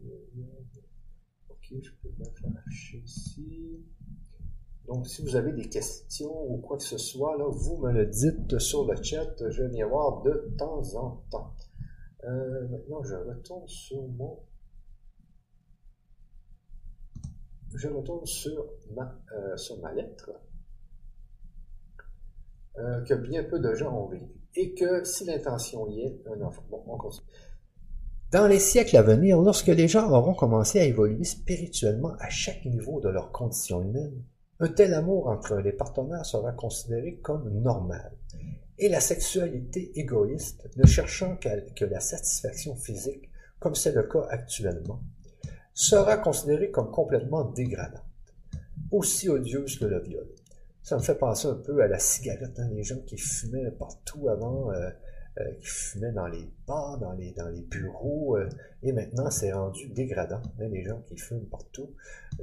Ok, 1.49 1.73
je 1.83 1.91
peux 2.03 2.11
faire 2.11 2.65
ici. 3.05 3.85
Donc, 4.87 5.07
si 5.07 5.23
vous 5.23 5.37
avez 5.37 5.53
des 5.53 5.69
questions 5.69 6.51
ou 6.51 6.59
quoi 6.59 6.79
que 6.79 6.83
ce 6.83 6.99
soit, 6.99 7.37
là, 7.37 7.45
vous 7.47 7.77
me 7.77 7.93
le 7.93 8.07
dites 8.07 8.59
sur 8.59 8.91
le 8.91 9.01
chat. 9.03 9.49
Je 9.51 9.63
y 9.65 9.83
voir 9.83 10.23
de 10.23 10.55
temps 10.59 10.95
en 10.95 11.23
temps. 11.31 11.55
Euh, 12.25 12.69
maintenant, 12.69 13.03
je 13.03 13.15
retourne 13.15 13.69
sur 13.69 14.03
mon... 14.09 14.41
Je 17.75 17.89
retourne 17.89 18.27
sur 18.27 18.67
ma, 18.95 19.21
euh, 19.33 19.57
sur 19.57 19.79
ma 19.81 19.93
lettre 19.93 20.31
euh, 22.79 23.03
que 23.03 23.15
bien 23.15 23.45
peu 23.45 23.59
de 23.59 23.75
gens 23.75 23.93
ont 23.93 24.09
vécu. 24.09 24.27
Et 24.55 24.75
que 24.75 25.05
si 25.05 25.25
l'intention 25.25 25.89
y 25.89 26.01
est, 26.01 26.23
un 26.27 26.41
enfant. 26.43 26.63
Dans 28.31 28.47
les 28.47 28.59
siècles 28.59 28.97
à 28.97 29.03
venir, 29.03 29.41
lorsque 29.41 29.69
les 29.69 29.89
gens 29.89 30.11
auront 30.11 30.35
commencé 30.35 30.81
à 30.81 30.85
évoluer 30.85 31.25
spirituellement 31.25 32.15
à 32.21 32.29
chaque 32.29 32.65
niveau 32.65 33.01
de 33.01 33.09
leur 33.09 33.33
condition 33.33 33.83
humaine, 33.83 34.23
un 34.61 34.69
tel 34.69 34.93
amour 34.95 35.29
entre 35.29 35.57
les 35.57 35.73
partenaires 35.73 36.27
sera 36.27 36.53
considéré 36.53 37.17
comme 37.23 37.49
normal, 37.49 38.13
et 38.79 38.89
la 38.89 39.01
sexualité 39.01 39.93
égoïste, 39.99 40.69
ne 40.77 40.87
cherchant 40.87 41.37
que 41.37 41.85
la 41.85 42.01
satisfaction 42.01 42.77
physique, 42.77 43.31
comme 43.61 43.75
c'est 43.75 43.95
le 43.95 44.05
cas 44.05 44.27
actuellement, 44.31 45.03
sera 45.75 46.17
considérée 46.17 46.71
comme 46.71 46.91
complètement 46.91 47.45
dégradante, 47.45 48.03
aussi 48.91 49.29
odieuse 49.29 49.79
que 49.79 49.85
le 49.85 50.01
viol. 50.01 50.29
Ça 50.89 50.97
me 50.97 51.03
fait 51.03 51.19
penser 51.19 51.49
un 51.49 51.55
peu 51.55 51.83
à 51.83 51.87
la 51.87 51.99
cigarette, 51.99 52.59
hein, 52.59 52.71
les 52.73 52.83
gens 52.83 52.99
qui 53.01 53.19
fumaient 53.19 53.71
partout 53.73 54.31
avant, 54.31 54.73
euh, 54.73 54.89
euh, 55.39 55.53
qui 55.61 55.67
fumaient 55.67 56.13
dans 56.13 56.29
les 56.29 56.51
bars, 56.67 56.97
dans 56.97 57.13
les, 57.13 57.35
bureaux, 57.61 58.39
euh, 58.39 58.49
et 58.83 58.93
maintenant 58.93 59.31
c'est 59.31 59.53
rendu 59.53 59.91
dégradant, 59.91 60.41
hein, 60.59 60.69
les 60.71 60.85
gens 60.85 61.03
qui 61.03 61.19
fument 61.19 61.45
partout. 61.45 61.95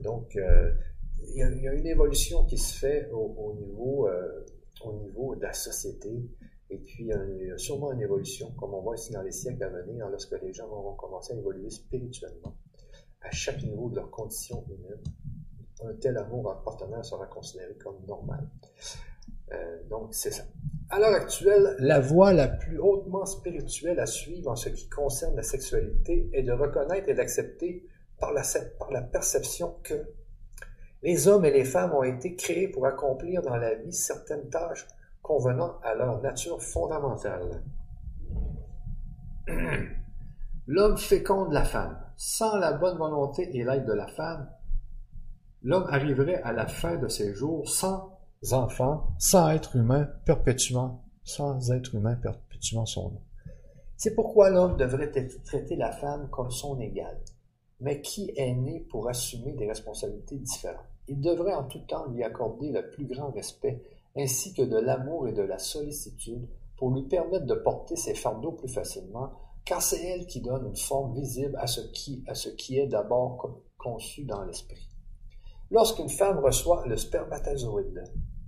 Donc, 0.03 0.37
il 0.37 1.37
y, 1.37 1.41
a, 1.41 1.73
une 1.73 1.87
évolution 1.87 2.45
qui 2.45 2.59
se 2.59 2.77
fait 2.77 3.09
au, 3.11 3.55
niveau, 3.55 4.07
au 4.83 4.93
niveau 4.93 5.35
de 5.35 5.41
la 5.41 5.53
société. 5.53 6.11
Et 6.69 6.77
puis, 6.77 7.05
il 7.05 7.47
y 7.47 7.51
a 7.51 7.57
sûrement 7.57 7.93
une 7.93 8.01
évolution, 8.01 8.51
comme 8.59 8.75
on 8.75 8.81
voit 8.81 8.93
ici 8.93 9.11
dans 9.11 9.23
les 9.23 9.31
siècles 9.31 9.63
à 9.63 9.69
venir, 9.69 10.07
lorsque 10.07 10.39
les 10.39 10.53
gens 10.53 10.67
vont 10.67 10.93
commencer 10.93 11.33
à 11.33 11.37
évoluer 11.37 11.71
spirituellement 11.71 12.55
à 13.21 13.31
chaque 13.31 13.63
niveau 13.63 13.89
de 13.89 13.95
leur 13.95 14.11
condition 14.11 14.63
humaine. 14.67 15.01
Un 15.83 15.93
tel 15.95 16.17
amour 16.17 16.47
en 16.47 16.55
partenaire 16.63 17.03
sera 17.03 17.25
considéré 17.25 17.75
comme 17.75 17.97
normal. 18.07 18.47
Euh, 19.51 19.83
donc, 19.89 20.13
c'est 20.13 20.31
ça. 20.31 20.43
À 20.89 20.99
l'heure 20.99 21.13
actuelle, 21.13 21.75
la 21.79 21.99
voie 21.99 22.31
la 22.31 22.47
plus 22.47 22.79
hautement 22.79 23.25
spirituelle 23.25 23.99
à 23.99 24.05
suivre 24.05 24.51
en 24.51 24.55
ce 24.55 24.69
qui 24.69 24.87
concerne 24.87 25.35
la 25.35 25.43
sexualité 25.43 26.29
est 26.33 26.43
de 26.43 26.51
reconnaître 26.51 27.09
et 27.09 27.13
d'accepter 27.13 27.87
par 28.19 28.31
la 28.31 29.01
perception 29.01 29.75
que 29.83 29.95
les 31.05 31.27
hommes 31.27 31.45
et 31.45 31.51
les 31.51 31.65
femmes 31.65 31.93
ont 31.93 32.03
été 32.03 32.35
créés 32.35 32.67
pour 32.67 32.85
accomplir 32.87 33.41
dans 33.41 33.57
la 33.57 33.75
vie 33.75 33.93
certaines 33.93 34.49
tâches 34.49 34.87
convenant 35.21 35.79
à 35.83 35.93
leur 35.93 36.21
nature 36.21 36.61
fondamentale. 36.61 37.63
L'homme 40.67 40.97
féconde 40.97 41.51
la 41.51 41.63
femme. 41.63 41.99
Sans 42.17 42.57
la 42.57 42.73
bonne 42.73 42.97
volonté 42.97 43.55
et 43.55 43.63
l'aide 43.63 43.85
de 43.85 43.93
la 43.93 44.07
femme, 44.07 44.49
l'homme 45.65 45.87
arriverait 45.89 46.41
à 46.43 46.53
la 46.53 46.67
fin 46.67 46.95
de 46.95 47.07
ses 47.07 47.33
jours 47.33 47.67
sans 47.67 48.11
enfants, 48.51 49.07
sans 49.17 49.49
être 49.49 49.75
humain 49.75 50.07
perpétuant, 50.23 51.03
sans 51.23 51.71
être 51.71 51.95
humain 51.95 52.15
perpétuant 52.15 52.85
son 52.85 53.09
nom. 53.09 53.21
C'est 53.97 54.13
pourquoi 54.13 54.51
l'homme 54.51 54.77
devrait 54.77 55.11
traiter 55.43 55.75
la 55.75 55.91
femme 55.91 56.29
comme 56.29 56.51
son 56.51 56.79
égale. 56.79 57.19
Mais 57.81 57.99
qui 58.01 58.31
est 58.35 58.53
né 58.53 58.85
pour 58.91 59.09
assumer 59.09 59.53
des 59.53 59.67
responsabilités 59.67 60.37
différentes? 60.37 60.85
Il 61.07 61.19
devrait 61.19 61.55
en 61.55 61.63
tout 61.63 61.79
temps 61.79 62.05
lui 62.11 62.23
accorder 62.23 62.71
le 62.71 62.91
plus 62.91 63.05
grand 63.05 63.31
respect, 63.31 63.81
ainsi 64.15 64.53
que 64.53 64.61
de 64.61 64.77
l'amour 64.77 65.27
et 65.27 65.33
de 65.33 65.41
la 65.41 65.57
sollicitude, 65.57 66.47
pour 66.77 66.91
lui 66.91 67.07
permettre 67.07 67.45
de 67.47 67.55
porter 67.55 67.95
ses 67.95 68.13
fardeaux 68.13 68.51
plus 68.51 68.71
facilement, 68.71 69.31
car 69.65 69.81
c'est 69.81 70.03
elle 70.05 70.27
qui 70.27 70.41
donne 70.41 70.67
une 70.67 70.77
forme 70.77 71.15
visible 71.15 71.57
à 71.57 71.65
ce 71.65 71.81
qui, 71.91 72.23
à 72.27 72.35
ce 72.35 72.49
qui 72.49 72.77
est 72.77 72.87
d'abord 72.87 73.63
conçu 73.77 74.25
dans 74.25 74.43
l'esprit. 74.43 74.94
Lorsqu'une 75.75 76.07
femme 76.07 76.39
reçoit 76.39 76.87
le 76.87 76.95
spermatozoïde, 76.95 78.01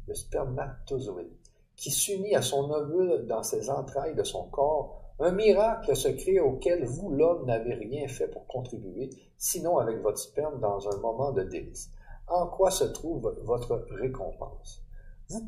le 0.08 0.16
spermatozoïde, 0.16 1.36
qui 1.76 1.92
s'unit 1.92 2.34
à 2.34 2.42
son 2.42 2.72
ovule 2.72 3.26
dans 3.28 3.44
ses 3.44 3.70
entrailles 3.70 4.16
de 4.16 4.24
son 4.24 4.44
corps, 4.46 5.02
un 5.20 5.32
miracle 5.32 5.94
se 5.94 6.08
crée 6.08 6.40
auquel 6.40 6.86
vous, 6.86 7.10
l'homme, 7.10 7.46
n'avez 7.46 7.74
rien 7.74 8.08
fait 8.08 8.30
pour 8.30 8.48
contribuer, 8.48 9.10
sinon 9.38 9.78
avec 9.78 10.02
votre 10.02 10.20
sperme 10.20 10.62
dans 10.62 10.88
un 10.88 10.98
moment 11.02 11.34
de 11.34 11.44
délice 11.44 11.92
en 12.30 12.48
quoi 12.48 12.72
se 12.72 12.86
trouve 12.86 13.36
votre 13.44 13.86
récompense? 13.92 14.82
Vous 15.28 15.46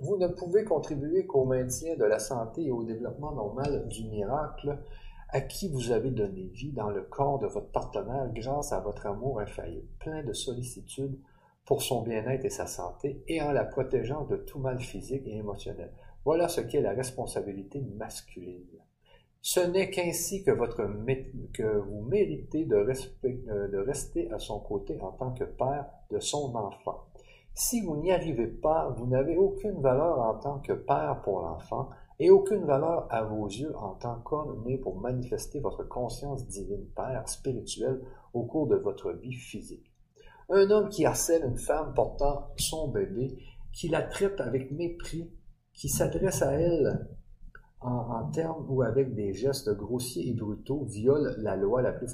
vous 0.00 0.16
ne 0.16 0.26
pouvez 0.26 0.64
contribuer 0.64 1.26
qu'au 1.26 1.44
maintien 1.44 1.94
de 1.96 2.04
la 2.04 2.18
santé 2.18 2.64
et 2.64 2.72
au 2.72 2.82
développement 2.82 3.30
normal 3.30 3.86
du 3.86 4.02
miracle 4.08 4.78
à 5.34 5.40
qui 5.40 5.68
vous 5.68 5.90
avez 5.90 6.12
donné 6.12 6.44
vie 6.44 6.70
dans 6.70 6.90
le 6.90 7.02
corps 7.02 7.40
de 7.40 7.48
votre 7.48 7.72
partenaire 7.72 8.30
grâce 8.32 8.72
à 8.72 8.78
votre 8.78 9.06
amour 9.06 9.40
infaillible, 9.40 9.88
plein 9.98 10.22
de 10.22 10.32
sollicitude 10.32 11.18
pour 11.66 11.82
son 11.82 12.02
bien-être 12.02 12.44
et 12.44 12.50
sa 12.50 12.68
santé, 12.68 13.20
et 13.26 13.42
en 13.42 13.50
la 13.50 13.64
protégeant 13.64 14.26
de 14.26 14.36
tout 14.36 14.60
mal 14.60 14.78
physique 14.78 15.26
et 15.26 15.36
émotionnel. 15.36 15.90
Voilà 16.24 16.46
ce 16.46 16.60
qu'est 16.60 16.80
la 16.80 16.92
responsabilité 16.92 17.80
masculine. 17.96 18.78
Ce 19.42 19.58
n'est 19.58 19.90
qu'ainsi 19.90 20.44
que, 20.44 20.52
vous 20.52 22.02
méritez 22.02 22.68
euh, 22.70 23.68
de 23.68 23.78
rester 23.78 24.30
à 24.30 24.38
son 24.38 24.60
côté 24.60 25.00
en 25.00 25.10
tant 25.10 25.32
que 25.32 25.42
père 25.42 25.86
de 26.12 26.20
son 26.20 26.54
enfant. 26.54 27.06
Si 27.54 27.80
vous 27.80 27.96
n'y 27.96 28.12
arrivez 28.12 28.46
pas, 28.46 28.94
vous 28.96 29.08
n'avez 29.08 29.36
aucune 29.36 29.80
valeur 29.80 30.20
en 30.20 30.34
tant 30.38 30.60
que 30.60 30.74
père 30.74 31.22
pour 31.24 31.40
l'enfant 31.40 31.88
et 32.18 32.30
aucune 32.30 32.64
valeur 32.64 33.06
à 33.10 33.24
vos 33.24 33.46
yeux 33.46 33.76
en 33.76 33.94
tant 33.94 34.20
qu'homme 34.20 34.62
né 34.64 34.78
pour 34.78 35.00
manifester 35.00 35.60
votre 35.60 35.82
conscience 35.84 36.46
divine, 36.46 36.86
père 36.94 37.28
spirituel 37.28 38.00
au 38.32 38.44
cours 38.44 38.66
de 38.66 38.76
votre 38.76 39.12
vie 39.12 39.34
physique. 39.34 39.92
Un 40.50 40.70
homme 40.70 40.88
qui 40.88 41.06
harcèle 41.06 41.44
une 41.44 41.56
femme 41.56 41.94
portant 41.94 42.48
son 42.56 42.88
bébé, 42.88 43.36
qui 43.72 43.88
la 43.88 44.02
traite 44.02 44.40
avec 44.40 44.70
mépris, 44.70 45.30
qui 45.72 45.88
s'adresse 45.88 46.42
à 46.42 46.52
elle 46.52 47.08
en, 47.80 48.30
termes 48.30 48.64
ou 48.68 48.82
avec 48.82 49.14
des 49.14 49.32
gestes 49.32 49.70
grossiers 49.70 50.28
et 50.28 50.34
brutaux, 50.34 50.84
viole 50.84 51.34
la 51.38 51.56
loi 51.56 51.82
la 51.82 51.92
plus, 51.92 52.08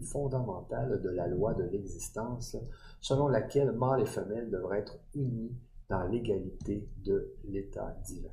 fondamentale 0.00 1.00
de 1.02 1.10
la 1.10 1.26
loi 1.26 1.54
de 1.54 1.64
l'existence, 1.64 2.56
selon 3.00 3.28
laquelle 3.28 3.72
mâle 3.72 4.02
et 4.02 4.06
femelle 4.06 4.50
devraient 4.50 4.78
être 4.78 4.98
unis 5.14 5.56
dans 5.88 6.04
l'égalité 6.04 6.88
de 7.04 7.34
l'état 7.44 7.96
divin. 8.04 8.30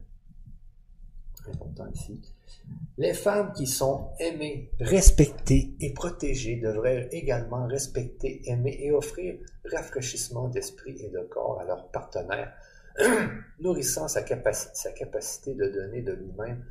Les 2.97 3.14
femmes 3.14 3.54
qui 3.54 3.66
sont 3.66 4.10
aimées, 4.20 4.72
respectées 4.80 5.76
et 5.80 5.93
protégées 5.93 6.58
devraient 6.58 7.08
également 7.12 7.66
respecter, 7.66 8.41
aimer 8.50 8.78
et 8.82 8.91
offrir 8.91 9.39
rafraîchissement 9.72 10.50
d'esprit 10.50 10.97
et 11.02 11.10
de 11.10 11.22
corps 11.22 11.60
à 11.62 11.66
leur 11.66 11.89
partenaire, 11.91 12.54
nourrissant 13.60 14.08
sa 14.08 14.22
capacité, 14.22 15.54
de 15.54 15.70
donner 15.70 16.02
de 16.02 16.12
lui-même 16.12 16.66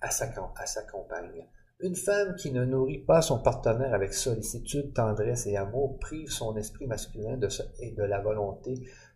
à 0.00 0.10
sa, 0.10 0.26
compagne. 0.28 1.46
Une 1.80 1.96
femme 1.96 2.36
qui 2.36 2.52
ne 2.52 2.64
nourrit 2.64 3.04
pas 3.04 3.22
son 3.22 3.38
partenaire 3.38 3.94
avec 3.94 4.12
sollicitude, 4.12 4.92
tendresse 4.92 5.46
et 5.46 5.56
amour 5.56 5.98
prive 5.98 6.30
son 6.30 6.56
esprit 6.56 6.86
masculin 6.86 7.38
et 7.80 7.92
de 7.92 8.02
la 8.02 8.20
volonté 8.20 8.74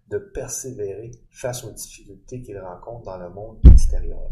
de 0.08 0.18
persévérer 0.18 1.10
face 1.30 1.64
aux 1.64 1.72
difficultés 1.72 2.40
qu'il 2.40 2.58
rencontre 2.58 3.04
dans 3.04 3.18
le 3.18 3.28
monde 3.28 3.58
extérieur. 3.70 4.30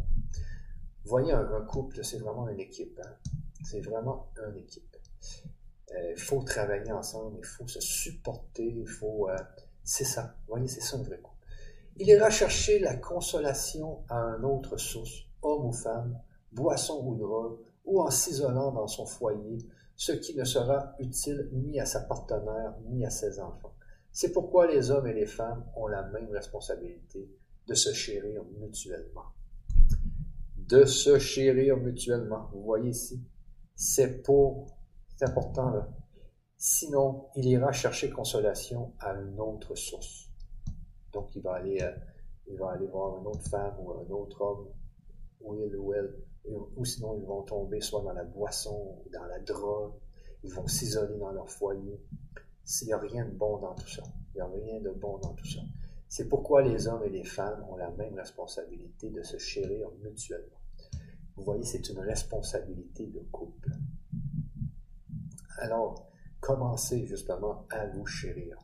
Voyez, 1.05 1.33
un, 1.33 1.61
couple, 1.63 2.03
c'est 2.03 2.19
vraiment 2.19 2.49
une 2.49 2.61
équipe. 2.61 3.01
Hein. 3.05 3.31
C'est 3.65 3.81
vraiment 3.81 4.31
une 4.49 4.59
équipe. 4.59 4.97
Euh, 5.93 6.13
il 6.13 6.21
faut 6.21 6.43
travailler 6.43 6.93
ensemble, 6.93 7.37
il 7.39 7.47
faut 7.47 7.69
se 7.69 7.81
supporter, 7.81 8.67
il 8.67 8.89
faut... 8.89 9.29
Euh, 9.29 9.37
c'est 9.83 10.05
ça. 10.05 10.37
Voyez, 10.49 10.67
c'est 10.67 10.81
ça 10.81 10.97
un 10.97 11.03
vrai 11.03 11.19
couple. 11.19 11.37
Il 11.97 12.09
ira 12.09 12.31
chercher 12.31 12.79
la 12.81 12.97
consolation 12.97 14.05
à 14.09 14.17
un 14.17 14.43
autre 14.43 14.77
source, 14.77 15.27
homme 15.43 15.67
ou 15.67 15.73
femme, 15.73 16.19
boisson 16.53 17.01
ou 17.05 17.15
drogue, 17.15 17.59
ou 17.85 18.01
en 18.01 18.11
s'isolant 18.11 18.73
dans 18.73 18.87
son 18.87 19.07
foyer, 19.07 19.59
ce 19.95 20.13
qui 20.13 20.35
ne 20.35 20.45
sera 20.45 20.95
utile 20.99 21.51
ni 21.53 21.79
à 21.79 21.87
sa 21.87 22.01
partenaire 22.01 22.75
ni 22.89 23.05
à 23.05 23.11
ses 23.11 23.39
enfants. 23.39 23.75
C'est 24.11 24.33
pourquoi 24.33 24.67
les 24.67 24.91
hommes 24.91 25.07
et 25.07 25.13
les 25.13 25.27
femmes 25.27 25.65
ont 25.77 25.87
la 25.87 26.03
même 26.03 26.31
responsabilité 26.31 27.29
de 27.67 27.75
se 27.75 27.93
chérir 27.93 28.43
mutuellement. 28.59 29.27
De 30.69 30.85
se 30.85 31.19
chérir 31.19 31.77
mutuellement. 31.77 32.49
Vous 32.53 32.63
voyez 32.63 32.91
ici, 32.91 33.23
c'est 33.75 34.23
pour, 34.23 34.79
c'est 35.17 35.27
important 35.27 35.71
là. 35.71 35.89
Sinon, 36.57 37.29
il 37.37 37.47
ira 37.47 37.73
chercher 37.73 38.11
consolation 38.11 38.95
à 38.99 39.13
une 39.13 39.39
autre 39.39 39.75
source. 39.75 40.31
Donc, 41.13 41.35
il 41.37 41.43
va 41.43 41.57
aller, 41.57 41.79
euh, 41.83 41.93
il 42.47 42.57
va 42.57 42.71
aller 42.71 42.87
voir 42.87 43.19
une 43.21 43.27
autre 43.27 43.47
femme 43.49 43.75
ou 43.79 43.93
un 43.93 44.11
autre 44.11 44.41
homme, 44.41 44.69
ou 45.41 45.55
il 45.55 45.77
ou 45.77 45.93
elle, 45.93 46.15
ou 46.77 46.85
sinon 46.85 47.17
ils 47.17 47.27
vont 47.27 47.43
tomber 47.43 47.81
soit 47.81 48.03
dans 48.03 48.13
la 48.13 48.25
boisson 48.25 49.03
ou 49.05 49.11
dans 49.11 49.25
la 49.25 49.39
drogue, 49.41 49.95
ils 50.43 50.53
vont 50.53 50.67
s'isoler 50.67 51.17
dans 51.19 51.33
leur 51.33 51.51
foyer. 51.51 52.01
Il 52.83 52.87
n'y 52.87 52.93
a 52.93 52.99
rien 52.99 53.25
de 53.27 53.33
bon 53.33 53.59
dans 53.59 53.75
tout 53.75 53.89
ça. 53.89 54.03
Il 54.35 54.37
n'y 54.37 54.41
a 54.41 54.47
rien 54.47 54.81
de 54.81 54.91
bon 54.91 55.19
dans 55.19 55.35
tout 55.35 55.47
ça. 55.47 55.61
C'est 56.17 56.29
pourquoi 56.29 56.63
les 56.63 56.87
hommes 56.87 57.03
et 57.03 57.11
les 57.11 57.25
femmes 57.25 57.67
ont 57.69 57.75
la 57.75 57.91
même 57.91 58.15
responsabilité 58.15 59.11
de 59.11 59.25
se 59.25 59.37
chérir 59.37 59.89
mutuellement. 60.01 60.61
Vous 61.35 61.43
voyez, 61.43 61.65
c'est 61.65 61.89
une 61.89 61.99
responsabilité 61.99 63.09
de 63.09 63.19
couple. 63.33 63.71
Alors, 65.59 66.09
commencez 66.39 67.05
justement 67.05 67.67
à 67.69 67.89
vous 67.89 68.07
chérir. 68.07 68.57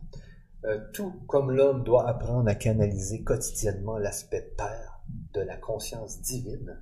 Euh, 0.64 0.78
tout 0.92 1.10
comme 1.26 1.50
l'homme 1.50 1.82
doit 1.82 2.08
apprendre 2.08 2.48
à 2.48 2.54
canaliser 2.54 3.24
quotidiennement 3.24 3.98
l'aspect 3.98 4.54
père 4.56 5.02
de 5.32 5.40
la 5.40 5.56
conscience 5.56 6.20
divine, 6.20 6.80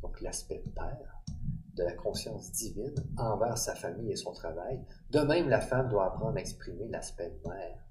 donc 0.00 0.22
l'aspect 0.22 0.64
père 0.74 1.22
de 1.74 1.82
la 1.82 1.92
conscience 1.92 2.50
divine 2.50 2.94
envers 3.18 3.58
sa 3.58 3.74
famille 3.74 4.10
et 4.10 4.16
son 4.16 4.32
travail. 4.32 4.80
De 5.10 5.20
même, 5.20 5.50
la 5.50 5.60
femme 5.60 5.90
doit 5.90 6.06
apprendre 6.06 6.38
à 6.38 6.40
exprimer 6.40 6.88
l'aspect 6.88 7.38
mère 7.44 7.82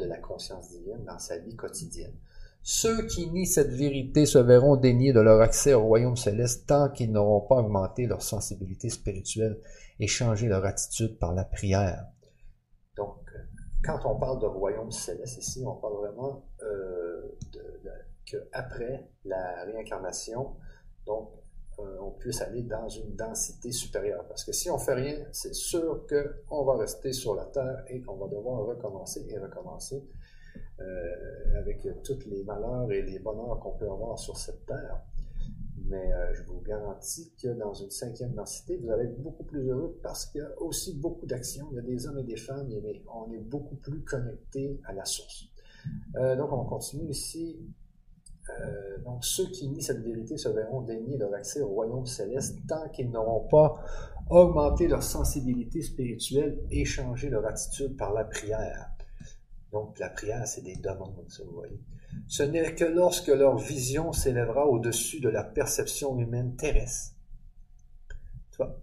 de 0.00 0.06
la 0.06 0.18
conscience 0.18 0.70
divine 0.70 1.04
dans 1.04 1.18
sa 1.18 1.38
vie 1.38 1.56
quotidienne. 1.56 2.14
Ceux 2.62 3.06
qui 3.06 3.30
nient 3.30 3.46
cette 3.46 3.72
vérité 3.72 4.26
se 4.26 4.38
verront 4.38 4.76
déniés 4.76 5.12
de 5.12 5.20
leur 5.20 5.40
accès 5.40 5.72
au 5.72 5.82
royaume 5.82 6.16
céleste 6.16 6.66
tant 6.66 6.90
qu'ils 6.90 7.10
n'auront 7.10 7.40
pas 7.40 7.56
augmenté 7.56 8.06
leur 8.06 8.22
sensibilité 8.22 8.90
spirituelle 8.90 9.58
et 9.98 10.06
changé 10.06 10.46
leur 10.46 10.64
attitude 10.66 11.18
par 11.18 11.34
la 11.34 11.44
prière. 11.44 12.06
Donc, 12.96 13.16
quand 13.82 14.00
on 14.04 14.18
parle 14.18 14.40
de 14.40 14.46
royaume 14.46 14.90
céleste 14.90 15.38
ici, 15.38 15.64
on 15.66 15.76
parle 15.76 15.96
vraiment 15.96 16.44
euh, 16.62 17.38
qu'après 18.26 19.08
la 19.24 19.64
réincarnation, 19.64 20.54
donc 21.06 21.30
on 22.00 22.10
puisse 22.12 22.40
aller 22.42 22.62
dans 22.62 22.88
une 22.88 23.14
densité 23.14 23.72
supérieure. 23.72 24.24
Parce 24.28 24.44
que 24.44 24.52
si 24.52 24.70
on 24.70 24.78
fait 24.78 24.94
rien, 24.94 25.18
c'est 25.32 25.54
sûr 25.54 26.06
qu'on 26.08 26.64
va 26.64 26.76
rester 26.76 27.12
sur 27.12 27.34
la 27.34 27.46
Terre 27.46 27.84
et 27.88 28.00
qu'on 28.00 28.16
va 28.16 28.28
devoir 28.28 28.64
recommencer 28.66 29.26
et 29.28 29.38
recommencer 29.38 30.04
euh, 30.80 31.58
avec 31.58 31.86
tous 32.04 32.18
les 32.26 32.42
malheurs 32.44 32.90
et 32.90 33.02
les 33.02 33.18
bonheurs 33.18 33.58
qu'on 33.60 33.72
peut 33.72 33.90
avoir 33.90 34.18
sur 34.18 34.36
cette 34.36 34.66
Terre. 34.66 35.00
Mais 35.86 36.12
euh, 36.12 36.32
je 36.34 36.42
vous 36.44 36.60
garantis 36.60 37.32
que 37.42 37.48
dans 37.48 37.74
une 37.74 37.90
cinquième 37.90 38.32
densité, 38.32 38.76
vous 38.76 38.90
allez 38.90 39.04
être 39.04 39.20
beaucoup 39.20 39.44
plus 39.44 39.68
heureux 39.68 39.98
parce 40.02 40.26
qu'il 40.26 40.40
y 40.40 40.44
a 40.44 40.62
aussi 40.62 40.94
beaucoup 40.94 41.26
d'actions. 41.26 41.68
Il 41.72 41.76
y 41.76 41.78
a 41.80 41.82
des 41.82 42.06
hommes 42.06 42.18
et 42.18 42.24
des 42.24 42.36
femmes, 42.36 42.68
mais 42.68 43.02
on 43.12 43.32
est 43.32 43.38
beaucoup 43.38 43.76
plus 43.76 44.02
connectés 44.02 44.80
à 44.84 44.92
la 44.92 45.04
source. 45.04 45.48
donc 46.14 46.52
on 46.52 46.64
continue 46.64 47.08
ici 47.10 47.58
euh, 48.62 48.98
donc 49.04 49.24
ceux 49.24 49.46
qui 49.50 49.68
nient 49.68 49.82
cette 49.82 50.02
vérité 50.02 50.36
se 50.36 50.48
verront 50.48 50.82
dénier 50.82 51.16
leur 51.16 51.34
accès 51.34 51.60
au 51.60 51.68
royaume 51.68 52.06
céleste 52.06 52.58
tant 52.68 52.88
qu'ils 52.88 53.10
n'auront 53.10 53.46
pas 53.48 53.82
augmenté 54.28 54.88
leur 54.88 55.02
sensibilité 55.02 55.82
spirituelle 55.82 56.58
et 56.70 56.84
changé 56.84 57.28
leur 57.28 57.46
attitude 57.46 57.96
par 57.96 58.12
la 58.12 58.24
prière. 58.24 58.90
Donc 59.72 59.98
la 59.98 60.08
prière, 60.08 60.46
c'est 60.46 60.62
des 60.62 60.76
demandes, 60.76 61.24
vous 61.44 61.54
voyez. 61.54 61.80
Ce 62.26 62.42
n'est 62.42 62.74
que 62.74 62.84
lorsque 62.84 63.28
leur 63.28 63.56
vision 63.56 64.12
s'élèvera 64.12 64.66
au-dessus 64.66 65.20
de 65.20 65.28
la 65.28 65.44
perception 65.44 66.18
humaine 66.18 66.56
terrestre, 66.56 67.14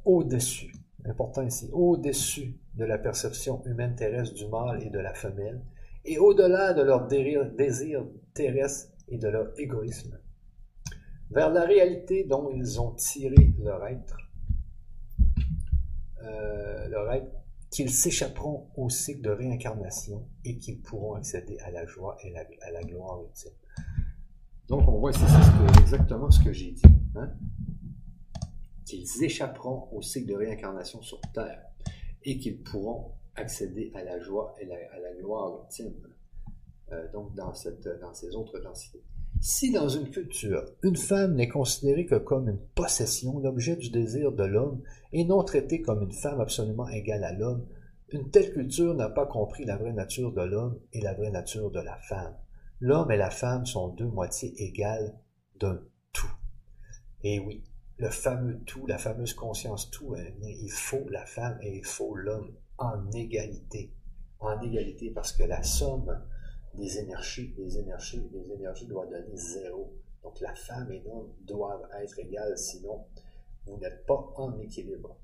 au-dessus, 0.06 0.74
important 1.06 1.44
ici, 1.44 1.70
au-dessus 1.72 2.58
de 2.76 2.86
la 2.86 2.98
perception 2.98 3.64
humaine 3.66 3.96
terrestre 3.96 4.34
du 4.34 4.48
mâle 4.48 4.82
et 4.84 4.90
de 4.90 5.00
la 5.00 5.14
femelle, 5.14 5.62
et 6.06 6.18
au-delà 6.18 6.74
de 6.74 6.82
leur 6.82 7.08
désir 7.08 8.06
terrestre 8.34 8.92
et 9.08 9.18
de 9.18 9.28
leur 9.28 9.58
égoïsme, 9.60 10.20
vers 11.32 11.52
la 11.52 11.66
réalité 11.66 12.24
dont 12.24 12.50
ils 12.50 12.80
ont 12.82 12.92
tiré 12.92 13.54
leur 13.60 13.86
être, 13.88 14.18
euh, 16.24 16.88
leur 16.88 17.12
être, 17.14 17.32
qu'ils 17.70 17.92
s'échapperont 17.92 18.70
au 18.76 18.90
cycle 18.90 19.22
de 19.22 19.30
réincarnation 19.30 20.28
et 20.46 20.58
qu'ils 20.58 20.82
pourront 20.82 21.16
accéder 21.16 21.60
à 21.60 21.72
la 21.72 21.86
joie 21.86 22.18
et 22.24 22.34
à 22.38 22.72
la 22.72 22.82
gloire 22.82 23.22
ultime. 23.22 23.52
Donc 24.68 24.88
on 24.88 25.00
voit 25.00 25.12
ici 25.12 25.22
c'est 25.22 25.82
exactement 25.82 26.30
ce 26.32 26.44
que 26.44 26.52
j'ai 26.52 26.72
dit. 26.72 26.82
Hein? 27.16 27.34
Qu'ils 28.86 29.24
échapperont 29.24 29.90
au 29.92 30.02
cycle 30.02 30.30
de 30.30 30.36
réincarnation 30.36 31.02
sur 31.02 31.20
Terre 31.34 31.62
et 32.24 32.38
qu'ils 32.38 32.64
pourront 32.64 33.14
accéder 33.36 33.92
à 33.96 34.04
la 34.04 34.20
joie 34.20 34.56
et 34.60 34.66
à 34.66 35.00
la 35.00 35.14
gloire 35.14 35.64
ultime. 35.64 35.94
Euh, 36.94 37.12
donc 37.12 37.36
dans, 37.36 37.52
dans 38.02 38.14
ces 38.14 38.34
autres 38.34 38.60
densités. 38.60 39.04
Si 39.42 39.72
dans 39.72 39.90
une 39.90 40.10
culture, 40.10 40.64
une 40.84 40.96
femme 40.96 41.36
n'est 41.36 41.50
considérée 41.50 42.06
que 42.06 42.16
comme 42.16 42.48
une 42.48 42.62
possession, 42.76 43.40
l'objet 43.40 43.76
du 43.76 43.90
désir 43.90 44.32
de 44.32 44.46
l'homme, 44.46 44.82
et 45.12 45.26
non 45.26 45.44
traitée 45.44 45.82
comme 45.82 46.02
une 46.02 46.14
femme 46.14 46.40
absolument 46.40 46.88
égale 46.88 47.26
à 47.26 47.34
l'homme, 47.34 47.68
une 48.10 48.30
telle 48.32 48.54
culture 48.54 48.96
n'a 48.96 49.10
pas 49.10 49.26
compris 49.26 49.66
la 49.66 49.76
vraie 49.76 49.92
nature 49.92 50.32
de 50.32 50.42
l'homme 50.42 50.80
et 50.94 51.02
la 51.02 51.14
vraie 51.14 51.30
nature 51.30 51.72
de 51.72 51.82
la 51.82 51.98
femme. 51.98 52.36
L'homme 52.80 53.12
et 53.12 53.18
la 53.18 53.32
femme 53.32 53.66
sont 53.66 53.90
deux 53.90 54.08
moitiés 54.08 54.54
égales 54.64 55.20
d'un 55.60 55.82
tout. 56.14 56.32
Et 57.22 57.40
oui, 57.40 57.66
le 57.98 58.10
fameux 58.10 58.62
tout, 58.66 58.88
la 58.88 58.98
fameuse 58.98 59.34
conscience 59.34 59.92
tout, 59.92 60.16
il 60.16 60.72
faut 60.72 61.06
la 61.10 61.26
femme 61.26 61.60
et 61.62 61.80
il 61.80 61.86
faut 61.86 62.16
l'homme 62.16 62.56
en 62.78 63.12
égalité. 63.12 63.94
En 64.40 64.62
égalité 64.62 65.12
parce 65.12 65.34
que 65.34 65.44
la 65.44 65.64
somme 65.64 66.18
des 66.78 67.00
énergies, 67.00 67.54
les 67.58 67.78
énergies, 67.78 68.30
les 68.32 68.52
énergies 68.52 68.86
doivent 68.86 69.10
donner 69.10 69.36
zéro. 69.36 69.94
Donc 70.24 70.40
la 70.40 70.54
femme 70.56 70.92
et 70.92 71.02
l'homme 71.06 71.34
doivent 71.42 71.88
être 72.02 72.20
égales, 72.20 72.58
sinon 72.58 73.06
vous 73.66 73.78
n'êtes 73.78 74.06
pas 74.06 74.34
en 74.36 74.58
équilibre. 74.60 75.18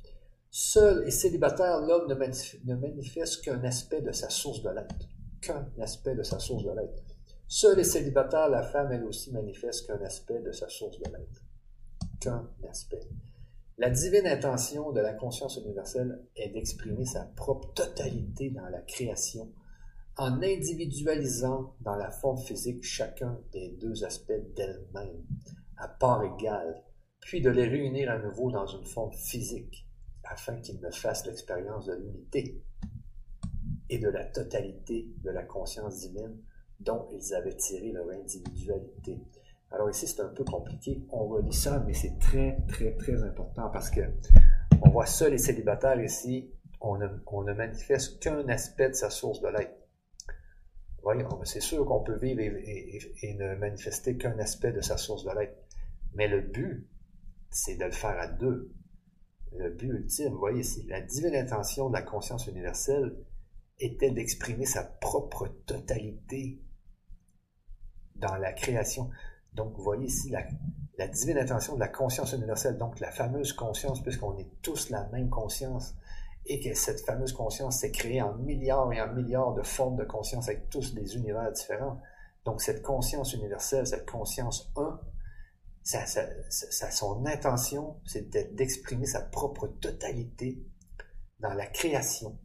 Seul 0.49 1.08
et 1.08 1.12
célibataire, 1.12 1.82
l'homme 1.82 2.08
ne, 2.08 2.76
manifeste 2.76 3.43
qu'un 3.43 3.64
aspect 3.64 4.01
de 4.01 4.12
sa 4.12 4.30
source 4.30 4.62
de 4.62 4.70
l'être. 4.70 5.10
Qu'un 5.41 5.68
aspect 5.82 6.16
de 6.16 6.24
sa 6.24 6.39
source 6.39 6.64
de 6.64 6.72
l'être. 6.72 7.04
Seul 7.47 7.80
et 7.80 7.84
célibataire, 7.84 8.49
la 8.49 8.62
femme, 8.62 8.91
elle 8.91 9.04
aussi, 9.04 9.32
manifeste 9.32 9.88
qu'un 9.88 10.01
aspect 10.01 10.39
de 10.41 10.51
sa 10.51 10.70
source 10.70 10.99
de 10.99 11.06
l'être. 11.06 11.43
Qu'un 12.20 12.47
aspect. 12.70 13.08
La 13.80 13.89
divine 13.89 14.28
intention 14.28 14.91
de 14.91 15.01
la 15.01 15.14
conscience 15.14 15.58
universelle 15.58 16.22
est 16.36 16.49
d'exprimer 16.49 17.06
sa 17.06 17.24
propre 17.36 17.74
totalité 17.74 18.51
dans 18.51 18.70
la 18.70 18.82
création 18.82 19.51
en 20.18 20.41
individualisant 20.41 21.76
dans 21.82 21.95
la 21.95 22.11
forme 22.11 22.38
physique 22.38 22.84
chacun 22.84 23.39
des 23.51 23.70
deux 23.80 24.03
aspects 24.03 24.32
d'elle-même, 24.55 25.24
à 25.78 25.88
part 25.88 26.24
égale, 26.24 26.84
puis 27.20 27.41
de 27.41 27.49
les 27.49 27.68
réunir 27.68 28.11
à 28.11 28.20
nouveau 28.20 28.51
dans 28.51 28.68
une 28.68 28.86
forme 28.86 29.14
physique, 29.14 29.88
afin 30.24 30.59
qu'ils 30.61 30.80
ne 30.82 30.91
fassent 30.91 31.26
l'expérience 31.26 31.86
de 31.86 31.95
l'unité 31.95 32.61
et 33.89 33.97
de 33.97 34.09
la 34.09 34.26
totalité 34.26 35.09
de 35.24 35.30
la 35.30 35.43
conscience 35.43 35.99
divine 35.99 36.38
dont 36.80 37.07
ils 37.11 37.34
avaient 37.34 37.55
tiré 37.55 37.91
leur 37.91 38.09
individualité. 38.09 39.20
Alors 39.72 39.89
ici, 39.89 40.07
c'est 40.07 40.22
un 40.22 40.30
peu 40.30 40.43
compliqué. 40.43 41.03
On 41.09 41.28
relit 41.28 41.53
ça, 41.53 41.80
mais 41.86 41.93
c'est 41.93 42.20
très, 42.20 42.57
très, 42.68 42.95
très 42.95 43.24
important 43.24 43.70
parce 43.72 43.89
que 43.89 44.01
on 44.82 44.89
voit 44.89 45.05
ça, 45.05 45.30
les 45.30 45.38
célibataires 45.38 46.01
ici, 46.01 46.51
on 46.82 46.97
ne, 46.97 47.53
manifeste 47.53 48.22
qu'un 48.22 48.47
aspect 48.49 48.89
de 48.89 48.93
sa 48.93 49.09
source 49.09 49.41
de 49.41 49.47
l'être. 49.47 49.83
Voyez, 51.04 51.26
c'est 51.43 51.60
sûr 51.60 51.86
qu'on 51.86 52.01
peut 52.01 52.18
vivre 52.18 52.39
et, 52.41 53.34
ne 53.34 53.56
manifester 53.56 54.18
qu'un 54.18 54.39
aspect 54.39 54.72
de 54.72 54.80
sa 54.80 54.97
source 54.97 55.26
de 55.26 55.32
l'être. 55.32 55.58
Mais 56.14 56.30
le 56.30 56.41
but, 56.41 56.88
c'est 57.49 57.76
de 57.76 57.84
le 57.84 57.91
faire 57.91 58.18
à 58.20 58.28
deux. 58.28 58.72
Le 59.51 59.70
but 59.70 59.89
ultime, 59.89 60.34
voyez 60.34 60.62
ici, 60.62 60.86
la 60.88 61.01
divine 61.01 61.36
intention 61.36 61.89
de 61.89 61.93
la 61.93 62.01
conscience 62.01 62.47
universelle 62.47 63.16
était 63.80 64.12
d'exprimer 64.12 64.66
sa 64.66 64.84
propre 64.84 65.47
totalité 65.66 66.62
dans 68.16 68.36
la 68.38 68.54
création. 68.54 69.10
Donc, 69.54 69.78
voyez 69.78 70.06
ici 70.06 70.30
la, 70.30 71.08
divine 71.08 71.38
intention 71.38 71.76
de 71.76 71.82
la 71.82 71.89
conscience 71.89 72.32
universelle, 72.32 72.78
donc 72.78 72.99
la 73.01 73.12
fameuse 73.12 73.51
conscience, 73.54 74.01
puisqu'on 74.01 74.38
est 74.38 74.49
tous 74.62 74.89
la 74.89 75.08
même 75.10 75.30
conscience, 75.30 75.95
et 76.46 76.60
que 76.60 76.74
cette 76.74 77.02
fameuse 77.02 77.34
conscience 77.34 77.80
s'est 77.80 77.91
créée 77.91 78.22
en 78.22 78.36
milliards 78.36 78.91
et 78.91 79.02
en 79.02 79.14
milliards 79.14 79.54
de 79.54 79.64
formes 79.64 79.96
de 79.96 80.04
conscience 80.04 80.50
avec 80.50 80.70
tous 80.70 80.94
des 80.94 81.16
univers 81.16 81.52
différents. 81.52 82.02
Donc, 82.46 82.62
cette 82.62 82.82
conscience 82.82 83.34
universelle, 83.34 83.88
cette 83.88 84.10
conscience 84.10 84.72
1, 84.76 85.00
ça, 85.84 86.91
son 86.91 87.26
intention, 87.26 88.00
c'est 88.06 88.30
d'exprimer 88.56 89.06
sa 89.06 89.22
propre 89.22 89.68
totalité 89.68 90.66
dans 91.39 91.54
la 91.54 91.68
création, 91.68 92.39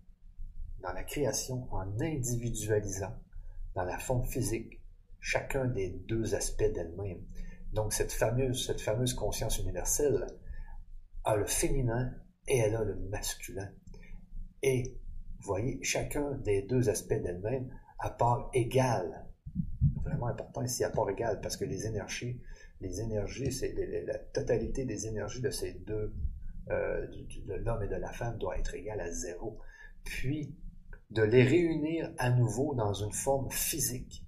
dans 0.81 0.93
la 0.93 1.05
création 1.05 1.69
en 1.73 2.01
individualisant 2.01 3.15
dans 3.75 3.85
la 3.85 3.99
forme 3.99 4.25
physique 4.25 4.83
chacun 5.21 5.67
des 5.67 5.91
deux 5.91 6.35
aspects 6.35 6.73
d'elle-même. 6.73 7.23
Donc 7.73 7.93
cette 7.93 8.13
fameuse, 8.13 8.67
cette 8.67 8.81
fameuse 8.81 9.15
conscience 9.15 9.59
universelle 9.59 10.27
a 11.25 11.37
le 11.37 11.47
féminin 11.47 12.13
et 12.47 12.59
elle 12.59 12.77
a 12.77 12.83
le 12.83 12.97
masculin. 13.11 13.71
Et, 14.63 14.95
vous 15.41 15.47
voyez, 15.47 15.79
chacun 15.83 16.33
des 16.33 16.63
deux 16.63 16.89
aspects 16.89 17.15
d'elle-même 17.15 17.69
à 17.99 18.11
part 18.11 18.51
égale. 18.55 19.27
Vraiment 20.05 20.27
important 20.27 20.63
ici, 20.63 20.85
à 20.85 20.91
part 20.91 21.09
égale, 21.11 21.41
parce 21.41 21.57
que 21.57 21.65
les 21.65 21.87
énergies, 21.87 22.41
les 22.81 23.01
énergies, 23.01 23.53
c'est 23.53 23.75
la 24.07 24.19
totalité 24.19 24.85
des 24.85 25.07
énergies 25.07 25.41
de 25.41 25.51
ces 25.51 25.73
deux, 25.75 26.15
euh, 26.71 27.07
de 27.47 27.55
l'homme 27.55 27.83
et 27.83 27.89
de 27.89 27.97
la 27.97 28.13
femme 28.13 28.39
doit 28.39 28.59
être 28.59 28.75
égale 28.75 29.01
à 29.01 29.11
zéro. 29.11 29.59
Puis, 30.05 30.57
de 31.11 31.23
les 31.23 31.43
réunir 31.43 32.13
à 32.19 32.31
nouveau 32.31 32.75
dans 32.75 32.93
une 32.93 33.13
forme 33.13 33.51
physique. 33.51 34.27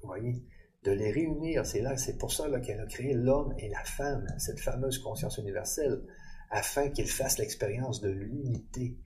Vous 0.00 0.08
voyez, 0.08 0.44
de 0.82 0.92
les 0.92 1.10
réunir, 1.10 1.66
c'est 1.66 1.82
là, 1.82 1.96
c'est 1.96 2.16
pour 2.16 2.32
ça 2.32 2.48
qu'elle 2.60 2.80
a 2.80 2.86
créé 2.86 3.12
l'homme 3.12 3.54
et 3.58 3.68
la 3.68 3.84
femme, 3.84 4.26
cette 4.38 4.60
fameuse 4.60 4.98
conscience 4.98 5.36
universelle, 5.36 6.02
afin 6.50 6.90
qu'ils 6.90 7.08
fassent 7.08 7.38
l'expérience 7.38 8.00
de 8.00 8.10
l'unité, 8.10 8.98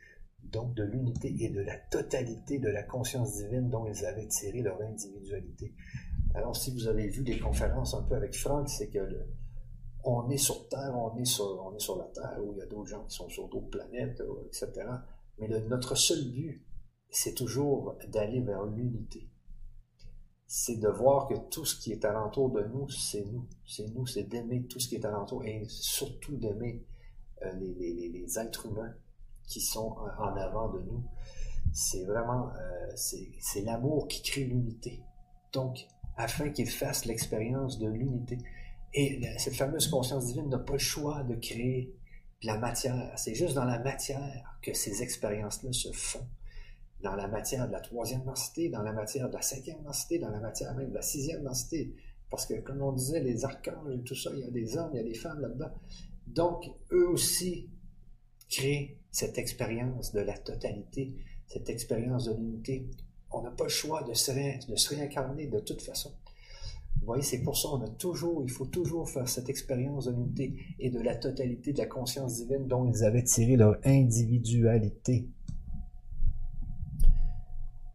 donc 0.43 0.75
de 0.75 0.83
l'unité 0.83 1.35
et 1.41 1.51
de 1.51 1.61
la 1.61 1.77
totalité 1.77 2.59
de 2.59 2.69
la 2.69 2.83
conscience 2.83 3.35
divine 3.37 3.71
dont 3.71 3.87
ils 3.87 4.05
avaient 4.05 4.29
tiré 4.29 4.63
leur 4.63 4.81
individualité. 4.81 5.75
Alors, 6.35 6.57
si 6.57 6.73
vous 6.73 6.89
avez 6.89 7.09
vu 7.09 7.23
des 7.23 7.39
conférences 7.39 7.95
un 7.95 8.03
peu 8.03 8.15
avec 8.15 8.35
Franck, 8.35 8.69
c'est 8.69 8.89
que 8.89 9.27
on 10.05 10.29
est 10.29 10.39
sur 10.39 10.69
Terre, 10.69 10.95
on 10.97 11.17
est 11.17 11.25
sur, 11.25 11.45
on 11.65 11.75
est 11.75 11.81
sur 11.81 11.97
la 11.97 12.05
Terre, 12.05 12.39
où 12.45 12.53
il 12.53 12.59
y 12.59 12.63
a 12.63 12.67
d'autres 12.67 12.89
gens 12.89 13.05
qui 13.05 13.17
sont 13.17 13.29
sur 13.29 13.49
d'autres 13.49 13.71
planètes, 13.71 14.21
euh, 14.21 14.47
etc. 14.47 14.87
Mais 15.39 15.49
notre 15.49 15.95
seul 15.95 16.31
but, 16.31 16.63
c'est 17.09 17.35
toujours 17.35 17.97
d'aller 18.09 18.41
vers 18.41 18.65
l'unité. 18.65 19.31
C'est 20.47 20.77
de 20.77 20.89
voir 20.89 21.27
que 21.27 21.35
tout 21.51 21.65
ce 21.65 21.81
qui 21.81 21.93
est 21.93 22.05
alentour 22.05 22.51
de 22.51 22.63
nous, 22.65 22.89
c'est 22.91 23.25
nous. 23.25 23.49
C'est 23.67 23.89
nous, 23.89 24.07
c'est 24.07 24.25
d'aimer 24.25 24.67
tout 24.67 24.79
ce 24.79 24.89
qui 24.89 24.97
est 24.97 25.05
alentour 25.05 25.43
et 25.45 25.65
surtout 25.69 26.37
d'aimer 26.37 26.85
euh, 27.45 27.53
les, 27.79 28.39
êtres 28.39 28.67
humains 28.67 28.95
qui 29.47 29.61
sont 29.61 29.97
en 30.19 30.37
avant 30.37 30.73
de 30.73 30.81
nous. 30.81 31.05
C'est 31.73 32.05
vraiment, 32.05 32.49
euh, 32.49 32.93
c'est 32.97 33.63
l'amour 33.63 34.09
qui 34.09 34.23
crée 34.23 34.45
l'unité. 34.45 35.03
Donc, 35.53 35.87
afin 36.17 36.51
qu'ils 36.51 36.71
fassent 36.71 37.05
l'expérience 37.05 37.79
de 37.79 37.89
l'unité. 37.89 38.39
Et 38.93 39.21
cette 39.39 39.55
fameuse 39.55 39.89
conscience 39.89 40.27
divine 40.27 40.49
n'a 40.49 40.59
pas 40.59 40.75
le 40.75 40.79
choix 40.79 41.25
de 41.25 41.35
créer 41.35 41.95
la 42.45 42.59
matière. 42.59 43.13
C'est 43.17 43.35
juste 43.35 43.55
dans 43.55 43.65
la 43.65 43.79
matière 43.81 44.59
que 44.63 44.73
ces 44.73 45.03
expériences-là 45.03 45.73
se 45.73 45.91
font. 45.93 46.27
Dans 47.03 47.17
la 47.17 47.27
matière 47.27 47.67
de 47.67 47.73
la 47.73 47.81
troisième 47.81 48.25
densité, 48.25 48.69
dans 48.69 48.83
la 48.83 48.93
matière 48.93 49.29
de 49.29 49.35
la 49.35 49.43
cinquième 49.43 49.83
densité, 49.83 50.19
dans 50.19 50.31
la 50.31 50.41
matière 50.41 50.75
même 50.75 50.91
de 50.91 50.95
la 50.95 51.03
sixième 51.03 51.43
densité. 51.43 51.95
Parce 52.31 52.47
que, 52.47 52.55
comme 52.61 52.83
on 52.83 52.93
disait, 52.93 53.21
les 53.21 53.45
archanges 53.45 53.93
et 53.93 54.03
tout 54.03 54.15
ça, 54.15 54.31
il 54.33 54.41
y 54.41 54.45
a 54.45 54.51
des 54.51 54.77
hommes, 54.77 54.91
il 54.95 54.97
y 54.97 55.01
a 55.01 55.05
des 55.05 55.15
femmes 55.15 55.41
là-dedans. 55.41 55.71
Donc, 56.27 56.70
eux 56.91 57.09
aussi 57.09 57.70
créent 58.49 58.99
cette 59.11 59.39
expérience 59.39 60.12
de 60.12 60.20
la 60.20 60.37
totalité, 60.37 61.14
cette 61.47 61.68
expérience 61.68 62.25
de 62.25 62.35
l'unité. 62.35 62.91
On 63.31 63.43
n'a 63.43 63.51
pas 63.51 63.64
le 63.64 63.70
choix 63.70 64.03
de 64.03 64.14
se, 64.14 64.31
réincarner 64.95 65.47
de 65.47 65.61
toute 65.61 65.83
façon. 65.83 66.12
Vous 67.01 67.07
voyez, 67.07 67.22
c'est 67.22 67.43
pour 67.43 67.57
ça 67.57 67.68
qu'on 67.68 67.83
a 67.83 67.89
toujours, 67.89 68.43
il 68.45 68.51
faut 68.51 68.66
toujours 68.66 69.09
faire 69.09 69.29
cette 69.29 69.49
expérience 69.49 70.07
de 70.07 70.12
l'unité 70.12 70.57
et 70.79 70.91
de 70.91 71.01
la 71.01 71.16
totalité 71.16 71.72
de 71.72 71.79
la 71.79 71.87
conscience 71.87 72.37
divine 72.37 72.66
dont 72.66 72.91
ils 72.91 73.05
avaient 73.05 73.25
tiré 73.25 73.57
leur 73.57 73.77
individualité. 73.85 75.29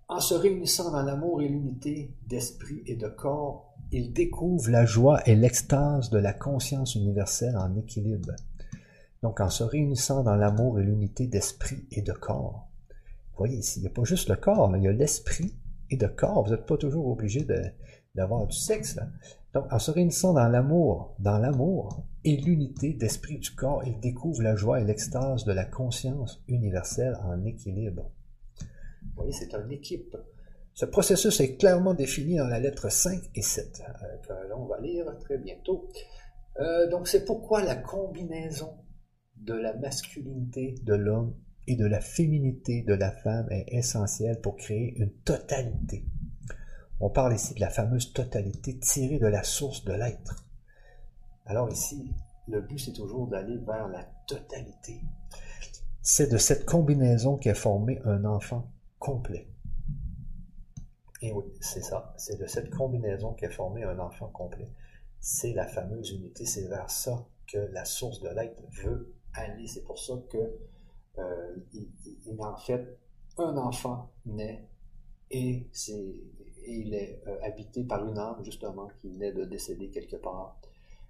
En 0.07 0.19
se 0.19 0.33
réunissant 0.33 0.91
dans 0.91 1.03
l'amour 1.03 1.41
et 1.41 1.47
l'unité 1.47 2.13
d'esprit 2.27 2.81
et 2.85 2.95
de 2.95 3.07
corps, 3.07 3.68
ils 3.91 4.13
découvrent 4.13 4.69
la 4.69 4.85
joie 4.85 5.21
et 5.27 5.35
l'extase 5.35 6.09
de 6.09 6.19
la 6.19 6.33
conscience 6.33 6.95
universelle 6.95 7.57
en 7.57 7.75
équilibre. 7.75 8.33
Donc, 9.23 9.39
en 9.39 9.49
se 9.49 9.63
réunissant 9.63 10.23
dans 10.23 10.35
l'amour 10.35 10.79
et 10.79 10.83
l'unité 10.83 11.27
d'esprit 11.27 11.85
et 11.91 12.01
de 12.01 12.13
corps. 12.13 12.67
Vous 13.31 13.45
voyez 13.45 13.57
ici, 13.57 13.79
il 13.79 13.81
n'y 13.81 13.87
a 13.87 13.91
pas 13.91 14.03
juste 14.03 14.29
le 14.29 14.35
corps, 14.35 14.69
mais 14.69 14.79
il 14.79 14.83
y 14.83 14.87
a 14.87 14.91
l'esprit 14.91 15.55
et 15.89 15.97
de 15.97 16.07
corps. 16.07 16.43
Vous 16.43 16.51
n'êtes 16.51 16.65
pas 16.65 16.77
toujours 16.77 17.07
obligé 17.07 17.45
d'avoir 18.15 18.47
du 18.47 18.55
sexe. 18.55 18.99
Donc, 19.53 19.65
en 19.71 19.79
se 19.79 19.91
réunissant 19.91 20.33
dans 20.33 20.47
l'amour, 20.47 21.15
dans 21.19 21.39
l'amour 21.39 22.05
et 22.23 22.37
l'unité 22.37 22.93
d'esprit 22.93 23.39
du 23.39 23.51
corps, 23.51 23.83
il 23.85 23.99
découvre 23.99 24.43
la 24.43 24.55
joie 24.55 24.79
et 24.79 24.85
l'extase 24.85 25.43
de 25.45 25.51
la 25.51 25.65
conscience 25.65 26.43
universelle 26.47 27.17
en 27.23 27.43
équilibre. 27.43 28.11
Vous 29.01 29.15
voyez, 29.15 29.31
c'est 29.31 29.53
une 29.53 29.71
équipe. 29.71 30.15
Ce 30.79 30.85
processus 30.85 31.41
est 31.41 31.57
clairement 31.57 31.93
défini 31.93 32.37
dans 32.37 32.47
la 32.47 32.61
lettre 32.61 32.89
5 32.89 33.31
et 33.35 33.41
7, 33.41 33.81
euh, 33.81 34.17
que 34.25 34.49
l'on 34.49 34.65
va 34.65 34.79
lire 34.79 35.05
très 35.19 35.37
bientôt. 35.37 35.89
Euh, 36.61 36.89
donc, 36.89 37.09
c'est 37.09 37.25
pourquoi 37.25 37.61
la 37.61 37.75
combinaison 37.75 38.77
de 39.35 39.55
la 39.55 39.73
masculinité 39.73 40.75
de 40.83 40.93
l'homme 40.93 41.35
et 41.67 41.75
de 41.75 41.85
la 41.85 41.99
féminité 41.99 42.83
de 42.83 42.93
la 42.93 43.11
femme 43.11 43.47
est 43.51 43.65
essentielle 43.73 44.39
pour 44.39 44.55
créer 44.55 44.93
une 44.95 45.11
totalité 45.25 46.05
on 47.01 47.09
parle 47.09 47.33
ici 47.33 47.53
de 47.53 47.61
la 47.61 47.69
fameuse 47.69 48.13
totalité 48.13 48.77
tirée 48.77 49.19
de 49.19 49.27
la 49.27 49.43
source 49.43 49.85
de 49.85 49.93
l'être. 49.93 50.45
Alors 51.45 51.71
ici, 51.71 52.13
le 52.47 52.61
but 52.61 52.79
c'est 52.79 52.93
toujours 52.93 53.27
d'aller 53.27 53.57
vers 53.57 53.87
la 53.87 54.03
totalité. 54.27 55.01
C'est 56.01 56.31
de 56.31 56.37
cette 56.37 56.65
combinaison 56.65 57.37
qu'est 57.37 57.53
formé 57.53 58.01
un 58.03 58.25
enfant 58.25 58.71
complet. 58.99 59.48
Et 61.21 61.31
oui, 61.31 61.45
c'est 61.59 61.81
ça. 61.81 62.13
C'est 62.17 62.39
de 62.39 62.45
cette 62.45 62.69
combinaison 62.69 63.33
qu'est 63.33 63.49
formé 63.49 63.83
un 63.83 63.99
enfant 63.99 64.27
complet. 64.27 64.71
C'est 65.19 65.53
la 65.53 65.67
fameuse 65.67 66.11
unité. 66.11 66.45
C'est 66.45 66.67
vers 66.67 66.89
ça 66.89 67.27
que 67.47 67.57
la 67.57 67.85
source 67.85 68.21
de 68.21 68.29
l'être 68.29 68.61
veut 68.83 69.13
aller. 69.33 69.67
C'est 69.67 69.83
pour 69.83 69.99
ça 69.99 70.13
que 70.29 70.37
euh, 71.17 71.55
il, 71.73 72.41
en 72.41 72.55
fait 72.55 72.97
un 73.37 73.57
enfant 73.57 74.11
naît 74.25 74.67
et 75.31 75.67
c'est 75.71 76.15
il 76.65 76.93
est 76.93 77.21
euh, 77.27 77.37
habité 77.41 77.83
par 77.83 78.07
une 78.07 78.17
âme, 78.17 78.43
justement, 78.43 78.87
qui 78.99 79.09
venait 79.09 79.31
de 79.31 79.45
décéder 79.45 79.89
quelque 79.89 80.17
part. 80.17 80.59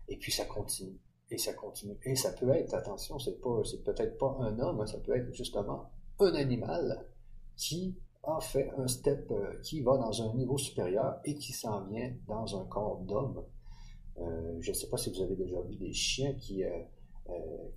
Et 0.08 0.18
puis 0.18 0.32
ça 0.32 0.46
continue, 0.46 0.98
et 1.30 1.38
ça 1.38 1.54
continue. 1.54 1.98
Et 2.04 2.16
ça 2.16 2.32
peut 2.32 2.50
être, 2.52 2.74
attention, 2.74 3.20
c'est 3.20 3.40
pas, 3.42 3.62
c'est 3.64 3.84
peut-être 3.84 4.18
pas 4.18 4.38
un 4.40 4.58
homme, 4.60 4.86
ça 4.88 5.00
peut 5.00 5.16
être 5.16 5.34
justement 5.34 5.92
un 6.20 6.34
animal 6.34 7.06
qui 7.56 7.98
a 8.24 8.40
fait 8.42 8.72
un 8.78 8.88
step, 8.88 9.30
euh, 9.32 9.60
qui 9.64 9.82
va 9.82 9.98
dans 9.98 10.22
un 10.22 10.34
niveau 10.36 10.58
supérieur 10.58 11.20
et 11.26 11.36
qui 11.36 11.54
s'en 11.54 11.86
vient 11.86 12.14
dans 12.28 12.60
un 12.60 12.66
corps 12.66 13.00
d'homme. 13.02 13.44
Euh, 14.18 14.58
je 14.60 14.72
ne 14.72 14.76
sais 14.76 14.90
pas 14.90 14.98
si 14.98 15.12
vous 15.12 15.22
avez 15.22 15.36
déjà 15.36 15.62
vu 15.62 15.76
des 15.76 15.94
chiens 15.94 16.34
qui, 16.34 16.64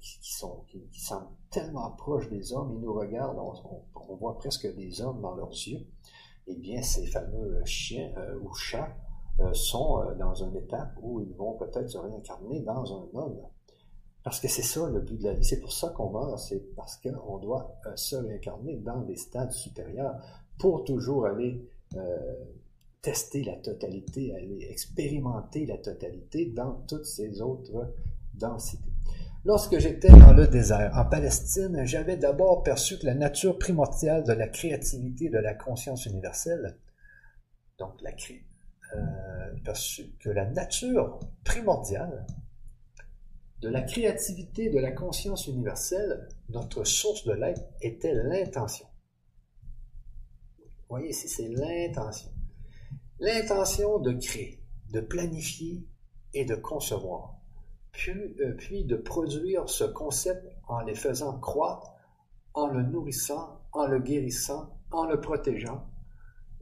qui, 0.01 0.33
sont, 0.33 0.65
qui, 0.69 1.01
semblent 1.01 1.29
tellement 1.51 1.91
proches 1.93 2.29
des 2.31 2.53
hommes, 2.53 2.73
ils 2.75 2.81
nous 2.81 2.95
regardent, 2.95 3.39
on 3.39 4.15
voit 4.17 4.39
presque 4.39 4.75
des 4.75 5.01
hommes 5.01 5.21
dans 5.21 5.35
leurs 5.35 5.51
yeux 5.51 5.87
eh 6.47 6.57
bien, 6.57 6.83
ces 6.83 7.07
fameux 7.07 7.65
chiens 7.65 8.13
euh, 8.17 8.39
ou 8.41 8.53
chats 8.55 8.95
euh, 9.41 9.53
sont 9.53 10.03
euh, 10.03 10.15
dans 10.15 10.43
un 10.43 10.53
état 10.55 10.93
où 11.01 11.21
ils 11.21 11.35
vont 11.35 11.55
peut-être 11.55 11.89
se 11.89 11.99
réincarner 11.99 12.61
dans 12.61 12.93
un 12.95 13.09
homme. 13.15 13.39
Parce 14.25 14.41
que 14.41 14.49
c'est 14.49 14.63
ça 14.63 14.89
le 14.89 15.01
but 15.01 15.19
de 15.19 15.25
la 15.25 15.35
vie, 15.35 15.45
c'est 15.45 15.61
pour 15.61 15.73
ça 15.73 15.89
qu'on 15.91 16.11
meurt, 16.11 16.39
c'est 16.39 16.75
parce 16.77 16.97
qu'on 16.97 17.39
doit 17.39 17.81
se 17.97 18.17
réincarner 18.17 18.77
dans 18.77 19.01
des 19.01 19.17
stades 19.17 19.53
supérieurs 19.53 20.15
pour 20.59 20.85
toujours 20.85 21.27
aller 21.27 21.69
tester 23.03 23.43
la 23.43 23.57
totalité, 23.57 24.33
aller 24.35 24.69
expérimenter 24.71 25.67
la 25.67 25.77
totalité 25.77 26.47
dans 26.47 26.75
toutes 26.89 27.05
ces 27.05 27.43
autres 27.43 27.93
densités. 28.35 28.93
Lorsque 29.45 29.77
j'étais 29.81 30.09
dans 30.09 30.33
le 30.33 30.47
désert, 30.47 30.93
en 30.97 31.05
Palestine, 31.05 31.85
j'avais 31.85 32.17
d'abord 32.17 32.63
perçu 32.63 32.97
que 32.99 33.07
la 33.07 33.15
nature 33.15 33.59
primordiale 33.59 34.23
de 34.23 34.33
la 34.33 34.47
créativité 34.47 35.29
de 35.31 35.39
la 35.39 35.53
conscience 35.53 36.07
universelle, 36.07 36.79
donc 37.77 38.01
la 38.03 38.13
euh, 38.95 39.01
perçu 39.65 40.13
que 40.21 40.31
la 40.31 40.49
nature 40.49 41.19
primordiale 41.43 42.25
de 43.63 43.69
la 43.69 43.83
créativité 43.83 44.71
de 44.71 44.79
la 44.79 44.91
conscience 44.91 45.47
universelle, 45.47 46.29
notre 46.49 46.85
source 46.85 47.25
de 47.25 47.33
l'être, 47.33 47.63
était 47.81 48.15
l'intention. 48.15 48.87
Vous 50.59 50.97
voyez 50.99 51.11
ici, 51.11 51.29
c'est 51.29 51.49
l'intention. 51.49 52.33
L'intention 53.21 54.01
de 54.01 54.13
créer, 54.13 54.61
de 54.91 55.01
planifier 55.01 55.87
et 56.35 56.45
de 56.45 56.57
concevoir 56.57 57.37
euh, 58.09 58.55
puis, 58.57 58.85
de 58.85 58.97
produire 58.97 59.69
ce 59.69 59.85
concept 59.85 60.45
en 60.67 60.81
les 60.81 60.95
faisant 60.95 61.39
croître, 61.39 61.93
en 62.55 62.67
le 62.67 62.83
nourrissant, 62.83 63.61
en 63.73 63.87
le 63.87 64.01
guérissant, 64.01 64.77
en 64.91 65.05
le 65.05 65.21
protégeant, 65.21 65.87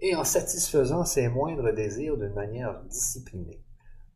et 0.00 0.14
en 0.14 0.24
satisfaisant 0.24 1.04
ses 1.04 1.28
moindres 1.28 1.72
désirs 1.72 2.18
d'une 2.18 2.34
manière 2.34 2.82
disciplinée. 2.84 3.62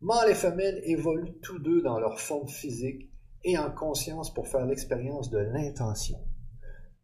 Mâles 0.00 0.30
et 0.30 0.34
femelles 0.34 0.80
évoluent 0.84 1.38
tous 1.42 1.58
deux 1.58 1.82
dans 1.82 1.98
leur 1.98 2.20
forme 2.20 2.48
physique 2.48 3.10
et 3.44 3.58
en 3.58 3.70
conscience 3.70 4.32
pour 4.32 4.48
faire 4.48 4.66
l'expérience 4.66 5.30
de 5.30 5.38
l'intention, 5.38 6.18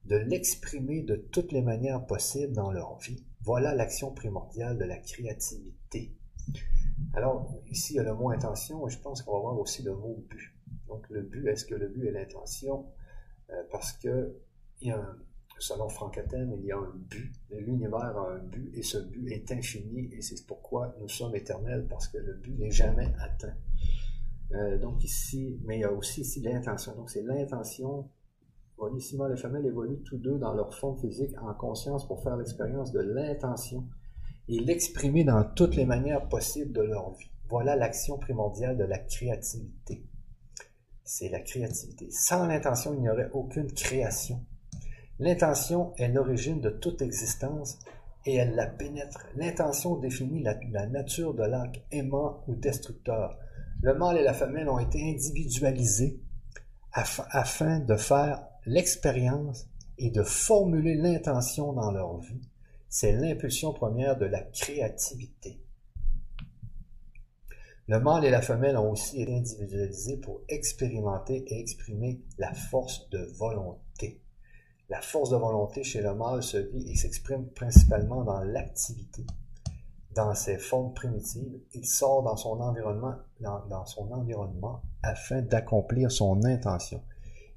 de 0.04 0.16
l'exprimer 0.16 1.02
de 1.02 1.16
toutes 1.16 1.52
les 1.52 1.62
manières 1.62 2.06
possibles 2.06 2.52
dans 2.52 2.72
leur 2.72 2.98
vie. 2.98 3.24
Voilà 3.42 3.74
l'action 3.74 4.12
primordiale 4.12 4.76
de 4.76 4.84
la 4.84 4.98
créativité. 4.98 6.14
Alors, 7.14 7.54
ici, 7.70 7.94
il 7.94 7.96
y 7.96 8.00
a 8.00 8.02
le 8.02 8.14
mot 8.14 8.30
intention 8.30 8.86
et 8.86 8.90
je 8.90 8.98
pense 8.98 9.22
qu'on 9.22 9.32
va 9.32 9.40
voir 9.40 9.58
aussi 9.58 9.82
le 9.82 9.94
mot 9.94 10.24
but. 10.28 10.54
Donc, 10.86 11.08
le 11.08 11.22
but, 11.22 11.46
est-ce 11.48 11.64
que 11.64 11.74
le 11.74 11.88
but 11.88 12.06
est 12.06 12.12
l'intention? 12.12 12.86
Euh, 13.50 13.62
parce 13.70 13.92
que, 13.92 14.36
il 14.80 14.88
y 14.88 14.90
a 14.90 14.98
un, 14.98 15.18
selon 15.60 15.88
Francathème, 15.88 16.54
il 16.58 16.64
y 16.64 16.72
a 16.72 16.78
un 16.78 16.92
but. 16.94 17.32
L'univers 17.50 18.16
a 18.16 18.32
un 18.32 18.38
but 18.38 18.70
et 18.74 18.82
ce 18.82 18.98
but 18.98 19.30
est 19.30 19.52
infini 19.52 20.08
et 20.12 20.22
c'est 20.22 20.46
pourquoi 20.46 20.94
nous 21.00 21.08
sommes 21.08 21.36
éternels 21.36 21.86
parce 21.88 22.08
que 22.08 22.18
le 22.18 22.34
but 22.34 22.58
n'est 22.58 22.70
jamais 22.70 23.12
atteint. 23.20 23.54
Euh, 24.52 24.78
donc 24.78 25.04
ici, 25.04 25.60
mais 25.64 25.78
il 25.78 25.80
y 25.80 25.84
a 25.84 25.92
aussi 25.92 26.22
ici 26.22 26.40
l'intention. 26.40 26.94
Donc 26.96 27.10
c'est 27.10 27.22
l'intention. 27.22 28.08
Ici, 28.96 29.18
les 29.28 29.36
femelles 29.36 29.66
évoluent 29.66 30.02
tous 30.04 30.16
deux 30.16 30.38
dans 30.38 30.54
leur 30.54 30.74
forme 30.74 30.98
physique 30.98 31.36
en 31.42 31.52
conscience 31.52 32.08
pour 32.08 32.22
faire 32.22 32.38
l'expérience 32.38 32.92
de 32.92 33.00
l'intention 33.00 33.86
et 34.48 34.58
l'exprimer 34.58 35.22
dans 35.22 35.44
toutes 35.44 35.76
les 35.76 35.84
manières 35.84 36.26
possibles 36.30 36.72
de 36.72 36.80
leur 36.80 37.12
vie. 37.12 37.30
Voilà 37.50 37.76
l'action 37.76 38.16
primordiale 38.16 38.78
de 38.78 38.84
la 38.84 38.98
créativité. 38.98 40.06
C'est 41.04 41.28
la 41.28 41.40
créativité. 41.40 42.10
Sans 42.10 42.46
l'intention, 42.46 42.94
il 42.94 43.00
n'y 43.00 43.10
aurait 43.10 43.28
aucune 43.34 43.70
création. 43.70 44.46
L'intention 45.20 45.92
est 45.98 46.08
l'origine 46.08 46.60
de 46.60 46.70
toute 46.70 47.02
existence 47.02 47.78
et 48.26 48.34
elle 48.34 48.56
la 48.56 48.66
pénètre. 48.66 49.28
L'intention 49.36 49.94
définit 49.96 50.42
la, 50.42 50.86
nature 50.86 51.34
de 51.34 51.44
l'acte 51.44 51.80
aimant 51.92 52.42
ou 52.48 52.56
destructeur. 52.56 53.38
Le 53.82 53.94
mâle 53.94 54.18
et 54.18 54.24
la 54.24 54.34
femelle 54.34 54.68
ont 54.68 54.80
été 54.80 55.00
individualisés 55.08 56.20
afin 56.92 57.78
de 57.78 57.94
faire 57.94 58.42
l'expérience 58.66 59.68
et 59.98 60.10
de 60.10 60.24
formuler 60.24 60.96
l'intention 60.96 61.72
dans 61.72 61.92
leur 61.92 62.18
vie 62.18 62.50
c'est 62.90 63.12
l'impulsion 63.12 63.72
première 63.72 64.18
de 64.18 64.26
la 64.26 64.42
créativité. 64.42 65.62
Le 67.86 68.00
mâle 68.00 68.24
et 68.24 68.30
la 68.30 68.42
femelle 68.42 68.76
ont 68.76 68.90
aussi 68.90 69.22
été 69.22 69.34
individualisés 69.34 70.16
pour 70.16 70.42
expérimenter 70.48 71.44
et 71.46 71.60
exprimer 71.60 72.20
la 72.36 72.52
force 72.52 73.08
de 73.10 73.18
volonté. 73.38 73.80
La 74.90 75.00
force 75.00 75.30
de 75.30 75.36
volonté 75.36 75.84
chez 75.84 76.02
le 76.02 76.12
mâle 76.16 76.42
se 76.42 76.56
vit 76.56 76.90
et 76.90 76.96
s'exprime 76.96 77.46
principalement 77.46 78.24
dans 78.24 78.40
l'activité. 78.40 79.24
Dans 80.16 80.34
ses 80.34 80.58
formes 80.58 80.92
primitives, 80.94 81.60
il 81.72 81.86
sort 81.86 82.24
dans 82.24 82.36
son 82.36 82.60
environnement, 82.60 83.14
afin 85.04 85.42
d'accomplir 85.42 86.10
son 86.10 86.44
intention. 86.44 87.04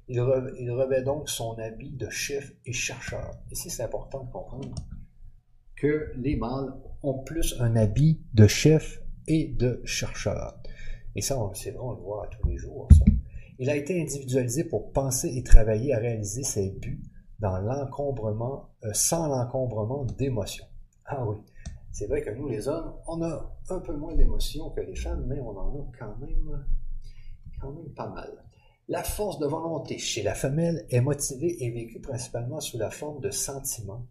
Il, 0.06 0.22
il 0.60 0.70
revêt 0.70 1.02
donc 1.02 1.28
son 1.28 1.58
habit 1.58 1.90
de 1.90 2.08
chef 2.08 2.52
et 2.66 2.72
chercheur. 2.72 3.32
Ici, 3.50 3.68
c'est 3.68 3.82
important 3.82 4.22
de 4.22 4.30
comprendre 4.30 4.72
que 5.74 6.12
les 6.14 6.36
mâles 6.36 6.72
ont 7.02 7.18
plus 7.18 7.56
un 7.58 7.74
habit 7.74 8.22
de 8.34 8.46
chef 8.46 9.02
et 9.26 9.48
de 9.48 9.82
chercheur. 9.84 10.56
Et 11.16 11.20
ça, 11.20 11.36
c'est 11.54 11.72
vrai, 11.72 11.80
on 11.82 11.90
le 11.90 12.00
voit 12.00 12.28
tous 12.28 12.46
les 12.46 12.58
jours. 12.58 12.88
Il 13.58 13.68
a 13.70 13.74
été 13.74 14.00
individualisé 14.00 14.62
pour 14.62 14.92
penser 14.92 15.36
et 15.36 15.42
travailler 15.42 15.94
à 15.94 15.98
réaliser 15.98 16.44
ses 16.44 16.70
buts 16.70 17.02
dans 17.38 17.58
l'encombrement, 17.58 18.70
euh, 18.84 18.92
sans 18.92 19.28
l'encombrement 19.28 20.04
d'émotions. 20.04 20.66
Ah 21.06 21.26
oui, 21.26 21.36
c'est 21.92 22.06
vrai 22.06 22.22
que 22.22 22.30
nous, 22.30 22.48
les 22.48 22.68
hommes, 22.68 22.94
on 23.06 23.22
a 23.22 23.56
un 23.68 23.80
peu 23.80 23.94
moins 23.94 24.14
d'émotions 24.14 24.70
que 24.70 24.80
les 24.80 24.96
femmes, 24.96 25.24
mais 25.26 25.40
on 25.40 25.56
en 25.56 25.80
a 25.80 25.86
quand 25.98 26.16
même, 26.18 26.66
quand 27.60 27.72
même 27.72 27.92
pas 27.94 28.08
mal. 28.08 28.44
La 28.88 29.02
force 29.02 29.38
de 29.38 29.46
volonté 29.46 29.96
chez 29.98 30.22
la 30.22 30.34
femelle 30.34 30.86
est 30.90 31.00
motivée 31.00 31.64
et 31.64 31.70
vécue 31.70 32.00
principalement 32.00 32.60
sous 32.60 32.78
la 32.78 32.90
forme 32.90 33.20
de 33.20 33.30
sentiments, 33.30 34.06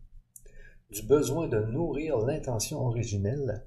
du 0.89 1.03
besoin 1.03 1.47
de 1.47 1.59
nourrir 1.59 2.17
l'intention 2.19 2.79
originelle 2.79 3.65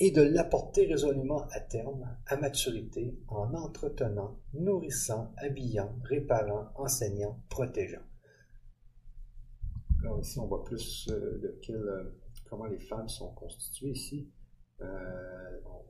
et 0.00 0.10
de 0.10 0.22
l'apporter 0.22 0.86
résolument 0.86 1.46
à 1.52 1.60
terme, 1.60 2.16
à 2.26 2.36
maturité, 2.36 3.16
en 3.28 3.54
entretenant, 3.54 4.38
nourrissant, 4.54 5.32
habillant, 5.36 5.94
réparant, 6.02 6.68
enseignant, 6.76 7.38
protégeant. 7.48 8.02
Ici, 10.20 10.38
on 10.38 10.46
voit 10.46 10.64
plus 10.64 11.08
euh, 11.10 11.38
de 11.40 11.72
euh, 11.72 12.04
comment 12.48 12.66
les 12.66 12.78
femmes 12.78 13.08
sont 13.08 13.30
constituées 13.30 13.90
ici. 13.90 14.28
Euh, 14.80 14.86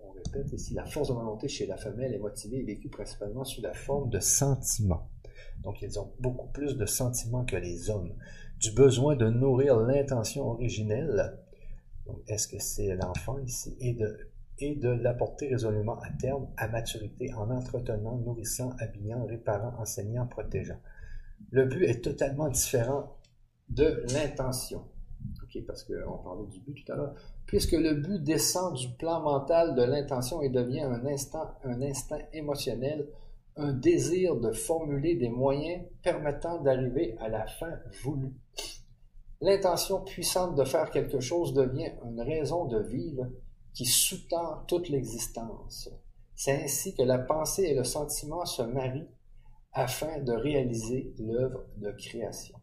on, 0.02 0.10
répète 0.12 0.52
ici, 0.52 0.74
la 0.74 0.84
force 0.84 1.08
de 1.08 1.14
volonté 1.14 1.48
chez 1.48 1.66
la 1.66 1.76
femelle 1.76 2.14
est 2.14 2.18
motivée 2.18 2.58
et 2.58 2.64
vécue 2.64 2.88
principalement 2.88 3.44
sous 3.44 3.60
la 3.62 3.74
forme 3.74 4.10
de 4.10 4.20
sentiments. 4.20 5.10
Donc, 5.62 5.82
ils 5.82 5.98
ont 5.98 6.12
beaucoup 6.20 6.48
plus 6.48 6.76
de 6.76 6.86
sentiments 6.86 7.44
que 7.44 7.56
les 7.56 7.90
hommes 7.90 8.14
du 8.60 8.70
besoin 8.72 9.16
de 9.16 9.28
nourrir 9.28 9.80
l'intention 9.80 10.46
originelle, 10.46 11.38
est-ce 12.28 12.46
que 12.48 12.58
c'est 12.58 12.94
l'enfant 12.94 13.38
ici, 13.38 13.76
et 13.80 13.94
de, 13.94 14.30
et 14.58 14.76
de 14.76 14.88
l'apporter 14.88 15.48
résolument 15.48 15.98
à 16.00 16.10
terme, 16.10 16.48
à 16.56 16.68
maturité, 16.68 17.32
en 17.34 17.50
entretenant, 17.50 18.18
nourrissant, 18.18 18.70
habillant, 18.78 19.24
réparant, 19.26 19.74
enseignant, 19.80 20.26
protégeant. 20.26 20.80
Le 21.50 21.66
but 21.66 21.84
est 21.84 22.02
totalement 22.02 22.48
différent 22.48 23.16
de 23.74 24.04
l'intention. 24.12 24.84
OK, 25.42 25.64
parce 25.66 25.84
qu'on 25.84 26.18
parlait 26.18 26.46
du 26.46 26.60
but 26.60 26.84
tout 26.84 26.92
à 26.92 26.96
l'heure. 26.96 27.14
Puisque 27.46 27.72
le 27.72 27.94
but 27.94 28.22
descend 28.22 28.74
du 28.74 28.88
plan 28.90 29.20
mental 29.20 29.74
de 29.74 29.82
l'intention 29.82 30.42
et 30.42 30.48
devient 30.48 30.82
un 30.82 31.04
un 31.04 31.82
instinct 31.82 32.18
émotionnel, 32.32 33.08
un 33.56 33.72
désir 33.72 34.36
de 34.36 34.52
formuler 34.52 35.16
des 35.16 35.28
moyens 35.28 35.84
permettant 36.02 36.60
d'arriver 36.60 37.16
à 37.20 37.28
la 37.28 37.46
fin 37.46 37.78
voulue. 38.02 38.34
L'intention 39.40 40.02
puissante 40.02 40.56
de 40.56 40.64
faire 40.64 40.90
quelque 40.90 41.20
chose 41.20 41.52
devient 41.52 41.92
une 42.04 42.20
raison 42.20 42.64
de 42.66 42.80
vivre 42.80 43.26
qui 43.74 43.84
sous-tend 43.84 44.64
toute 44.66 44.88
l'existence. 44.88 45.90
C'est 46.34 46.62
ainsi 46.62 46.94
que 46.94 47.02
la 47.02 47.18
pensée 47.18 47.64
et 47.64 47.74
le 47.74 47.84
sentiment 47.84 48.44
se 48.44 48.62
marient 48.62 49.08
afin 49.72 50.20
de 50.20 50.32
réaliser 50.32 51.12
l'œuvre 51.18 51.64
de 51.76 51.90
création. 51.92 52.56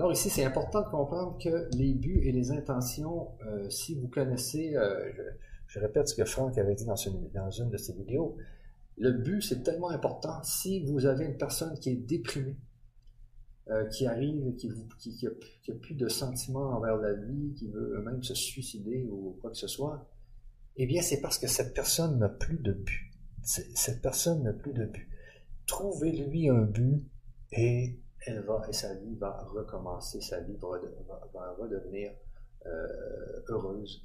Alors 0.00 0.12
ici, 0.12 0.30
c'est 0.30 0.44
important 0.44 0.80
de 0.80 0.88
comprendre 0.88 1.36
que 1.36 1.68
les 1.76 1.92
buts 1.92 2.22
et 2.24 2.32
les 2.32 2.52
intentions, 2.52 3.32
euh, 3.44 3.68
si 3.68 3.94
vous 3.94 4.08
connaissez, 4.08 4.74
euh, 4.74 5.12
je, 5.66 5.78
répète 5.78 6.08
ce 6.08 6.14
que 6.14 6.24
Franck 6.24 6.56
avait 6.56 6.74
dit 6.74 6.86
dans 6.86 6.96
une 6.96 7.68
de 7.68 7.76
ses 7.76 7.92
vidéos, 7.92 8.34
le 8.96 9.12
but, 9.12 9.42
c'est 9.42 9.62
tellement 9.62 9.90
important. 9.90 10.42
Si 10.42 10.86
vous 10.86 11.04
avez 11.04 11.26
une 11.26 11.36
personne 11.36 11.78
qui 11.78 11.90
est 11.90 11.96
déprimée, 11.96 12.56
euh, 13.68 13.84
qui 13.88 14.06
arrive, 14.06 14.56
qui, 14.56 14.70
qui, 14.96 15.18
qui, 15.18 15.70
a, 15.70 15.74
plus 15.74 15.96
de 15.96 16.08
sentiments 16.08 16.70
envers 16.70 16.96
la 16.96 17.12
vie, 17.12 17.52
qui 17.52 17.68
veut 17.68 18.02
même 18.02 18.22
se 18.22 18.34
suicider 18.34 19.04
ou 19.04 19.36
quoi 19.42 19.50
que 19.50 19.58
ce 19.58 19.68
soit, 19.68 20.08
eh 20.76 20.86
bien, 20.86 21.02
c'est 21.02 21.20
parce 21.20 21.38
que 21.38 21.46
cette 21.46 21.74
personne 21.74 22.18
n'a 22.18 22.30
plus 22.30 22.56
de 22.56 22.72
but. 22.72 23.12
Cette 23.42 24.00
personne 24.00 24.44
n'a 24.44 24.54
plus 24.54 24.72
de 24.72 24.86
but. 24.86 25.10
Trouvez-lui 25.66 26.48
un 26.48 26.62
but 26.62 27.04
et 27.52 28.00
elle 28.26 28.40
va, 28.40 28.62
et 28.68 28.72
sa 28.72 28.94
vie 28.94 29.14
va 29.16 29.44
recommencer, 29.54 30.20
sa 30.20 30.40
vie 30.40 30.56
va, 30.56 31.54
redevenir 31.58 32.12
euh, 32.66 33.40
heureuse. 33.48 34.04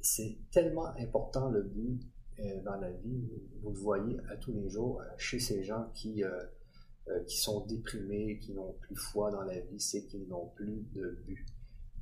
C'est 0.00 0.36
tellement 0.50 0.86
important 0.98 1.50
le 1.50 1.62
but 1.62 2.00
euh, 2.40 2.60
dans 2.62 2.76
la 2.76 2.90
vie. 2.90 3.28
Vous 3.62 3.70
le 3.70 3.78
voyez 3.78 4.18
à 4.30 4.36
tous 4.36 4.52
les 4.52 4.68
jours 4.68 5.00
euh, 5.00 5.04
chez 5.16 5.38
ces 5.38 5.62
gens 5.62 5.90
qui, 5.94 6.22
qui 7.26 7.36
sont 7.36 7.64
déprimés, 7.66 8.38
qui 8.38 8.52
n'ont 8.52 8.74
plus 8.80 8.96
foi 8.96 9.30
dans 9.30 9.42
la 9.42 9.60
vie, 9.60 9.80
c'est 9.80 10.04
qu'ils 10.06 10.26
n'ont 10.28 10.48
plus 10.56 10.86
de 10.92 11.22
but. 11.26 11.46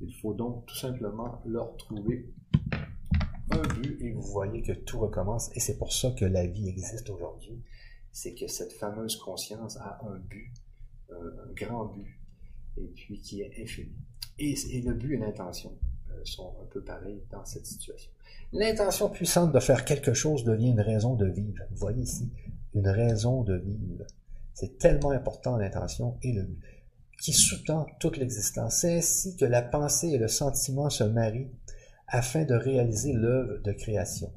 Il 0.01 0.13
faut 0.15 0.33
donc 0.33 0.65
tout 0.65 0.75
simplement 0.75 1.41
leur 1.45 1.77
trouver 1.77 2.33
un 3.51 3.61
but 3.61 4.01
et 4.01 4.11
vous 4.11 4.21
voyez 4.21 4.61
que 4.61 4.71
tout 4.71 4.99
recommence. 4.99 5.55
Et 5.55 5.59
c'est 5.59 5.77
pour 5.77 5.93
ça 5.93 6.11
que 6.11 6.25
la 6.25 6.47
vie 6.47 6.67
existe 6.67 7.09
aujourd'hui. 7.09 7.61
C'est 8.11 8.33
que 8.33 8.47
cette 8.47 8.73
fameuse 8.73 9.17
conscience 9.17 9.77
a 9.77 9.99
un 10.05 10.17
but, 10.17 10.51
un 11.21 11.53
grand 11.53 11.85
but, 11.85 12.19
et 12.77 12.87
puis 12.95 13.19
qui 13.19 13.41
est 13.41 13.51
infini. 13.61 13.93
Et, 14.39 14.55
le 14.81 14.93
but 14.93 15.13
et 15.13 15.17
l'intention 15.17 15.77
euh, 16.09 16.19
sont 16.23 16.55
un 16.61 16.65
peu 16.65 16.81
pareils 16.83 17.23
dans 17.31 17.45
cette 17.45 17.65
situation. 17.65 18.11
L'intention 18.51 19.09
puissante 19.09 19.51
de 19.51 19.59
faire 19.59 19.85
quelque 19.85 20.13
chose 20.13 20.43
devient 20.43 20.69
une 20.69 20.81
raison 20.81 21.15
de 21.15 21.27
vivre. 21.27 21.63
Vous 21.71 21.77
voyez 21.77 22.03
ici, 22.03 22.31
une 22.73 22.87
raison 22.87 23.43
de 23.43 23.55
vivre. 23.55 24.05
C'est 24.53 24.77
tellement 24.77 25.11
important 25.11 25.57
l'intention 25.57 26.17
et 26.21 26.33
le 26.33 26.43
but 26.43 26.83
qui 27.23 27.31
sous-tend 27.31 27.87
toute 27.99 28.17
l'existence. 28.17 28.79
C'est 28.81 28.97
ainsi 28.97 29.37
que 29.37 29.45
la 29.45 29.61
pensée 29.61 30.09
et 30.09 30.17
le 30.17 30.27
sentiment 30.27 30.89
se 30.89 31.05
marient 31.05 31.51
afin 32.07 32.43
de 32.43 32.53
réaliser 32.53 33.13
l'œuvre 33.13 33.61
de 33.63 33.71
création. 33.71 34.31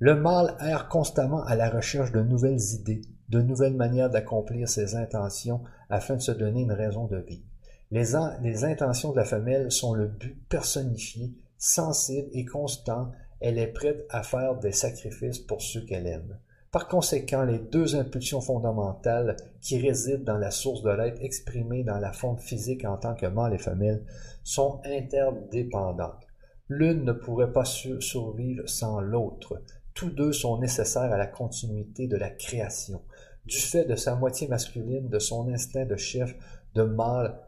Le 0.00 0.16
mal 0.16 0.56
erre 0.60 0.88
constamment 0.88 1.44
à 1.44 1.54
la 1.54 1.70
recherche 1.70 2.10
de 2.10 2.20
nouvelles 2.20 2.60
idées, 2.74 3.02
de 3.32 3.40
nouvelles 3.40 3.74
manières 3.74 4.10
d'accomplir 4.10 4.68
ses 4.68 4.94
intentions 4.94 5.62
afin 5.88 6.16
de 6.16 6.20
se 6.20 6.32
donner 6.32 6.60
une 6.60 6.72
raison 6.72 7.06
de 7.06 7.16
vivre. 7.16 7.46
Les, 7.90 8.12
les 8.42 8.64
intentions 8.64 9.10
de 9.10 9.16
la 9.16 9.24
femelle 9.24 9.72
sont 9.72 9.94
le 9.94 10.06
but 10.06 10.38
personnifié, 10.48 11.32
sensible 11.56 12.28
et 12.32 12.44
constant. 12.44 13.10
Elle 13.40 13.58
est 13.58 13.72
prête 13.72 14.04
à 14.10 14.22
faire 14.22 14.58
des 14.58 14.72
sacrifices 14.72 15.38
pour 15.38 15.62
ceux 15.62 15.84
qu'elle 15.84 16.06
aime. 16.06 16.38
Par 16.70 16.88
conséquent, 16.88 17.44
les 17.44 17.58
deux 17.58 17.96
impulsions 17.96 18.40
fondamentales 18.40 19.36
qui 19.60 19.78
résident 19.78 20.24
dans 20.24 20.38
la 20.38 20.50
source 20.50 20.82
de 20.82 20.90
l'être 20.90 21.22
exprimée 21.22 21.84
dans 21.84 21.98
la 21.98 22.12
forme 22.12 22.38
physique 22.38 22.84
en 22.84 22.98
tant 22.98 23.14
que 23.14 23.26
mâle 23.26 23.54
et 23.54 23.58
femelle 23.58 24.04
sont 24.44 24.80
interdépendantes. 24.84 26.26
L'une 26.68 27.04
ne 27.04 27.12
pourrait 27.12 27.52
pas 27.52 27.64
survivre 27.64 28.68
sans 28.68 29.00
l'autre. 29.00 29.62
Tous 29.94 30.08
deux 30.08 30.32
sont 30.32 30.58
nécessaires 30.58 31.12
à 31.12 31.18
la 31.18 31.26
continuité 31.26 32.06
de 32.06 32.16
la 32.16 32.30
création. 32.30 33.02
Du 33.44 33.56
fait 33.56 33.84
de 33.84 33.96
sa 33.96 34.14
moitié 34.14 34.46
masculine, 34.46 35.08
de 35.08 35.18
son 35.18 35.48
instinct 35.48 35.84
de 35.84 35.96
chef, 35.96 36.34
de 36.74 36.82
mâle, 36.82 37.38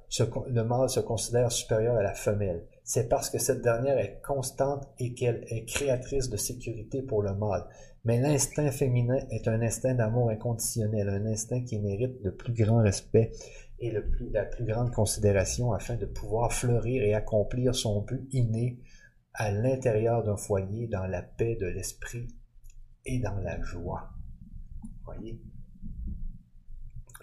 le 0.48 0.62
mâle 0.62 0.90
se 0.90 1.00
considère 1.00 1.52
supérieur 1.52 1.96
à 1.96 2.02
la 2.02 2.14
femelle. 2.14 2.66
C'est 2.82 3.08
parce 3.08 3.30
que 3.30 3.38
cette 3.38 3.62
dernière 3.62 3.98
est 3.98 4.20
constante 4.22 4.86
et 4.98 5.14
qu'elle 5.14 5.44
est 5.48 5.64
créatrice 5.64 6.28
de 6.28 6.36
sécurité 6.36 7.00
pour 7.02 7.22
le 7.22 7.34
mâle. 7.34 7.64
Mais 8.04 8.20
l'instinct 8.20 8.70
féminin 8.70 9.18
est 9.30 9.48
un 9.48 9.62
instinct 9.62 9.94
d'amour 9.94 10.30
inconditionnel, 10.30 11.08
un 11.08 11.26
instinct 11.26 11.64
qui 11.64 11.78
mérite 11.78 12.20
le 12.22 12.34
plus 12.34 12.52
grand 12.52 12.82
respect 12.82 13.32
et 13.78 13.92
la 14.32 14.44
plus 14.44 14.64
grande 14.64 14.92
considération 14.92 15.72
afin 15.72 15.96
de 15.96 16.06
pouvoir 16.06 16.52
fleurir 16.52 17.02
et 17.02 17.14
accomplir 17.14 17.74
son 17.74 18.02
but 18.02 18.28
inné 18.32 18.80
à 19.32 19.50
l'intérieur 19.50 20.22
d'un 20.22 20.36
foyer 20.36 20.86
dans 20.86 21.06
la 21.06 21.22
paix 21.22 21.56
de 21.56 21.66
l'esprit 21.66 22.28
et 23.06 23.20
dans 23.20 23.36
la 23.36 23.60
joie. 23.62 24.10
Voyez? 25.04 25.40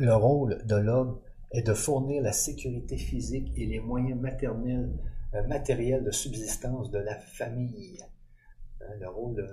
Le 0.02 0.16
rôle 0.16 0.66
de 0.66 0.78
l'homme 0.78 1.20
est 1.52 1.62
de 1.62 1.76
fournir 1.76 2.24
la 2.24 2.32
sécurité 2.32 2.98
physique 2.98 3.54
et 3.56 3.68
les 3.68 3.80
moyens 3.80 4.20
maternels, 4.20 4.90
euh, 5.36 5.46
matériels 5.46 6.04
de 6.04 6.10
subsistance 6.10 6.90
de 6.90 6.98
la 6.98 7.20
famille. 7.20 8.00
Hein, 8.82 8.94
le 9.00 9.08
rôle 9.08 9.36
de, 9.36 9.48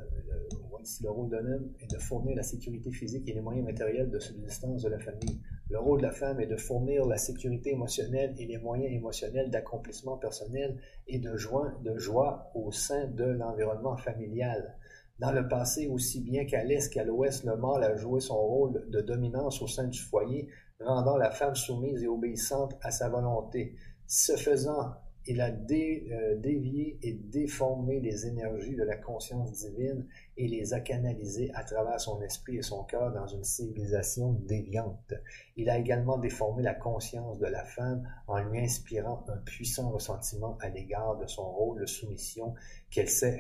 le 1.03 1.11
rôle 1.11 1.29
d'un 1.29 1.45
homme 1.45 1.71
est 1.81 1.91
de 1.91 1.99
fournir 1.99 2.35
la 2.35 2.43
sécurité 2.43 2.91
physique 2.91 3.29
et 3.29 3.35
les 3.35 3.43
moyens 3.43 3.67
matériels 3.67 4.09
de 4.09 4.19
subsistance 4.19 4.85
de 4.85 4.89
la 4.89 4.99
famille. 4.99 5.39
Le 5.69 5.81
rôle 5.81 6.01
de 6.01 6.07
la 6.07 6.13
femme 6.13 6.41
est 6.41 6.47
de 6.47 6.57
fournir 6.57 7.05
la 7.05 7.19
sécurité 7.19 7.73
émotionnelle 7.73 8.35
et 8.39 8.47
les 8.47 8.57
moyens 8.57 8.91
émotionnels 8.91 9.51
d'accomplissement 9.51 10.17
personnel 10.17 10.79
et 11.09 11.19
de 11.19 11.37
joie 11.37 12.51
au 12.55 12.73
sein 12.73 13.07
de 13.07 13.25
l'environnement 13.25 13.99
familial. 13.99 14.78
Dans 15.19 15.33
le 15.33 15.49
passé, 15.49 15.89
aussi 15.89 16.21
bien 16.21 16.45
qu'à 16.45 16.63
l'est 16.63 16.93
qu'à 16.93 17.05
l'ouest, 17.05 17.45
le 17.45 17.57
mâle 17.57 17.83
a 17.83 17.97
joué 17.97 18.21
son 18.21 18.37
rôle 18.37 18.89
de 18.89 19.01
dominance 19.01 19.61
au 19.63 19.67
sein 19.67 19.89
du 19.89 19.99
foyer, 19.99 20.49
rendant 20.81 21.17
la 21.17 21.31
femme 21.31 21.57
soumise 21.57 22.05
et 22.05 22.09
obéissante 22.09 22.77
à 22.83 22.93
sa 22.93 23.09
volonté. 23.09 23.75
Ce 24.07 24.37
faisant, 24.37 24.95
il 25.27 25.43
a 25.43 25.51
euh, 25.51 26.37
dévié 26.37 26.99
et 27.03 27.13
déformé 27.13 28.01
les 28.01 28.27
énergies 28.27 28.77
de 28.77 28.83
la 28.83 28.97
conscience 28.97 29.53
divine 29.53 30.07
et 30.39 30.49
les 30.49 30.73
a 30.73 30.81
canalisées 30.81 31.51
à 31.55 31.65
travers 31.65 32.01
son 32.01 32.23
esprit 32.23 32.57
et 32.57 32.63
son 32.63 32.85
cœur 32.85 33.13
dans 33.13 33.27
une 33.27 33.45
civilisation 33.45 34.33
déviante. 34.33 35.13
Il 35.57 35.69
a 35.69 35.79
également 35.79 36.17
déformé 36.17 36.63
la 36.63 36.75
conscience 36.75 37.39
de 37.39 37.47
la 37.47 37.65
femme 37.65 38.09
en 38.27 38.39
lui 38.39 38.61
inspirant 38.61 39.23
un 39.29 39.37
puissant 39.39 39.91
ressentiment 39.91 40.57
à 40.61 40.71
l'égard 40.71 41.19
de 41.19 41.27
son 41.27 41.51
rôle 41.51 41.81
de 41.81 41.87
soumission 41.87 42.55
qu'elle 42.91 43.11
sait 43.11 43.39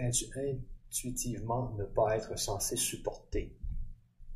intuitivement 0.88 1.74
ne 1.78 1.84
pas 1.84 2.16
être 2.16 2.38
censée 2.38 2.76
supporter. 2.76 3.54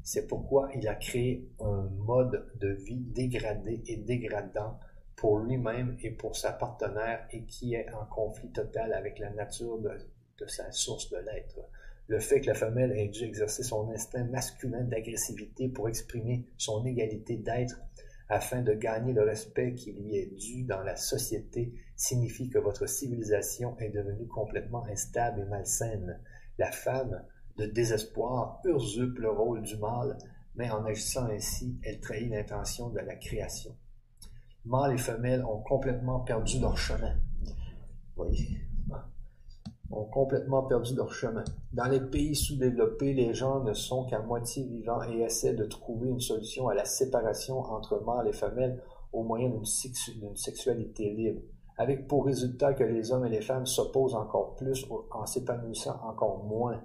C'est 0.03 0.27
pourquoi 0.27 0.71
il 0.75 0.87
a 0.89 0.95
créé 0.95 1.49
un 1.61 1.89
mode 1.99 2.51
de 2.59 2.69
vie 2.69 3.01
dégradé 3.01 3.83
et 3.87 3.97
dégradant 3.97 4.79
pour 5.17 5.39
lui-même 5.39 5.97
et 6.03 6.11
pour 6.11 6.37
sa 6.37 6.53
partenaire 6.53 7.27
et 7.31 7.45
qui 7.45 7.75
est 7.75 7.93
en 7.93 8.05
conflit 8.07 8.51
total 8.51 8.93
avec 8.93 9.19
la 9.19 9.31
nature 9.31 9.79
de, 9.79 10.47
sa 10.49 10.73
source 10.73 11.11
de 11.11 11.19
l'être. 11.19 11.61
Le 12.09 12.19
fait 12.19 12.41
que 12.41 12.49
la 12.49 12.55
femelle 12.55 12.93
ait 12.99 13.09
dû 13.09 13.25
exercer 13.25 13.63
son 13.63 13.89
instinct 13.91 14.25
masculin 14.25 14.83
d'agressivité 14.83 15.69
pour 15.69 15.89
exprimer 15.89 16.49
son 16.59 16.85
égalité 16.85 17.37
d'être 17.37 17.81
afin 18.29 18.63
de 18.63 18.73
gagner 18.73 19.13
le 19.13 19.23
respect 19.23 19.75
qui 19.75 19.93
lui 19.93 20.17
est 20.17 20.35
dû 20.35 20.65
dans 20.65 20.81
la 20.81 20.97
société 20.97 21.75
signifie 21.95 22.49
que 22.49 22.59
votre 22.59 22.89
civilisation 22.89 23.79
est 23.79 23.91
devenue 23.91 24.27
complètement 24.27 24.85
instable 24.87 25.43
et 25.43 25.45
malsaine. 25.45 26.19
La 26.59 26.71
femme, 26.71 27.23
de 27.57 27.67
désespoir, 27.67 28.61
usurpe 28.65 29.19
le 29.19 29.31
rôle 29.31 29.63
du 29.63 29.77
mâle, 29.77 30.17
mais 30.55 30.71
en 30.71 30.85
agissant 30.85 31.27
ainsi, 31.27 31.79
elle 31.83 32.01
trahit 32.01 32.31
l'intention 32.31 32.91
de 32.91 33.01
la 33.01 33.17
création 33.17 33.77
mâles 34.65 34.95
et 34.95 34.99
femelles 34.99 35.45
ont 35.45 35.61
complètement 35.61 36.21
perdu 36.21 36.61
leur 36.61 36.77
chemin. 36.77 37.15
Voyez? 38.17 38.61
ont 39.95 40.07
complètement 40.07 40.63
perdu 40.63 40.95
leur 40.95 41.13
chemin. 41.13 41.45
Dans 41.75 41.85
les 41.85 42.01
pays 42.01 42.35
sous-développés, 42.35 43.13
les 43.13 43.35
gens 43.35 43.63
ne 43.63 43.75
sont 43.75 44.07
qu'à 44.07 44.21
moitié 44.21 44.65
vivants 44.65 45.03
et 45.03 45.21
essaient 45.21 45.53
de 45.53 45.67
trouver 45.67 46.09
une 46.09 46.21
solution 46.21 46.69
à 46.69 46.75
la 46.75 46.87
séparation 46.87 47.59
entre 47.59 48.03
mâles 48.03 48.29
et 48.29 48.33
femelles 48.33 48.83
au 49.13 49.23
moyen 49.23 49.51
d'une 49.51 50.35
sexualité 50.35 51.11
libre, 51.11 51.43
avec 51.83 52.07
pour 52.07 52.27
résultat 52.27 52.75
que 52.75 52.85
les 52.85 53.11
hommes 53.11 53.27
et 53.27 53.29
les 53.29 53.41
femmes 53.41 53.67
s'opposent 53.67 54.15
encore 54.15 54.55
plus 54.55 54.87
en 55.11 55.27
s'épanouissant 55.27 56.01
encore 56.05 56.45
moins. 56.45 56.81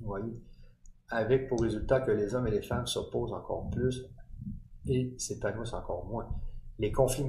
Vous 0.00 0.06
voyez? 0.06 0.42
Avec 1.08 1.48
pour 1.48 1.60
résultat 1.62 2.00
que 2.00 2.10
les 2.10 2.34
hommes 2.34 2.48
et 2.48 2.50
les 2.50 2.62
femmes 2.62 2.88
s'opposent 2.88 3.32
encore 3.32 3.70
plus 3.70 4.04
et 4.88 5.14
s'épanouissent 5.16 5.74
encore 5.74 6.06
moins. 6.06 6.28
Les 6.80 6.90
conflits 6.90 7.24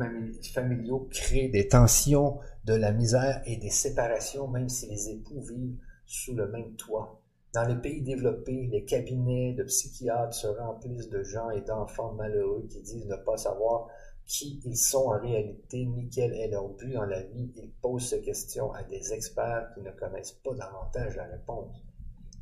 familiaux 0.51 1.07
créent 1.11 1.49
des 1.49 1.67
tensions, 1.67 2.39
de 2.65 2.73
la 2.73 2.91
misère 2.91 3.43
et 3.45 3.57
des 3.57 3.69
séparations, 3.69 4.47
même 4.47 4.69
si 4.69 4.87
les 4.87 5.11
époux 5.11 5.41
vivent 5.41 5.77
sous 6.07 6.35
le 6.35 6.47
même 6.47 6.75
toit. 6.77 7.21
Dans 7.53 7.65
les 7.65 7.75
pays 7.75 8.01
développés, 8.01 8.67
les 8.71 8.85
cabinets 8.85 9.53
de 9.53 9.63
psychiatres 9.63 10.33
se 10.33 10.47
remplissent 10.47 11.09
de 11.09 11.21
gens 11.21 11.51
et 11.51 11.61
d'enfants 11.61 12.13
malheureux 12.13 12.65
qui 12.69 12.81
disent 12.81 13.07
ne 13.07 13.15
pas 13.17 13.37
savoir 13.37 13.87
qui 14.29 14.61
ils 14.63 14.77
sont 14.77 15.07
en 15.07 15.19
réalité 15.19 15.85
ni 15.87 16.07
quel 16.07 16.33
est 16.33 16.49
leur 16.49 16.69
but 16.69 16.93
dans 16.93 17.05
la 17.05 17.23
vie. 17.23 17.51
Ils 17.55 17.73
posent 17.81 18.09
ces 18.09 18.21
questions 18.21 18.71
à 18.71 18.83
des 18.83 19.11
experts 19.11 19.71
qui 19.73 19.81
ne 19.81 19.89
connaissent 19.91 20.39
pas 20.43 20.53
davantage 20.53 21.15
la 21.15 21.25
réponse. 21.25 21.83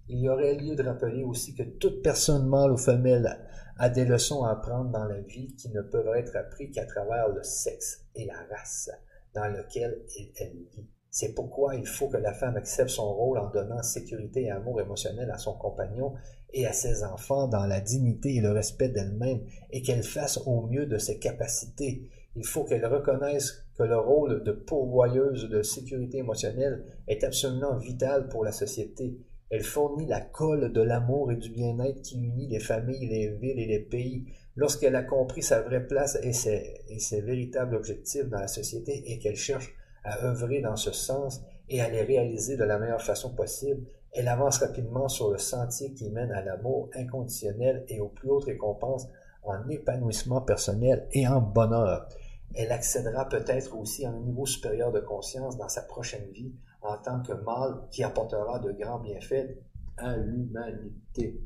Il 0.09 0.19
y 0.19 0.29
aurait 0.29 0.55
lieu 0.55 0.75
de 0.75 0.83
rappeler 0.83 1.23
aussi 1.23 1.55
que 1.55 1.63
toute 1.63 2.01
personne 2.01 2.45
mâle 2.47 2.73
ou 2.73 2.77
femelle 2.77 3.39
a 3.77 3.89
des 3.89 4.05
leçons 4.05 4.43
à 4.43 4.51
apprendre 4.51 4.91
dans 4.91 5.05
la 5.05 5.21
vie 5.21 5.55
qui 5.55 5.69
ne 5.69 5.81
peuvent 5.81 6.15
être 6.17 6.35
apprises 6.35 6.73
qu'à 6.73 6.85
travers 6.85 7.29
le 7.29 7.43
sexe 7.43 8.05
et 8.15 8.25
la 8.25 8.45
race 8.51 8.89
dans 9.33 9.47
lequel 9.47 10.01
elle 10.39 10.57
vit. 10.75 10.89
C'est 11.09 11.33
pourquoi 11.33 11.75
il 11.75 11.85
faut 11.85 12.09
que 12.09 12.17
la 12.17 12.33
femme 12.33 12.57
accepte 12.57 12.89
son 12.89 13.13
rôle 13.13 13.37
en 13.39 13.49
donnant 13.49 13.81
sécurité 13.81 14.43
et 14.43 14.51
amour 14.51 14.81
émotionnel 14.81 15.31
à 15.31 15.37
son 15.37 15.53
compagnon 15.53 16.13
et 16.53 16.65
à 16.65 16.73
ses 16.73 17.03
enfants 17.03 17.47
dans 17.47 17.65
la 17.65 17.81
dignité 17.81 18.35
et 18.35 18.41
le 18.41 18.51
respect 18.51 18.89
d'elle-même 18.89 19.41
et 19.71 19.81
qu'elle 19.81 20.03
fasse 20.03 20.37
au 20.45 20.61
mieux 20.67 20.85
de 20.85 20.97
ses 20.97 21.19
capacités. 21.19 22.09
Il 22.35 22.45
faut 22.45 22.63
qu'elle 22.63 22.85
reconnaisse 22.85 23.65
que 23.77 23.83
le 23.83 23.97
rôle 23.97 24.43
de 24.43 24.51
pourvoyeuse 24.51 25.49
de 25.49 25.61
sécurité 25.61 26.19
émotionnelle 26.19 26.83
est 27.07 27.23
absolument 27.23 27.77
vital 27.77 28.29
pour 28.29 28.43
la 28.43 28.51
société 28.51 29.17
elle 29.49 29.63
fournit 29.63 30.05
la 30.05 30.19
colle 30.19 30.73
de 30.73 30.81
l'amour 30.81 31.31
et 31.31 31.37
du 31.37 31.49
bien-être 31.49 32.01
qui 32.01 32.17
unit 32.17 32.47
les 32.47 32.59
familles, 32.59 33.07
les 33.07 33.29
villes 33.29 33.59
et 33.59 33.65
les 33.65 33.79
pays. 33.79 34.25
Lorsqu'elle 34.55 34.95
a 34.95 35.03
compris 35.03 35.41
sa 35.41 35.61
vraie 35.61 35.85
place 35.85 36.17
et 36.21 36.33
ses, 36.33 37.21
véritables 37.21 37.75
objectifs 37.75 38.27
dans 38.27 38.39
la 38.39 38.47
société 38.47 39.03
et 39.05 39.19
qu'elle 39.19 39.37
cherche 39.37 39.73
à 40.03 40.25
œuvrer 40.25 40.61
dans 40.61 40.75
ce 40.75 40.91
sens 40.91 41.41
et 41.69 41.81
à 41.81 41.89
les 41.89 42.01
réaliser 42.01 42.57
de 42.57 42.63
la 42.63 42.77
meilleure 42.77 43.01
façon 43.01 43.33
possible, 43.33 43.85
elle 44.13 44.27
avance 44.27 44.59
rapidement 44.59 45.07
sur 45.07 45.31
le 45.31 45.37
sentier 45.37 45.93
qui 45.93 46.09
mène 46.09 46.31
à 46.31 46.41
l'amour 46.41 46.89
inconditionnel 46.95 47.85
et 47.87 47.99
aux 47.99 48.09
plus 48.09 48.29
hautes 48.29 48.45
récompenses 48.45 49.07
en 49.43 49.67
épanouissement 49.69 50.41
personnel 50.41 51.07
et 51.11 51.27
en 51.27 51.41
bonheur. 51.41 52.07
Elle 52.55 52.71
accédera 52.71 53.27
peut-être 53.27 53.77
aussi 53.77 54.05
à 54.05 54.09
un 54.09 54.19
niveau 54.19 54.45
supérieur 54.45 54.91
de 54.91 54.99
conscience 54.99 55.57
dans 55.57 55.69
sa 55.69 55.83
prochaine 55.83 56.29
vie 56.31 56.53
en 56.81 56.97
tant 56.97 57.21
que 57.21 57.33
mâle 57.33 57.81
qui 57.91 58.03
apportera 58.03 58.59
de 58.59 58.71
grands 58.71 58.99
bienfaits 58.99 59.57
à 59.97 60.15
l'humanité. 60.15 61.41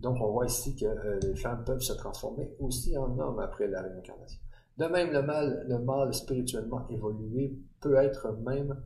Donc, 0.00 0.16
on 0.20 0.30
voit 0.30 0.46
ici 0.46 0.74
que 0.76 0.86
euh, 0.86 1.20
les 1.22 1.36
femmes 1.36 1.62
peuvent 1.64 1.80
se 1.80 1.92
transformer 1.92 2.50
aussi 2.58 2.96
en 2.96 3.18
hommes 3.18 3.38
après 3.38 3.66
la 3.66 3.82
réincarnation. 3.82 4.40
De 4.78 4.86
même, 4.86 5.12
le 5.12 5.22
mâle, 5.22 5.66
le 5.68 5.78
mâle 5.78 6.14
spirituellement 6.14 6.86
évolué 6.88 7.58
peut 7.80 7.96
être 7.96 8.32
même, 8.44 8.80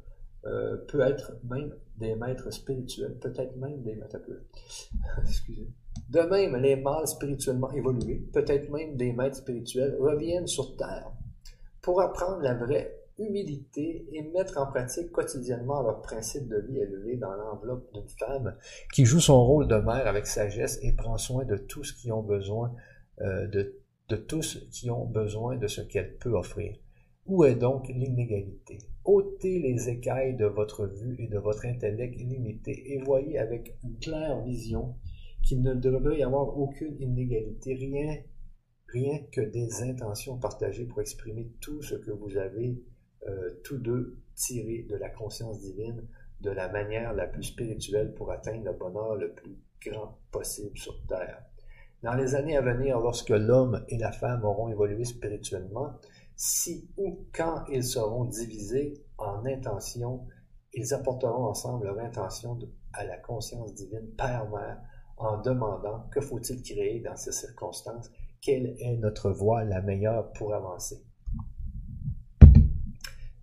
euh, 0.47 0.77
peut 0.89 1.01
être 1.01 1.33
même 1.49 1.75
des 1.97 2.15
maîtres 2.15 2.53
spirituels, 2.53 3.19
peut-être 3.19 3.57
même 3.57 3.83
des 3.83 3.95
maîtres. 3.95 4.19
Excusez. 5.27 5.69
De 6.11 6.21
même, 6.21 6.57
les 6.57 6.77
mâles 6.77 7.07
spirituellement 7.07 7.71
évolués, 7.73 8.27
peut-être 8.33 8.71
même 8.71 8.97
des 8.97 9.13
maîtres 9.13 9.37
spirituels, 9.37 9.97
reviennent 9.99 10.47
sur 10.47 10.77
Terre 10.77 11.11
pour 11.81 12.01
apprendre 12.01 12.43
la 12.43 12.55
vraie 12.55 13.05
humilité 13.19 14.07
et 14.13 14.23
mettre 14.23 14.59
en 14.59 14.67
pratique 14.67 15.13
quotidiennement 15.13 15.83
leur 15.83 16.03
principe 16.03 16.49
de 16.49 16.59
vie 16.59 16.79
élevé 16.79 17.17
dans 17.17 17.33
l'enveloppe 17.33 17.93
d'une 17.93 18.09
femme 18.09 18.57
qui 18.93 19.05
joue 19.05 19.21
son 19.21 19.45
rôle 19.45 19.69
de 19.69 19.77
mère 19.77 20.07
avec 20.07 20.27
sagesse 20.27 20.79
et 20.83 20.93
prend 20.95 21.17
soin 21.17 21.45
de 21.45 21.57
tous 21.57 21.93
qui 21.93 22.11
ont 22.11 22.23
besoin 22.23 22.75
euh, 23.21 23.47
de, 23.47 23.77
de 24.09 24.17
tous 24.17 24.67
qui 24.73 24.91
ont 24.91 25.05
besoin 25.05 25.57
de 25.57 25.69
ce 25.69 25.81
qu'elle 25.81 26.17
peut 26.17 26.33
offrir. 26.33 26.77
Où 27.27 27.45
est 27.45 27.55
donc 27.55 27.89
l'inégalité? 27.89 28.79
Ôtez 29.05 29.59
les 29.59 29.89
écailles 29.89 30.37
de 30.37 30.47
votre 30.47 30.87
vue 30.87 31.17
et 31.19 31.29
de 31.29 31.39
votre 31.39 31.67
intellect 31.67 32.17
limité 32.17 32.93
et 32.93 33.03
voyez 33.03 33.39
avec 33.39 33.77
une 33.85 33.99
claire 33.99 34.41
vision 34.43 34.95
qu'il 35.43 35.63
ne 35.63 35.75
devrait 35.75 36.19
y 36.19 36.23
avoir 36.23 36.57
aucune 36.59 37.01
inégalité, 37.01 37.75
rien, 37.75 38.17
rien 38.89 39.19
que 39.31 39.43
des 39.43 39.83
intentions 39.83 40.39
partagées 40.39 40.87
pour 40.87 41.01
exprimer 41.01 41.53
tout 41.61 41.83
ce 41.83 41.97
que 41.97 42.11
vous 42.11 42.37
avez 42.37 42.83
euh, 43.29 43.61
tous 43.63 43.79
deux 43.79 44.19
tiré 44.35 44.87
de 44.89 44.97
la 44.97 45.11
conscience 45.11 45.61
divine 45.61 46.07
de 46.41 46.51
la 46.51 46.69
manière 46.69 47.15
la 47.15 47.27
plus 47.27 47.43
spirituelle 47.43 48.15
pour 48.15 48.31
atteindre 48.31 48.65
le 48.65 48.73
bonheur 48.73 49.17
le 49.17 49.33
plus 49.33 49.57
grand 49.87 50.19
possible 50.31 50.77
sur 50.77 51.07
Terre. 51.07 51.43
Dans 52.03 52.15
les 52.15 52.35
années 52.35 52.57
à 52.57 52.61
venir, 52.61 53.01
lorsque 53.01 53.31
l'homme 53.31 53.83
et 53.89 53.97
la 53.97 54.13
femme 54.13 54.45
auront 54.45 54.69
évolué 54.69 55.05
spirituellement, 55.05 55.95
si 56.37 56.91
ou 56.97 57.27
quand 57.33 57.65
ils 57.71 57.85
seront 57.85 58.25
divisés 58.25 59.05
en 59.19 59.45
intentions, 59.47 60.27
ils 60.73 60.93
apporteront 60.93 61.47
ensemble 61.47 61.87
leur 61.87 61.99
intention 61.99 62.59
à 62.93 63.05
la 63.05 63.17
conscience 63.19 63.75
divine 63.75 64.11
Père-Mère 64.17 64.81
en 65.17 65.41
demandant 65.41 66.09
que 66.11 66.21
faut-il 66.21 66.63
créer 66.63 67.01
dans 67.01 67.17
ces 67.17 67.33
circonstances, 67.33 68.11
quelle 68.41 68.75
est 68.79 68.97
notre 68.97 69.31
voie 69.31 69.65
la 69.65 69.81
meilleure 69.81 70.33
pour 70.33 70.53
avancer? 70.53 71.05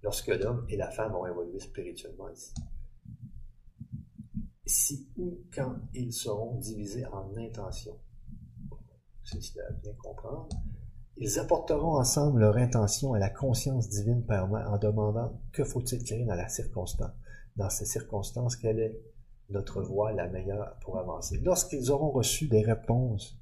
Lorsque 0.03 0.27
l'homme 0.27 0.65
et 0.69 0.77
la 0.77 0.91
femme 0.91 1.15
ont 1.15 1.25
évolué 1.25 1.59
spirituellement 1.59 2.29
ici. 2.29 2.53
Si 4.65 5.09
ou 5.17 5.39
quand 5.53 5.75
ils 5.93 6.13
seront 6.13 6.55
divisés 6.55 7.05
en 7.05 7.35
intentions. 7.37 7.99
C'est 9.23 9.59
à 9.61 9.71
bien 9.71 9.93
comprendre. 9.93 10.49
Ils 11.23 11.37
apporteront 11.37 11.97
ensemble 11.97 12.39
leur 12.39 12.57
intention 12.57 13.13
à 13.13 13.19
la 13.19 13.29
conscience 13.29 13.89
divine 13.89 14.25
en 14.27 14.77
demandant 14.79 15.39
que 15.53 15.63
faut-il 15.63 16.03
créer 16.03 16.25
dans 16.25 16.33
la 16.33 16.49
circonstance. 16.49 17.11
Dans 17.55 17.69
ces 17.69 17.85
circonstances, 17.85 18.55
quelle 18.55 18.79
est 18.79 18.99
notre 19.51 19.83
voie 19.83 20.13
la 20.13 20.27
meilleure 20.27 20.79
pour 20.81 20.97
avancer. 20.97 21.39
Lorsqu'ils 21.43 21.91
auront 21.91 22.09
reçu 22.09 22.47
des 22.47 22.63
réponses, 22.63 23.37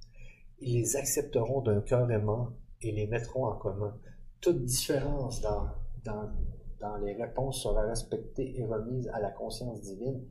ils 0.59 0.73
les 0.73 0.97
accepteront 0.97 1.61
d'un 1.61 1.79
cœur 1.79 2.11
aimant 2.11 2.49
et 2.81 2.91
les 2.91 3.07
mettront 3.07 3.45
en 3.45 3.55
commun. 3.55 3.95
Toute 4.41 4.65
différence 4.65 5.39
dans, 5.39 5.67
dans, 6.03 6.29
dans 6.81 6.97
les 6.97 7.13
réponses 7.13 7.63
sera 7.63 7.83
respectée 7.83 8.59
et 8.59 8.65
remise 8.65 9.07
à 9.13 9.21
la 9.21 9.31
conscience 9.31 9.79
divine 9.79 10.21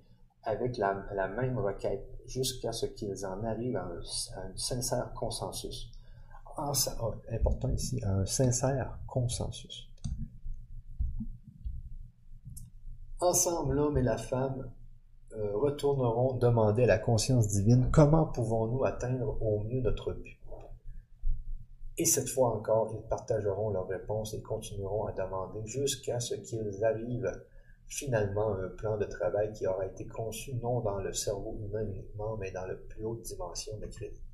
avec 0.43 0.77
la, 0.77 1.03
la 1.15 1.29
même 1.29 1.59
requête 1.59 2.07
jusqu'à 2.27 2.73
ce 2.73 2.85
qu'ils 2.85 3.25
en 3.25 3.43
arrivent 3.43 3.79
à 3.79 3.89
un 3.89 4.55
sincère 4.55 5.15
consensus. 5.15 5.91
Ah, 6.61 6.73
important 7.31 7.69
ici, 7.69 8.01
un 8.05 8.27
sincère 8.27 8.99
consensus. 9.07 9.89
Ensemble, 13.21 13.77
l'homme 13.77 13.97
et 13.97 14.03
la 14.03 14.19
femme 14.19 14.69
euh, 15.37 15.57
retourneront 15.57 16.33
demander 16.35 16.83
à 16.83 16.87
la 16.87 16.99
conscience 16.99 17.47
divine 17.47 17.91
comment 17.93 18.27
pouvons-nous 18.27 18.85
atteindre 18.85 19.41
au 19.41 19.63
mieux 19.63 19.81
notre 19.81 20.13
but? 20.13 20.37
Et 21.97 22.05
cette 22.05 22.29
fois 22.29 22.57
encore, 22.57 22.93
ils 22.93 23.09
partageront 23.09 23.71
leurs 23.71 23.87
réponses 23.87 24.35
et 24.35 24.43
continueront 24.43 25.07
à 25.07 25.13
demander 25.13 25.65
jusqu'à 25.65 26.19
ce 26.19 26.35
qu'ils 26.35 26.85
arrivent 26.85 27.41
finalement 27.87 28.55
à 28.55 28.65
un 28.65 28.69
plan 28.71 28.99
de 28.99 29.05
travail 29.05 29.53
qui 29.53 29.65
aura 29.69 29.87
été 29.87 30.09
conçu 30.09 30.55
non 30.57 30.81
dans 30.81 30.99
le 30.99 31.13
cerveau 31.13 31.57
humain 31.61 31.85
uniquement, 31.85 32.37
mais 32.37 32.51
dans 32.51 32.67
la 32.67 32.75
plus 32.75 33.05
haute 33.05 33.23
dimension 33.23 33.79
de 33.79 33.87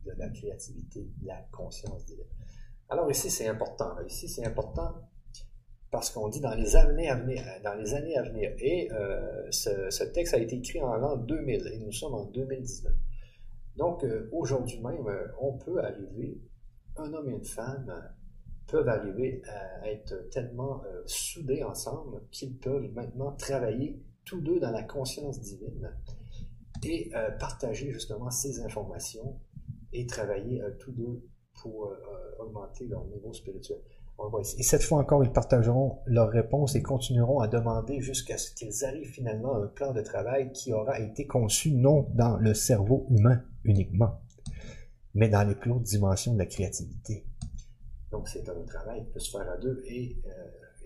de 0.05 0.13
la 0.19 0.29
créativité, 0.29 1.09
la 1.23 1.41
conscience 1.53 2.05
divine. 2.05 2.25
Alors 2.89 3.11
ici, 3.11 3.31
c'est 3.31 3.49
important. 3.49 3.97
Ici, 4.07 4.29
c'est 4.29 4.45
important 4.45 4.95
parce 5.95 6.11
qu'on 6.11 6.29
dit 6.29 6.41
dans 6.41 6.57
les 6.57 6.75
années 6.75 7.09
à 7.09 7.15
venir, 7.15 7.45
dans 7.63 7.75
les 7.75 7.95
années 7.95 8.17
à 8.17 8.23
venir. 8.23 8.53
Et 8.59 8.91
euh, 8.91 9.49
ce, 9.53 10.03
texte 10.13 10.35
a 10.35 10.39
été 10.39 10.57
écrit 10.57 10.83
en 10.83 10.97
l'an 10.97 11.17
2000 11.17 11.71
et 11.73 11.79
nous 11.79 11.93
sommes 11.93 12.15
en 12.15 12.25
2019. 12.25 12.93
Donc 13.77 14.03
euh, 14.03 14.29
aujourd'hui 14.33 14.81
même, 14.81 15.07
euh, 15.07 15.29
on 15.41 15.53
peut 15.53 15.79
arriver, 15.79 16.41
un 16.97 17.13
homme 17.13 17.29
et 17.29 17.35
une 17.35 17.45
femme 17.45 17.93
peuvent 18.67 18.89
arriver 18.89 19.41
à 19.47 19.89
être 19.89 20.29
tellement 20.31 20.83
soudés 21.07 21.63
ensemble 21.63 22.23
qu'ils 22.33 22.57
peuvent 22.57 22.91
maintenant 22.95 23.31
travailler 23.33 24.03
tous 24.25 24.41
deux 24.41 24.59
dans 24.59 24.71
la 24.71 24.83
conscience 24.83 25.39
divine 25.41 25.93
et 26.83 27.13
partager 27.39 27.93
justement 27.93 28.31
ces 28.31 28.63
informations 28.63 29.39
et 29.95 30.07
travailler 30.07 30.61
euh, 30.61 30.71
tous 30.79 30.93
deux 30.93 31.23
pour 31.63 31.87
euh, 31.87 31.95
euh, 31.95 32.45
augmenter 32.45 32.87
leur 32.87 33.05
niveau 33.07 33.33
spirituel. 33.33 33.79
Et 34.59 34.63
cette 34.63 34.85
fois 34.85 34.99
encore, 34.99 35.25
ils 35.25 35.33
partageront 35.33 35.99
leurs 36.07 36.31
réponses 36.31 36.77
et 36.77 36.83
continueront 36.83 37.41
à 37.41 37.49
demander 37.49 38.01
jusqu'à 38.01 38.39
ce 38.39 38.53
qu'ils 38.55 38.85
arrivent 38.85 39.11
finalement 39.11 39.55
à 39.55 39.65
un 39.65 39.67
plan 39.67 39.93
de 39.93 40.03
travail 40.03 40.53
qui 40.53 40.73
aura 40.73 41.01
été 41.01 41.27
conçu 41.27 41.73
non 41.73 42.07
dans 42.15 42.37
le 42.37 42.55
cerveau 42.55 43.07
humain 43.11 43.43
uniquement, 43.65 44.21
mais 45.15 45.29
dans 45.29 45.43
les 45.43 45.57
plus 45.57 45.73
hautes 45.73 45.83
dimensions 45.83 46.33
de 46.33 46.39
la 46.39 46.47
créativité. 46.47 47.27
Donc 48.13 48.29
c'est 48.29 48.49
un 48.49 48.63
travail 48.63 49.05
qui 49.05 49.11
peut 49.11 49.19
se 49.19 49.33
faire 49.33 49.51
à 49.51 49.57
deux 49.57 49.83
et, 49.87 50.17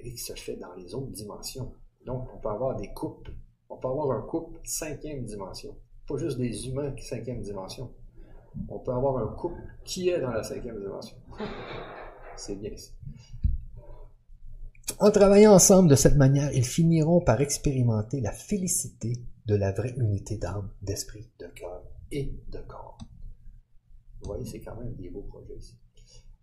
qui 0.02 0.16
se 0.16 0.32
fait 0.32 0.56
dans 0.56 0.72
les 0.74 0.94
autres 0.94 1.12
dimensions. 1.12 1.74
Donc 2.06 2.28
on 2.34 2.38
peut 2.38 2.48
avoir 2.48 2.76
des 2.76 2.88
couples. 2.94 3.32
On 3.68 3.76
peut 3.76 3.88
avoir 3.88 4.12
un 4.12 4.22
couple 4.22 4.58
cinquième 4.64 5.24
dimension. 5.24 5.76
Pas 6.06 6.16
juste 6.16 6.38
des 6.38 6.66
humains 6.66 6.92
qui 6.92 7.04
cinquième 7.04 7.42
dimension 7.42 7.92
on 8.68 8.78
peut 8.78 8.92
avoir 8.92 9.18
un 9.18 9.34
couple 9.34 9.60
qui 9.84 10.08
est 10.08 10.20
dans 10.20 10.30
la 10.30 10.42
cinquième 10.42 10.78
dimension. 10.80 11.16
C'est 12.36 12.56
bien. 12.56 12.70
En 15.00 15.10
travaillant 15.10 15.52
ensemble 15.52 15.88
de 15.88 15.94
cette 15.94 16.16
manière, 16.16 16.52
ils 16.52 16.64
finiront 16.64 17.20
par 17.20 17.40
expérimenter 17.40 18.20
la 18.20 18.32
félicité 18.32 19.12
de 19.46 19.54
la 19.54 19.72
vraie 19.72 19.94
unité 19.96 20.36
d'âme, 20.36 20.70
d'esprit, 20.82 21.30
de 21.38 21.46
cœur 21.46 21.82
et 22.10 22.32
de 22.48 22.58
corps. 22.66 22.98
Vous 24.20 24.28
voyez, 24.28 24.44
c'est 24.44 24.60
quand 24.60 24.76
même 24.76 24.94
des 24.94 25.10
beaux 25.10 25.22
projets 25.22 25.56
ici. 25.56 25.76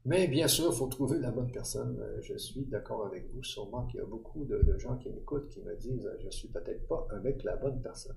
Mais 0.06 0.28
bien 0.28 0.48
sûr, 0.48 0.72
il 0.72 0.78
faut 0.78 0.88
trouver 0.88 1.18
la 1.18 1.32
bonne 1.32 1.52
personne. 1.52 1.98
Euh, 2.00 2.22
je 2.22 2.38
suis 2.38 2.66
d'accord 2.66 3.08
avec 3.08 3.28
vous. 3.34 3.44
Sûrement 3.44 3.88
qu'il 3.88 4.00
y 4.00 4.04
a 4.04 4.06
beaucoup 4.06 4.46
de, 4.46 4.78
gens 4.78 4.96
qui 4.98 5.10
m'écoutent 5.10 5.50
qui 5.50 5.62
me 5.62 5.76
disent 5.76 6.08
je 6.24 6.30
suis 6.30 6.48
peut-être 6.48 6.88
pas 6.88 7.08
avec 7.12 7.44
la 7.44 7.56
bonne 7.56 7.82
personne. 7.82 8.16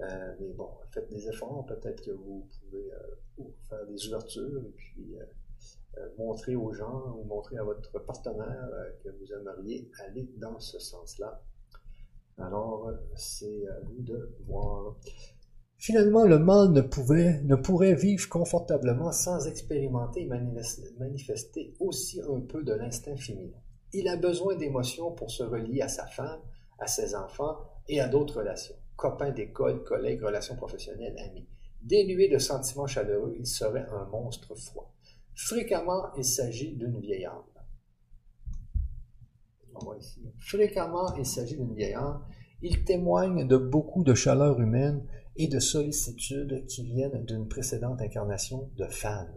Euh, 0.00 0.34
mais 0.40 0.52
bon, 0.52 0.70
faites 0.90 1.08
des 1.08 1.28
efforts, 1.28 1.64
peut-être 1.66 2.02
que 2.02 2.10
vous 2.10 2.48
pouvez 2.60 2.90
euh, 2.92 3.44
faire 3.68 3.86
des 3.86 4.06
ouvertures 4.08 4.64
et 4.64 4.72
puis 4.76 5.16
euh, 5.96 6.08
montrer 6.18 6.56
aux 6.56 6.72
gens 6.72 7.16
ou 7.16 7.24
montrer 7.24 7.58
à 7.58 7.62
votre 7.62 7.98
partenaire 8.00 8.68
que 9.02 9.10
vous 9.10 9.32
aimeriez 9.32 9.88
aller 10.04 10.28
dans 10.38 10.58
ce 10.58 10.78
sens-là. 10.80 11.42
Alors, 12.38 12.90
c'est 13.14 13.68
à 13.68 13.78
vous 13.80 14.02
de 14.02 14.34
voir. 14.46 14.96
Finalement, 15.78 16.24
le 16.24 16.38
mal 16.40 16.72
ne, 16.72 16.80
pouvait, 16.80 17.40
ne 17.42 17.54
pourrait 17.54 17.94
vivre 17.94 18.28
confortablement 18.28 19.12
sans 19.12 19.46
expérimenter 19.46 20.22
et 20.22 20.26
manifester 20.98 21.74
aussi 21.78 22.20
un 22.22 22.40
peu 22.40 22.64
de 22.64 22.72
l'instinct 22.72 23.16
féminin. 23.16 23.58
Il 23.92 24.08
a 24.08 24.16
besoin 24.16 24.56
d'émotions 24.56 25.12
pour 25.12 25.30
se 25.30 25.44
relier 25.44 25.82
à 25.82 25.88
sa 25.88 26.06
femme, 26.06 26.40
à 26.80 26.88
ses 26.88 27.14
enfants 27.14 27.58
et 27.86 28.00
à 28.00 28.08
d'autres 28.08 28.38
relations 28.38 28.74
copains 28.96 29.30
d'école, 29.30 29.84
collègues, 29.84 30.22
relations 30.22 30.56
professionnelles, 30.56 31.16
amis. 31.18 31.46
Dénué 31.82 32.28
de 32.28 32.38
sentiments 32.38 32.86
chaleureux, 32.86 33.34
il 33.38 33.46
serait 33.46 33.86
un 33.90 34.06
monstre 34.06 34.54
froid. 34.54 34.94
Fréquemment, 35.34 36.14
il 36.16 36.24
s'agit 36.24 36.74
d'une 36.76 37.00
vieille 37.00 37.26
âme. 37.26 37.42
Fréquemment, 40.38 41.14
il 41.16 41.26
s'agit 41.26 41.56
d'une 41.56 41.74
vieille 41.74 41.94
âme. 41.94 42.24
Il 42.62 42.84
témoigne 42.84 43.46
de 43.46 43.56
beaucoup 43.56 44.04
de 44.04 44.14
chaleur 44.14 44.60
humaine 44.60 45.04
et 45.36 45.48
de 45.48 45.58
sollicitude 45.58 46.64
qui 46.66 46.84
viennent 46.84 47.24
d'une 47.24 47.48
précédente 47.48 48.00
incarnation 48.00 48.70
de 48.76 48.86
femme. 48.86 49.34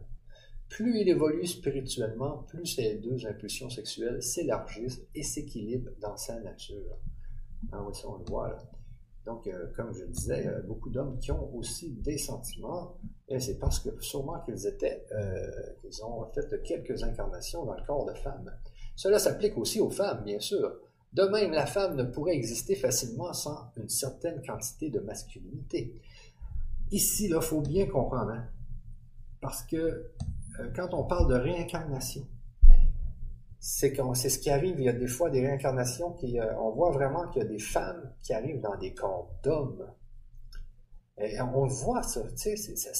plus 0.69 0.99
il 0.99 1.09
évolue 1.09 1.45
spirituellement, 1.45 2.43
plus 2.49 2.65
ces 2.65 2.95
deux 2.95 3.25
impulsions 3.25 3.69
sexuelles 3.69 4.21
s'élargissent 4.21 5.01
et 5.15 5.23
s'équilibrent 5.23 5.91
dans 6.01 6.17
sa 6.17 6.39
nature. 6.41 6.97
Ah 7.71 7.83
oui, 7.83 7.95
ça 7.95 8.07
on 8.09 8.17
le 8.17 8.25
voit 8.25 8.49
là. 8.49 8.76
Donc, 9.27 9.45
euh, 9.45 9.67
comme 9.75 9.93
je 9.93 10.03
le 10.03 10.07
disais, 10.07 10.47
euh, 10.47 10.61
beaucoup 10.61 10.89
d'hommes 10.89 11.19
qui 11.19 11.33
ont 11.33 11.53
aussi 11.53 11.89
des 11.89 12.17
sentiments, 12.17 12.95
c'est 13.39 13.59
parce 13.59 13.81
que 13.81 13.89
sûrement 13.99 14.39
qu'ils 14.45 14.65
étaient, 14.67 15.05
euh, 15.11 15.51
qu'ils 15.81 16.01
ont 16.05 16.25
fait 16.33 16.63
quelques 16.63 17.03
incarnations 17.03 17.65
dans 17.65 17.75
le 17.75 17.85
corps 17.85 18.05
de 18.05 18.13
femmes. 18.13 18.49
Cela 18.95 19.19
s'applique 19.19 19.57
aussi 19.57 19.81
aux 19.81 19.89
femmes, 19.89 20.23
bien 20.23 20.39
sûr. 20.39 20.71
De 21.11 21.23
même, 21.23 21.51
la 21.51 21.65
femme 21.65 21.97
ne 21.97 22.03
pourrait 22.03 22.35
exister 22.35 22.75
facilement 22.75 23.33
sans 23.33 23.69
une 23.75 23.89
certaine 23.89 24.41
quantité 24.45 24.89
de 24.89 24.99
masculinité. 24.99 25.93
Ici, 26.91 27.25
il 27.25 27.41
faut 27.41 27.59
bien 27.59 27.85
comprendre, 27.85 28.31
hein, 28.31 28.45
parce 29.41 29.61
que 29.63 30.09
quand 30.73 30.93
on 30.93 31.03
parle 31.03 31.27
de 31.27 31.35
réincarnation, 31.35 32.25
c'est 33.59 34.29
ce 34.29 34.39
qui 34.39 34.49
arrive. 34.49 34.79
Il 34.79 34.85
y 34.85 34.89
a 34.89 34.93
des 34.93 35.07
fois 35.07 35.29
des 35.29 35.45
réincarnations 35.45 36.13
qui, 36.13 36.39
euh, 36.39 36.57
on 36.59 36.71
voit 36.71 36.91
vraiment 36.91 37.27
qu'il 37.29 37.41
y 37.41 37.45
a 37.45 37.47
des 37.47 37.59
femmes 37.59 38.13
qui 38.21 38.33
arrivent 38.33 38.61
dans 38.61 38.77
des 38.77 38.93
corps 38.93 39.31
d'hommes. 39.43 39.85
Et 41.19 41.41
on 41.41 41.65
voit 41.65 42.03
ça, 42.03 42.21
c'est 42.35 42.55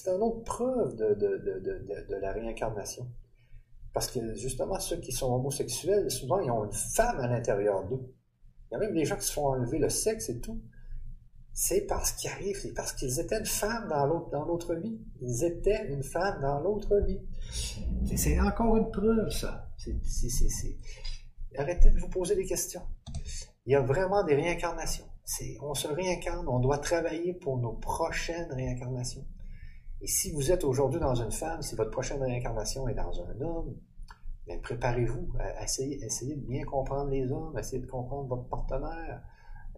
une 0.08 0.24
autre 0.24 0.44
preuve 0.44 0.96
de, 0.96 1.14
de, 1.14 2.16
la 2.16 2.32
réincarnation. 2.32 3.08
Parce 3.94 4.10
que 4.10 4.34
justement, 4.34 4.80
ceux 4.80 4.98
qui 4.98 5.12
sont 5.12 5.32
homosexuels, 5.32 6.10
souvent, 6.10 6.40
ils 6.40 6.50
ont 6.50 6.66
une 6.66 6.74
femme 6.74 7.20
à 7.20 7.28
l'intérieur 7.28 7.84
d'eux. 7.86 8.12
Il 8.70 8.74
y 8.74 8.78
a 8.78 8.80
même 8.80 8.94
des 8.94 9.06
gens 9.06 9.18
qui 9.18 9.26
se 9.26 9.34
font 9.34 9.48
enlever 9.48 9.78
le 9.78 9.90
sexe 9.90 10.30
et 10.30 10.40
tout. 10.40 10.60
C'est 11.60 11.88
parce 11.88 12.12
qu'ils 12.12 12.30
arrivent, 12.30 12.60
c'est 12.62 12.76
parce 12.76 12.94
qu'ils 12.94 13.20
étaient 13.20 13.40
une 13.40 13.46
femme 13.48 13.90
dans 13.90 14.06
l'autre, 14.46 14.76
vie. 14.76 15.02
Ils 15.22 15.44
étaient 15.44 15.88
une 15.92 16.04
femme 16.04 16.40
dans 16.40 16.60
l'autre 16.60 17.00
vie. 17.00 17.20
C'est 18.16 18.40
encore 18.40 18.78
une 18.78 18.92
preuve, 18.92 19.32
ça. 19.32 19.68
Arrêtez 21.58 21.90
de 21.90 22.00
vous 22.00 22.10
poser 22.10 22.36
des 22.36 22.46
questions. 22.46 22.84
Il 23.66 23.72
y 23.72 23.76
a 23.76 23.82
vraiment 23.82 24.24
des 24.24 24.36
réincarnations. 24.36 25.08
On 25.64 25.74
se 25.74 25.88
réincarne, 25.88 26.48
on 26.48 26.60
doit 26.60 26.78
travailler 26.78 27.34
pour 27.34 27.58
nos 27.58 27.74
prochaines 27.74 28.52
réincarnations. 28.52 29.26
Et 30.02 30.08
si 30.08 30.32
vous 30.34 30.52
êtes 30.52 30.64
aujourd'hui 30.64 31.00
dans 31.00 31.16
une 31.16 31.32
femme, 31.32 31.64
si 31.64 31.74
votre 31.74 31.90
prochaine 31.90 32.22
réincarnation 32.22 32.88
est 32.88 32.94
dans 32.94 33.20
un 33.20 33.42
homme, 33.42 33.76
bien 34.46 34.60
préparez-vous, 34.60 35.34
essayez, 35.64 36.06
essayez 36.06 36.36
de 36.36 36.46
bien 36.46 36.64
comprendre 36.66 37.10
les 37.10 37.32
hommes, 37.32 37.58
essayez 37.58 37.82
de 37.82 37.88
comprendre 37.88 38.28
votre 38.28 38.48
partenaire. 38.48 39.24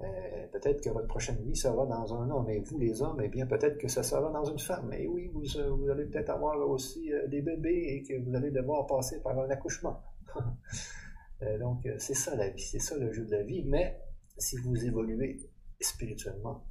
Euh, 0.02 0.48
peut-être 0.54 0.82
que 0.82 0.90
votre 0.90 1.08
prochaine 1.08 1.42
vie 1.44 1.56
sera 1.56 1.86
dans 1.86 2.14
un 2.14 2.30
homme, 2.30 2.50
et 2.50 2.60
vous, 2.60 2.80
les 2.80 3.02
hommes, 3.02 3.20
eh 3.22 3.28
bien, 3.28 3.46
peut-être 3.46 3.78
que 3.78 3.88
ça 3.90 4.02
sera 4.02 4.32
dans 4.32 4.46
une 4.46 4.60
femme. 4.60 4.94
Et 4.94 5.08
oui, 5.08 5.28
vous, 5.28 5.44
vous 5.78 5.90
allez 5.90 6.06
peut-être 6.06 6.30
avoir 6.30 6.58
aussi 6.70 7.12
euh, 7.12 7.28
des 7.28 7.42
bébés 7.42 7.86
et 7.88 8.04
que 8.04 8.18
vous 8.24 8.34
allez 8.36 8.52
devoir 8.52 8.88
passer 8.88 9.22
par 9.22 9.38
un 9.38 9.50
accouchement. 9.50 10.02
Euh, 11.42 11.58
donc, 11.58 11.88
c'est 12.00 12.16
ça 12.16 12.36
la 12.36 12.50
vie, 12.50 12.62
c'est 12.62 12.80
ça 12.80 12.98
le 12.98 13.14
jeu 13.14 13.24
de 13.24 13.32
la 13.32 13.44
vie. 13.44 13.64
Mais 13.64 13.98
si 14.38 14.58
vous 14.58 14.84
évoluez 14.84 15.40
spirituellement 15.80 16.66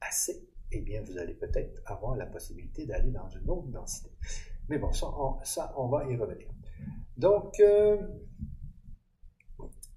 assez, 0.00 0.48
eh 0.72 0.80
bien, 0.80 1.02
vous 1.02 1.18
allez 1.18 1.34
peut-être 1.34 1.82
avoir 1.84 2.16
la 2.16 2.24
possibilité 2.24 2.86
d'aller 2.86 3.10
dans 3.10 3.28
une 3.28 3.50
autre 3.50 3.68
densité. 3.68 4.08
Mais 4.70 4.78
bon, 4.78 4.90
ça, 4.94 5.08
on, 5.08 5.44
ça, 5.44 5.74
on 5.76 5.88
va 5.88 6.06
y 6.06 6.16
revenir. 6.16 6.48
Donc, 7.18 7.60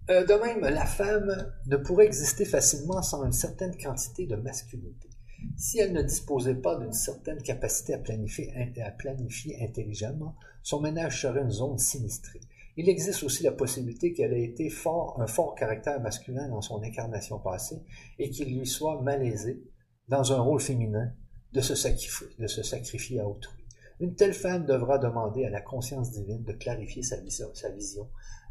euh, 0.10 0.26
de 0.26 0.34
même, 0.34 0.62
la 0.62 0.86
femme 0.86 1.52
ne 1.66 1.78
pourrait 1.78 2.06
exister 2.06 2.46
facilement 2.46 3.02
sans 3.02 3.26
une 3.26 3.34
certaine 3.34 3.76
quantité 3.78 4.26
de 4.26 4.36
masculinité. 4.36 5.10
Si 5.56 5.80
elle 5.80 5.94
ne 5.94 6.02
disposait 6.02 6.56
pas 6.56 6.78
d'une 6.78 6.94
certaine 6.94 7.42
capacité 7.42 7.94
à 7.94 8.00
planifier, 8.00 9.62
intelligemment, 9.62 10.36
son 10.64 10.82
ménage 10.82 11.22
serait 11.22 11.42
une 11.42 11.52
zone 11.52 11.78
sinistrée. 11.78 12.42
Il 12.76 12.90
existe 12.90 13.24
aussi 13.24 13.44
la 13.44 13.52
possibilité 13.52 14.14
qu'elle 14.14 14.34
ait 14.34 14.44
été 14.44 14.70
fort, 14.70 15.20
un 15.20 15.28
fort 15.28 15.56
caractère 15.56 16.00
masculin 16.00 16.48
dans 16.48 16.62
son 16.62 16.82
incarnation 16.84 17.40
passée 17.40 17.82
et 18.20 18.30
qu'il 18.30 18.56
lui 18.56 18.68
soit 18.68 19.02
malaisé, 19.02 19.64
dans 20.08 20.32
un 20.32 20.40
rôle 20.40 20.62
féminin, 20.62 21.12
de 21.54 21.62
se 21.62 21.76
sacrifier, 21.76 23.20
à 23.20 23.28
autrui. 23.28 23.66
Une 24.00 24.16
telle 24.16 24.34
femme 24.34 24.66
devra 24.66 25.00
demander 25.00 25.44
à 25.46 25.50
la 25.50 25.62
conscience 25.62 26.12
divine 26.12 26.44
de 26.44 26.54
clarifier 26.54 27.02
sa 27.02 27.18
vision 27.18 27.52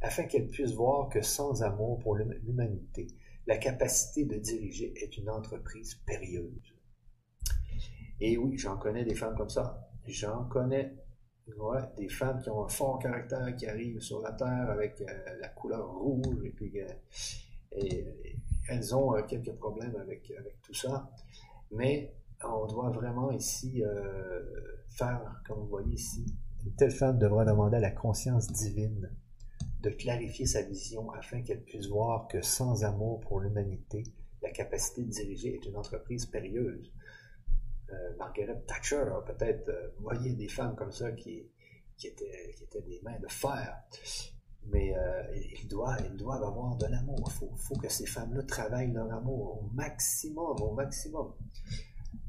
afin 0.03 0.25
qu'elle 0.25 0.49
puisse 0.49 0.73
voir 0.73 1.09
que 1.09 1.23
sans 1.23 1.63
amour 1.63 1.99
pour 1.99 2.17
l'humanité, 2.17 3.07
la 3.47 3.57
capacité 3.57 4.25
de 4.25 4.37
diriger 4.37 4.93
est 4.97 5.17
une 5.17 5.31
entreprise 5.31 5.95
périlleuse. 6.07 6.75
Et 8.21 8.37
oui, 8.37 8.59
j'en 8.59 8.77
connais 8.77 9.05
des 9.05 9.15
femmes 9.15 9.37
comme 9.37 9.51
ça. 9.51 9.89
J'en 10.07 10.45
connais 10.45 10.95
des 11.97 12.09
femmes 12.09 12.41
qui 12.43 12.51
ont 12.51 12.65
un 12.65 12.69
fort 12.69 12.99
caractère, 12.99 13.55
qui 13.57 13.67
arrivent 13.67 14.01
sur 14.01 14.21
la 14.21 14.33
Terre 14.33 14.71
avec 14.71 15.01
euh, 15.01 15.39
la 15.41 15.49
couleur 15.49 15.89
rouge, 15.95 16.45
et 16.45 16.51
puis 16.51 16.81
euh, 16.81 16.87
et, 17.73 18.05
elles 18.69 18.95
ont 18.95 19.15
euh, 19.15 19.23
quelques 19.23 19.53
problèmes 19.53 19.95
avec, 19.97 20.31
avec 20.39 20.61
tout 20.63 20.75
ça. 20.75 21.09
Mais 21.71 22.15
on 22.43 22.67
doit 22.67 22.91
vraiment 22.91 23.31
ici 23.31 23.83
faire, 24.89 25.43
comme 25.47 25.61
vous 25.61 25.69
voyez 25.69 25.95
ici, 25.95 26.27
une 26.65 26.75
telle 26.75 26.91
femme 26.91 27.19
devra 27.19 27.45
demander 27.45 27.77
à 27.77 27.81
la 27.81 27.91
conscience 27.91 28.53
divine 28.53 29.11
de 29.81 29.91
clarifier 29.91 30.47
sa 30.47 30.63
vision 30.63 31.11
afin 31.13 31.43
qu'elle 31.43 31.63
puisse 31.63 31.87
voir 31.87 32.29
que 32.29 32.41
sans 32.43 32.85
amour 32.85 33.21
pour 33.21 33.41
l'humanité, 33.41 34.05
la 34.43 34.51
capacité 34.51 35.03
de 35.03 35.11
diriger 35.11 35.55
est 35.55 35.67
une 35.67 35.77
entreprise 35.77 36.27
périlleuse. 36.27 36.93
Euh, 37.93 38.17
Margaret 38.19 38.63
Thatcher 38.67 39.05
a 39.17 39.23
peut-être 39.23 39.69
euh, 39.69 39.89
voyé 40.01 40.33
des 40.33 40.49
femmes 40.49 40.75
comme 40.75 40.91
ça 40.91 41.13
qui, 41.13 41.47
qui, 41.97 42.09
étaient, 42.09 42.55
des 42.87 43.01
mains 43.03 43.19
de 43.21 43.29
fer. 43.29 43.77
Mais 44.69 44.97
euh, 44.97 45.23
ils, 45.61 45.69
doivent, 45.69 46.03
avoir 46.43 46.77
de 46.77 46.87
l'amour. 46.87 47.23
Il 47.27 47.33
faut, 47.33 47.53
faut, 47.57 47.77
que 47.77 47.89
ces 47.89 48.07
femmes-là 48.07 48.43
travaillent 48.43 48.93
leur 48.93 49.13
amour 49.13 49.63
au 49.63 49.71
maximum, 49.75 50.61
au 50.61 50.73
maximum. 50.73 51.33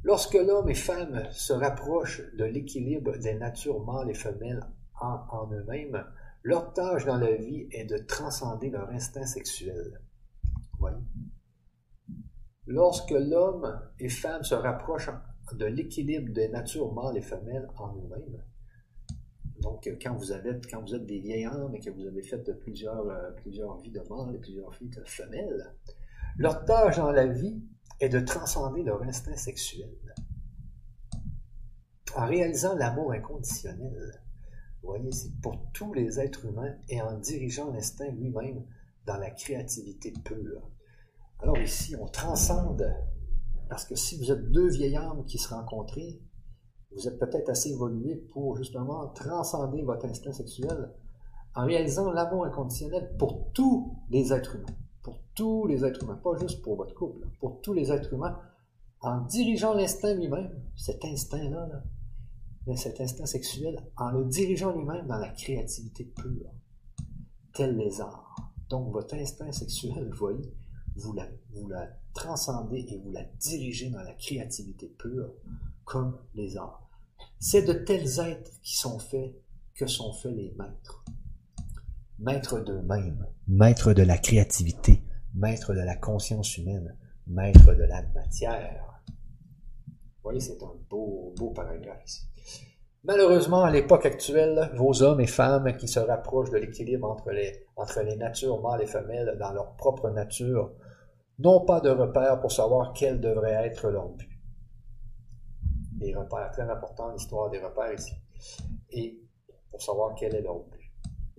Lorsque 0.03 0.35
l'homme 0.35 0.69
et 0.69 0.75
femme 0.75 1.27
se 1.31 1.53
rapprochent 1.53 2.21
de 2.35 2.45
l'équilibre 2.45 3.17
des 3.17 3.33
natures 3.33 3.83
mâles 3.83 4.11
et 4.11 4.13
femelles 4.13 4.63
en 4.99 5.51
eux-mêmes, 5.51 6.03
leur 6.47 6.71
tâche 6.71 7.03
dans 7.03 7.17
la 7.17 7.35
vie 7.35 7.67
est 7.71 7.83
de 7.83 7.97
transcender 7.97 8.69
leur 8.69 8.89
instinct 8.91 9.25
sexuel. 9.25 9.99
Lorsque 12.65 13.11
l'homme 13.11 13.77
et 13.99 14.07
femme 14.07 14.43
se 14.43 14.55
rapprochent 14.55 15.09
de 15.51 15.65
l'équilibre 15.65 16.31
des 16.31 16.47
natures 16.47 16.93
mâles 16.93 17.17
et 17.17 17.21
femelles 17.21 17.67
en 17.75 17.93
eux-mêmes, 17.97 18.41
donc 19.59 19.89
quand 20.01 20.15
vous, 20.15 20.31
avez, 20.31 20.57
quand 20.71 20.81
vous 20.81 20.95
êtes 20.95 21.05
des 21.05 21.19
vieilles 21.19 21.47
âmes 21.47 21.75
et 21.75 21.81
que 21.81 21.89
vous 21.89 22.07
avez 22.07 22.21
fait 22.21 22.41
plusieurs, 22.61 23.05
euh, 23.09 23.31
plusieurs 23.31 23.77
vies 23.81 23.91
de 23.91 24.01
mâles 24.09 24.35
et 24.35 24.39
plusieurs 24.39 24.71
vies 24.71 24.87
de 24.87 25.03
femelles, 25.03 25.75
leur 26.37 26.63
tâche 26.63 26.95
dans 26.95 27.11
la 27.11 27.27
vie 27.27 27.61
est 27.99 28.07
de 28.07 28.21
transcender 28.21 28.83
leur 28.83 29.03
instinct 29.03 29.35
sexuel. 29.35 29.89
En 32.15 32.25
réalisant 32.25 32.73
l'amour 32.75 33.11
inconditionnel, 33.11 34.21
voyez, 34.83 35.11
c'est 35.11 35.35
pour 35.41 35.57
tous 35.73 35.93
les 35.93 36.19
êtres 36.19 36.45
humains 36.45 36.75
et 36.89 37.01
en 37.01 37.17
dirigeant 37.17 37.71
l'instinct 37.71 38.09
lui-même 38.11 38.63
dans 39.05 39.17
la 39.17 39.31
créativité 39.31 40.13
pure. 40.23 40.69
Alors 41.39 41.57
ici, 41.57 41.95
on 41.95 42.07
transcende, 42.07 42.93
parce 43.69 43.85
que 43.85 43.95
si 43.95 44.17
vous 44.17 44.31
êtes 44.31 44.51
deux 44.51 44.69
vieilles 44.69 44.97
âmes 44.97 45.25
qui 45.25 45.37
se 45.37 45.53
rencontrent, 45.53 45.99
vous 46.91 47.07
êtes 47.07 47.19
peut-être 47.19 47.49
assez 47.49 47.71
évolué 47.71 48.15
pour 48.15 48.57
justement 48.57 49.07
transcender 49.09 49.83
votre 49.83 50.05
instinct 50.05 50.31
sexuel 50.31 50.91
en 51.55 51.65
réalisant 51.65 52.11
l'amour 52.11 52.45
inconditionnel 52.45 53.15
pour 53.17 53.51
tous 53.53 53.95
les 54.09 54.31
êtres 54.33 54.55
humains. 54.55 54.75
Pour 55.01 55.19
tous 55.35 55.67
les 55.67 55.85
êtres 55.85 56.03
humains, 56.03 56.19
pas 56.23 56.35
juste 56.37 56.61
pour 56.61 56.75
votre 56.75 56.93
couple, 56.93 57.27
pour 57.39 57.61
tous 57.61 57.73
les 57.73 57.91
êtres 57.91 58.13
humains, 58.13 58.39
en 59.01 59.21
dirigeant 59.21 59.73
l'instinct 59.73 60.13
lui-même, 60.13 60.51
cet 60.75 61.03
instinct-là, 61.05 61.67
là, 61.67 61.83
cet 62.75 62.99
instinct 62.99 63.25
sexuel 63.25 63.79
en 63.95 64.11
le 64.11 64.25
dirigeant 64.25 64.75
lui-même 64.75 65.07
dans 65.07 65.17
la 65.17 65.29
créativité 65.29 66.03
pure, 66.03 66.51
tel 67.53 67.77
les 67.77 68.01
arts. 68.01 68.35
Donc 68.69 68.91
votre 68.91 69.15
instinct 69.15 69.51
sexuel, 69.51 70.09
vous 70.11 70.17
voyez, 70.17 70.53
vous 70.95 71.13
la, 71.13 71.27
transcendez 72.13 72.85
et 72.89 72.97
vous 72.97 73.11
la 73.11 73.23
dirigez 73.39 73.89
dans 73.89 74.01
la 74.01 74.13
créativité 74.13 74.87
pure 74.97 75.33
comme 75.85 76.17
les 76.35 76.57
arts. 76.57 76.89
C'est 77.39 77.61
de 77.61 77.73
tels 77.73 78.19
êtres 78.19 78.51
qui 78.61 78.75
sont 78.75 78.99
faits 78.99 79.35
que 79.75 79.87
sont 79.87 80.11
faits 80.13 80.35
les 80.35 80.53
maîtres. 80.57 81.05
Maîtres 82.19 82.59
d'eux-mêmes, 82.59 83.27
maîtres 83.47 83.93
de 83.93 84.01
la 84.01 84.17
créativité, 84.17 85.03
maîtres 85.35 85.73
de 85.73 85.81
la 85.81 85.95
conscience 85.95 86.57
humaine, 86.57 86.97
maîtres 87.27 87.75
de 87.75 87.83
la 87.83 88.01
matière. 88.07 89.03
Vous 89.87 90.23
voyez, 90.23 90.39
c'est 90.39 90.61
un 90.63 90.73
beau 90.89 91.53
paragraphe 91.55 92.03
ici. 92.05 92.26
Malheureusement, 93.07 93.63
à 93.63 93.71
l'époque 93.71 94.05
actuelle, 94.05 94.69
vos 94.75 95.01
hommes 95.01 95.21
et 95.21 95.27
femmes 95.27 95.77
qui 95.77 95.87
se 95.87 96.01
rapprochent 96.01 96.49
de 96.49 96.57
l'équilibre 96.57 97.09
entre 97.09 97.31
les, 97.31 98.15
natures 98.17 98.61
mâles 98.61 98.81
et 98.81 98.85
femelles 98.85 99.37
dans 99.39 99.53
leur 99.53 99.77
propre 99.77 100.09
nature 100.09 100.73
n'ont 101.39 101.61
pas 101.61 101.79
de 101.79 101.89
repères 101.89 102.41
pour 102.41 102.51
savoir 102.51 102.91
quel 102.91 103.21
devrait 103.21 103.65
être 103.65 103.89
leur 103.89 104.09
but. 104.09 104.29
Des 105.93 106.13
repères 106.13 106.51
très 106.51 106.69
importants, 106.69 107.09
l'histoire 107.13 107.49
des 107.49 107.59
repères 107.59 107.93
ici. 107.93 108.13
Et 108.89 109.17
pour 109.71 109.81
savoir 109.81 110.13
quel 110.13 110.35
est 110.35 110.41
leur 110.41 110.59
but. 110.59 110.77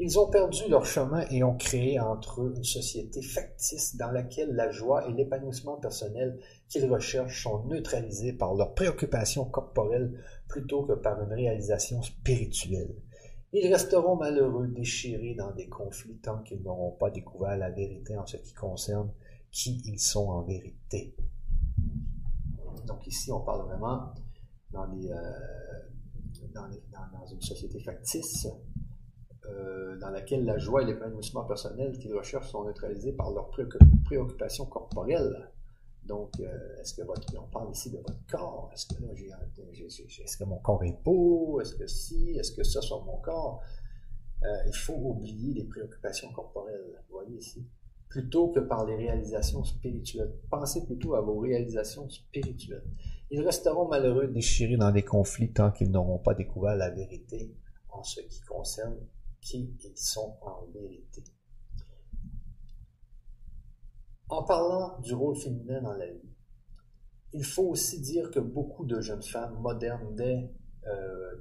Ils 0.01 0.19
ont 0.19 0.31
perdu 0.31 0.69
leur 0.69 0.87
chemin 0.87 1.27
et 1.29 1.43
ont 1.43 1.57
créé 1.57 1.99
entre 1.99 2.43
eux 2.43 2.55
une 2.57 2.65
société 2.65 3.21
factice 3.21 3.97
dans 3.97 4.13
laquelle 4.13 4.55
la 4.55 4.71
joie 4.71 5.07
et 5.09 5.13
l'épanouissement 5.13 5.77
personnel 5.77 6.39
qu'ils 6.69 6.91
recherchent 6.91 7.43
sont 7.43 7.65
neutralisés 7.65 8.33
par 8.33 8.55
leurs 8.55 8.75
préoccupations 8.75 9.45
corporelles 9.45 10.13
plutôt 10.49 10.85
que 10.85 10.95
par 10.95 11.23
une 11.23 11.33
réalisation 11.33 12.03
spirituelle. 12.03 12.95
Ils 13.53 13.73
resteront 13.73 14.17
malheureux, 14.17 14.69
déchirés 14.69 15.35
dans 15.35 15.53
des 15.53 15.69
conflits 15.69 16.19
tant 16.19 16.43
qu'ils 16.43 16.63
n'auront 16.63 16.93
pas 16.93 17.11
découvert 17.11 17.57
la 17.57 17.71
vérité 17.71 18.17
en 18.17 18.27
ce 18.27 18.37
qui 18.37 18.53
concerne 18.53 19.11
qui 19.51 19.81
ils 19.87 19.99
sont 19.99 20.29
en 20.29 20.43
vérité. 20.43 21.17
Donc 22.87 23.07
ici, 23.07 23.33
on 23.33 23.41
parle 23.41 23.67
vraiment 23.67 24.13
dans, 24.71 24.85
euh, 24.85 25.23
dans, 26.55 27.27
une 27.33 27.41
société 27.41 27.81
factice 27.81 28.47
euh, 29.47 29.99
dans 29.99 30.11
laquelle 30.11 30.45
la 30.45 30.59
joie 30.59 30.83
et 30.83 30.87
l'épanouissement 30.87 31.45
personnel 31.45 31.99
qu'ils 31.99 32.15
recherchent 32.15 32.51
sont 32.51 32.65
neutralisés 32.65 33.13
par 33.13 33.31
leurs 33.31 33.51
préoccupations 34.05 34.67
corporelles. 34.67 35.51
Donc, 36.09 36.41
euh, 36.41 36.81
est-ce 36.81 36.95
que 36.95 37.03
on 37.39 37.49
parle 37.49 37.71
ici 37.71 37.91
de 37.91 37.99
votre 37.99 38.27
corps? 38.31 38.71
Est-ce 38.73 38.87
que 38.87 40.45
mon 40.45 40.59
corps 40.59 40.83
est 40.83 40.99
beau? 41.05 41.61
Est-ce 41.61 41.75
que 41.77 41.87
si? 41.87 42.31
Est-ce 42.31 42.53
que 42.53 42.65
ça 42.65 42.81
sur 42.81 43.05
mon 43.05 43.19
corps? 43.19 43.63
il 44.67 44.75
faut 44.75 44.95
oublier 44.95 45.53
les 45.53 45.65
préoccupations 45.65 46.33
corporelles. 46.33 47.03
Vous 47.09 47.17
voyez 47.17 47.39
ici 47.39 47.67
plutôt 48.09 48.49
que 48.49 48.61
par 48.61 48.87
les 48.87 48.97
réalisations 48.97 49.65
spirituelles. 49.65 50.33
Pensez 50.51 50.85
plutôt 50.87 51.15
à 51.15 51.21
vos 51.21 51.39
réalisations 51.39 52.09
spirituelles. 52.09 52.85
Ils 53.31 53.43
resteront 53.43 53.89
malheureux, 53.89 54.29
déchirés 54.29 54.77
dans 54.77 54.91
des 54.91 55.05
conflits 55.05 55.53
tant 55.53 55.71
qu'ils 55.71 55.91
n'auront 55.91 56.19
pas 56.19 56.35
découvert 56.35 56.77
la 56.77 56.91
vérité 56.91 57.55
en 57.91 58.03
ce 58.03 58.21
qui 58.23 58.41
concerne 58.43 58.97
qui 59.41 59.77
ils 59.85 59.97
sont 59.97 60.37
en 60.43 60.65
vérité. 60.73 61.23
En 64.29 64.43
parlant 64.43 64.99
du 65.01 65.15
rôle 65.15 65.37
féminin 65.37 65.81
dans 65.83 65.95
la 65.95 66.07
vie, 66.07 66.35
il 67.33 67.45
faut 67.45 67.65
aussi 67.65 68.01
dire 68.01 68.31
que 68.31 68.41
beaucoup 68.41 68.85
de 68.85 69.01
jeunes 69.01 69.23
femmes 69.23 69.59
modernes 69.61 70.15
euh, 70.87 71.35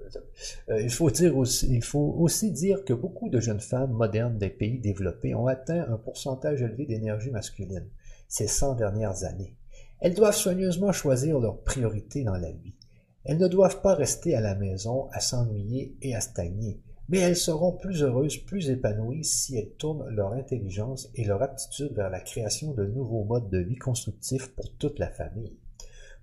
euh, 0.70 0.82
il, 0.82 0.90
faut 0.90 1.10
dire 1.10 1.38
aussi, 1.38 1.68
il 1.74 1.84
faut 1.84 2.16
aussi 2.20 2.52
dire 2.52 2.84
que 2.84 2.94
beaucoup 2.94 3.30
de 3.30 3.40
jeunes 3.40 3.60
femmes 3.60 3.92
modernes 3.92 4.38
des 4.38 4.50
pays 4.50 4.80
développés 4.80 5.36
ont 5.36 5.48
atteint 5.48 5.86
un 5.90 5.98
pourcentage 5.98 6.62
élevé 6.62 6.86
d'énergie 6.86 7.32
masculine 7.32 7.90
ces 8.28 8.48
100 8.48 8.76
dernières 8.76 9.24
années. 9.24 9.56
Elles 10.00 10.14
doivent 10.14 10.36
soigneusement 10.36 10.92
choisir 10.92 11.40
leurs 11.40 11.62
priorités 11.62 12.24
dans 12.24 12.36
la 12.36 12.52
vie. 12.52 12.76
Elles 13.24 13.38
ne 13.38 13.48
doivent 13.48 13.82
pas 13.82 13.96
rester 13.96 14.36
à 14.36 14.42
la 14.42 14.56
maison 14.56 15.10
à 15.12 15.20
s'ennuyer 15.20 15.98
et 16.02 16.16
à 16.16 16.22
stagner, 16.22 16.82
mais 17.10 17.20
elles 17.20 17.36
seront 17.36 17.72
plus 17.72 18.04
heureuses, 18.04 18.38
plus 18.38 18.70
épanouies 18.70 19.24
si 19.24 19.58
elles 19.58 19.72
tournent 19.74 20.10
leur 20.10 20.34
intelligence 20.34 21.10
et 21.16 21.24
leur 21.24 21.42
aptitude 21.42 21.94
vers 21.94 22.10
la 22.10 22.20
création 22.20 22.74
de 22.74 22.86
nouveaux 22.86 23.24
modes 23.24 23.50
de 23.50 23.60
vie 23.60 23.78
constructifs 23.78 24.54
pour 24.56 24.74
toute 24.78 25.00
la 25.00 25.10
famille. 25.10 25.58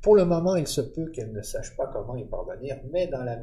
Pour 0.02 0.16
le 0.16 0.26
moment, 0.26 0.54
il 0.54 0.66
se 0.66 0.82
peut 0.82 1.10
qu'elles 1.10 1.32
ne 1.32 1.40
sachent 1.40 1.76
pas 1.78 1.86
comment 1.86 2.16
y 2.16 2.26
parvenir, 2.26 2.76
mais, 2.92 3.06
dans 3.06 3.24
la, 3.24 3.42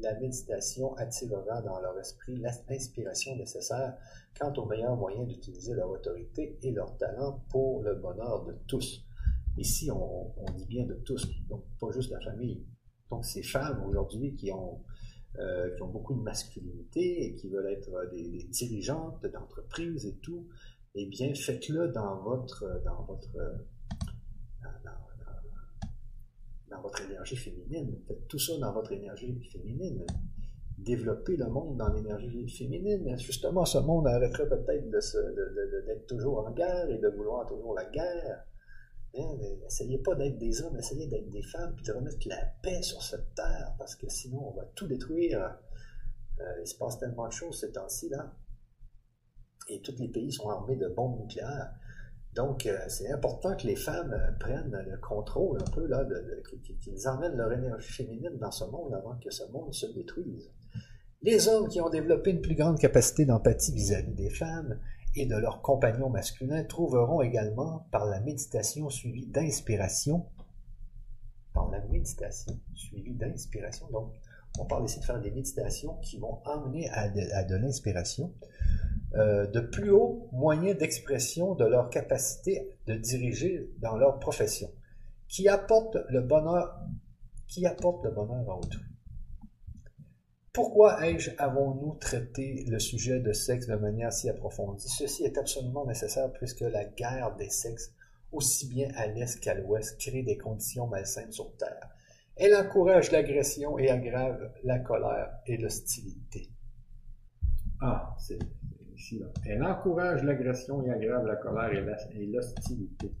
la 0.00 0.20
méditation 0.20 0.94
attirera 0.96 1.62
dans 1.62 1.80
leur 1.80 1.98
esprit 1.98 2.36
l'inspiration 2.36 3.34
nécessaire 3.36 3.94
quant 4.38 4.52
aux 4.52 4.66
meilleurs 4.66 4.96
moyens 4.96 5.26
d'utiliser 5.26 5.72
leur 5.72 5.88
autorité 5.88 6.58
et 6.62 6.70
leur 6.70 6.98
talent 6.98 7.42
pour 7.48 7.82
le 7.82 7.94
bonheur 7.94 8.44
de 8.44 8.52
tous. 8.66 9.06
Ici, 9.56 9.90
on, 9.90 10.34
dit 10.54 10.66
bien 10.66 10.84
de 10.84 10.96
tous, 10.96 11.26
donc 11.48 11.64
pas 11.80 11.90
juste 11.92 12.10
la 12.10 12.20
famille. 12.20 12.62
Donc 13.10 13.24
ces 13.24 13.42
femmes 13.42 13.82
aujourd'hui 13.88 14.34
qui 14.34 14.52
ont, 14.52 14.82
euh, 15.38 15.74
qui 15.74 15.82
ont 15.82 15.88
beaucoup 15.88 16.14
de 16.14 16.22
masculinité 16.22 17.24
et 17.24 17.34
qui 17.34 17.48
veulent 17.48 17.70
être 17.70 18.10
des, 18.10 18.44
dirigeantes 18.50 19.26
d'entreprise 19.26 20.06
et 20.06 20.16
tout, 20.16 20.46
eh 20.94 21.06
bien, 21.06 21.34
faites-le 21.34 21.88
dans 21.88 22.22
votre, 22.22 22.82
dans 22.84 23.02
votre, 23.04 23.36
dans 26.70 26.80
votre 26.80 27.00
énergie 27.02 27.36
féminine. 27.36 27.98
Faites 28.06 28.28
tout 28.28 28.38
ça 28.38 28.58
dans 28.58 28.72
votre 28.72 28.92
énergie 28.92 29.38
féminine. 29.52 30.04
Développez 30.78 31.36
le 31.36 31.48
monde 31.48 31.76
dans 31.76 31.92
l'énergie 31.92 32.48
féminine. 32.48 33.16
Justement, 33.18 33.64
ce 33.64 33.78
monde 33.78 34.06
arrêterait 34.06 34.48
peut-être 34.48 34.90
d'être 34.90 36.06
toujours 36.06 36.46
en 36.46 36.50
guerre 36.52 36.88
et 36.90 36.98
de 36.98 37.08
vouloir 37.08 37.46
toujours 37.46 37.74
la 37.74 37.84
guerre. 37.86 38.44
Hein, 39.18 39.36
essayez 39.66 39.98
pas 39.98 40.14
d'être 40.14 40.38
des 40.38 40.62
hommes, 40.62 40.76
essayez 40.76 41.06
d'être 41.06 41.30
des 41.30 41.42
femmes, 41.42 41.74
puis 41.74 41.84
de 41.84 41.92
remettre 41.92 42.28
la 42.28 42.44
paix 42.62 42.82
sur 42.82 43.02
cette 43.02 43.34
terre, 43.34 43.74
parce 43.78 43.96
que 43.96 44.08
sinon 44.08 44.48
on 44.48 44.52
va 44.52 44.64
tout 44.74 44.86
détruire. 44.86 45.58
Euh, 46.40 46.60
il 46.60 46.66
se 46.66 46.76
passe 46.76 46.98
tellement 46.98 47.26
de 47.26 47.32
choses 47.32 47.60
ces 47.60 47.72
temps-ci, 47.72 48.08
là. 48.10 48.34
Et 49.68 49.80
tous 49.80 49.96
les 49.98 50.08
pays 50.08 50.32
sont 50.32 50.48
armés 50.48 50.76
de 50.76 50.88
bombes 50.88 51.18
nucléaires. 51.18 51.72
Donc, 52.34 52.66
euh, 52.66 52.78
c'est 52.88 53.10
important 53.10 53.56
que 53.56 53.66
les 53.66 53.76
femmes 53.76 54.12
euh, 54.12 54.32
prennent 54.38 54.76
le 54.86 54.98
contrôle 54.98 55.58
un 55.60 55.70
peu, 55.70 55.86
là, 55.86 56.06
qu'ils 56.82 57.08
emmènent 57.08 57.36
leur 57.36 57.50
énergie 57.50 57.90
féminine 57.90 58.36
dans 58.38 58.50
ce 58.50 58.64
monde 58.64 58.94
avant 58.94 59.16
que 59.18 59.30
ce 59.30 59.44
monde 59.50 59.72
se 59.72 59.86
détruise. 59.86 60.52
Les 61.22 61.48
hommes 61.48 61.68
qui 61.68 61.80
ont 61.80 61.88
développé 61.88 62.30
une 62.30 62.42
plus 62.42 62.54
grande 62.54 62.78
capacité 62.78 63.24
d'empathie 63.24 63.72
vis-à-vis 63.72 64.12
des 64.12 64.28
femmes 64.28 64.78
et 65.16 65.26
de 65.26 65.36
leurs 65.36 65.62
compagnons 65.62 66.10
masculins 66.10 66.62
trouveront 66.64 67.22
également, 67.22 67.86
par 67.90 68.06
la 68.06 68.20
méditation 68.20 68.90
suivie 68.90 69.26
d'inspiration, 69.26 70.26
par 71.52 71.70
la 71.70 71.80
méditation 71.80 72.60
suivie 72.74 73.14
d'inspiration, 73.14 73.88
donc 73.90 74.12
on 74.58 74.66
parle 74.66 74.84
ici 74.84 75.00
de 75.00 75.04
faire 75.04 75.20
des 75.20 75.30
méditations 75.30 75.94
qui 76.02 76.18
vont 76.18 76.40
emmener 76.44 76.88
à 76.90 77.08
de 77.08 77.56
l'inspiration, 77.56 78.32
euh, 79.14 79.46
de 79.46 79.60
plus 79.60 79.90
hauts 79.90 80.28
moyens 80.32 80.76
d'expression 80.78 81.54
de 81.54 81.64
leur 81.64 81.90
capacité 81.90 82.76
de 82.86 82.94
diriger 82.94 83.70
dans 83.78 83.96
leur 83.96 84.18
profession, 84.18 84.70
qui 85.28 85.48
bonheur, 86.20 86.80
qui 87.48 87.66
apporte 87.66 88.04
le 88.04 88.10
bonheur 88.10 88.50
à 88.50 88.58
autrui. 88.58 88.95
Pourquoi 90.56 90.96
avons-nous 91.36 91.96
traité 92.00 92.64
le 92.66 92.78
sujet 92.78 93.20
de 93.20 93.34
sexe 93.34 93.66
de 93.66 93.74
manière 93.74 94.10
si 94.10 94.30
approfondie? 94.30 94.88
Ceci 94.88 95.24
est 95.24 95.36
absolument 95.36 95.84
nécessaire 95.84 96.32
puisque 96.32 96.62
la 96.62 96.86
guerre 96.86 97.36
des 97.36 97.50
sexes, 97.50 97.92
aussi 98.32 98.66
bien 98.66 98.88
à 98.96 99.06
l'est 99.06 99.38
qu'à 99.38 99.52
l'ouest, 99.52 100.00
crée 100.00 100.22
des 100.22 100.38
conditions 100.38 100.86
malsaines 100.86 101.30
sur 101.30 101.54
Terre. 101.58 101.90
Elle 102.36 102.56
encourage 102.56 103.12
l'agression 103.12 103.78
et 103.78 103.90
aggrave 103.90 104.50
la 104.64 104.78
colère 104.78 105.28
et 105.44 105.58
l'hostilité. 105.58 106.48
Ah, 107.82 108.16
c'est 108.18 108.38
elle 109.44 109.62
encourage 109.62 110.22
l'agression 110.24 110.82
et 110.86 110.90
aggrave 110.90 111.26
la 111.26 111.36
colère 111.36 112.08
et 112.14 112.24
l'hostilité. 112.24 113.12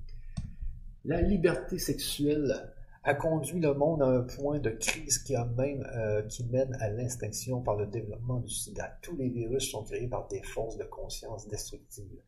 La 1.04 1.20
liberté 1.20 1.78
sexuelle 1.78 2.72
a 3.06 3.14
conduit 3.14 3.60
le 3.60 3.72
monde 3.72 4.02
à 4.02 4.06
un 4.06 4.22
point 4.22 4.58
de 4.58 4.70
crise 4.70 5.18
qui, 5.18 5.36
euh, 5.36 6.22
mène 6.50 6.76
à 6.80 6.90
l'extinction 6.90 7.60
par 7.60 7.76
le 7.76 7.86
développement 7.86 8.40
du 8.40 8.50
sida. 8.52 8.98
Tous 9.00 9.16
les 9.16 9.28
virus 9.28 9.70
sont 9.70 9.84
créés 9.84 10.08
par 10.08 10.26
des 10.26 10.42
forces 10.42 10.76
de 10.76 10.82
conscience 10.82 11.46
destructives. 11.46 12.20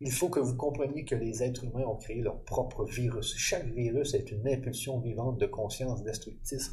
Il 0.00 0.10
faut 0.10 0.30
que 0.30 0.40
vous 0.40 0.56
compreniez 0.56 1.04
que 1.04 1.14
les 1.14 1.42
êtres 1.42 1.64
humains 1.64 1.84
ont 1.84 1.96
créé 1.96 2.22
leur 2.22 2.40
propre 2.40 2.86
virus. 2.86 3.36
Chaque 3.36 3.66
virus 3.66 4.14
est 4.14 4.30
une 4.32 4.48
impulsion 4.48 4.98
vivante 4.98 5.38
de 5.38 5.44
conscience 5.44 6.02
destructrice, 6.02 6.70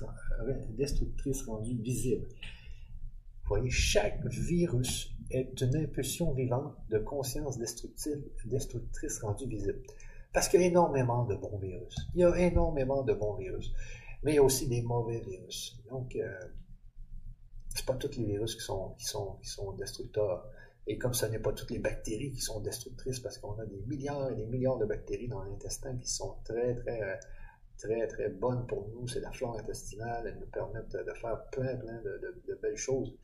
rendue 1.45 1.77
visible. 1.77 2.27
Vous 2.29 3.49
voyez, 3.49 3.69
chaque 3.69 4.25
virus 4.27 5.13
est 5.29 5.59
une 5.59 5.75
impulsion 5.75 6.31
vivante 6.31 6.77
de 6.89 6.99
conscience 6.99 7.57
destructrice 7.57 9.19
rendue 9.19 9.47
visible. 9.47 9.81
Parce 10.33 10.47
qu'il 10.47 10.61
y 10.61 10.63
a 10.63 10.67
énormément 10.67 11.25
de 11.25 11.35
bons 11.35 11.57
virus. 11.57 11.95
Il 12.15 12.21
y 12.21 12.23
a 12.23 12.35
énormément 12.37 13.03
de 13.03 13.13
bons 13.13 13.35
virus. 13.35 13.73
Mais 14.23 14.33
il 14.33 14.35
y 14.35 14.37
a 14.39 14.43
aussi 14.43 14.67
des 14.67 14.81
mauvais 14.81 15.19
virus. 15.19 15.81
Donc, 15.89 16.15
euh, 16.15 16.39
c'est 17.69 17.85
pas 17.85 17.95
tous 17.95 18.15
les 18.17 18.25
virus 18.25 18.55
qui 18.55 18.61
sont, 18.61 18.93
qui 18.97 19.05
sont, 19.05 19.37
qui 19.41 19.49
sont 19.49 19.73
destructeurs. 19.73 20.47
Et 20.87 20.97
comme 20.97 21.13
ce 21.13 21.25
n'est 21.25 21.39
pas 21.39 21.53
toutes 21.53 21.71
les 21.71 21.79
bactéries 21.79 22.31
qui 22.31 22.41
sont 22.41 22.59
destructrices, 22.59 23.19
parce 23.19 23.37
qu'on 23.37 23.57
a 23.59 23.65
des 23.65 23.81
milliards 23.87 24.31
et 24.31 24.35
des 24.35 24.45
milliards 24.45 24.77
de 24.77 24.85
bactéries 24.85 25.27
dans 25.27 25.43
l'intestin 25.43 25.97
qui 25.97 26.09
sont 26.09 26.37
très, 26.43 26.75
très, 26.75 27.19
très, 27.77 28.07
très 28.07 28.29
bonnes 28.29 28.65
pour 28.67 28.87
nous. 28.89 29.07
C'est 29.07 29.21
la 29.21 29.31
flore 29.31 29.57
intestinale. 29.57 30.27
Elles 30.27 30.39
nous 30.39 30.47
permettent 30.47 30.95
de 30.95 31.13
faire 31.13 31.43
plein, 31.51 31.75
plein 31.77 32.01
de 32.01 32.59
belles 32.61 32.77
choses. 32.77 33.15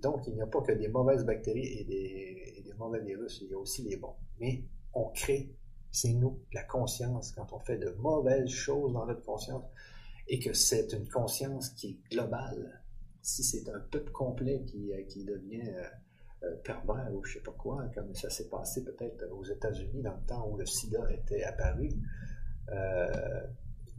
Donc, 0.00 0.26
il 0.26 0.34
n'y 0.34 0.42
a 0.42 0.46
pas 0.46 0.60
que 0.60 0.72
des 0.72 0.88
mauvaises 0.88 1.24
bactéries 1.24 1.66
et 1.66 1.84
des, 1.84 2.72
mauvais 2.78 3.00
virus, 3.00 3.40
il 3.40 3.48
y 3.48 3.54
a 3.54 3.58
aussi 3.58 3.82
les 3.82 3.96
bons. 3.96 4.14
Mais 4.38 4.64
on 4.92 5.08
crée, 5.08 5.50
c'est 5.96 6.12
nous, 6.12 6.42
la 6.52 6.62
conscience, 6.62 7.32
quand 7.32 7.54
on 7.54 7.58
fait 7.58 7.78
de 7.78 7.88
mauvaises 7.98 8.50
choses 8.50 8.92
dans 8.92 9.06
notre 9.06 9.22
conscience, 9.22 9.64
et 10.28 10.38
que 10.38 10.52
c'est 10.52 10.92
une 10.92 11.08
conscience 11.08 11.70
qui 11.70 11.88
est 11.88 12.10
globale. 12.10 12.82
Si 13.22 13.42
c'est 13.42 13.66
un 13.70 13.80
peuple 13.80 14.12
complet 14.12 14.62
qui, 14.66 14.92
euh, 14.92 15.24
devient 15.24 15.66
euh, 15.66 15.84
euh, 16.42 16.56
pervers 16.56 17.10
ou 17.14 17.24
je 17.24 17.34
sais 17.34 17.40
pas 17.40 17.52
quoi, 17.52 17.88
comme 17.94 18.14
ça 18.14 18.28
s'est 18.28 18.50
passé 18.50 18.84
peut-être 18.84 19.24
aux 19.32 19.44
États-Unis 19.44 20.02
dans 20.02 20.14
le 20.14 20.26
temps 20.26 20.46
où 20.50 20.58
le 20.58 20.66
sida 20.66 21.10
était 21.10 21.42
apparu. 21.44 21.88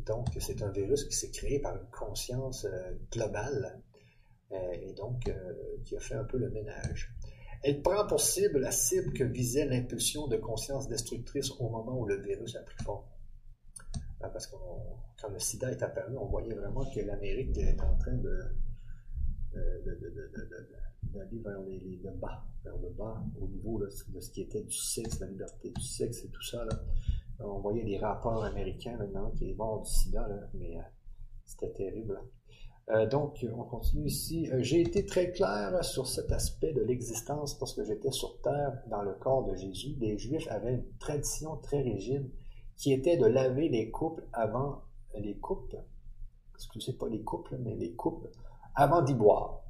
donc, 0.06 0.28
c'est 0.40 0.61
un 0.61 0.69
virus 0.69 1.03
qui 1.06 1.15
s'est 1.15 1.32
créé 1.32 1.60
par 1.60 1.76
une 1.78 1.90
conscience 1.90 2.68
globale 3.11 3.82
et 4.52 4.94
donc 4.94 5.32
qui 5.84 5.98
a 5.98 5.99
fait 5.99 6.15
un 6.15 6.26
peu 6.26 6.38
le 6.38 6.52
ménage. 6.52 7.16
Elle 7.63 7.81
prend 7.81 8.05
pour 8.07 8.21
cible 8.21 8.59
la 8.59 8.71
cible 8.71 9.13
que 9.13 9.23
visait 9.23 9.65
l'impulsion 9.65 10.27
de 10.27 10.38
conscience 10.38 10.88
destructrice 10.88 11.51
au 11.59 11.69
moment 11.69 11.99
où 11.99 12.05
le 12.05 12.21
virus 12.21 12.55
a 12.55 12.61
pris 12.61 12.84
forme. 12.84 13.05
Parce 14.19 14.47
que 14.47 14.55
quand 15.21 15.29
le 15.29 15.39
sida 15.39 15.71
est 15.71 15.81
apparu, 15.81 16.17
on 16.17 16.25
voyait 16.25 16.53
vraiment 16.53 16.85
que 16.85 16.99
l'Amérique 17.01 17.57
est 17.57 17.79
en 17.81 17.95
train 17.97 18.13
de, 18.13 18.39
d'aller 21.13 21.39
vers 21.39 21.59
le 21.61 22.11
bas, 22.17 22.43
vers 22.63 22.77
le 22.77 22.89
bas, 22.89 23.23
au 23.39 23.47
niveau 23.47 23.79
de 23.79 23.89
ce 23.89 24.31
qui 24.31 24.41
était 24.41 24.63
du 24.63 24.75
sexe, 24.75 25.19
la 25.19 25.27
liberté 25.27 25.71
du 25.71 25.84
sexe 25.84 26.23
et 26.23 26.29
tout 26.29 26.41
ça. 26.41 26.65
On 27.39 27.59
voyait 27.59 27.84
les 27.84 27.97
rapports 27.97 28.43
américains 28.43 28.97
maintenant 28.97 29.31
qui 29.31 29.51
est 29.51 29.55
mort 29.55 29.81
du 29.81 29.89
sida, 29.89 30.27
mais 30.55 30.77
euh, 30.77 30.81
c'était 31.45 31.71
terrible. 31.71 32.19
Euh, 32.89 33.05
donc, 33.05 33.45
on 33.53 33.64
continue 33.64 34.07
ici. 34.07 34.49
Euh, 34.51 34.59
j'ai 34.61 34.81
été 34.81 35.05
très 35.05 35.31
clair 35.31 35.84
sur 35.84 36.07
cet 36.07 36.31
aspect 36.31 36.72
de 36.73 36.81
l'existence 36.81 37.57
lorsque 37.59 37.84
j'étais 37.84 38.11
sur 38.11 38.39
Terre 38.41 38.81
dans 38.89 39.01
le 39.01 39.14
corps 39.14 39.43
de 39.43 39.55
Jésus. 39.55 39.95
Les 39.99 40.18
Juifs 40.18 40.47
avaient 40.49 40.73
une 40.73 40.97
tradition 40.99 41.57
très 41.57 41.81
rigide 41.81 42.30
qui 42.77 42.93
était 42.93 43.18
de 43.18 43.26
laver 43.26 43.69
les 43.69 43.91
couples 43.91 44.23
avant 44.31 44.84
les 45.19 45.38
coupes, 45.38 45.76
excusez 46.55 46.93
pas 46.93 47.07
les 47.07 47.22
couples, 47.22 47.57
mais 47.59 47.76
les 47.76 47.93
coupes, 47.93 48.27
avant 48.76 49.01
d'y 49.01 49.14
boire. 49.14 49.64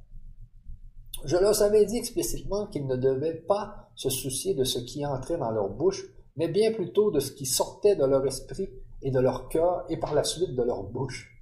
Je 1.24 1.36
leur 1.36 1.60
avais 1.62 1.84
dit 1.86 1.96
explicitement 1.96 2.66
qu'ils 2.66 2.86
ne 2.86 2.96
devaient 2.96 3.34
pas 3.34 3.90
se 3.94 4.10
soucier 4.10 4.54
de 4.54 4.64
ce 4.64 4.78
qui 4.78 5.04
entrait 5.04 5.38
dans 5.38 5.50
leur 5.50 5.70
bouche, 5.70 6.04
mais 6.36 6.48
bien 6.48 6.72
plutôt 6.72 7.10
de 7.10 7.18
ce 7.18 7.32
qui 7.32 7.46
sortait 7.46 7.96
de 7.96 8.04
leur 8.04 8.24
esprit 8.26 8.68
et 9.02 9.10
de 9.10 9.18
leur 9.18 9.48
cœur 9.48 9.84
et 9.88 9.96
par 9.96 10.14
la 10.14 10.22
suite 10.22 10.54
de 10.54 10.62
leur 10.62 10.84
bouche. 10.84 11.37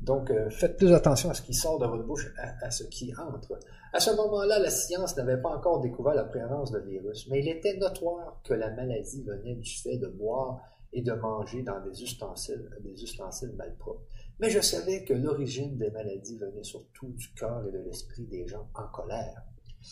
Donc, 0.00 0.30
euh, 0.30 0.50
faites 0.50 0.76
plus 0.76 0.92
attention 0.92 1.30
à 1.30 1.34
ce 1.34 1.42
qui 1.42 1.54
sort 1.54 1.78
de 1.78 1.86
votre 1.86 2.04
bouche, 2.04 2.32
à, 2.62 2.70
ce 2.70 2.84
qui 2.84 3.12
entre. 3.16 3.58
À 3.92 4.00
ce 4.00 4.14
moment-là, 4.14 4.58
la 4.58 4.70
science 4.70 5.16
n'avait 5.16 5.40
pas 5.40 5.56
encore 5.56 5.80
découvert 5.80 6.14
la 6.14 6.24
présence 6.24 6.70
de 6.70 6.78
virus, 6.80 7.28
mais 7.28 7.40
il 7.40 7.48
était 7.48 7.76
notoire 7.78 8.40
que 8.44 8.54
la 8.54 8.70
maladie 8.70 9.22
venait 9.24 9.56
du 9.56 9.70
fait 9.70 9.96
de 9.96 10.08
boire 10.08 10.60
et 10.92 11.02
de 11.02 11.12
manger 11.12 11.62
dans 11.62 11.80
des 11.80 12.02
ustensiles, 12.02 12.70
des 12.82 13.02
ustensiles 13.02 13.52
malpropres. 13.56 14.04
Mais 14.38 14.50
je 14.50 14.60
savais 14.60 15.04
que 15.04 15.14
l'origine 15.14 15.76
des 15.78 15.90
maladies 15.90 16.38
venait 16.38 16.62
surtout 16.62 17.08
du 17.08 17.32
cœur 17.32 17.66
et 17.66 17.72
de 17.72 17.78
l'esprit 17.78 18.26
des 18.26 18.46
gens 18.46 18.68
en 18.74 18.86
colère. 18.88 19.42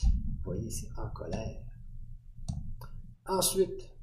Vous 0.03 0.53
voyez, 0.53 0.71
c'est 0.71 0.89
en 0.99 1.09
colère. 1.09 1.63
Ensuite, 3.27 3.94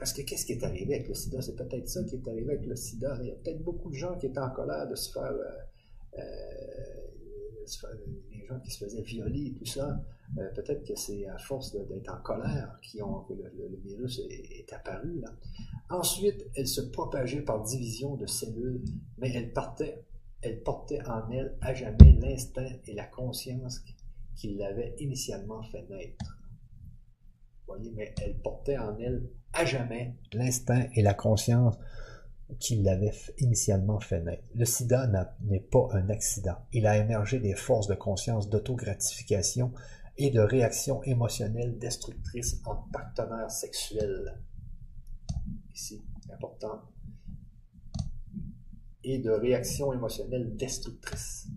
parce 0.00 0.14
que 0.14 0.22
qu'est-ce 0.22 0.46
qui 0.46 0.52
est 0.52 0.64
arrivé 0.64 0.94
avec 0.94 1.08
le 1.08 1.14
sida? 1.14 1.42
C'est 1.42 1.54
peut-être 1.54 1.86
ça 1.86 2.02
qui 2.04 2.14
est 2.16 2.26
arrivé 2.26 2.54
avec 2.54 2.66
le 2.66 2.74
sida. 2.74 3.18
Il 3.20 3.28
y 3.28 3.30
a 3.30 3.34
peut-être 3.34 3.62
beaucoup 3.62 3.90
de 3.90 3.94
gens 3.94 4.16
qui 4.16 4.26
étaient 4.26 4.40
en 4.40 4.48
colère 4.48 4.88
de 4.88 4.94
se 4.94 5.12
faire, 5.12 5.30
euh, 5.30 6.18
euh 6.18 7.00
les 8.32 8.46
gens 8.46 8.58
qui 8.60 8.70
se 8.70 8.82
faisaient 8.82 9.02
violer 9.02 9.48
et 9.48 9.52
tout 9.52 9.66
ça. 9.66 10.00
Euh, 10.38 10.48
peut-être 10.54 10.84
que 10.84 10.96
c'est 10.96 11.26
à 11.26 11.36
force 11.36 11.76
d'être 11.76 12.12
en 12.12 12.22
colère 12.22 12.80
ont, 13.02 13.20
que 13.20 13.34
le, 13.34 13.76
virus 13.84 14.22
est, 14.30 14.72
apparu. 14.72 15.22
Ensuite, 15.90 16.46
elle 16.54 16.66
se 16.66 16.80
propageait 16.80 17.42
par 17.42 17.62
division 17.62 18.16
de 18.16 18.26
cellules, 18.26 18.82
mais 19.18 19.30
elle, 19.34 19.52
partait, 19.52 20.02
elle 20.40 20.62
portait 20.62 21.02
en 21.06 21.30
elle 21.30 21.58
à 21.60 21.74
jamais 21.74 22.18
l'instinct 22.18 22.72
et 22.86 22.94
la 22.94 23.04
conscience 23.04 23.80
qui 24.34 24.54
l'avaient 24.54 24.96
initialement 24.98 25.62
fait 25.64 25.86
naître. 25.90 26.38
Vous 27.66 27.74
voyez, 27.74 27.92
mais 27.94 28.14
elle 28.22 28.40
portait 28.40 28.78
en 28.78 28.98
elle 28.98 29.28
à 29.52 29.64
jamais 29.64 30.14
l'instinct 30.32 30.86
et 30.94 31.02
la 31.02 31.14
conscience 31.14 31.76
qui 32.58 32.76
l'avaient 32.76 33.14
initialement 33.38 34.00
fait 34.00 34.20
naître. 34.20 34.42
Le 34.54 34.64
sida 34.64 35.06
n'est 35.42 35.60
pas 35.60 35.88
un 35.92 36.08
accident. 36.08 36.56
Il 36.72 36.86
a 36.86 36.98
émergé 36.98 37.38
des 37.38 37.54
forces 37.54 37.86
de 37.86 37.94
conscience 37.94 38.48
d'autogratification 38.48 39.72
et 40.18 40.30
de 40.30 40.40
réactions 40.40 41.02
émotionnelles 41.04 41.78
destructrices 41.78 42.60
en 42.64 42.76
partenaires 42.92 43.50
sexuels. 43.50 44.38
Ici, 45.72 46.04
important. 46.32 46.82
Et 49.02 49.18
de 49.18 49.30
réactions 49.30 49.92
émotionnelles 49.92 50.56
destructrices. 50.56 51.48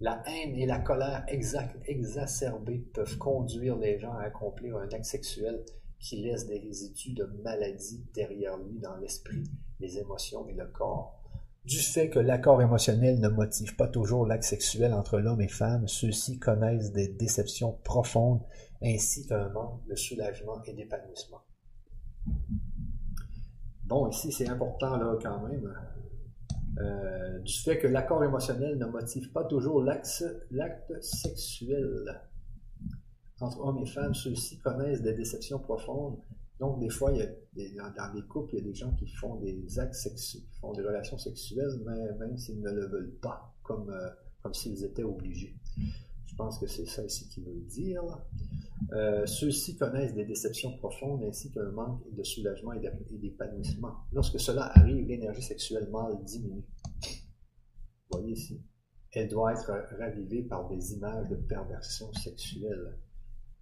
La 0.00 0.22
haine 0.26 0.56
et 0.56 0.66
la 0.66 0.80
colère 0.80 1.24
exacerbées 1.28 2.84
peuvent 2.92 3.16
conduire 3.16 3.76
les 3.76 3.98
gens 4.00 4.12
à 4.12 4.22
accomplir 4.22 4.76
un 4.76 4.88
acte 4.88 5.04
sexuel 5.04 5.64
qui 6.04 6.16
laisse 6.16 6.46
des 6.46 6.58
résidus 6.58 7.14
de 7.14 7.24
maladie 7.42 8.04
derrière 8.14 8.58
lui 8.58 8.78
dans 8.78 8.96
l'esprit, 8.96 9.44
les 9.80 9.98
émotions 9.98 10.46
et 10.48 10.52
le 10.52 10.66
corps. 10.66 11.18
Du 11.64 11.78
fait 11.78 12.10
que 12.10 12.18
l'accord 12.18 12.60
émotionnel 12.60 13.20
ne 13.20 13.28
motive 13.28 13.74
pas 13.74 13.88
toujours 13.88 14.26
l'acte 14.26 14.44
sexuel 14.44 14.92
entre 14.92 15.18
l'homme 15.18 15.40
et 15.40 15.48
femme, 15.48 15.88
ceux-ci 15.88 16.38
connaissent 16.38 16.92
des 16.92 17.08
déceptions 17.08 17.78
profondes 17.84 18.42
ainsi 18.82 19.26
qu'un 19.26 19.48
manque 19.48 19.82
de 19.88 19.94
soulagement 19.94 20.62
et 20.64 20.74
d'épanouissement. 20.74 21.40
Bon, 23.86 24.06
ici 24.08 24.30
c'est 24.30 24.48
important 24.48 24.98
là 24.98 25.16
quand 25.22 25.48
même. 25.48 25.74
Euh, 26.80 27.38
du 27.38 27.54
fait 27.54 27.78
que 27.78 27.86
l'accord 27.86 28.22
émotionnel 28.22 28.76
ne 28.76 28.84
motive 28.84 29.32
pas 29.32 29.44
toujours 29.44 29.82
l'acte 29.82 30.22
sexuel 31.00 32.20
entre 33.40 33.60
hommes 33.60 33.78
et 33.78 33.86
femmes, 33.86 34.14
ceux-ci 34.14 34.58
connaissent 34.58 35.02
des 35.02 35.14
déceptions 35.14 35.58
profondes. 35.58 36.18
Donc, 36.60 36.78
des 36.78 36.88
fois, 36.88 37.12
dans, 37.12 38.14
des 38.14 38.22
couples, 38.22 38.54
il 38.54 38.58
y 38.58 38.62
a 38.62 38.64
des 38.64 38.74
gens 38.74 38.92
qui 38.92 39.08
font 39.08 39.36
des 39.36 39.78
actes 39.78 39.94
sexuels, 39.94 40.44
font 40.60 40.72
des 40.72 40.82
relations 40.82 41.18
sexuelles, 41.18 41.82
mais 41.84 42.12
même 42.18 42.36
s'ils 42.36 42.60
ne 42.60 42.70
le 42.70 42.86
veulent 42.86 43.16
pas, 43.20 43.52
comme, 43.62 43.90
euh, 43.90 44.08
comme 44.42 44.54
s'ils 44.54 44.84
étaient 44.84 45.02
obligés. 45.02 45.56
Je 46.26 46.36
pense 46.36 46.58
que 46.58 46.66
c'est 46.66 46.86
ça 46.86 47.04
ici 47.04 47.28
qu'il 47.28 47.44
veut 47.44 47.60
dire. 47.60 48.02
Euh, 48.92 49.26
ceux-ci 49.26 49.76
connaissent 49.76 50.14
des 50.14 50.24
déceptions 50.24 50.76
profondes 50.78 51.22
ainsi 51.24 51.50
qu'un 51.50 51.70
manque 51.70 52.02
de 52.12 52.22
soulagement 52.22 52.72
et 52.72 52.80
d'épanouissement. 53.18 53.94
Lorsque 54.12 54.40
cela 54.40 54.70
arrive, 54.76 55.06
l'énergie 55.06 55.42
sexuelle 55.42 55.88
mâle 55.90 56.22
diminue. 56.24 56.64
Vous 58.10 58.18
voyez 58.18 58.32
ici. 58.32 58.60
Elle 59.12 59.28
doit 59.28 59.52
être 59.52 59.72
ravivée 59.96 60.42
par 60.42 60.68
des 60.68 60.92
images 60.94 61.28
de 61.28 61.36
perversion 61.36 62.12
sexuelle. 62.14 62.98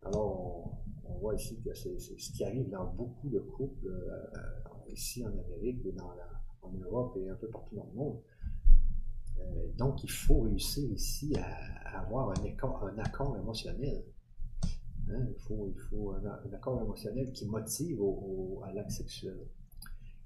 Alors, 0.04 0.78
on, 1.04 1.18
voit 1.18 1.34
ici 1.34 1.60
que 1.64 1.72
c'est 1.74 1.98
ce 1.98 2.32
qui 2.32 2.44
arrive 2.44 2.68
dans 2.70 2.86
beaucoup 2.92 3.28
de 3.28 3.38
couples 3.38 3.86
euh, 3.86 4.92
ici 4.92 5.24
en 5.24 5.30
Amérique 5.30 5.86
et 5.86 5.92
dans 5.92 6.10
en 6.62 6.72
Europe 6.72 7.16
et 7.16 7.28
un 7.28 7.34
peu 7.34 7.48
partout 7.48 7.76
dans 7.76 7.86
le 7.86 7.96
monde. 7.96 8.18
Euh, 9.38 9.42
donc, 9.76 10.02
il 10.02 10.10
faut 10.10 10.40
réussir 10.40 10.90
ici 10.90 11.36
à, 11.36 12.00
avoir 12.00 12.30
un, 12.30 12.44
accord, 12.44 12.84
un 12.84 12.98
accord 12.98 13.36
émotionnel. 13.36 14.02
Hein, 15.10 15.26
il 15.28 15.40
faut, 15.42 15.68
il 15.68 15.80
faut 15.90 16.12
un, 16.12 16.52
accord 16.52 16.80
émotionnel 16.80 17.30
qui 17.32 17.46
motive 17.46 18.00
à 18.64 18.72
l'acte 18.72 18.90
sexuel. 18.90 19.36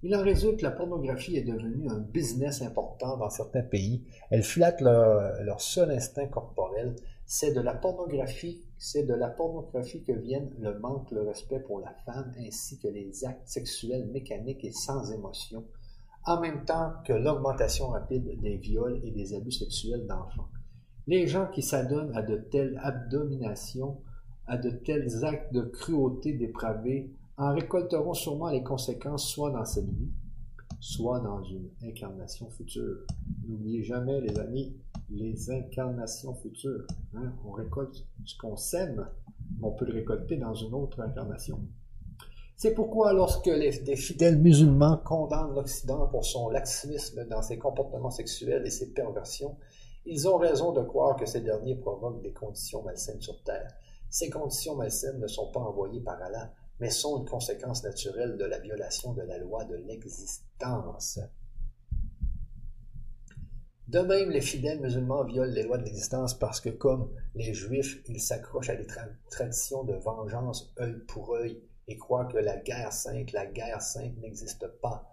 Il 0.03 0.15
en 0.15 0.23
résulte 0.23 0.59
que 0.59 0.63
la 0.63 0.71
pornographie 0.71 1.37
est 1.37 1.43
devenue 1.43 1.89
un 1.89 2.01
business 2.01 2.63
important 2.63 3.17
dans 3.17 3.31
certains 3.31 3.63
pays. 3.63 4.05
Elle 4.31 4.43
flatte 4.43 4.81
leur, 4.81 5.43
leur 5.43 5.61
seul 5.61 5.91
instinct 5.91 6.27
corporel. 6.27 6.95
C'est 7.25 7.53
de 7.53 7.61
la 7.61 7.75
pornographie 7.75 8.66
c'est 8.79 9.05
de 9.05 9.15
la 9.15 9.29
pornographie 9.29 10.03
que 10.03 10.13
viennent 10.13 10.53
le 10.59 10.79
manque 10.79 11.13
de 11.13 11.21
respect 11.21 11.61
pour 11.61 11.81
la 11.81 11.95
femme 12.05 12.33
ainsi 12.39 12.79
que 12.79 12.89
les 12.89 13.25
actes 13.25 13.49
sexuels 13.49 14.07
mécaniques 14.13 14.65
et 14.65 14.73
sans 14.73 15.13
émotion, 15.13 15.65
en 16.25 16.41
même 16.41 16.65
temps 16.65 16.93
que 17.05 17.13
l'augmentation 17.13 17.89
rapide 17.89 18.41
des 18.41 18.57
viols 18.57 19.01
et 19.05 19.11
des 19.11 19.35
abus 19.35 19.53
sexuels 19.53 20.07
d'enfants. 20.07 20.49
Les 21.07 21.27
gens 21.27 21.47
qui 21.47 21.63
s'adonnent 21.63 22.15
à 22.17 22.23
de 22.23 22.37
telles 22.37 22.79
abdominations, 22.83 24.01
à 24.47 24.59
de 24.59 24.71
tels 24.71 25.25
actes 25.25 25.53
de 25.53 25.63
cruauté 25.63 26.33
dépravée, 26.33 27.13
en 27.39 27.55
récolteront 27.55 28.15
sûrement 28.15 28.51
les 28.51 28.63
conséquences 28.63 29.29
soit 29.29 29.51
dans 29.51 29.65
cette 29.65 29.89
vie, 29.89 30.11
soit 30.81 31.21
dans 31.21 31.43
une 31.43 31.69
incarnation 31.83 32.51
future. 32.51 32.99
N'oubliez 33.47 33.83
jamais, 33.83 34.21
les 34.21 34.39
amis, 34.39 34.77
les 35.11 35.51
incarnations 35.51 36.35
futures. 36.35 36.87
Hein. 37.15 37.33
On 37.47 37.53
récolte 37.53 38.07
ce 38.25 38.37
qu'on 38.39 38.57
sème, 38.57 39.09
on 39.63 39.71
peut 39.73 39.85
le 39.85 39.95
récolter 39.95 40.37
dans 40.37 40.55
une 40.55 40.75
autre 40.75 41.01
incarnation. 41.01 41.61
C'est 42.57 42.73
pourquoi 42.75 43.13
lorsque 43.13 43.47
les, 43.47 43.97
fidèles 43.97 44.39
musulmans 44.39 44.97
condamnent 45.05 45.55
l'Occident 45.55 46.07
pour 46.07 46.25
son 46.25 46.49
laxisme 46.49 47.27
dans 47.27 47.43
ses 47.43 47.59
comportements 47.59 48.11
sexuels 48.11 48.67
et 48.67 48.71
ses 48.71 48.93
perversions, 48.93 49.57
ils 50.07 50.27
ont 50.27 50.39
raison 50.39 50.73
de 50.73 50.83
croire 50.83 51.17
que 51.17 51.27
ces 51.27 51.43
derniers 51.43 51.75
provoquent 51.75 52.23
des 52.23 52.33
conditions 52.33 52.83
malsaines 52.83 53.21
sur 53.21 53.43
Terre. 53.43 53.75
Ces 54.09 54.31
conditions 54.31 54.77
malsaines 54.77 55.21
ne 55.21 55.27
sont 55.27 55.51
pas 55.51 55.61
envoyées 55.61 56.01
par 56.01 56.23
Allah, 56.23 56.53
mais 56.81 56.91
sont 56.91 57.19
une 57.19 57.29
conséquence 57.29 57.83
naturelle 57.85 58.39
de 58.39 58.45
la 58.45 58.59
violation 58.59 59.13
de 59.13 59.23
la 59.23 59.37
loi 59.39 59.65
de 59.65 59.77
l'existence. 59.77 61.19
De 63.89 64.01
même, 64.01 64.31
les 64.31 64.41
fidèles 64.41 64.81
musulmans 64.81 65.23
violent 65.23 65.53
les 65.53 65.63
lois 65.63 65.79
de 65.79 65.85
l'existence 65.85 66.37
parce 66.37 66.61
que, 66.61 66.71
comme 66.71 67.09
les 67.37 67.55
juifs, 67.55 68.03
ils 68.09 68.21
s'accrochent 68.21 68.71
à 68.71 68.75
des 68.75 68.87
traditions 69.31 69.85
de 69.85 69.95
vengeance 69.95 70.75
œil 70.81 70.99
pour 71.07 71.35
œil 71.37 71.63
et 71.87 71.97
croient 71.97 72.25
que 72.25 72.39
la 72.39 72.57
guerre 72.57 72.93
sainte, 72.93 73.31
la 73.33 73.47
guerre 73.47 73.81
sainte 73.81 74.19
n'existe 74.19 74.67
pas. 74.81 75.09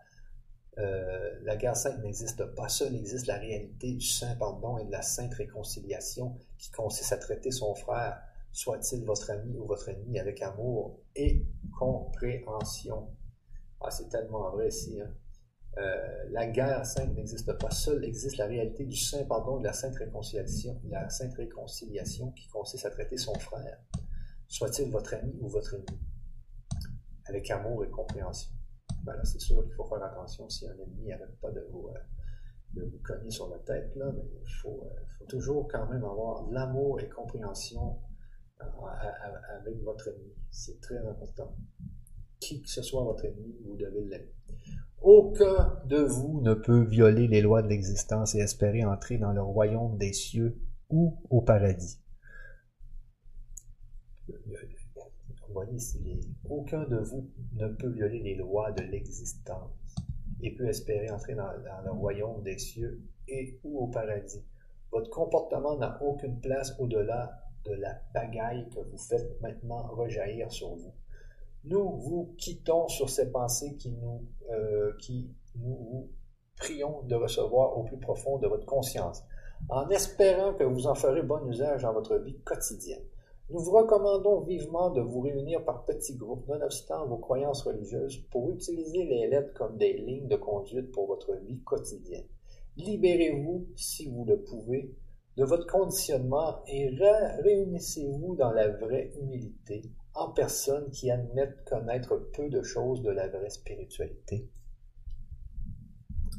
Euh, 0.80 1.38
la 1.44 1.56
guerre 1.56 1.78
sainte 1.78 2.00
n'existe 2.02 2.46
pas. 2.56 2.68
Seule 2.68 2.96
existe 2.96 3.28
la 3.28 3.38
réalité 3.38 3.92
du 3.94 4.06
saint 4.06 4.36
pardon 4.36 4.80
et 4.80 4.86
de 4.86 4.92
la 4.92 5.04
sainte 5.04 5.36
réconciliation 5.36 6.36
qui 6.58 6.72
consiste 6.72 7.14
à 7.14 7.18
traiter 7.18 7.52
son 7.52 7.76
frère, 7.76 8.20
soit-il 8.52 9.06
votre 9.06 9.30
ami 9.30 9.56
ou 9.56 9.66
votre 9.66 9.90
ennemi, 9.90 10.18
avec 10.18 10.42
amour 10.42 11.00
et 11.16 11.46
compréhension. 11.78 13.08
Ah, 13.82 13.92
c'est 13.92 14.10
tellement 14.10 14.50
vrai 14.50 14.70
ici. 14.70 15.00
Hein? 15.00 15.14
Euh, 15.78 16.30
la 16.30 16.48
guerre 16.48 16.86
sainte 16.86 17.16
n'existe 17.16 17.52
pas. 17.58 17.72
Seule 17.72 18.06
existe 18.06 18.38
la 18.38 18.46
réalité 18.46 18.86
du 18.86 18.96
saint 18.96 19.24
pardon 19.26 19.58
de 19.58 19.64
la 19.64 19.74
sainte 19.74 19.96
réconciliation, 19.96 20.80
la 20.86 21.10
sainte 21.10 21.34
réconciliation 21.34 22.32
qui 22.32 22.48
consiste 22.48 22.86
à 22.86 22.92
traiter 22.92 23.18
son 23.18 23.34
frère, 23.36 23.80
soit-il 24.48 24.92
votre 24.92 25.16
ami 25.16 25.36
ou 25.42 25.50
votre 25.50 25.74
ennemi, 25.74 26.00
avec 27.26 27.50
amour 27.50 27.84
et 27.84 27.90
compréhension. 27.90 28.52
Ben 29.04 29.20
c'est 29.24 29.40
sûr 29.40 29.64
qu'il 29.64 29.74
faut 29.74 29.86
faire 29.86 30.04
attention 30.04 30.48
si 30.48 30.68
un 30.68 30.78
ennemi 30.78 31.08
n'arrête 31.08 31.40
pas 31.42 31.50
de 31.50 31.62
vous, 31.72 31.90
euh, 31.90 32.00
de 32.76 32.98
cogner 33.04 33.32
sur 33.32 33.50
la 33.50 33.58
tête, 33.60 33.96
là, 33.96 34.12
mais 34.16 34.24
il 34.24 34.54
faut, 34.62 34.84
euh, 34.86 35.00
faut 35.18 35.26
toujours 35.26 35.68
quand 35.68 35.88
même 35.88 36.04
avoir 36.04 36.48
l'amour 36.52 37.00
et 37.00 37.10
compréhension 37.10 38.00
avec 39.58 39.82
votre 39.84 40.08
ennemi. 40.08 40.34
C'est 40.52 40.80
très 40.80 41.00
important. 41.00 41.54
Qui 42.40 42.62
que 42.62 42.70
ce 42.70 42.82
soit 42.82 43.04
votre 43.04 43.26
ennemi, 43.26 43.58
vous 43.66 43.76
devez 43.76 44.06
l'aimer. 44.06 44.34
Aucun 45.04 45.82
de 45.86 45.98
vous 45.98 46.40
ne 46.40 46.54
peut 46.54 46.84
violer 46.84 47.28
les 47.28 47.42
lois 47.42 47.62
de 47.62 47.68
l'existence 47.68 48.36
et 48.36 48.40
espérer 48.40 48.86
entrer 48.86 49.18
dans 49.18 49.34
le 49.34 49.42
royaume 49.42 49.98
des 49.98 50.14
cieux 50.14 50.58
ou 50.90 51.22
au 51.30 51.42
paradis. 51.42 52.00
Vous 54.30 54.36
voyez, 55.54 55.78
aucun 56.46 56.86
de 56.86 57.00
vous 57.00 57.30
ne 57.52 57.68
peut 57.68 57.90
violer 57.90 58.20
les 58.20 58.36
lois 58.36 58.72
de 58.72 58.84
l'existence 58.84 59.94
et 60.42 60.56
peut 60.56 60.70
espérer 60.70 61.12
entrer 61.12 61.36
dans, 61.36 61.52
le 61.52 61.92
royaume 61.92 62.42
des 62.42 62.58
cieux 62.58 63.02
et 63.28 63.60
ou 63.66 63.80
au 63.80 63.88
paradis. 63.88 64.46
Votre 64.94 65.10
comportement 65.10 65.78
n'a 65.78 66.02
aucune 66.02 66.40
place 66.40 66.80
au-delà 66.80 67.44
de 67.66 67.74
la 67.74 68.02
bagaille 68.14 68.70
que 68.70 68.80
vous 68.80 68.98
faites 68.98 69.42
maintenant 69.42 69.84
rejaillir 69.88 70.50
sur 70.50 70.76
vous. 70.76 70.94
Nous 71.66 71.98
vous 71.98 72.36
quittons 72.38 72.90
sur 72.90 73.10
ces 73.10 73.32
pensées 73.32 73.76
qui 73.78 73.92
nous, 73.92 74.22
euh, 74.52 74.92
qui 75.00 75.34
nous 75.56 75.76
vous 75.76 76.10
prions 76.58 77.04
de 77.04 77.16
recevoir 77.16 77.78
au 77.78 77.84
plus 77.84 77.98
profond 77.98 78.38
de 78.38 78.48
votre 78.48 78.66
conscience, 78.66 79.24
en 79.70 79.88
espérant 79.90 80.54
que 80.54 80.66
vous 80.66 80.88
en 80.88 80.96
ferez 80.96 81.22
bon 81.22 81.48
usage 81.48 81.84
dans 81.84 81.94
votre 81.94 82.18
vie 82.18 82.38
quotidienne. 82.44 83.04
Nous 83.50 83.60
vous 83.60 83.72
recommandons 83.72 84.42
vivement 84.42 84.90
de 84.90 85.00
vous 85.00 85.22
réunir 85.22 85.64
par 85.64 85.86
petits 85.86 86.18
groupes, 86.18 86.46
nonobstant 86.50 87.08
vos 87.08 87.18
croyances 87.18 87.62
religieuses, 87.62 88.18
pour 88.30 88.52
utiliser 88.52 89.06
les 89.06 89.28
lettres 89.28 89.54
comme 89.54 89.78
des 89.78 89.94
lignes 89.94 90.28
de 90.28 90.36
conduite 90.36 90.92
pour 90.92 91.08
votre 91.08 91.34
vie 91.46 91.62
quotidienne. 91.62 92.28
Libérez-vous, 92.76 93.68
si 93.78 94.10
vous 94.10 94.26
le 94.26 94.42
pouvez, 94.42 94.94
de 95.38 95.46
votre 95.46 95.68
conditionnement 95.68 96.62
et 96.68 96.90
réunissez-vous 96.90 98.36
dans 98.36 98.52
la 98.52 98.68
vraie 98.70 99.12
humilité 99.22 99.84
en 100.16 100.30
personnes 100.30 100.90
qui 100.92 101.10
admettent 101.10 101.66
connaître 101.66 102.16
peu 102.34 102.50
de 102.50 102.62
choses 102.62 103.02
de 103.02 103.10
la 103.10 103.28
vraie 103.28 103.50
spiritualité. 103.50 104.50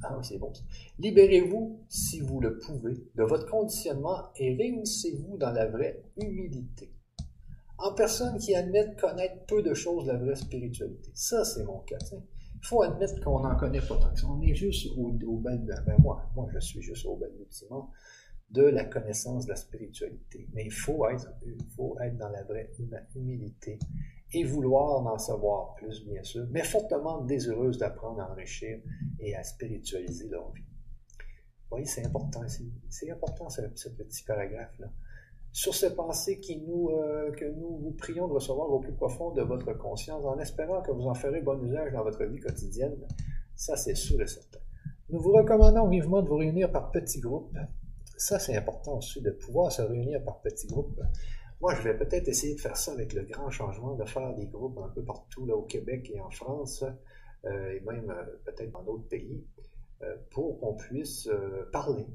Ah 0.02 0.16
oui, 0.18 0.24
c'est 0.24 0.38
bon. 0.38 0.52
Libérez-vous, 0.98 1.80
si 1.88 2.20
vous 2.20 2.40
le 2.40 2.58
pouvez, 2.58 2.94
de 3.14 3.24
votre 3.24 3.50
conditionnement 3.50 4.32
et 4.36 4.54
réunissez-vous 4.54 5.38
dans 5.38 5.50
la 5.50 5.66
vraie 5.66 6.02
humilité. 6.16 6.92
En 7.78 7.94
personnes 7.94 8.38
qui 8.38 8.54
admettent 8.54 9.00
connaître 9.00 9.44
peu 9.46 9.62
de 9.62 9.74
choses 9.74 10.06
de 10.06 10.12
la 10.12 10.18
vraie 10.18 10.36
spiritualité. 10.36 11.10
Ça, 11.14 11.44
c'est 11.44 11.64
mon 11.64 11.78
cas. 11.80 11.98
Il 12.12 12.66
faut 12.66 12.82
admettre 12.82 13.20
qu'on 13.22 13.40
n'en 13.40 13.56
connaît 13.56 13.80
pas 13.80 13.96
tant. 13.96 14.12
On 14.28 14.40
est 14.42 14.54
juste 14.54 14.86
au, 14.96 15.08
au 15.26 15.36
bel... 15.38 15.64
Ben 15.86 15.96
moi, 15.98 16.22
moi, 16.36 16.46
je 16.52 16.60
suis 16.60 16.80
juste 16.80 17.06
au 17.06 17.16
balbutiement 17.16 17.90
de 18.50 18.62
la 18.62 18.84
connaissance 18.84 19.46
de 19.46 19.50
la 19.50 19.56
spiritualité. 19.56 20.48
Mais 20.54 20.64
il 20.64 20.72
faut 20.72 21.08
être, 21.08 21.28
dans 22.16 22.28
la 22.28 22.44
vraie 22.44 22.70
humilité 23.14 23.78
et 24.32 24.44
vouloir 24.44 25.06
en 25.06 25.18
savoir 25.18 25.74
plus, 25.74 26.04
bien 26.04 26.22
sûr, 26.22 26.46
mais 26.50 26.62
fortement 26.62 27.20
désireuse 27.22 27.78
d'apprendre 27.78 28.20
à 28.20 28.30
enrichir 28.30 28.80
et 29.20 29.34
à 29.34 29.42
spiritualiser 29.42 30.28
leur 30.28 30.50
vie. 30.52 30.62
Vous 30.62 31.78
voyez, 31.78 31.86
c'est 31.86 32.04
important, 32.04 32.42
c'est 32.88 33.10
important 33.10 33.48
ce, 33.48 33.88
petit 33.88 34.24
paragraphe-là. 34.24 34.88
Sur 35.52 35.74
ces 35.74 35.94
pensées 35.94 36.40
euh, 36.50 37.30
que 37.32 37.44
nous 37.44 37.78
vous 37.78 37.92
prions 37.92 38.26
de 38.26 38.32
recevoir 38.32 38.70
au 38.70 38.80
plus 38.80 38.92
profond 38.92 39.30
de 39.32 39.42
votre 39.42 39.72
conscience, 39.74 40.24
en 40.24 40.38
espérant 40.38 40.82
que 40.82 40.90
vous 40.90 41.06
en 41.06 41.14
ferez 41.14 41.40
bon 41.42 41.60
usage 41.64 41.92
dans 41.92 42.02
votre 42.02 42.24
vie 42.24 42.40
quotidienne, 42.40 42.96
ça 43.54 43.76
c'est 43.76 43.94
sûr 43.94 44.20
et 44.20 44.26
certain. 44.26 44.58
Nous 45.10 45.20
vous 45.20 45.32
recommandons 45.32 45.88
vivement 45.88 46.22
de 46.22 46.28
vous 46.28 46.36
réunir 46.36 46.72
par 46.72 46.90
petits 46.90 47.20
groupes 47.20 47.56
ça, 48.16 48.38
c'est 48.38 48.56
important 48.56 48.98
aussi 48.98 49.20
de 49.20 49.30
pouvoir 49.30 49.72
se 49.72 49.82
réunir 49.82 50.22
par 50.22 50.40
petits 50.40 50.66
groupes. 50.66 51.00
Moi, 51.60 51.74
je 51.74 51.82
vais 51.82 51.96
peut-être 51.96 52.28
essayer 52.28 52.54
de 52.54 52.60
faire 52.60 52.76
ça 52.76 52.92
avec 52.92 53.12
le 53.12 53.22
grand 53.22 53.50
changement, 53.50 53.94
de 53.94 54.04
faire 54.04 54.34
des 54.34 54.46
groupes 54.46 54.78
un 54.78 54.88
peu 54.88 55.02
partout 55.02 55.46
là, 55.46 55.56
au 55.56 55.62
Québec 55.62 56.10
et 56.14 56.20
en 56.20 56.30
France, 56.30 56.84
euh, 57.44 57.72
et 57.72 57.80
même 57.80 58.10
euh, 58.10 58.24
peut-être 58.44 58.70
dans 58.72 58.82
d'autres 58.82 59.08
pays, 59.08 59.44
euh, 60.02 60.16
pour 60.30 60.60
qu'on 60.60 60.74
puisse 60.74 61.28
parler. 61.72 62.06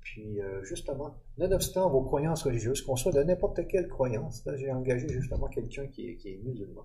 Puis, 0.00 0.38
justement, 0.62 1.16
nonobstant 1.38 1.88
vos 1.88 2.02
croyances 2.02 2.42
religieuses, 2.42 2.82
qu'on 2.82 2.94
soit 2.94 3.12
de 3.12 3.22
n'importe 3.22 3.66
quelle 3.68 3.88
croyance, 3.88 4.44
là, 4.44 4.54
j'ai 4.54 4.70
engagé 4.70 5.08
justement 5.08 5.48
quelqu'un 5.48 5.86
qui 5.86 6.10
est, 6.10 6.40
musulman 6.44 6.84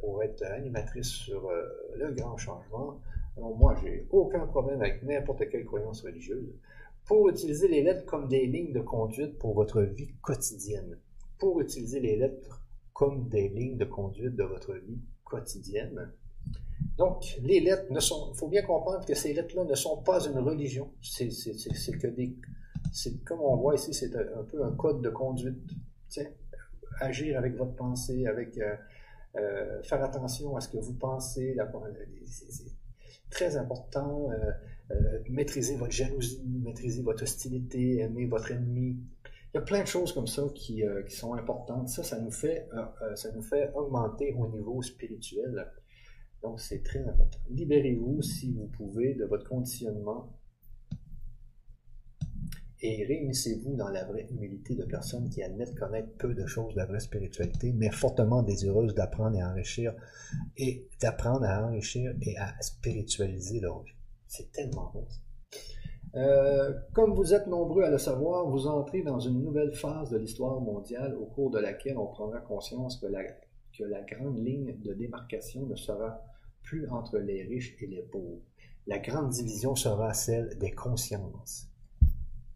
pour 0.00 0.24
être 0.24 0.42
animatrice 0.42 1.06
sur 1.06 1.48
le 1.94 2.12
grand 2.12 2.36
changement. 2.36 3.00
Alors, 3.36 3.56
moi, 3.56 3.76
j'ai 3.80 4.08
aucun 4.10 4.46
problème 4.48 4.80
avec 4.82 5.04
n'importe 5.04 5.48
quelle 5.48 5.64
croyance 5.64 6.02
religieuse 6.02 6.52
pour 7.08 7.30
utiliser 7.30 7.68
les 7.68 7.82
lettres 7.82 8.04
comme 8.04 8.28
des 8.28 8.46
lignes 8.46 8.72
de 8.72 8.80
conduite 8.80 9.38
pour 9.38 9.54
votre 9.54 9.80
vie 9.80 10.14
quotidienne. 10.20 10.98
Pour 11.38 11.60
utiliser 11.60 12.00
les 12.00 12.16
lettres 12.16 12.62
comme 12.92 13.28
des 13.28 13.48
lignes 13.48 13.78
de 13.78 13.86
conduite 13.86 14.36
de 14.36 14.44
votre 14.44 14.74
vie 14.74 15.00
quotidienne. 15.24 16.12
Donc, 16.98 17.38
les 17.42 17.60
lettres 17.60 17.90
ne 17.90 18.00
sont, 18.00 18.32
il 18.34 18.38
faut 18.38 18.48
bien 18.48 18.62
comprendre 18.62 19.06
que 19.06 19.14
ces 19.14 19.32
lettres-là 19.32 19.64
ne 19.64 19.74
sont 19.74 20.02
pas 20.02 20.20
une 20.26 20.38
religion. 20.38 20.92
C'est, 21.00 21.28
que 21.28 22.08
des, 22.08 22.36
comme 23.24 23.40
on 23.40 23.56
voit 23.56 23.76
ici, 23.76 23.94
c'est 23.94 24.14
un, 24.14 24.44
peu 24.44 24.62
un 24.62 24.72
code 24.72 25.00
de 25.00 25.08
conduite. 25.08 25.56
agir 27.00 27.38
avec 27.38 27.56
votre 27.56 27.74
pensée, 27.74 28.26
avec 28.26 28.58
euh, 28.58 28.74
euh, 29.36 29.82
faire 29.82 30.02
attention 30.04 30.56
à 30.56 30.60
ce 30.60 30.68
que 30.68 30.78
vous 30.78 30.94
pensez. 30.94 31.56
c'est, 32.26 32.64
très 33.30 33.56
important. 33.56 34.30
Euh, 34.30 34.50
euh, 34.90 35.18
maîtriser 35.28 35.76
votre 35.76 35.92
jalousie, 35.92 36.42
maîtriser 36.62 37.02
votre 37.02 37.22
hostilité, 37.22 37.98
aimer 37.98 38.26
votre 38.26 38.50
ennemi. 38.50 38.96
Il 39.52 39.56
y 39.56 39.58
a 39.58 39.62
plein 39.62 39.82
de 39.82 39.86
choses 39.86 40.12
comme 40.12 40.26
ça 40.26 40.42
qui, 40.54 40.82
euh, 40.82 41.06
sont 41.08 41.34
importantes. 41.34 41.88
Ça, 41.88 42.02
ça 42.02 42.20
nous, 42.20 42.30
fait, 42.30 42.68
euh, 42.74 43.14
ça 43.16 43.32
nous 43.32 43.42
fait 43.42 43.70
augmenter 43.74 44.34
au 44.34 44.48
niveau 44.48 44.80
spirituel. 44.82 45.66
Donc, 46.42 46.60
c'est 46.60 46.82
très 46.82 47.00
important. 47.00 47.38
Libérez-vous, 47.50 48.22
si 48.22 48.52
vous 48.52 48.66
pouvez, 48.66 49.14
de 49.14 49.24
votre 49.24 49.48
conditionnement 49.48 50.32
et 52.80 53.04
réunissez-vous 53.04 53.74
dans 53.74 53.88
la 53.88 54.04
vraie 54.04 54.28
humilité 54.30 54.76
de 54.76 54.84
personnes 54.84 55.28
qui 55.28 55.42
admettent 55.42 55.74
connaître 55.74 56.12
peu 56.16 56.32
de 56.32 56.46
choses 56.46 56.74
de 56.74 56.78
la 56.78 56.86
vraie 56.86 57.00
spiritualité, 57.00 57.72
mais 57.72 57.90
fortement 57.90 58.42
désireuses 58.42 58.94
d'apprendre 58.94 59.36
et 59.36 59.42
enrichir, 59.42 59.94
et 60.56 60.86
d'apprendre 61.00 61.44
à 61.44 61.66
enrichir 61.66 62.14
et 62.22 62.36
à 62.38 62.54
spiritualiser 62.60 63.58
leur 63.60 63.82
vie. 63.82 63.97
C'est 64.28 64.52
tellement 64.52 64.90
bon. 64.92 65.06
Euh, 66.14 66.72
comme 66.92 67.14
vous 67.14 67.34
êtes 67.34 67.46
nombreux 67.46 67.82
à 67.82 67.90
le 67.90 67.98
savoir, 67.98 68.48
vous 68.48 68.66
entrez 68.66 69.02
dans 69.02 69.20
une 69.20 69.42
nouvelle 69.42 69.74
phase 69.74 70.10
de 70.10 70.18
l'histoire 70.18 70.60
mondiale 70.60 71.16
au 71.16 71.26
cours 71.26 71.50
de 71.50 71.58
laquelle 71.58 71.98
on 71.98 72.06
prendra 72.06 72.40
conscience 72.40 72.98
que 72.98 73.06
la, 73.06 74.02
grande 74.02 74.38
ligne 74.38 74.76
de 74.82 74.92
démarcation 74.94 75.66
ne 75.66 75.76
sera 75.76 76.22
plus 76.62 76.88
entre 76.90 77.18
les 77.18 77.42
riches 77.42 77.76
et 77.80 77.86
les 77.86 78.02
pauvres. 78.02 78.42
La 78.86 78.98
grande 78.98 79.30
division 79.30 79.74
sera 79.74 80.14
celle 80.14 80.56
des 80.58 80.72
consciences. 80.72 81.68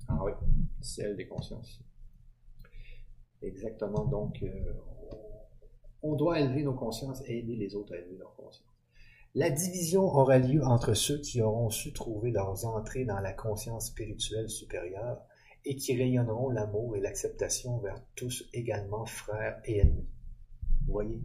Ah 0.09 0.20
oui, 0.24 0.32
celle 0.81 1.16
des 1.16 1.27
consciences. 1.27 1.81
Exactement. 3.43 4.05
Donc, 4.05 4.43
euh, 4.43 4.73
on 6.03 6.15
doit 6.16 6.40
élever 6.40 6.65
nos 6.65 6.74
consciences 6.74 7.23
et 7.27 7.39
aider 7.39 7.57
les 7.57 7.74
autres 7.74 7.94
à 7.94 7.99
élever 7.99 8.16
leurs 8.16 8.35
consciences. 8.35 8.72
La 9.35 9.49
division 9.49 10.03
aura 10.03 10.39
lieu 10.39 10.63
entre 10.63 10.93
ceux 10.93 11.19
qui 11.19 11.41
auront 11.41 11.71
su 11.71 11.95
trouver 11.95 12.31
leurs 12.31 12.67
entrées 12.67 13.07
dans 13.07 13.21
la 13.21 13.33
conscience 13.33 13.87
spirituelle 13.87 14.51
supérieure 14.51 15.23
et 15.65 15.77
qui 15.77 15.97
rayonneront 15.97 16.51
l'amour 16.51 16.97
et 16.97 17.01
l'acceptation 17.01 17.79
vers 17.79 18.03
tous 18.15 18.47
également 18.53 19.07
frères 19.07 19.59
et 19.65 19.79
ennemis. 19.79 20.07
Vous 20.87 20.93
voyez, 20.93 21.23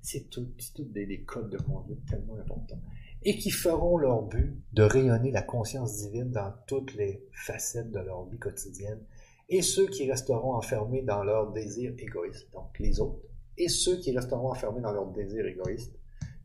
c'est 0.00 0.30
tout, 0.30 0.48
des, 0.78 1.22
codes 1.24 1.50
de 1.50 1.58
conduite 1.58 2.06
tellement 2.06 2.36
importants. 2.36 2.80
Et 3.22 3.36
qui 3.36 3.50
feront 3.50 3.98
leur 3.98 4.22
but 4.22 4.58
de 4.72 4.82
rayonner 4.82 5.30
la 5.30 5.42
conscience 5.42 5.98
divine 5.98 6.30
dans 6.30 6.54
toutes 6.66 6.94
les 6.94 7.22
facettes 7.32 7.90
de 7.90 7.98
leur 7.98 8.24
vie 8.30 8.38
quotidienne, 8.38 9.04
et 9.50 9.60
ceux 9.60 9.88
qui 9.88 10.10
resteront 10.10 10.54
enfermés 10.54 11.02
dans 11.02 11.22
leur 11.22 11.52
désir 11.52 11.92
égoïste, 11.98 12.50
donc 12.54 12.78
les 12.78 12.98
autres, 12.98 13.20
et 13.58 13.68
ceux 13.68 13.98
qui 13.98 14.16
resteront 14.16 14.52
enfermés 14.52 14.80
dans 14.80 14.92
leur 14.92 15.10
désir 15.12 15.44
égoïste, 15.44 15.99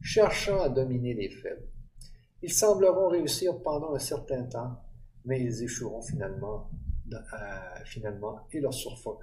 cherchant 0.06 0.62
à 0.62 0.70
dominer 0.70 1.16
les 1.16 1.30
faibles. 1.30 1.68
Ils 2.44 2.54
sembleront 2.54 3.10
réussir 3.10 3.60
pendant 3.64 3.96
un 3.96 4.00
certain 4.00 4.44
temps, 4.44 4.80
mais 5.26 5.42
ils 5.42 5.64
échoueront 5.64 6.04
finalement, 6.04 6.70
euh, 7.12 7.18
finalement 7.86 8.48
et, 8.54 8.62
leur 8.62 8.74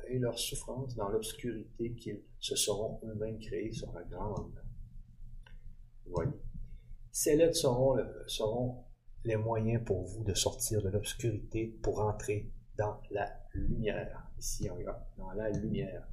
et 0.08 0.18
leur 0.18 0.36
souffrance 0.36 0.96
dans 0.96 1.08
l'obscurité 1.08 1.92
qu'ils 1.94 2.20
se 2.40 2.56
seront 2.56 2.98
eux-mêmes 3.04 3.38
créés 3.38 3.72
sera 3.72 4.02
grande. 4.02 4.60
Voyez? 6.06 6.32
Ces 7.12 7.36
lettres 7.36 7.56
seront, 7.56 7.96
seront 8.26 8.82
les 9.24 9.36
moyens 9.36 9.84
pour 9.84 10.02
vous 10.02 10.24
de 10.24 10.34
sortir 10.34 10.82
de 10.82 10.88
l'obscurité 10.88 11.78
pour 11.80 12.00
entrer 12.00 12.50
dans 12.76 13.00
la 13.12 13.30
lumière. 13.54 14.26
Ici, 14.36 14.68
on 14.68 14.82
va 14.82 15.08
dans 15.16 15.30
la 15.30 15.48
lumière. 15.50 16.08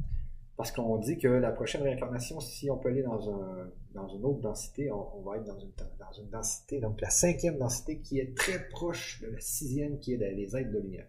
Parce 0.60 0.73
qu'on 0.73 0.98
dit 0.98 1.18
que 1.18 1.30
la 1.30 1.53
prochaine 1.53 1.84
réincarnation, 1.84 2.41
si 2.41 2.69
on 2.69 2.77
peut 2.77 2.90
aller 2.90 3.02
dans, 3.02 3.30
un, 3.30 3.69
dans 3.94 4.10
une 4.10 4.26
autre 4.26 4.41
densité, 4.41 4.91
on, 4.91 5.22
va 5.22 5.38
être 5.38 5.45
dans 5.45 5.57
une, 5.57 5.72
dans 5.98 6.11
une 6.11 6.30
densité, 6.30 6.81
donc 6.81 6.99
la 6.99 7.10
cinquième 7.10 7.57
densité 7.57 8.02
qui 8.02 8.19
est 8.19 8.36
très 8.36 8.68
proche 8.68 9.22
de 9.22 9.27
la 9.27 9.40
sixième 9.40 9.99
qui 9.99 10.15
est 10.15 10.18
les 10.18 10.57
êtres 10.57 10.73
de 10.73 10.80
lumière. 10.80 11.07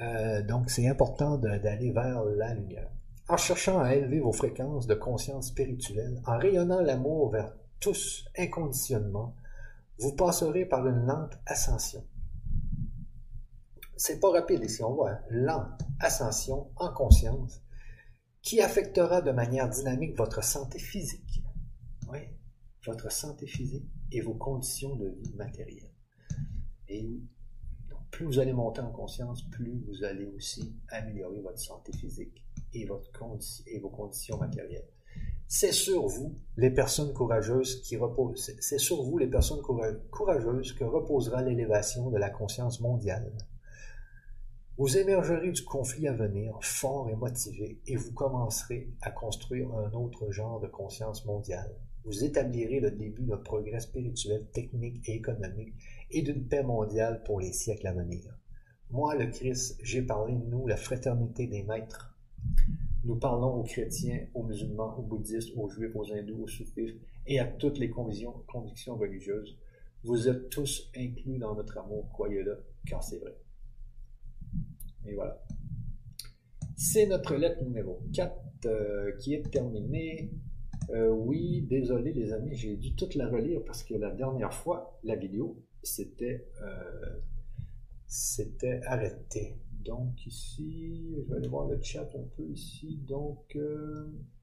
Euh, 0.00 0.42
donc 0.42 0.70
c'est 0.70 0.88
important 0.88 1.36
d'aller 1.36 1.90
vers 1.90 2.24
la 2.24 2.54
lumière. 2.54 2.88
En 3.28 3.36
cherchant 3.36 3.78
à 3.78 3.94
élever 3.94 4.20
vos 4.20 4.32
fréquences 4.32 4.86
de 4.86 4.94
conscience 4.94 5.48
spirituelle, 5.48 6.22
en 6.24 6.38
rayonnant 6.38 6.80
l'amour 6.80 7.28
vers 7.32 7.52
tous 7.78 8.24
inconditionnement, 8.38 9.36
vous 9.98 10.16
passerez 10.16 10.64
par 10.64 10.86
une 10.86 11.04
lente 11.04 11.38
ascension. 11.44 12.02
C'est 13.98 14.18
pas 14.18 14.30
rapide 14.30 14.64
ici, 14.64 14.82
on 14.82 14.94
voit, 14.94 15.18
lente 15.28 15.82
ascension 16.00 16.68
en 16.76 16.90
conscience 16.90 17.60
qui 18.42 18.60
affectera 18.60 19.22
de 19.22 19.30
manière 19.32 19.68
dynamique 19.68 20.16
votre 20.16 20.42
santé 20.42 20.78
physique. 20.78 21.42
Oui, 22.10 22.20
votre 22.86 23.12
santé 23.12 23.46
physique 23.46 23.88
et 24.12 24.20
vos 24.20 24.34
conditions 24.34 24.96
de 24.96 25.08
vie 25.08 25.34
matérielles. 25.34 25.90
Et 26.88 27.20
plus 28.10 28.26
vous 28.26 28.38
allez 28.38 28.52
monter 28.52 28.80
en 28.80 28.90
conscience, 28.90 29.42
plus 29.50 29.84
vous 29.86 30.04
allez 30.04 30.26
aussi 30.26 30.74
améliorer 30.88 31.40
votre 31.40 31.58
santé 31.58 31.92
physique 31.92 32.44
et, 32.74 32.84
votre 32.86 33.10
et 33.66 33.78
vos 33.78 33.90
conditions 33.90 34.38
matérielles. 34.38 34.88
C'est 35.46 35.72
sur 35.72 36.06
vous, 36.06 36.38
les 36.56 36.70
personnes 36.70 37.12
courageuses 37.12 37.82
qui 37.82 37.96
reposent, 37.96 38.52
c'est 38.60 38.78
sur 38.78 39.02
vous, 39.02 39.18
les 39.18 39.26
personnes 39.26 39.60
courageuses, 40.10 40.72
que 40.72 40.84
reposera 40.84 41.42
l'élévation 41.42 42.10
de 42.10 42.18
la 42.18 42.30
conscience 42.30 42.80
mondiale 42.80 43.32
vous 44.80 44.96
émergerez 44.96 45.52
du 45.52 45.62
conflit 45.62 46.08
à 46.08 46.14
venir 46.14 46.58
fort 46.62 47.10
et 47.10 47.14
motivé 47.14 47.82
et 47.86 47.96
vous 47.96 48.14
commencerez 48.14 48.88
à 49.02 49.10
construire 49.10 49.70
un 49.74 49.92
autre 49.92 50.30
genre 50.30 50.58
de 50.58 50.68
conscience 50.68 51.26
mondiale. 51.26 51.76
Vous 52.06 52.24
établirez 52.24 52.80
le 52.80 52.90
début 52.90 53.26
d'un 53.26 53.36
progrès 53.36 53.80
spirituel, 53.80 54.46
technique 54.54 55.06
et 55.06 55.16
économique 55.16 55.74
et 56.10 56.22
d'une 56.22 56.48
paix 56.48 56.62
mondiale 56.62 57.22
pour 57.24 57.40
les 57.40 57.52
siècles 57.52 57.88
à 57.88 57.92
venir. 57.92 58.34
Moi, 58.90 59.16
le 59.16 59.26
Christ, 59.26 59.78
j'ai 59.82 60.00
parlé 60.00 60.32
de 60.32 60.46
nous, 60.46 60.66
la 60.66 60.78
fraternité 60.78 61.46
des 61.46 61.62
maîtres. 61.62 62.18
Nous 63.04 63.16
parlons 63.16 63.56
aux 63.56 63.64
chrétiens, 63.64 64.28
aux 64.32 64.44
musulmans, 64.44 64.98
aux 64.98 65.02
bouddhistes, 65.02 65.52
aux 65.58 65.68
juifs, 65.68 65.94
aux 65.94 66.10
hindous, 66.10 66.44
aux 66.44 66.48
soufis 66.48 66.98
et 67.26 67.38
à 67.38 67.44
toutes 67.44 67.76
les 67.76 67.90
convictions, 67.90 68.96
religieuses. 68.96 69.58
Vous 70.04 70.26
êtes 70.26 70.48
tous 70.48 70.90
inclus 70.96 71.36
dans 71.36 71.54
notre 71.54 71.76
amour, 71.76 72.08
croyez-le, 72.14 72.64
car 72.86 73.04
c'est 73.04 73.18
vrai. 73.18 73.36
Et 75.06 75.14
voilà. 75.14 75.42
C'est 76.76 77.06
notre 77.06 77.34
lettre 77.34 77.62
numéro 77.62 78.00
4 78.14 78.32
euh, 78.66 79.12
qui 79.18 79.34
est 79.34 79.50
terminée. 79.50 80.30
Euh, 80.90 81.08
oui, 81.08 81.62
désolé 81.62 82.12
les 82.12 82.32
amis, 82.32 82.54
j'ai 82.54 82.76
dû 82.76 82.94
toute 82.94 83.14
la 83.14 83.28
relire 83.28 83.62
parce 83.64 83.84
que 83.84 83.94
la 83.94 84.10
dernière 84.10 84.52
fois, 84.52 84.98
la 85.04 85.14
vidéo, 85.14 85.62
c'était 85.82 86.46
euh, 86.62 87.18
c'était 88.06 88.80
arrêté. 88.86 89.56
Donc 89.84 90.26
ici, 90.26 91.14
je 91.16 91.30
vais 91.30 91.36
aller 91.36 91.48
voir 91.48 91.68
le 91.68 91.80
chat 91.82 92.08
un 92.14 92.24
peu 92.36 92.44
ici. 92.48 92.98
Donc, 93.06 93.56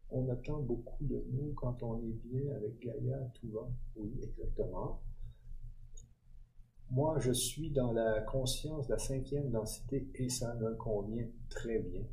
on 0.10 0.30
attend 0.30 0.62
beaucoup 0.62 1.04
de 1.04 1.26
nous 1.32 1.54
quand 1.56 1.84
on 1.84 2.00
est 2.02 2.18
bien 2.24 2.56
avec 2.56 2.80
Gaïa, 2.80 3.32
tout 3.34 3.50
va. 3.52 3.70
Oui, 3.96 4.12
exactement. 4.24 5.02
Moi, 6.90 7.20
je 7.20 7.34
suis 7.34 7.70
dans 7.72 7.92
la 7.92 8.22
conscience 8.22 8.88
de 8.88 8.94
la 8.94 9.00
cinquième 9.00 9.50
densité 9.50 10.08
et 10.16 10.30
ça 10.30 10.54
me 10.56 10.74
convient 10.76 11.28
très 11.50 11.80
bien. 11.80 12.04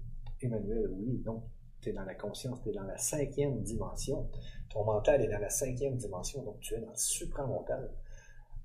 Emmanuel, 0.41 0.91
oui, 0.91 1.19
donc 1.19 1.45
tu 1.81 1.91
es 1.91 1.93
dans 1.93 2.05
la 2.05 2.17
conscience, 2.17 2.61
tu 2.61 2.71
es 2.71 2.73
dans 2.73 2.83
la 2.83 2.99
cinquième 2.99 3.63
dimension. 3.63 4.29
Ton 4.71 4.85
mental 4.85 5.23
est 5.23 5.29
dans 5.29 5.39
la 5.39 5.49
cinquième 5.49 5.97
dimension, 5.97 6.43
donc 6.43 6.59
tu 6.59 6.75
es 6.75 6.81
dans 6.81 6.91
le 6.91 6.97
supramental. 6.97 7.93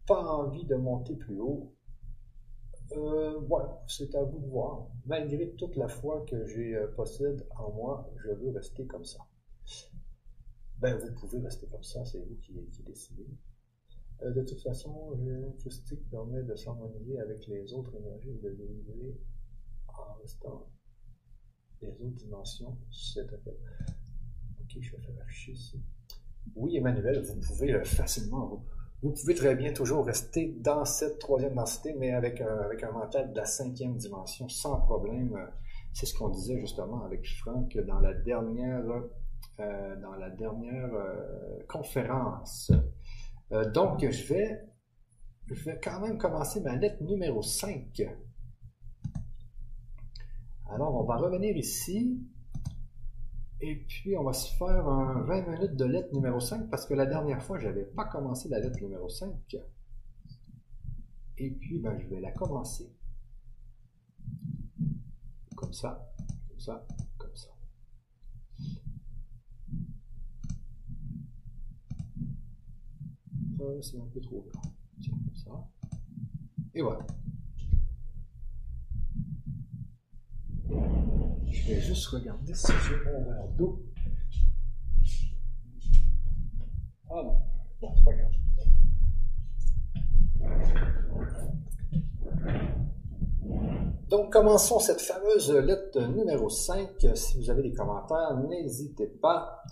Pas 0.08 0.24
envie 0.24 0.66
de 0.66 0.76
monter 0.76 1.16
plus 1.16 1.40
haut. 1.40 1.76
Euh, 2.94 3.38
voilà, 3.48 3.84
c'est 3.88 4.16
à 4.16 4.24
vous 4.24 4.40
de 4.40 4.48
voir. 4.48 4.88
Malgré 5.06 5.52
toute 5.52 5.76
la 5.76 5.88
foi 5.88 6.26
que 6.28 6.48
j'ai 6.48 6.76
euh, 6.76 6.88
possède 6.88 7.46
en 7.56 7.72
moi, 7.72 8.12
je 8.18 8.32
veux 8.32 8.50
rester 8.50 8.88
comme 8.88 9.06
ça. 9.06 9.20
Ben, 10.80 10.98
vous 10.98 11.14
pouvez 11.14 11.40
rester 11.40 11.68
comme 11.68 11.84
ça, 11.84 12.04
c'est 12.04 12.20
vous 12.20 12.38
qui, 12.42 12.54
qui 12.72 12.82
décidez. 12.82 13.28
Euh, 14.24 14.32
de 14.32 14.42
toute 14.42 14.62
façon, 14.62 15.12
l'électricité 15.24 15.96
permet 16.12 16.44
de 16.44 16.56
s'harmoniser 16.56 17.20
avec 17.20 17.48
les 17.48 17.74
autres 17.74 17.96
énergies 17.96 18.32
et 18.32 18.40
de 18.40 18.50
délivrer 18.50 19.18
en 19.88 20.14
restant 20.22 20.68
les 21.82 21.90
autres 21.90 22.16
dimensions. 22.16 22.78
Ok, 24.62 24.78
je 24.80 24.92
vais 24.92 25.02
faire 25.02 25.16
afficher 25.22 25.54
ici. 25.54 25.82
Oui, 26.56 26.76
Emmanuel, 26.76 27.22
vous 27.22 27.40
pouvez 27.40 27.84
facilement, 27.86 28.64
vous, 29.02 29.12
pouvez 29.12 29.36
très 29.36 29.56
bien 29.56 29.72
toujours 29.72 30.06
rester 30.06 30.54
dans 30.60 30.84
cette 30.84 31.20
troisième 31.20 31.56
densité, 31.56 31.96
mais 31.98 32.12
avec 32.12 32.42
un, 32.42 32.58
avec 32.58 32.84
un 32.84 32.92
mental 32.92 33.32
de 33.32 33.38
la 33.38 33.46
cinquième 33.46 33.96
dimension, 33.96 34.50
sans 34.50 34.82
problème. 34.82 35.38
C'est 35.94 36.06
ce 36.06 36.14
qu'on 36.14 36.30
disait 36.30 36.60
justement 36.60 37.04
avec 37.04 37.28
Franck 37.40 37.78
dans 37.78 38.00
la 38.00 38.14
dernière, 38.14 38.84
euh, 39.60 39.96
dans 40.02 40.16
la 40.16 40.30
dernière 40.30 40.94
euh, 40.94 41.60
conférence. 41.68 42.72
Euh, 43.52 43.70
donc, 43.72 44.08
je 44.10 44.34
vais, 44.34 44.62
je 45.48 45.64
vais 45.64 45.80
quand 45.82 46.00
même 46.02 46.18
commencer 46.18 46.62
ma 46.62 46.76
lettre 46.76 47.04
numéro 47.04 47.42
5. 47.42 48.02
Alors, 50.68 50.96
on 50.96 51.04
va 51.04 51.18
revenir 51.18 51.56
ici. 51.58 52.22
Et 53.62 53.76
puis, 53.88 54.16
on 54.16 54.24
va 54.24 54.34
se 54.34 54.56
faire 54.56 54.88
un 54.88 55.22
20 55.24 55.48
minutes 55.48 55.76
de 55.76 55.86
lettre 55.86 56.14
numéro 56.14 56.40
5 56.40 56.70
parce 56.70 56.86
que 56.86 56.94
la 56.94 57.06
dernière 57.06 57.42
fois, 57.42 57.58
je 57.58 57.68
n'avais 57.68 57.86
pas 57.86 58.06
commencé 58.06 58.48
la 58.50 58.60
lettre 58.60 58.80
numéro 58.82 59.10
5. 59.10 59.34
Et 61.40 61.52
puis, 61.52 61.80
ben, 61.80 61.98
je 62.00 62.08
vais 62.08 62.22
la 62.22 62.32
commencer. 62.32 62.94
Comme 65.56 65.74
ça, 65.74 66.10
comme 66.48 66.60
ça, 66.60 66.88
c'est 73.82 73.98
un 73.98 74.08
peu 74.14 74.22
trop. 74.22 74.46
Tiens, 75.02 75.14
comme 75.14 75.36
ça. 75.36 75.52
Et 76.74 76.82
voilà. 76.82 77.06
Je 81.48 81.68
vais 81.68 81.82
juste 81.82 82.08
regarder 82.08 82.54
si 82.54 82.72
j'ai 82.88 83.12
mon 83.12 83.24
verre 83.24 83.48
d'eau. 83.58 83.84
Ah 87.12 87.24
non, 87.24 87.40
bon, 87.82 87.94
c'est 87.96 88.04
pas 88.04 88.14
grave. 88.14 88.32
Donc, 94.10 94.32
commençons 94.32 94.80
cette 94.80 95.02
fameuse 95.02 95.52
lettre 95.52 96.02
numéro 96.08 96.50
5. 96.50 96.90
Si 97.16 97.38
vous 97.38 97.50
avez 97.50 97.64
des 97.64 97.74
commentaires, 97.74 98.38
n'hésitez 98.48 99.08
pas. 99.08 99.64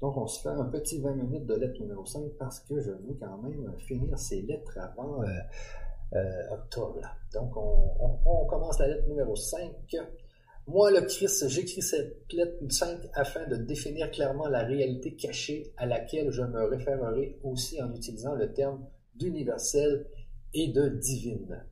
Donc, 0.00 0.16
on 0.16 0.26
se 0.26 0.40
fait 0.42 0.48
un 0.48 0.64
petit 0.66 1.00
20 1.00 1.14
minutes 1.14 1.46
de 1.46 1.54
lettre 1.54 1.80
numéro 1.80 2.04
5 2.04 2.22
parce 2.38 2.60
que 2.60 2.80
je 2.80 2.90
veux 2.90 3.16
quand 3.18 3.38
même 3.38 3.72
finir 3.78 4.16
ces 4.16 4.42
lettres 4.42 4.78
avant 4.78 5.22
euh, 5.22 5.26
euh, 6.14 6.50
octobre. 6.50 7.00
Donc, 7.32 7.56
on, 7.56 8.46
commence 8.46 8.78
la 8.78 8.88
lettre 8.88 9.08
numéro 9.08 9.34
5. 9.34 9.72
Moi, 10.68 10.90
le 10.92 11.00
Christ, 11.00 11.48
j'écris 11.48 11.82
cette 11.82 12.32
lettre 12.32 12.56
5 12.68 13.00
afin 13.14 13.46
de 13.46 13.56
définir 13.56 14.10
clairement 14.10 14.48
la 14.48 14.62
réalité 14.62 15.16
cachée 15.16 15.72
à 15.76 15.86
laquelle 15.86 16.30
je 16.30 16.42
me 16.42 16.62
référerai 16.64 17.38
aussi 17.42 17.82
en 17.82 17.92
utilisant 17.92 18.34
le 18.34 18.52
terme 18.52 18.86
d'universel 19.16 20.06
et 20.54 20.68
de 20.68 20.88
divine. 20.88 21.66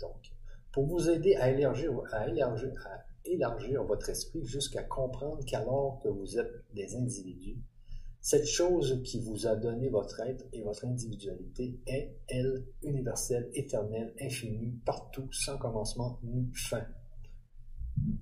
Donc, 0.00 0.32
pour 0.72 0.86
vous 0.86 1.08
aider 1.08 1.36
à 1.36 1.50
élargir, 1.50 1.92
à 2.10 2.28
élargir, 2.28 2.72
à 2.86 3.11
élargir 3.24 3.84
votre 3.84 4.08
esprit 4.08 4.44
jusqu'à 4.44 4.82
comprendre 4.82 5.44
qu'alors 5.44 6.00
que 6.02 6.08
vous 6.08 6.38
êtes 6.38 6.64
des 6.74 6.96
individus, 6.96 7.58
cette 8.20 8.46
chose 8.46 9.02
qui 9.04 9.20
vous 9.20 9.48
a 9.48 9.56
donné 9.56 9.88
votre 9.88 10.20
être 10.20 10.44
et 10.52 10.62
votre 10.62 10.84
individualité 10.84 11.80
est, 11.86 12.16
elle, 12.28 12.64
universelle, 12.82 13.50
éternelle, 13.52 14.14
infinie, 14.20 14.78
partout, 14.84 15.28
sans 15.32 15.58
commencement 15.58 16.20
ni 16.22 16.48
fin. 16.54 16.86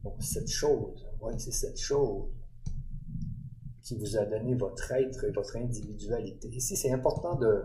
Donc 0.03 0.23
cette 0.23 0.49
chose, 0.49 1.07
oui, 1.21 1.35
c'est 1.39 1.53
cette 1.53 1.79
chose 1.79 2.31
qui 3.83 3.95
vous 3.97 4.17
a 4.17 4.25
donné 4.25 4.55
votre 4.55 4.91
être 4.93 5.25
et 5.25 5.33
votre 5.33 5.57
individualité. 5.57 6.49
Ici, 6.49 6.77
c'est 6.77 6.93
important 6.93 7.35
de, 7.35 7.63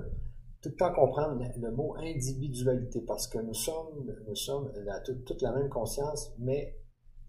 tout 0.62 0.70
le 0.70 0.76
temps 0.76 0.94
comprendre 0.94 1.42
le, 1.58 1.72
mot 1.72 1.96
individualité 1.98 3.00
parce 3.02 3.28
que 3.28 3.38
nous 3.38 3.54
sommes, 3.54 4.14
nous 4.28 4.36
sommes 4.36 4.72
toute 5.26 5.42
la 5.42 5.54
même 5.54 5.70
conscience, 5.70 6.34
mais 6.40 6.76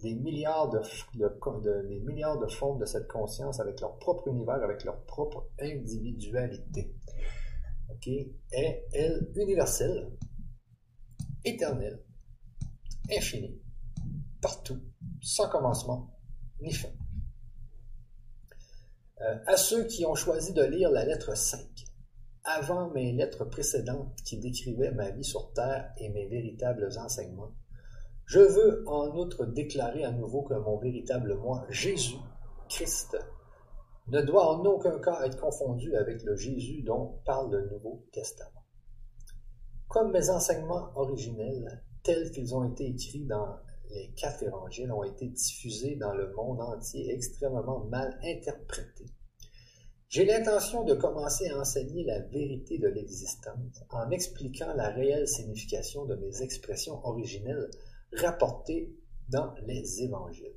des 0.03 0.15
milliards 0.15 0.71
de, 0.71 0.81
de, 1.15 2.05
milliards 2.05 2.39
de 2.39 2.47
formes 2.49 2.79
de 2.79 2.85
cette 2.85 3.09
conscience 3.09 3.61
avec 3.61 3.81
leur 3.81 3.99
propre 3.99 4.29
univers, 4.29 4.63
avec 4.63 4.85
leur 4.85 5.03
propre 5.05 5.49
individualité. 5.61 6.95
OK? 7.91 8.09
Est, 8.53 8.87
elle, 8.93 9.31
universelle, 9.37 10.11
éternelle, 11.45 12.03
infinie, 13.11 13.61
partout, 14.41 14.81
sans 15.21 15.49
commencement 15.49 16.19
ni 16.61 16.73
fin. 16.73 16.89
Euh, 19.21 19.39
à 19.47 19.57
ceux 19.57 19.87
qui 19.87 20.05
ont 20.05 20.15
choisi 20.15 20.53
de 20.53 20.63
lire 20.63 20.91
la 20.91 21.05
lettre 21.05 21.37
5, 21.37 21.67
avant 22.45 22.91
mes 22.91 23.13
lettres 23.13 23.45
précédentes 23.45 24.15
qui 24.25 24.39
décrivaient 24.39 24.93
ma 24.93 25.11
vie 25.11 25.25
sur 25.25 25.53
Terre 25.53 25.93
et 25.97 26.11
mes 26.11 26.27
véritables 26.27 26.89
enseignements, 26.99 27.55
je 28.27 28.41
veux 28.41 28.85
en 28.89 29.17
outre 29.17 29.47
déclarer 29.47 30.05
à 30.05 30.11
nouveau 30.11 30.43
que 30.43 30.55
mon 30.55 30.79
véritable 30.79 31.37
moi, 31.37 31.65
Jésus 31.71 32.19
Christ, 32.69 33.17
ne 34.09 34.21
doit 34.21 34.53
en 34.53 34.65
aucun 34.65 34.99
cas 34.99 35.25
être 35.25 35.41
confondu 35.41 35.95
avec 35.97 36.23
le 36.25 36.37
Jésus 36.37 36.83
dont 36.83 37.21
parle 37.25 37.53
le 37.53 37.71
Nouveau 37.71 38.05
Testament. 38.13 38.65
Comme 39.89 40.13
mes 40.13 40.31
enseignements 40.31 40.91
originels, 40.97 41.83
tels 42.03 42.31
qu'ils 42.33 42.55
ont 42.55 42.69
été 42.69 42.87
écrits 42.87 43.25
dans 43.25 43.57
les 43.91 44.13
quatre 44.17 44.43
évangiles, 44.43 44.93
ont 44.93 45.05
été 45.05 45.29
diffusés 45.29 45.97
dans 45.97 46.13
le 46.13 46.33
monde 46.33 46.61
entier 46.61 47.13
extrêmement 47.13 47.85
mal 47.85 48.19
interprétés, 48.25 49.07
j'ai 50.09 50.25
l'intention 50.25 50.85
de 50.85 50.95
commencer 50.95 51.49
à 51.49 51.59
enseigner 51.59 52.05
la 52.05 52.21
vérité 52.21 52.79
de 52.79 52.87
l'existence 52.87 53.83
en 53.91 54.09
expliquant 54.11 54.73
la 54.75 54.91
réelle 54.91 55.27
signification 55.27 56.05
de 56.05 56.15
mes 56.15 56.43
expressions 56.43 57.05
originelles 57.05 57.69
rapportées 58.13 58.95
dans 59.29 59.55
les 59.67 60.03
évangiles. 60.03 60.57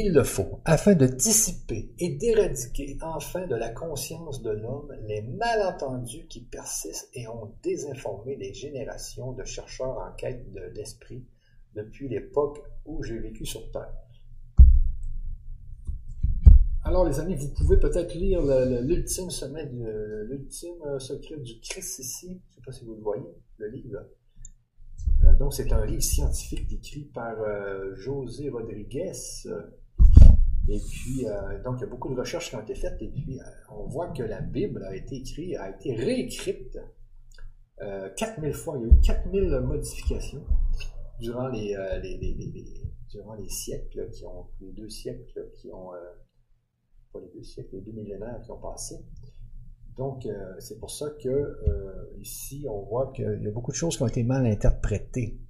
Il 0.00 0.12
le 0.12 0.22
faut 0.22 0.60
afin 0.64 0.94
de 0.94 1.06
dissiper 1.06 1.92
et 1.98 2.10
d'éradiquer 2.10 2.98
enfin 3.00 3.48
de 3.48 3.56
la 3.56 3.70
conscience 3.70 4.42
de 4.42 4.50
l'homme 4.50 4.94
les 5.08 5.22
malentendus 5.22 6.28
qui 6.28 6.42
persistent 6.42 7.08
et 7.14 7.26
ont 7.26 7.52
désinformé 7.64 8.36
les 8.36 8.54
générations 8.54 9.32
de 9.32 9.42
chercheurs 9.42 9.98
en 9.98 10.12
quête 10.12 10.52
de 10.52 10.60
l'esprit 10.76 11.24
depuis 11.74 12.08
l'époque 12.08 12.60
où 12.84 13.02
j'ai 13.02 13.18
vécu 13.18 13.44
sur 13.44 13.72
Terre. 13.72 13.92
Alors, 16.88 17.04
les 17.06 17.20
amis, 17.20 17.34
vous 17.34 17.52
pouvez 17.52 17.76
peut-être 17.76 18.14
lire 18.14 18.40
l'ultime 18.80 19.28
sommet, 19.28 19.70
l'ultime 20.24 20.80
euh, 20.86 20.98
secret 20.98 21.36
du 21.36 21.60
Christ 21.60 21.98
ici. 21.98 22.28
Je 22.28 22.32
ne 22.32 22.54
sais 22.54 22.62
pas 22.64 22.72
si 22.72 22.86
vous 22.86 22.94
le 22.94 23.02
voyez, 23.02 23.28
le 23.58 23.68
livre. 23.68 23.98
Euh, 25.22 25.34
donc, 25.38 25.52
c'est 25.52 25.70
un 25.70 25.84
livre 25.84 26.00
scientifique 26.00 26.72
écrit 26.72 27.04
par 27.12 27.42
euh, 27.42 27.94
José 27.94 28.48
Rodriguez. 28.48 29.12
Et 30.70 30.80
puis, 30.80 31.26
donc, 31.62 31.76
il 31.76 31.80
y 31.82 31.84
a 31.84 31.88
beaucoup 31.88 32.08
de 32.08 32.18
recherches 32.18 32.48
qui 32.48 32.56
ont 32.56 32.62
été 32.62 32.74
faites. 32.74 33.02
Et 33.02 33.08
puis, 33.08 33.38
on 33.70 33.86
voit 33.86 34.08
que 34.08 34.22
la 34.22 34.40
Bible 34.40 34.82
a 34.84 34.96
été 34.96 35.16
écrite, 35.16 35.56
a 35.56 35.68
été 35.68 35.94
réécrite 35.94 36.78
4000 38.16 38.54
fois. 38.54 38.78
Il 38.78 38.88
y 38.88 38.90
a 38.90 38.94
eu 38.94 39.00
4000 39.00 39.60
modifications 39.60 40.42
durant 41.20 41.50
durant 43.10 43.34
les 43.34 43.48
siècles 43.48 44.08
qui 44.10 44.24
ont, 44.24 44.46
les 44.62 44.72
deux 44.72 44.88
siècles 44.88 45.50
qui 45.54 45.70
ont 45.70 45.92
pas 47.12 47.20
les 47.20 47.30
deux 47.34 47.42
siècles, 47.42 47.76
les 47.76 47.80
deux 47.80 47.92
millénaires 47.92 48.40
qui 48.42 48.50
ont 48.50 48.60
passé. 48.60 48.96
Donc, 49.96 50.26
euh, 50.26 50.54
c'est 50.60 50.78
pour 50.78 50.90
ça 50.90 51.10
que 51.20 51.28
euh, 51.28 52.14
ici, 52.20 52.66
on 52.70 52.82
voit 52.82 53.12
qu'il 53.12 53.42
y 53.42 53.46
a 53.46 53.50
beaucoup 53.50 53.72
de 53.72 53.76
choses 53.76 53.96
qui 53.96 54.02
ont 54.02 54.06
été 54.06 54.22
mal 54.22 54.46
interprétées. 54.46 55.40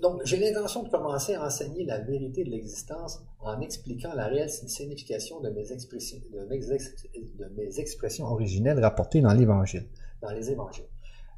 Donc, 0.00 0.22
j'ai 0.24 0.38
l'intention 0.38 0.82
de 0.82 0.88
commencer 0.88 1.34
à 1.34 1.44
enseigner 1.44 1.84
la 1.84 2.00
vérité 2.00 2.44
de 2.44 2.50
l'existence 2.50 3.22
en 3.40 3.60
expliquant 3.60 4.14
la 4.14 4.28
réelle 4.28 4.48
signification 4.48 5.40
de 5.40 5.50
mes 5.50 5.72
expressions, 5.72 6.18
de 6.32 6.38
de 6.40 7.54
mes 7.56 7.78
expressions 7.78 8.24
originelles 8.26 8.80
rapportées 8.80 9.20
dans 9.20 9.34
l'Évangile, 9.34 9.86
dans 10.22 10.30
les 10.30 10.50
Évangiles. 10.50 10.89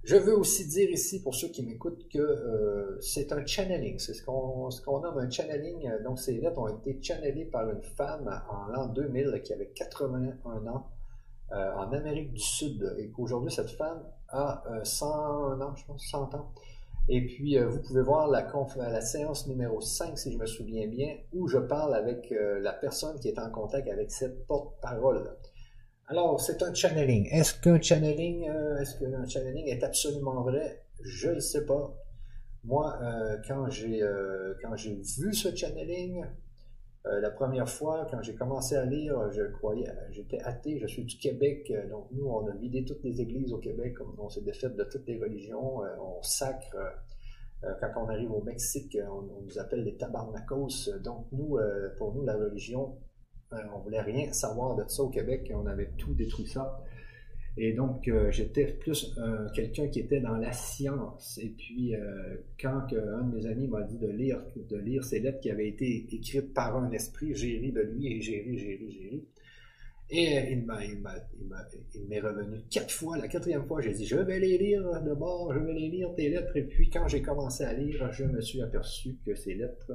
Je 0.05 0.17
veux 0.17 0.37
aussi 0.37 0.67
dire 0.67 0.91
ici, 0.91 1.23
pour 1.23 1.35
ceux 1.37 1.49
qui 1.49 1.63
m'écoutent, 1.63 2.09
que 2.09 2.19
euh, 2.19 3.01
c'est 3.01 3.33
un 3.33 3.47
channeling. 3.47 4.01
C'est 4.01 4.15
ce 4.15 4.25
qu'on 4.25 4.69
ce 4.69 4.83
nomme 4.85 5.19
un 5.19 5.31
channeling. 5.31 5.89
Donc, 6.03 6.19
ces 6.19 6.33
lettres 6.33 6.59
ont 6.59 6.67
été 6.67 7.01
channelées 7.01 7.45
par 7.45 7.71
une 7.71 7.83
femme 7.83 8.29
en 8.51 8.67
l'an 8.73 8.89
2000 8.89 9.43
qui 9.45 9.53
avait 9.53 9.69
81 9.69 10.67
ans 10.67 10.89
euh, 11.53 11.73
en 11.75 11.93
Amérique 11.93 12.33
du 12.33 12.41
Sud. 12.41 12.97
Et 12.99 13.11
qu'aujourd'hui, 13.11 13.53
cette 13.53 13.71
femme 13.71 14.03
a 14.29 14.65
100 14.83 15.07
euh, 15.07 15.61
ans, 15.61 15.77
je 15.77 15.87
pense, 15.87 16.05
100 16.11 16.35
ans. 16.35 16.53
Et 17.09 17.25
puis, 17.25 17.59
vous 17.59 17.81
pouvez 17.81 18.03
voir 18.03 18.29
la, 18.29 18.49
la 18.77 19.01
séance 19.01 19.47
numéro 19.47 19.81
5, 19.81 20.19
si 20.19 20.33
je 20.33 20.39
me 20.39 20.47
souviens 20.47 20.87
bien, 20.89 21.17
où 21.33 21.47
je 21.49 21.59
parle 21.59 21.95
avec 21.97 22.33
la 22.61 22.73
personne 22.73 23.19
qui 23.19 23.27
est 23.27 23.41
en 23.41 23.51
contact 23.51 23.89
avec 23.89 24.13
cette 24.13 24.47
porte-parole. 24.47 25.37
Alors, 26.09 26.41
c'est 26.41 26.63
un 26.63 26.75
channeling. 26.75 27.29
Est-ce 27.31 27.55
qu'un 27.61 27.81
channeling, 27.81 28.49
euh, 28.49 28.79
est-ce 28.79 28.99
qu'un 28.99 29.27
channeling 29.27 29.67
est 29.69 29.85
absolument 29.85 30.43
vrai? 30.43 30.83
Je 31.01 31.31
ne 31.31 31.41
sais 31.41 31.65
pas. 31.65 31.95
Moi, 32.65 32.99
euh, 33.03 33.39
quand 33.47 33.71
j'ai 33.71 34.03
euh, 34.03 34.55
quand 34.61 34.75
j'ai 34.77 34.95
vu 34.95 35.33
ce 35.33 35.55
channeling, 35.55 36.25
la 37.05 37.31
première 37.31 37.69
fois, 37.69 38.07
quand 38.09 38.23
j'ai 38.23 38.37
commencé 38.37 38.77
à 38.77 38.85
lire, 38.85 39.33
je 39.33 39.43
croyais, 39.43 39.89
j'étais 40.13 40.39
athée, 40.43 40.79
je 40.79 40.87
suis 40.87 41.03
du 41.05 41.19
Québec, 41.19 41.73
donc 41.91 42.07
nous, 42.13 42.27
on 42.27 42.47
a 42.47 42.55
vidé 42.55 42.85
toutes 42.85 43.03
les 43.03 43.21
églises 43.21 43.53
au 43.53 43.59
Québec, 43.59 43.97
on 44.19 44.29
s'est 44.29 44.43
défait 44.43 44.71
de 44.71 44.85
toutes 44.85 45.09
les 45.09 45.19
religions, 45.19 45.79
on 45.79 46.23
sacre. 46.23 46.77
quand 47.81 47.91
on 47.97 48.09
arrive 48.09 48.31
au 48.31 48.41
Mexique, 48.43 48.97
on, 49.05 49.37
on 49.37 49.43
nous 49.43 49.59
appelle 49.59 49.83
les 49.83 49.97
tabarnakos. 49.97 50.91
Donc 51.03 51.27
nous, 51.33 51.59
pour 51.99 52.15
nous, 52.15 52.25
la 52.25 52.37
religion, 52.37 52.97
on 53.53 53.57
euh, 53.57 53.61
on 53.75 53.79
voulait 53.81 54.01
rien 54.01 54.33
savoir 54.33 54.77
de 54.77 54.85
ça 54.89 55.03
au 55.03 55.09
Québec, 55.09 55.53
on 55.55 55.67
avait 55.67 55.91
tout 55.99 56.15
détruit 56.15 56.47
ça. 56.47 56.83
Et 57.59 57.75
donc, 57.75 58.09
euh, 58.09 58.31
j'étais 58.31 58.65
plus 58.65 59.15
euh, 59.19 59.47
quelqu'un 59.55 59.89
qui 59.89 60.01
était 60.01 60.21
dans 60.21 60.39
la 60.39 60.53
science. 60.53 61.39
Et 61.43 61.51
puis, 61.51 61.95
quand 62.61 62.87
un 62.93 63.23
de 63.23 63.37
mes 63.37 63.47
amis 63.47 63.69
m'a 63.69 63.83
dit 63.83 63.99
de 63.99 64.09
lire, 64.09 64.41
de 64.57 64.77
lire 64.77 65.05
ces 65.05 65.21
lettres 65.21 65.41
qui 65.41 65.51
avaient 65.51 65.69
été 65.69 66.07
écrites 66.11 66.55
par 66.55 66.77
un 66.77 66.91
esprit, 66.93 67.35
j'ai 67.35 67.59
ri 67.59 67.73
de 67.73 67.83
lui 67.83 68.07
et 68.07 68.23
j'ai 68.23 68.41
ri, 68.41 68.59
j'ai 68.59 68.77
ri, 68.77 68.91
j'ai 68.91 69.09
ri. 69.09 69.25
Et 70.15 70.53
il, 70.53 70.67
m'est 72.07 72.21
revenu 72.21 72.59
quatre 72.71 72.91
fois. 72.91 73.17
La 73.17 73.29
quatrième 73.29 73.65
fois, 73.65 73.81
j'ai 73.81 73.93
dit, 73.93 74.05
je 74.05 74.17
vais 74.17 74.39
les 74.39 74.59
lire 74.59 75.03
de 75.03 75.15
bord, 75.15 75.55
je 75.55 75.59
vais 75.59 75.73
les 75.73 75.89
lire, 75.89 76.15
tes 76.15 76.29
lettres. 76.29 76.55
Et 76.57 76.65
puis, 76.65 76.91
quand 76.91 77.09
j'ai 77.09 77.23
commencé 77.23 77.65
à 77.65 77.73
lire, 77.73 78.13
je 78.13 78.25
me 78.25 78.43
suis 78.43 78.61
aperçu 78.61 79.17
que 79.25 79.35
ces 79.35 79.55
lettres 79.55 79.93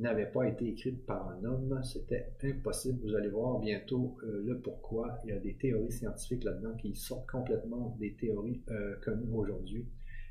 n'avait 0.00 0.26
pas 0.26 0.46
été 0.46 0.68
écrite 0.68 1.04
par 1.06 1.28
un 1.28 1.44
homme, 1.44 1.80
c'était 1.82 2.32
impossible. 2.42 3.00
Vous 3.02 3.14
allez 3.14 3.28
voir 3.28 3.58
bientôt 3.58 4.16
euh, 4.22 4.42
le 4.44 4.60
pourquoi. 4.60 5.20
Il 5.24 5.30
y 5.30 5.32
a 5.32 5.38
des 5.38 5.54
théories 5.54 5.92
scientifiques 5.92 6.44
là-dedans 6.44 6.74
qui 6.76 6.94
sortent 6.94 7.28
complètement 7.28 7.96
des 7.98 8.14
théories 8.14 8.62
euh, 8.70 8.96
connues 9.04 9.32
aujourd'hui 9.32 9.86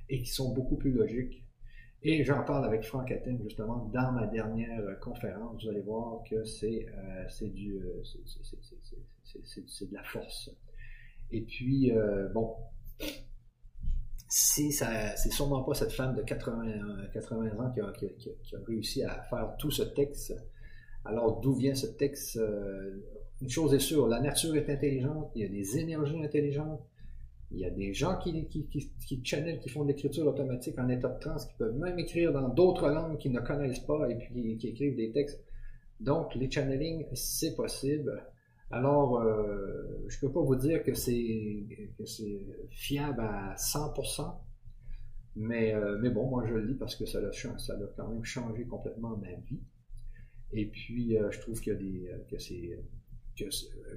et 0.10 0.22
qui 0.22 0.30
sont 0.30 0.54
beaucoup 0.54 0.78
plus 0.78 0.92
logiques. 0.92 1.44
Et 2.04 2.24
j'en 2.24 2.44
parle 2.44 2.66
avec 2.66 2.84
Franck 2.84 3.12
Atten 3.12 3.42
justement 3.42 3.90
dans 3.94 4.12
ma 4.12 4.28
dernière 4.28 5.00
conférence. 5.00 5.64
Vous 5.64 5.70
allez 5.70 5.82
voir 5.82 6.22
que 6.30 6.44
c'est 6.46 6.86
euh, 6.88 7.28
c'est 7.28 7.50
de 9.90 9.94
la 9.94 10.04
force. 10.04 10.52
Et 11.32 11.42
puis 11.42 11.92
bon, 12.34 12.56
si 14.28 14.72
c'est 14.72 15.32
sûrement 15.32 15.64
pas 15.64 15.74
cette 15.74 15.94
femme 15.94 16.16
de 16.16 16.22
80, 16.22 16.64
80 17.14 17.60
ans 17.60 17.72
qui 17.72 17.80
a, 17.80 18.60
réussi 18.66 19.04
à 19.04 19.22
faire 19.30 19.56
tout 19.58 19.72
ce 19.72 19.84
texte. 19.84 20.36
Alors, 21.06 21.40
d'où 21.40 21.54
vient 21.54 21.76
ce 21.76 21.88
texte? 21.88 22.38
Euh, 22.38 23.04
une 23.42 23.50
chose 23.50 23.74
est 23.74 23.80
sûre, 23.80 24.08
la 24.08 24.20
nature 24.20 24.56
est 24.56 24.70
intelligente, 24.70 25.32
il 25.36 25.44
y 25.44 25.46
a 25.46 25.48
des 25.48 25.78
énergies 25.78 26.24
intelligentes, 26.24 26.82
il 27.52 27.60
y 27.60 27.66
a 27.66 27.70
des 27.70 27.94
gens 27.94 28.18
qui, 28.18 28.48
qui, 28.48 28.66
qui, 28.68 28.92
qui 29.06 29.22
channel, 29.24 29.60
qui 29.60 29.70
font 29.70 29.84
de 29.84 29.90
l'écriture 29.90 30.28
automatique 30.28 30.78
en 30.80 30.90
état 30.90 31.08
de 31.08 31.20
trans, 31.20 31.38
qui 31.38 31.54
peuvent 31.58 31.78
même 31.78 31.98
écrire 32.00 32.34
dans 32.34 32.50
d'autres 32.50 32.90
langues 32.90 33.18
qu'ils 33.18 33.32
ne 33.32 33.40
connaissent 33.40 33.80
pas 33.80 34.10
et 34.10 34.16
puis 34.16 34.58
qui 34.58 34.68
écrivent 34.68 34.96
des 34.96 35.12
textes. 35.12 35.40
Donc, 36.00 36.36
les 36.36 36.50
channelings, 36.50 37.06
c'est 37.14 37.56
possible. 37.56 38.24
Alors, 38.70 39.22
euh, 39.22 40.04
je 40.08 40.18
ne 40.18 40.22
peux 40.22 40.34
pas 40.34 40.42
vous 40.42 40.56
dire 40.56 40.84
que 40.84 40.94
c'est 40.94 41.66
fiable 42.70 43.22
à 43.22 43.56
100%, 43.56 44.42
mais, 45.38 45.74
euh, 45.74 45.98
mais 46.02 46.10
bon, 46.10 46.30
moi 46.30 46.46
je 46.46 46.54
le 46.54 46.66
lis 46.66 46.76
parce 46.76 46.96
que 46.96 47.06
ça 47.06 47.20
a, 47.20 47.32
ça 47.32 47.76
quand 47.96 48.10
même 48.10 48.24
changé 48.26 48.66
complètement 48.66 49.16
ma 49.16 49.32
vie. 49.32 49.62
Et 50.52 50.66
puis, 50.66 51.18
euh, 51.18 51.32
je 51.32 51.40
trouve 51.40 51.60
qu'il 51.62 51.74
y 51.74 51.76
a 51.76 51.80
des, 51.80 52.12
que 52.30 52.40
c'est, 52.40 52.78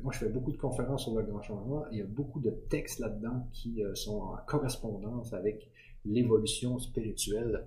moi 0.02 0.12
je 0.12 0.18
fais 0.18 0.28
beaucoup 0.28 0.52
de 0.52 0.59
conférences 0.59 1.02
sur 1.02 1.16
le 1.16 1.24
grand 1.24 1.42
changement. 1.42 1.84
Il 1.90 1.98
y 1.98 2.02
a 2.02 2.06
beaucoup 2.06 2.40
de 2.40 2.51
textes 2.68 3.01
là-dedans 3.01 3.48
qui 3.52 3.82
sont 3.94 4.20
en 4.20 4.36
correspondance 4.47 5.32
avec 5.32 5.68
l'évolution 6.05 6.78
spirituelle, 6.78 7.64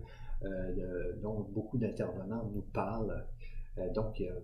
dont 1.21 1.47
beaucoup 1.51 1.77
d'intervenants 1.77 2.51
nous 2.53 2.61
parlent 2.61 3.25
donc, 3.93 4.19
il 4.19 4.25
y, 4.25 4.29
a, 4.29 4.35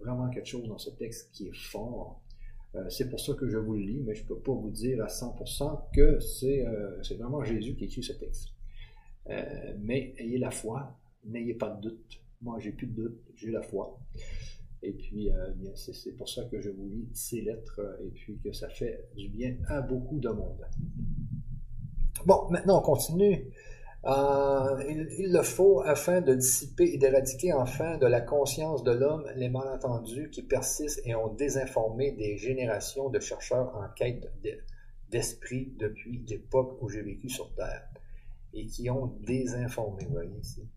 vraiment 0.00 0.28
quelque 0.30 0.46
chose 0.46 0.68
dans 0.68 0.78
ce 0.78 0.90
texte 0.90 1.30
qui 1.32 1.48
est 1.48 1.56
fort. 1.56 2.22
c'est 2.88 3.08
pour 3.08 3.18
ça 3.18 3.34
que 3.34 3.48
je 3.48 3.56
vous 3.56 3.74
le 3.74 3.80
lis, 3.80 4.02
mais 4.04 4.14
je 4.14 4.22
ne 4.22 4.28
peux 4.28 4.38
pas 4.38 4.52
vous 4.52 4.70
dire 4.70 5.02
à 5.02 5.08
100% 5.08 5.90
que 5.92 6.20
c'est 6.20 6.64
vraiment 7.16 7.42
Jésus 7.42 7.74
qui 7.74 7.84
écrit 7.84 8.02
ce 8.02 8.12
texte. 8.12 8.50
mais 9.78 10.14
ayez 10.18 10.38
la 10.38 10.50
foi, 10.50 10.96
n'ayez 11.24 11.54
pas 11.54 11.70
de 11.70 11.80
doute. 11.88 12.22
Moi, 12.42 12.58
j'ai 12.60 12.72
plus 12.72 12.86
de 12.86 12.94
doute, 12.94 13.20
j'ai 13.34 13.50
la 13.50 13.62
foi. 13.62 13.98
Et 14.82 14.92
puis, 14.92 15.32
euh, 15.32 15.52
c'est 15.74 16.16
pour 16.16 16.28
ça 16.28 16.44
que 16.44 16.60
je 16.60 16.70
vous 16.70 16.86
lis 16.88 17.08
ces 17.12 17.40
lettres 17.40 17.80
euh, 17.80 18.06
et 18.06 18.10
puis 18.10 18.38
que 18.38 18.52
ça 18.52 18.68
fait 18.68 19.08
du 19.16 19.28
bien 19.28 19.56
à 19.68 19.80
beaucoup 19.80 20.18
de 20.20 20.28
monde. 20.28 20.64
Bon, 22.24 22.48
maintenant 22.50 22.78
on 22.78 22.82
continue. 22.82 23.46
Euh, 24.06 24.84
il, 24.88 25.32
le 25.32 25.42
faut 25.42 25.80
afin 25.80 26.20
de 26.20 26.32
dissiper 26.34 26.84
et 26.84 26.96
d'éradiquer 26.96 27.52
enfin 27.52 27.98
de 27.98 28.06
la 28.06 28.20
conscience 28.20 28.84
de 28.84 28.92
l'homme 28.92 29.26
les 29.34 29.48
malentendus 29.48 30.30
qui 30.30 30.44
persistent 30.44 31.00
et 31.04 31.16
ont 31.16 31.34
désinformé 31.34 32.12
des 32.12 32.36
générations 32.36 33.10
de 33.10 33.18
chercheurs 33.18 33.74
en 33.74 33.88
quête 33.96 34.32
d'esprit 35.10 35.74
depuis 35.80 36.24
l'époque 36.28 36.78
où 36.80 36.88
j'ai 36.88 37.02
vécu 37.02 37.28
sur 37.28 37.52
Terre 37.56 37.82
et 38.54 38.66
qui 38.66 38.88
ont 38.90 39.18
désinformé, 39.26 40.06
voyez 40.08 40.38
ici. 40.38 40.68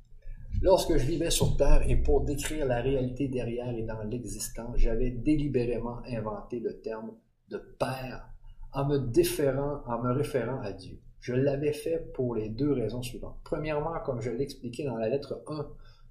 Lorsque 0.63 0.97
je 0.97 1.05
vivais 1.05 1.29
sur 1.29 1.55
Terre 1.55 1.83
et 1.87 1.97
pour 1.97 2.25
décrire 2.25 2.65
la 2.65 2.81
réalité 2.81 3.27
derrière 3.27 3.69
et 3.69 3.83
dans 3.83 4.01
l'existant, 4.03 4.73
j'avais 4.75 5.11
délibérément 5.11 5.99
inventé 6.07 6.59
le 6.59 6.81
terme 6.81 7.11
de 7.49 7.59
Père 7.79 8.27
en 8.73 8.87
me 8.87 8.97
en 8.97 10.03
me 10.03 10.11
référant 10.13 10.61
à 10.61 10.73
Dieu. 10.73 10.99
Je 11.19 11.33
l'avais 11.33 11.73
fait 11.73 12.11
pour 12.13 12.35
les 12.35 12.49
deux 12.49 12.71
raisons 12.71 13.01
suivantes. 13.01 13.37
Premièrement, 13.43 13.99
comme 14.05 14.21
je 14.21 14.31
l'expliquais 14.31 14.85
dans 14.85 14.97
la 14.97 15.09
lettre 15.09 15.43
1, 15.47 15.67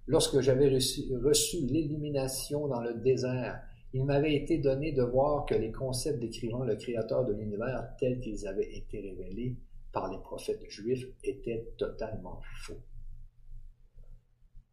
lorsque 0.06 0.40
j'avais 0.40 0.68
reçu, 0.68 1.02
reçu 1.16 1.59
l'illumination 1.59 2.68
dans 2.68 2.80
le 2.80 2.94
désert, 2.94 3.62
il 3.94 4.05
m'avait 4.05 4.35
été 4.35 4.59
donné 4.59 4.93
de 4.93 5.02
voir 5.02 5.47
que 5.47 5.55
les 5.55 5.72
concepts 5.72 6.20
décrivant 6.20 6.64
le 6.64 6.76
Créateur 6.76 7.24
de 7.24 7.32
l'univers 7.32 7.89
tels 7.98 8.20
qu'ils 8.20 8.47
avaient 8.47 8.76
été 8.76 9.01
révélés 9.01 9.56
par 9.93 10.10
les 10.10 10.18
prophètes 10.18 10.68
juifs 10.68 11.06
étaient 11.24 11.72
totalement 11.78 12.40
faux. 12.62 12.80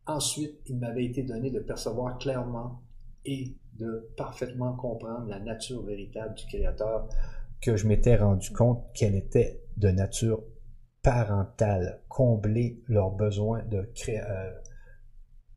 Ensuite, 0.05 0.59
il 0.67 0.77
m'avait 0.77 1.05
été 1.05 1.23
donné 1.23 1.49
de 1.49 1.59
percevoir 1.59 2.17
clairement 2.17 2.81
et 3.23 3.55
de 3.73 4.09
parfaitement 4.17 4.75
comprendre 4.75 5.27
la 5.27 5.39
nature 5.39 5.81
véritable 5.83 6.35
du 6.35 6.45
Créateur, 6.45 7.07
que 7.61 7.75
je 7.75 7.87
m'étais 7.87 8.17
rendu 8.17 8.51
compte 8.51 8.83
qu'elle 8.93 9.15
était 9.15 9.64
de 9.77 9.89
nature 9.89 10.43
parentale, 11.01 12.01
combler 12.07 12.81
leurs 12.87 13.11
besoins 13.11 13.63
de 13.65 13.87
euh, 14.09 14.51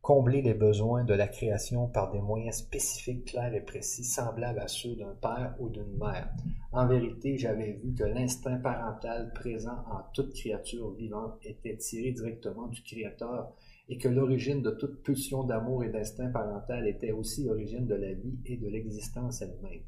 combler 0.03 0.43
les 0.43 0.55
besoins 0.55 1.05
de 1.05 1.15
la 1.15 1.29
création 1.29 1.87
par 1.87 2.11
des 2.11 2.21
moyens 2.21 2.57
spécifiques, 2.57 3.27
clairs 3.27 3.55
et 3.55 3.61
précis, 3.61 4.05
semblables 4.05 4.59
à 4.59 4.69
ceux 4.69 4.95
d'un 4.97 5.15
père 5.21 5.55
ou 5.59 5.69
d'une 5.69 5.97
mère. 5.99 6.31
En 6.73 6.87
vérité, 6.87 7.37
j'avais 7.37 7.73
vu 7.73 7.95
que 7.95 8.05
l'instinct 8.05 8.59
parental 8.59 9.33
présent 9.35 9.85
en 9.91 10.03
toute 10.15 10.35
créature 10.35 10.93
vivante 10.93 11.39
était 11.43 11.77
tiré 11.77 12.13
directement 12.13 12.69
du 12.69 12.83
Créateur 12.83 13.53
et 13.89 13.99
que 13.99 14.09
l'origine 14.09 14.63
de 14.63 14.71
toute 14.71 15.03
pulsion 15.03 15.45
d'amour 15.45 15.85
et 15.85 15.91
d'instinct 15.91 16.31
parental 16.31 16.87
était 16.87 17.13
aussi 17.13 17.45
l'origine 17.45 17.87
de 17.87 17.95
la 17.95 18.13
vie 18.13 18.39
et 18.47 18.57
de 18.57 18.69
l'existence 18.69 19.43
elle-même. 19.43 19.83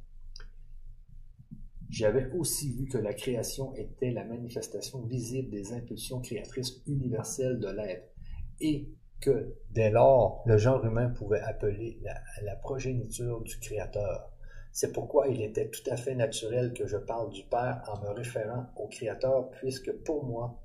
J'avais 1.90 2.30
aussi 2.32 2.72
vu 2.72 2.86
que 2.86 2.98
la 2.98 3.12
création 3.12 3.74
était 3.74 4.12
la 4.12 4.24
manifestation 4.24 5.02
visible 5.02 5.50
des 5.50 5.72
impulsions 5.72 6.20
créatrices 6.20 6.80
universelles 6.86 7.58
de 7.58 7.68
l'être 7.68 8.08
et 8.60 8.88
que, 9.20 9.56
dès 9.70 9.90
lors, 9.90 10.44
le 10.46 10.56
genre 10.56 10.84
humain 10.84 11.10
pouvait 11.10 11.40
appeler 11.40 12.00
la, 12.42 12.54
progéniture 12.56 13.42
du 13.42 13.58
Créateur. 13.58 14.30
C'est 14.72 14.92
pourquoi 14.92 15.28
il 15.28 15.42
était 15.42 15.68
tout 15.68 15.82
à 15.90 15.96
fait 15.96 16.14
naturel 16.14 16.72
que 16.72 16.86
je 16.86 16.96
parle 16.96 17.30
du 17.30 17.42
Père 17.44 17.82
en 17.88 18.00
me 18.00 18.10
référant 18.14 18.66
au 18.76 18.86
Créateur, 18.86 19.50
puisque 19.50 19.92
pour 20.04 20.24
moi, 20.24 20.62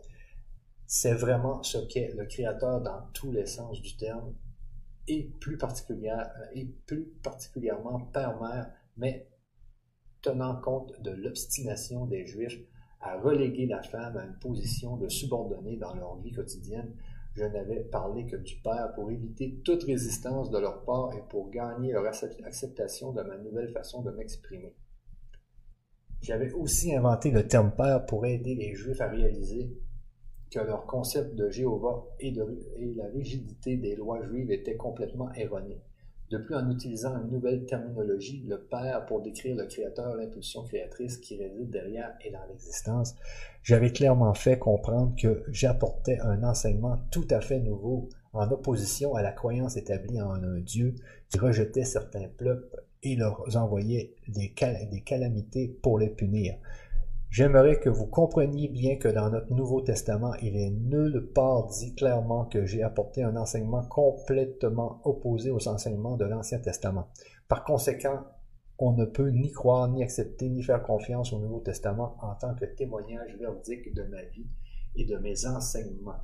c'est 0.85 1.15
vraiment 1.15 1.64
ce 1.64 1.80
qu'est 1.88 2.14
le 2.15 2.26
Créateur 2.26 2.81
dans 2.81 3.02
tous 3.14 3.31
les 3.31 3.47
sens 3.47 3.81
du 3.81 3.97
terme, 3.97 4.35
et 5.07 5.31
plus 5.39 5.57
particulièrement 5.57 7.99
Père-Mère, 8.14 8.72
mais 8.97 9.27
tenant 10.26 10.60
compte 10.60 10.99
de 11.02 11.11
l'obstination 11.11 12.06
des 12.07 12.26
Juifs 12.26 12.60
à 12.99 13.19
reléguer 13.19 13.68
la 13.68 13.84
femme 13.84 14.18
à 14.18 14.26
une 14.26 14.39
position 14.39 14.97
de 14.97 15.07
subordonnée 15.07 15.77
dans 15.77 15.93
leur 15.93 16.18
vie 16.18 16.31
quotidienne, 16.31 16.95
je 17.35 17.43
n'avais 17.43 17.81
parlé 17.84 18.26
que 18.26 18.38
du 18.38 18.56
Père 18.56 18.93
pour 18.95 19.11
éviter 19.11 19.61
toute 19.64 19.84
résistance 19.84 20.49
de 20.49 20.57
leur 20.57 20.84
part 20.84 21.14
et 21.14 21.22
pour 21.30 21.52
gagner 21.52 21.91
leur 21.91 22.06
acceptation 22.07 23.11
de 23.11 23.22
ma 23.22 23.38
nouvelle 23.38 23.72
façon 23.72 24.02
de 24.02 24.10
m'exprimer. 24.11 24.76
J'avais 26.22 26.52
aussi 26.53 26.95
inventé 26.95 27.30
le 27.30 27.47
terme 27.47 27.72
Père 27.76 28.06
pour 28.07 28.26
aider 28.26 28.56
les 28.56 28.73
Juifs 28.73 29.02
à 29.02 29.10
réaliser 29.10 29.77
que 30.49 30.60
leur 30.60 30.88
concept 30.88 31.35
de 31.35 31.49
Jéhovah 31.49 32.07
et, 32.19 32.31
la 32.31 33.07
rigidité 33.14 33.77
des 33.77 33.95
lois 33.95 34.26
juives 34.26 34.49
étaient 34.49 34.77
complètement 34.77 35.31
erronés. 35.34 35.84
De 36.31 36.39
plus, 36.39 36.56
en 36.56 36.72
utilisant 36.72 37.22
une 37.22 37.31
nouvelle 37.31 37.65
terminologie, 37.65 38.43
le 38.47 38.60
Père 38.60 39.06
pour 39.06 39.22
décrire 39.22 39.56
le 39.56 39.68
Créateur, 39.68 40.15
l'impulsion 40.15 40.64
créatrice 40.64 41.18
qui 41.18 41.38
réside 41.38 41.69
derrière 41.69 42.14
et 42.23 42.31
dans 42.31 42.43
l'existence, 42.49 43.15
j'avais 43.61 43.91
clairement 43.91 44.34
fait 44.34 44.57
comprendre 44.57 45.14
que 45.15 45.43
j'apportais 45.49 46.19
un 46.22 46.43
enseignement 46.43 46.99
tout 47.11 47.27
à 47.30 47.41
fait 47.41 47.60
nouveau 47.60 48.10
en 48.34 48.49
opposition 48.49 49.14
à 49.14 49.22
la 49.22 49.31
croyance 49.31 49.77
établie 49.77 50.19
en 50.19 50.43
un 50.43 50.60
Dieu 50.60 50.95
qui 51.30 51.38
rejetait 51.38 51.84
certains 51.84 52.27
peuples 52.38 52.81
et 53.03 53.15
leur 53.15 53.43
envoyait 53.56 54.15
des, 54.27 54.53
des 54.91 55.02
calamités 55.02 55.77
pour 55.84 55.99
les 55.99 56.10
punir. 56.10 56.56
J'aimerais 57.36 57.82
que 57.82 57.90
vous 57.90 58.06
compreniez 58.06 58.70
bien 58.70 58.95
que 58.95 59.10
dans 59.10 59.30
notre 59.30 59.53
Nouveau 59.53 59.82
Testament, 59.82 60.36
il 60.41 60.56
est 60.56 60.70
nulle 60.70 61.34
part 61.36 61.68
dit 61.68 61.94
clairement 61.94 62.45
que 62.45 62.66
j'ai 62.66 62.82
apporté 62.82 63.24
un 63.24 63.36
enseignement 63.36 63.84
complètement 63.84 65.02
opposé 65.03 65.52
aux 65.52 65.68
enseignements 65.68 66.16
de 66.16 66.24
l'Ancien 66.24 66.60
Testament. 66.60 67.10
Par 67.49 67.66
conséquent, 67.66 68.24
on 68.80 68.94
ne 68.94 69.03
peut 69.03 69.32
ni 69.32 69.52
croire, 69.52 69.90
ni 69.90 70.02
accepter, 70.02 70.48
ni 70.48 70.64
faire 70.64 70.82
confiance 70.82 71.34
au 71.34 71.40
Nouveau 71.40 71.60
Testament 71.60 72.16
en 72.22 72.36
tant 72.36 72.56
que 72.56 72.64
témoignage 72.64 73.36
véridique 73.38 73.94
de 73.94 74.03
ma 74.03 74.24
vie 74.24 74.48
et 74.95 75.03
de 75.03 75.18
mes 75.18 75.45
enseignements. 75.45 76.24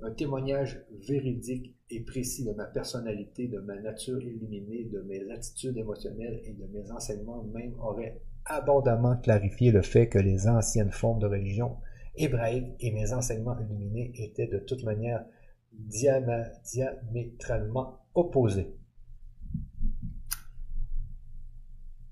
Un 0.00 0.10
témoignage 0.10 0.84
véridique 1.06 1.76
et 1.90 2.00
précis 2.00 2.44
de 2.44 2.54
ma 2.54 2.64
personnalité, 2.64 3.46
de 3.46 3.60
ma 3.60 3.76
nature 3.76 4.20
illuminée, 4.20 4.86
de 4.86 5.00
mes 5.02 5.30
attitudes 5.30 5.76
émotionnelles 5.76 6.40
et 6.42 6.54
de 6.54 6.66
mes 6.72 6.90
enseignements 6.90 7.44
même 7.44 7.78
aurait 7.78 8.20
abondamment 8.50 9.16
clarifié 9.16 9.72
le 9.72 9.82
fait 9.82 10.08
que 10.08 10.18
les 10.18 10.48
anciennes 10.48 10.92
formes 10.92 11.20
de 11.20 11.26
religion 11.26 11.76
hébraïque 12.16 12.74
et 12.80 12.92
mes 12.92 13.12
enseignements 13.12 13.58
illuminés 13.58 14.12
étaient 14.16 14.48
de 14.48 14.58
toute 14.58 14.84
manière 14.84 15.24
diamétralement 15.72 18.00
opposés. 18.14 18.76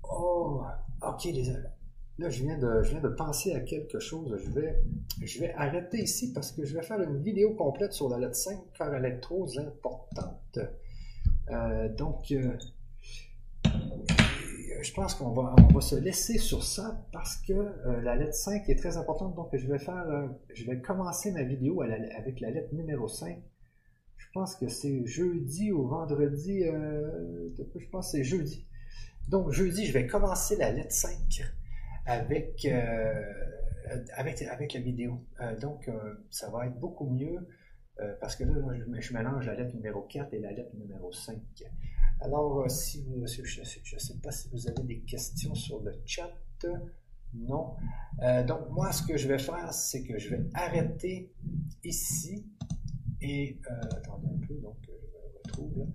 Oh, 0.03 0.63
ok, 1.01 1.23
les 1.25 1.51
Là, 2.19 2.29
je 2.29 2.43
viens, 2.43 2.57
de, 2.57 2.83
je 2.83 2.89
viens 2.89 2.99
de 2.99 3.07
penser 3.07 3.53
à 3.53 3.61
quelque 3.61 3.99
chose. 3.99 4.37
Je 4.43 4.51
vais, 4.51 4.83
je 5.21 5.39
vais 5.39 5.53
arrêter 5.53 6.01
ici 6.01 6.33
parce 6.33 6.51
que 6.51 6.65
je 6.65 6.75
vais 6.75 6.83
faire 6.83 6.99
une 6.99 7.23
vidéo 7.23 7.55
complète 7.55 7.93
sur 7.93 8.09
la 8.09 8.17
lettre 8.17 8.35
5 8.35 8.59
car 8.77 8.93
elle 8.93 9.05
est 9.05 9.21
trop 9.21 9.47
importante. 9.57 10.59
Euh, 11.49 11.87
donc, 11.95 12.29
euh, 12.33 12.57
je 14.81 14.93
pense 14.93 15.15
qu'on 15.15 15.31
va, 15.31 15.55
on 15.57 15.73
va 15.73 15.81
se 15.81 15.95
laisser 15.95 16.37
sur 16.37 16.63
ça 16.63 17.05
parce 17.11 17.37
que 17.37 17.53
euh, 17.53 18.01
la 18.01 18.15
lettre 18.15 18.33
5 18.33 18.69
est 18.69 18.75
très 18.75 18.97
importante. 18.97 19.35
Donc, 19.35 19.49
je 19.53 19.67
vais 19.67 19.79
faire, 19.79 20.07
euh, 20.09 20.27
je 20.53 20.65
vais 20.65 20.79
commencer 20.79 21.31
ma 21.31 21.43
vidéo 21.43 21.81
avec 21.81 22.39
la 22.39 22.51
lettre 22.51 22.73
numéro 22.73 23.07
5. 23.07 23.41
Je 24.17 24.25
pense 24.33 24.55
que 24.55 24.67
c'est 24.67 25.05
jeudi 25.05 25.71
ou 25.71 25.87
vendredi. 25.87 26.63
Euh, 26.63 27.49
je 27.57 27.87
pense 27.89 28.11
que 28.11 28.17
c'est 28.17 28.23
jeudi. 28.23 28.67
Donc, 29.27 29.51
jeudi, 29.51 29.85
je 29.85 29.93
vais 29.93 30.07
commencer 30.07 30.55
la 30.55 30.71
lettre 30.71 30.91
5 30.91 31.43
avec, 32.05 32.65
avec, 34.15 34.41
avec 34.41 34.73
la 34.73 34.79
vidéo. 34.79 35.23
donc, 35.61 35.89
ça 36.31 36.49
va 36.49 36.65
être 36.65 36.79
beaucoup 36.79 37.07
mieux 37.07 37.47
parce 38.19 38.35
que 38.35 38.43
là, 38.43 38.55
je 38.99 39.13
mélange 39.13 39.45
la 39.45 39.53
lettre 39.53 39.75
numéro 39.75 40.01
4 40.01 40.33
et 40.33 40.39
la 40.39 40.51
lettre 40.51 40.75
numéro 40.75 41.11
5. 41.11 41.37
Alors, 42.21 42.59
euh, 42.59 42.67
si 42.67 43.03
vous, 43.03 43.25
je 43.25 43.41
ne 43.41 43.99
sais 43.99 44.19
pas 44.21 44.31
si 44.31 44.49
vous 44.51 44.67
avez 44.67 44.83
des 44.83 44.99
questions 45.01 45.55
sur 45.55 45.81
le 45.81 45.93
chat. 46.05 46.31
Non. 47.33 47.75
Euh, 48.23 48.43
donc, 48.43 48.69
moi, 48.71 48.91
ce 48.91 49.03
que 49.03 49.15
je 49.15 49.27
vais 49.27 49.37
faire, 49.37 49.71
c'est 49.73 50.03
que 50.03 50.17
je 50.17 50.35
vais 50.35 50.43
arrêter 50.53 51.31
ici. 51.83 52.45
Et, 53.21 53.59
euh, 53.69 53.81
attendez 53.91 54.27
un 54.27 54.47
peu, 54.47 54.55
donc, 54.55 54.75
je 54.85 54.91
me 54.91 55.41
retrouve 55.45 55.79
là. 55.79 55.85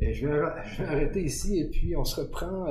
Et 0.00 0.14
je, 0.14 0.26
vais, 0.26 0.84
arrêter 0.84 1.22
ici 1.22 1.60
et 1.60 1.68
puis 1.68 1.94
on 1.94 2.04
se 2.04 2.20
reprend. 2.20 2.66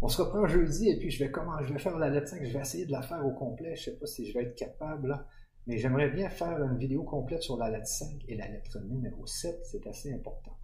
on 0.00 0.08
se 0.08 0.22
reprend 0.22 0.46
jeudi 0.46 0.88
et 0.88 0.98
puis 0.98 1.10
je 1.10 1.22
vais 1.22 1.30
comment 1.30 1.62
je 1.62 1.72
vais 1.72 1.78
faire 1.78 1.98
la 1.98 2.08
lettre 2.08 2.28
5, 2.28 2.44
je 2.44 2.52
vais 2.52 2.60
essayer 2.60 2.86
de 2.86 2.92
la 2.92 3.02
faire 3.02 3.26
au 3.26 3.32
complet. 3.32 3.76
Je 3.76 3.84
sais 3.84 3.98
pas 3.98 4.06
si 4.06 4.26
je 4.26 4.32
vais 4.32 4.44
être 4.44 4.54
capable 4.54 5.08
là, 5.08 5.26
mais 5.66 5.76
j'aimerais 5.76 6.08
bien 6.08 6.30
faire 6.30 6.62
une 6.62 6.78
vidéo 6.78 7.02
complète 7.02 7.42
sur 7.42 7.58
la 7.58 7.70
lettre 7.70 7.88
5 7.88 8.24
et 8.28 8.36
la 8.36 8.48
lettre 8.48 8.78
numéro 8.88 9.26
7, 9.26 9.60
c'est 9.64 9.86
assez 9.86 10.14
important. 10.14 10.56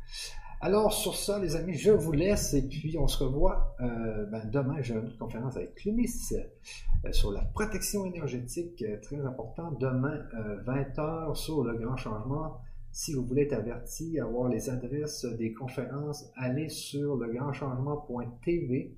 Alors, 0.65 0.93
sur 0.93 1.17
ça, 1.17 1.41
les 1.41 1.57
amis, 1.57 1.75
je 1.75 1.91
vous 1.91 2.13
laisse 2.13 2.55
et 2.55 2.63
puis 2.63 2.97
on 2.97 3.09
se 3.09 3.25
revoit 3.25 3.75
euh, 3.81 4.27
ben, 4.27 4.49
demain. 4.49 4.81
J'ai 4.81 4.95
une 4.95 5.11
conférence 5.19 5.57
avec 5.57 5.75
Clumis 5.75 6.09
euh, 6.35 7.11
sur 7.11 7.33
la 7.33 7.41
protection 7.41 8.05
énergétique, 8.05 8.81
euh, 8.83 8.97
très 9.03 9.19
important. 9.27 9.73
Demain, 9.73 10.25
20h 10.65 11.35
sur 11.35 11.65
le 11.65 11.77
grand 11.77 11.97
changement. 11.97 12.61
Si 12.93 13.13
vous 13.13 13.25
voulez 13.25 13.43
être 13.43 13.55
averti, 13.55 14.21
avoir 14.21 14.49
les 14.49 14.71
adresses 14.71 15.25
des 15.25 15.53
conférences, 15.53 16.31
allez 16.37 16.69
sur 16.69 17.17
legrandchangement.tv 17.17 18.95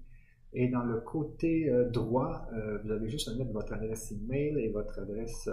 et 0.53 0.69
dans 0.69 0.83
le 0.83 1.01
côté 1.01 1.73
droit, 1.91 2.47
vous 2.85 2.91
avez 2.91 3.09
juste 3.09 3.29
à 3.29 3.35
mettre 3.35 3.53
votre 3.53 3.73
adresse 3.73 4.13
email 4.13 4.59
et 4.59 4.69
votre 4.69 4.99
adresse 4.99 5.49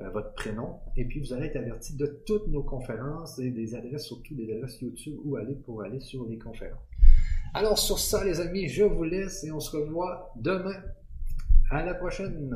euh, 0.00 0.10
votre 0.10 0.32
prénom, 0.34 0.80
et 0.96 1.04
puis 1.04 1.20
vous 1.20 1.32
allez 1.32 1.46
être 1.46 1.56
averti 1.56 1.96
de 1.96 2.06
toutes 2.26 2.48
nos 2.48 2.62
conférences 2.62 3.38
et 3.38 3.50
des 3.50 3.74
adresses, 3.74 4.06
surtout 4.06 4.34
des 4.34 4.52
adresses 4.54 4.80
YouTube, 4.80 5.18
où 5.24 5.36
aller 5.36 5.54
pour 5.54 5.82
aller 5.82 6.00
sur 6.00 6.26
les 6.26 6.38
conférences. 6.38 6.80
Alors 7.54 7.78
sur 7.78 7.98
ça, 7.98 8.24
les 8.24 8.40
amis, 8.40 8.68
je 8.68 8.84
vous 8.84 9.04
laisse 9.04 9.44
et 9.44 9.52
on 9.52 9.60
se 9.60 9.76
revoit 9.76 10.32
demain. 10.36 10.80
À 11.70 11.84
la 11.84 11.94
prochaine. 11.94 12.54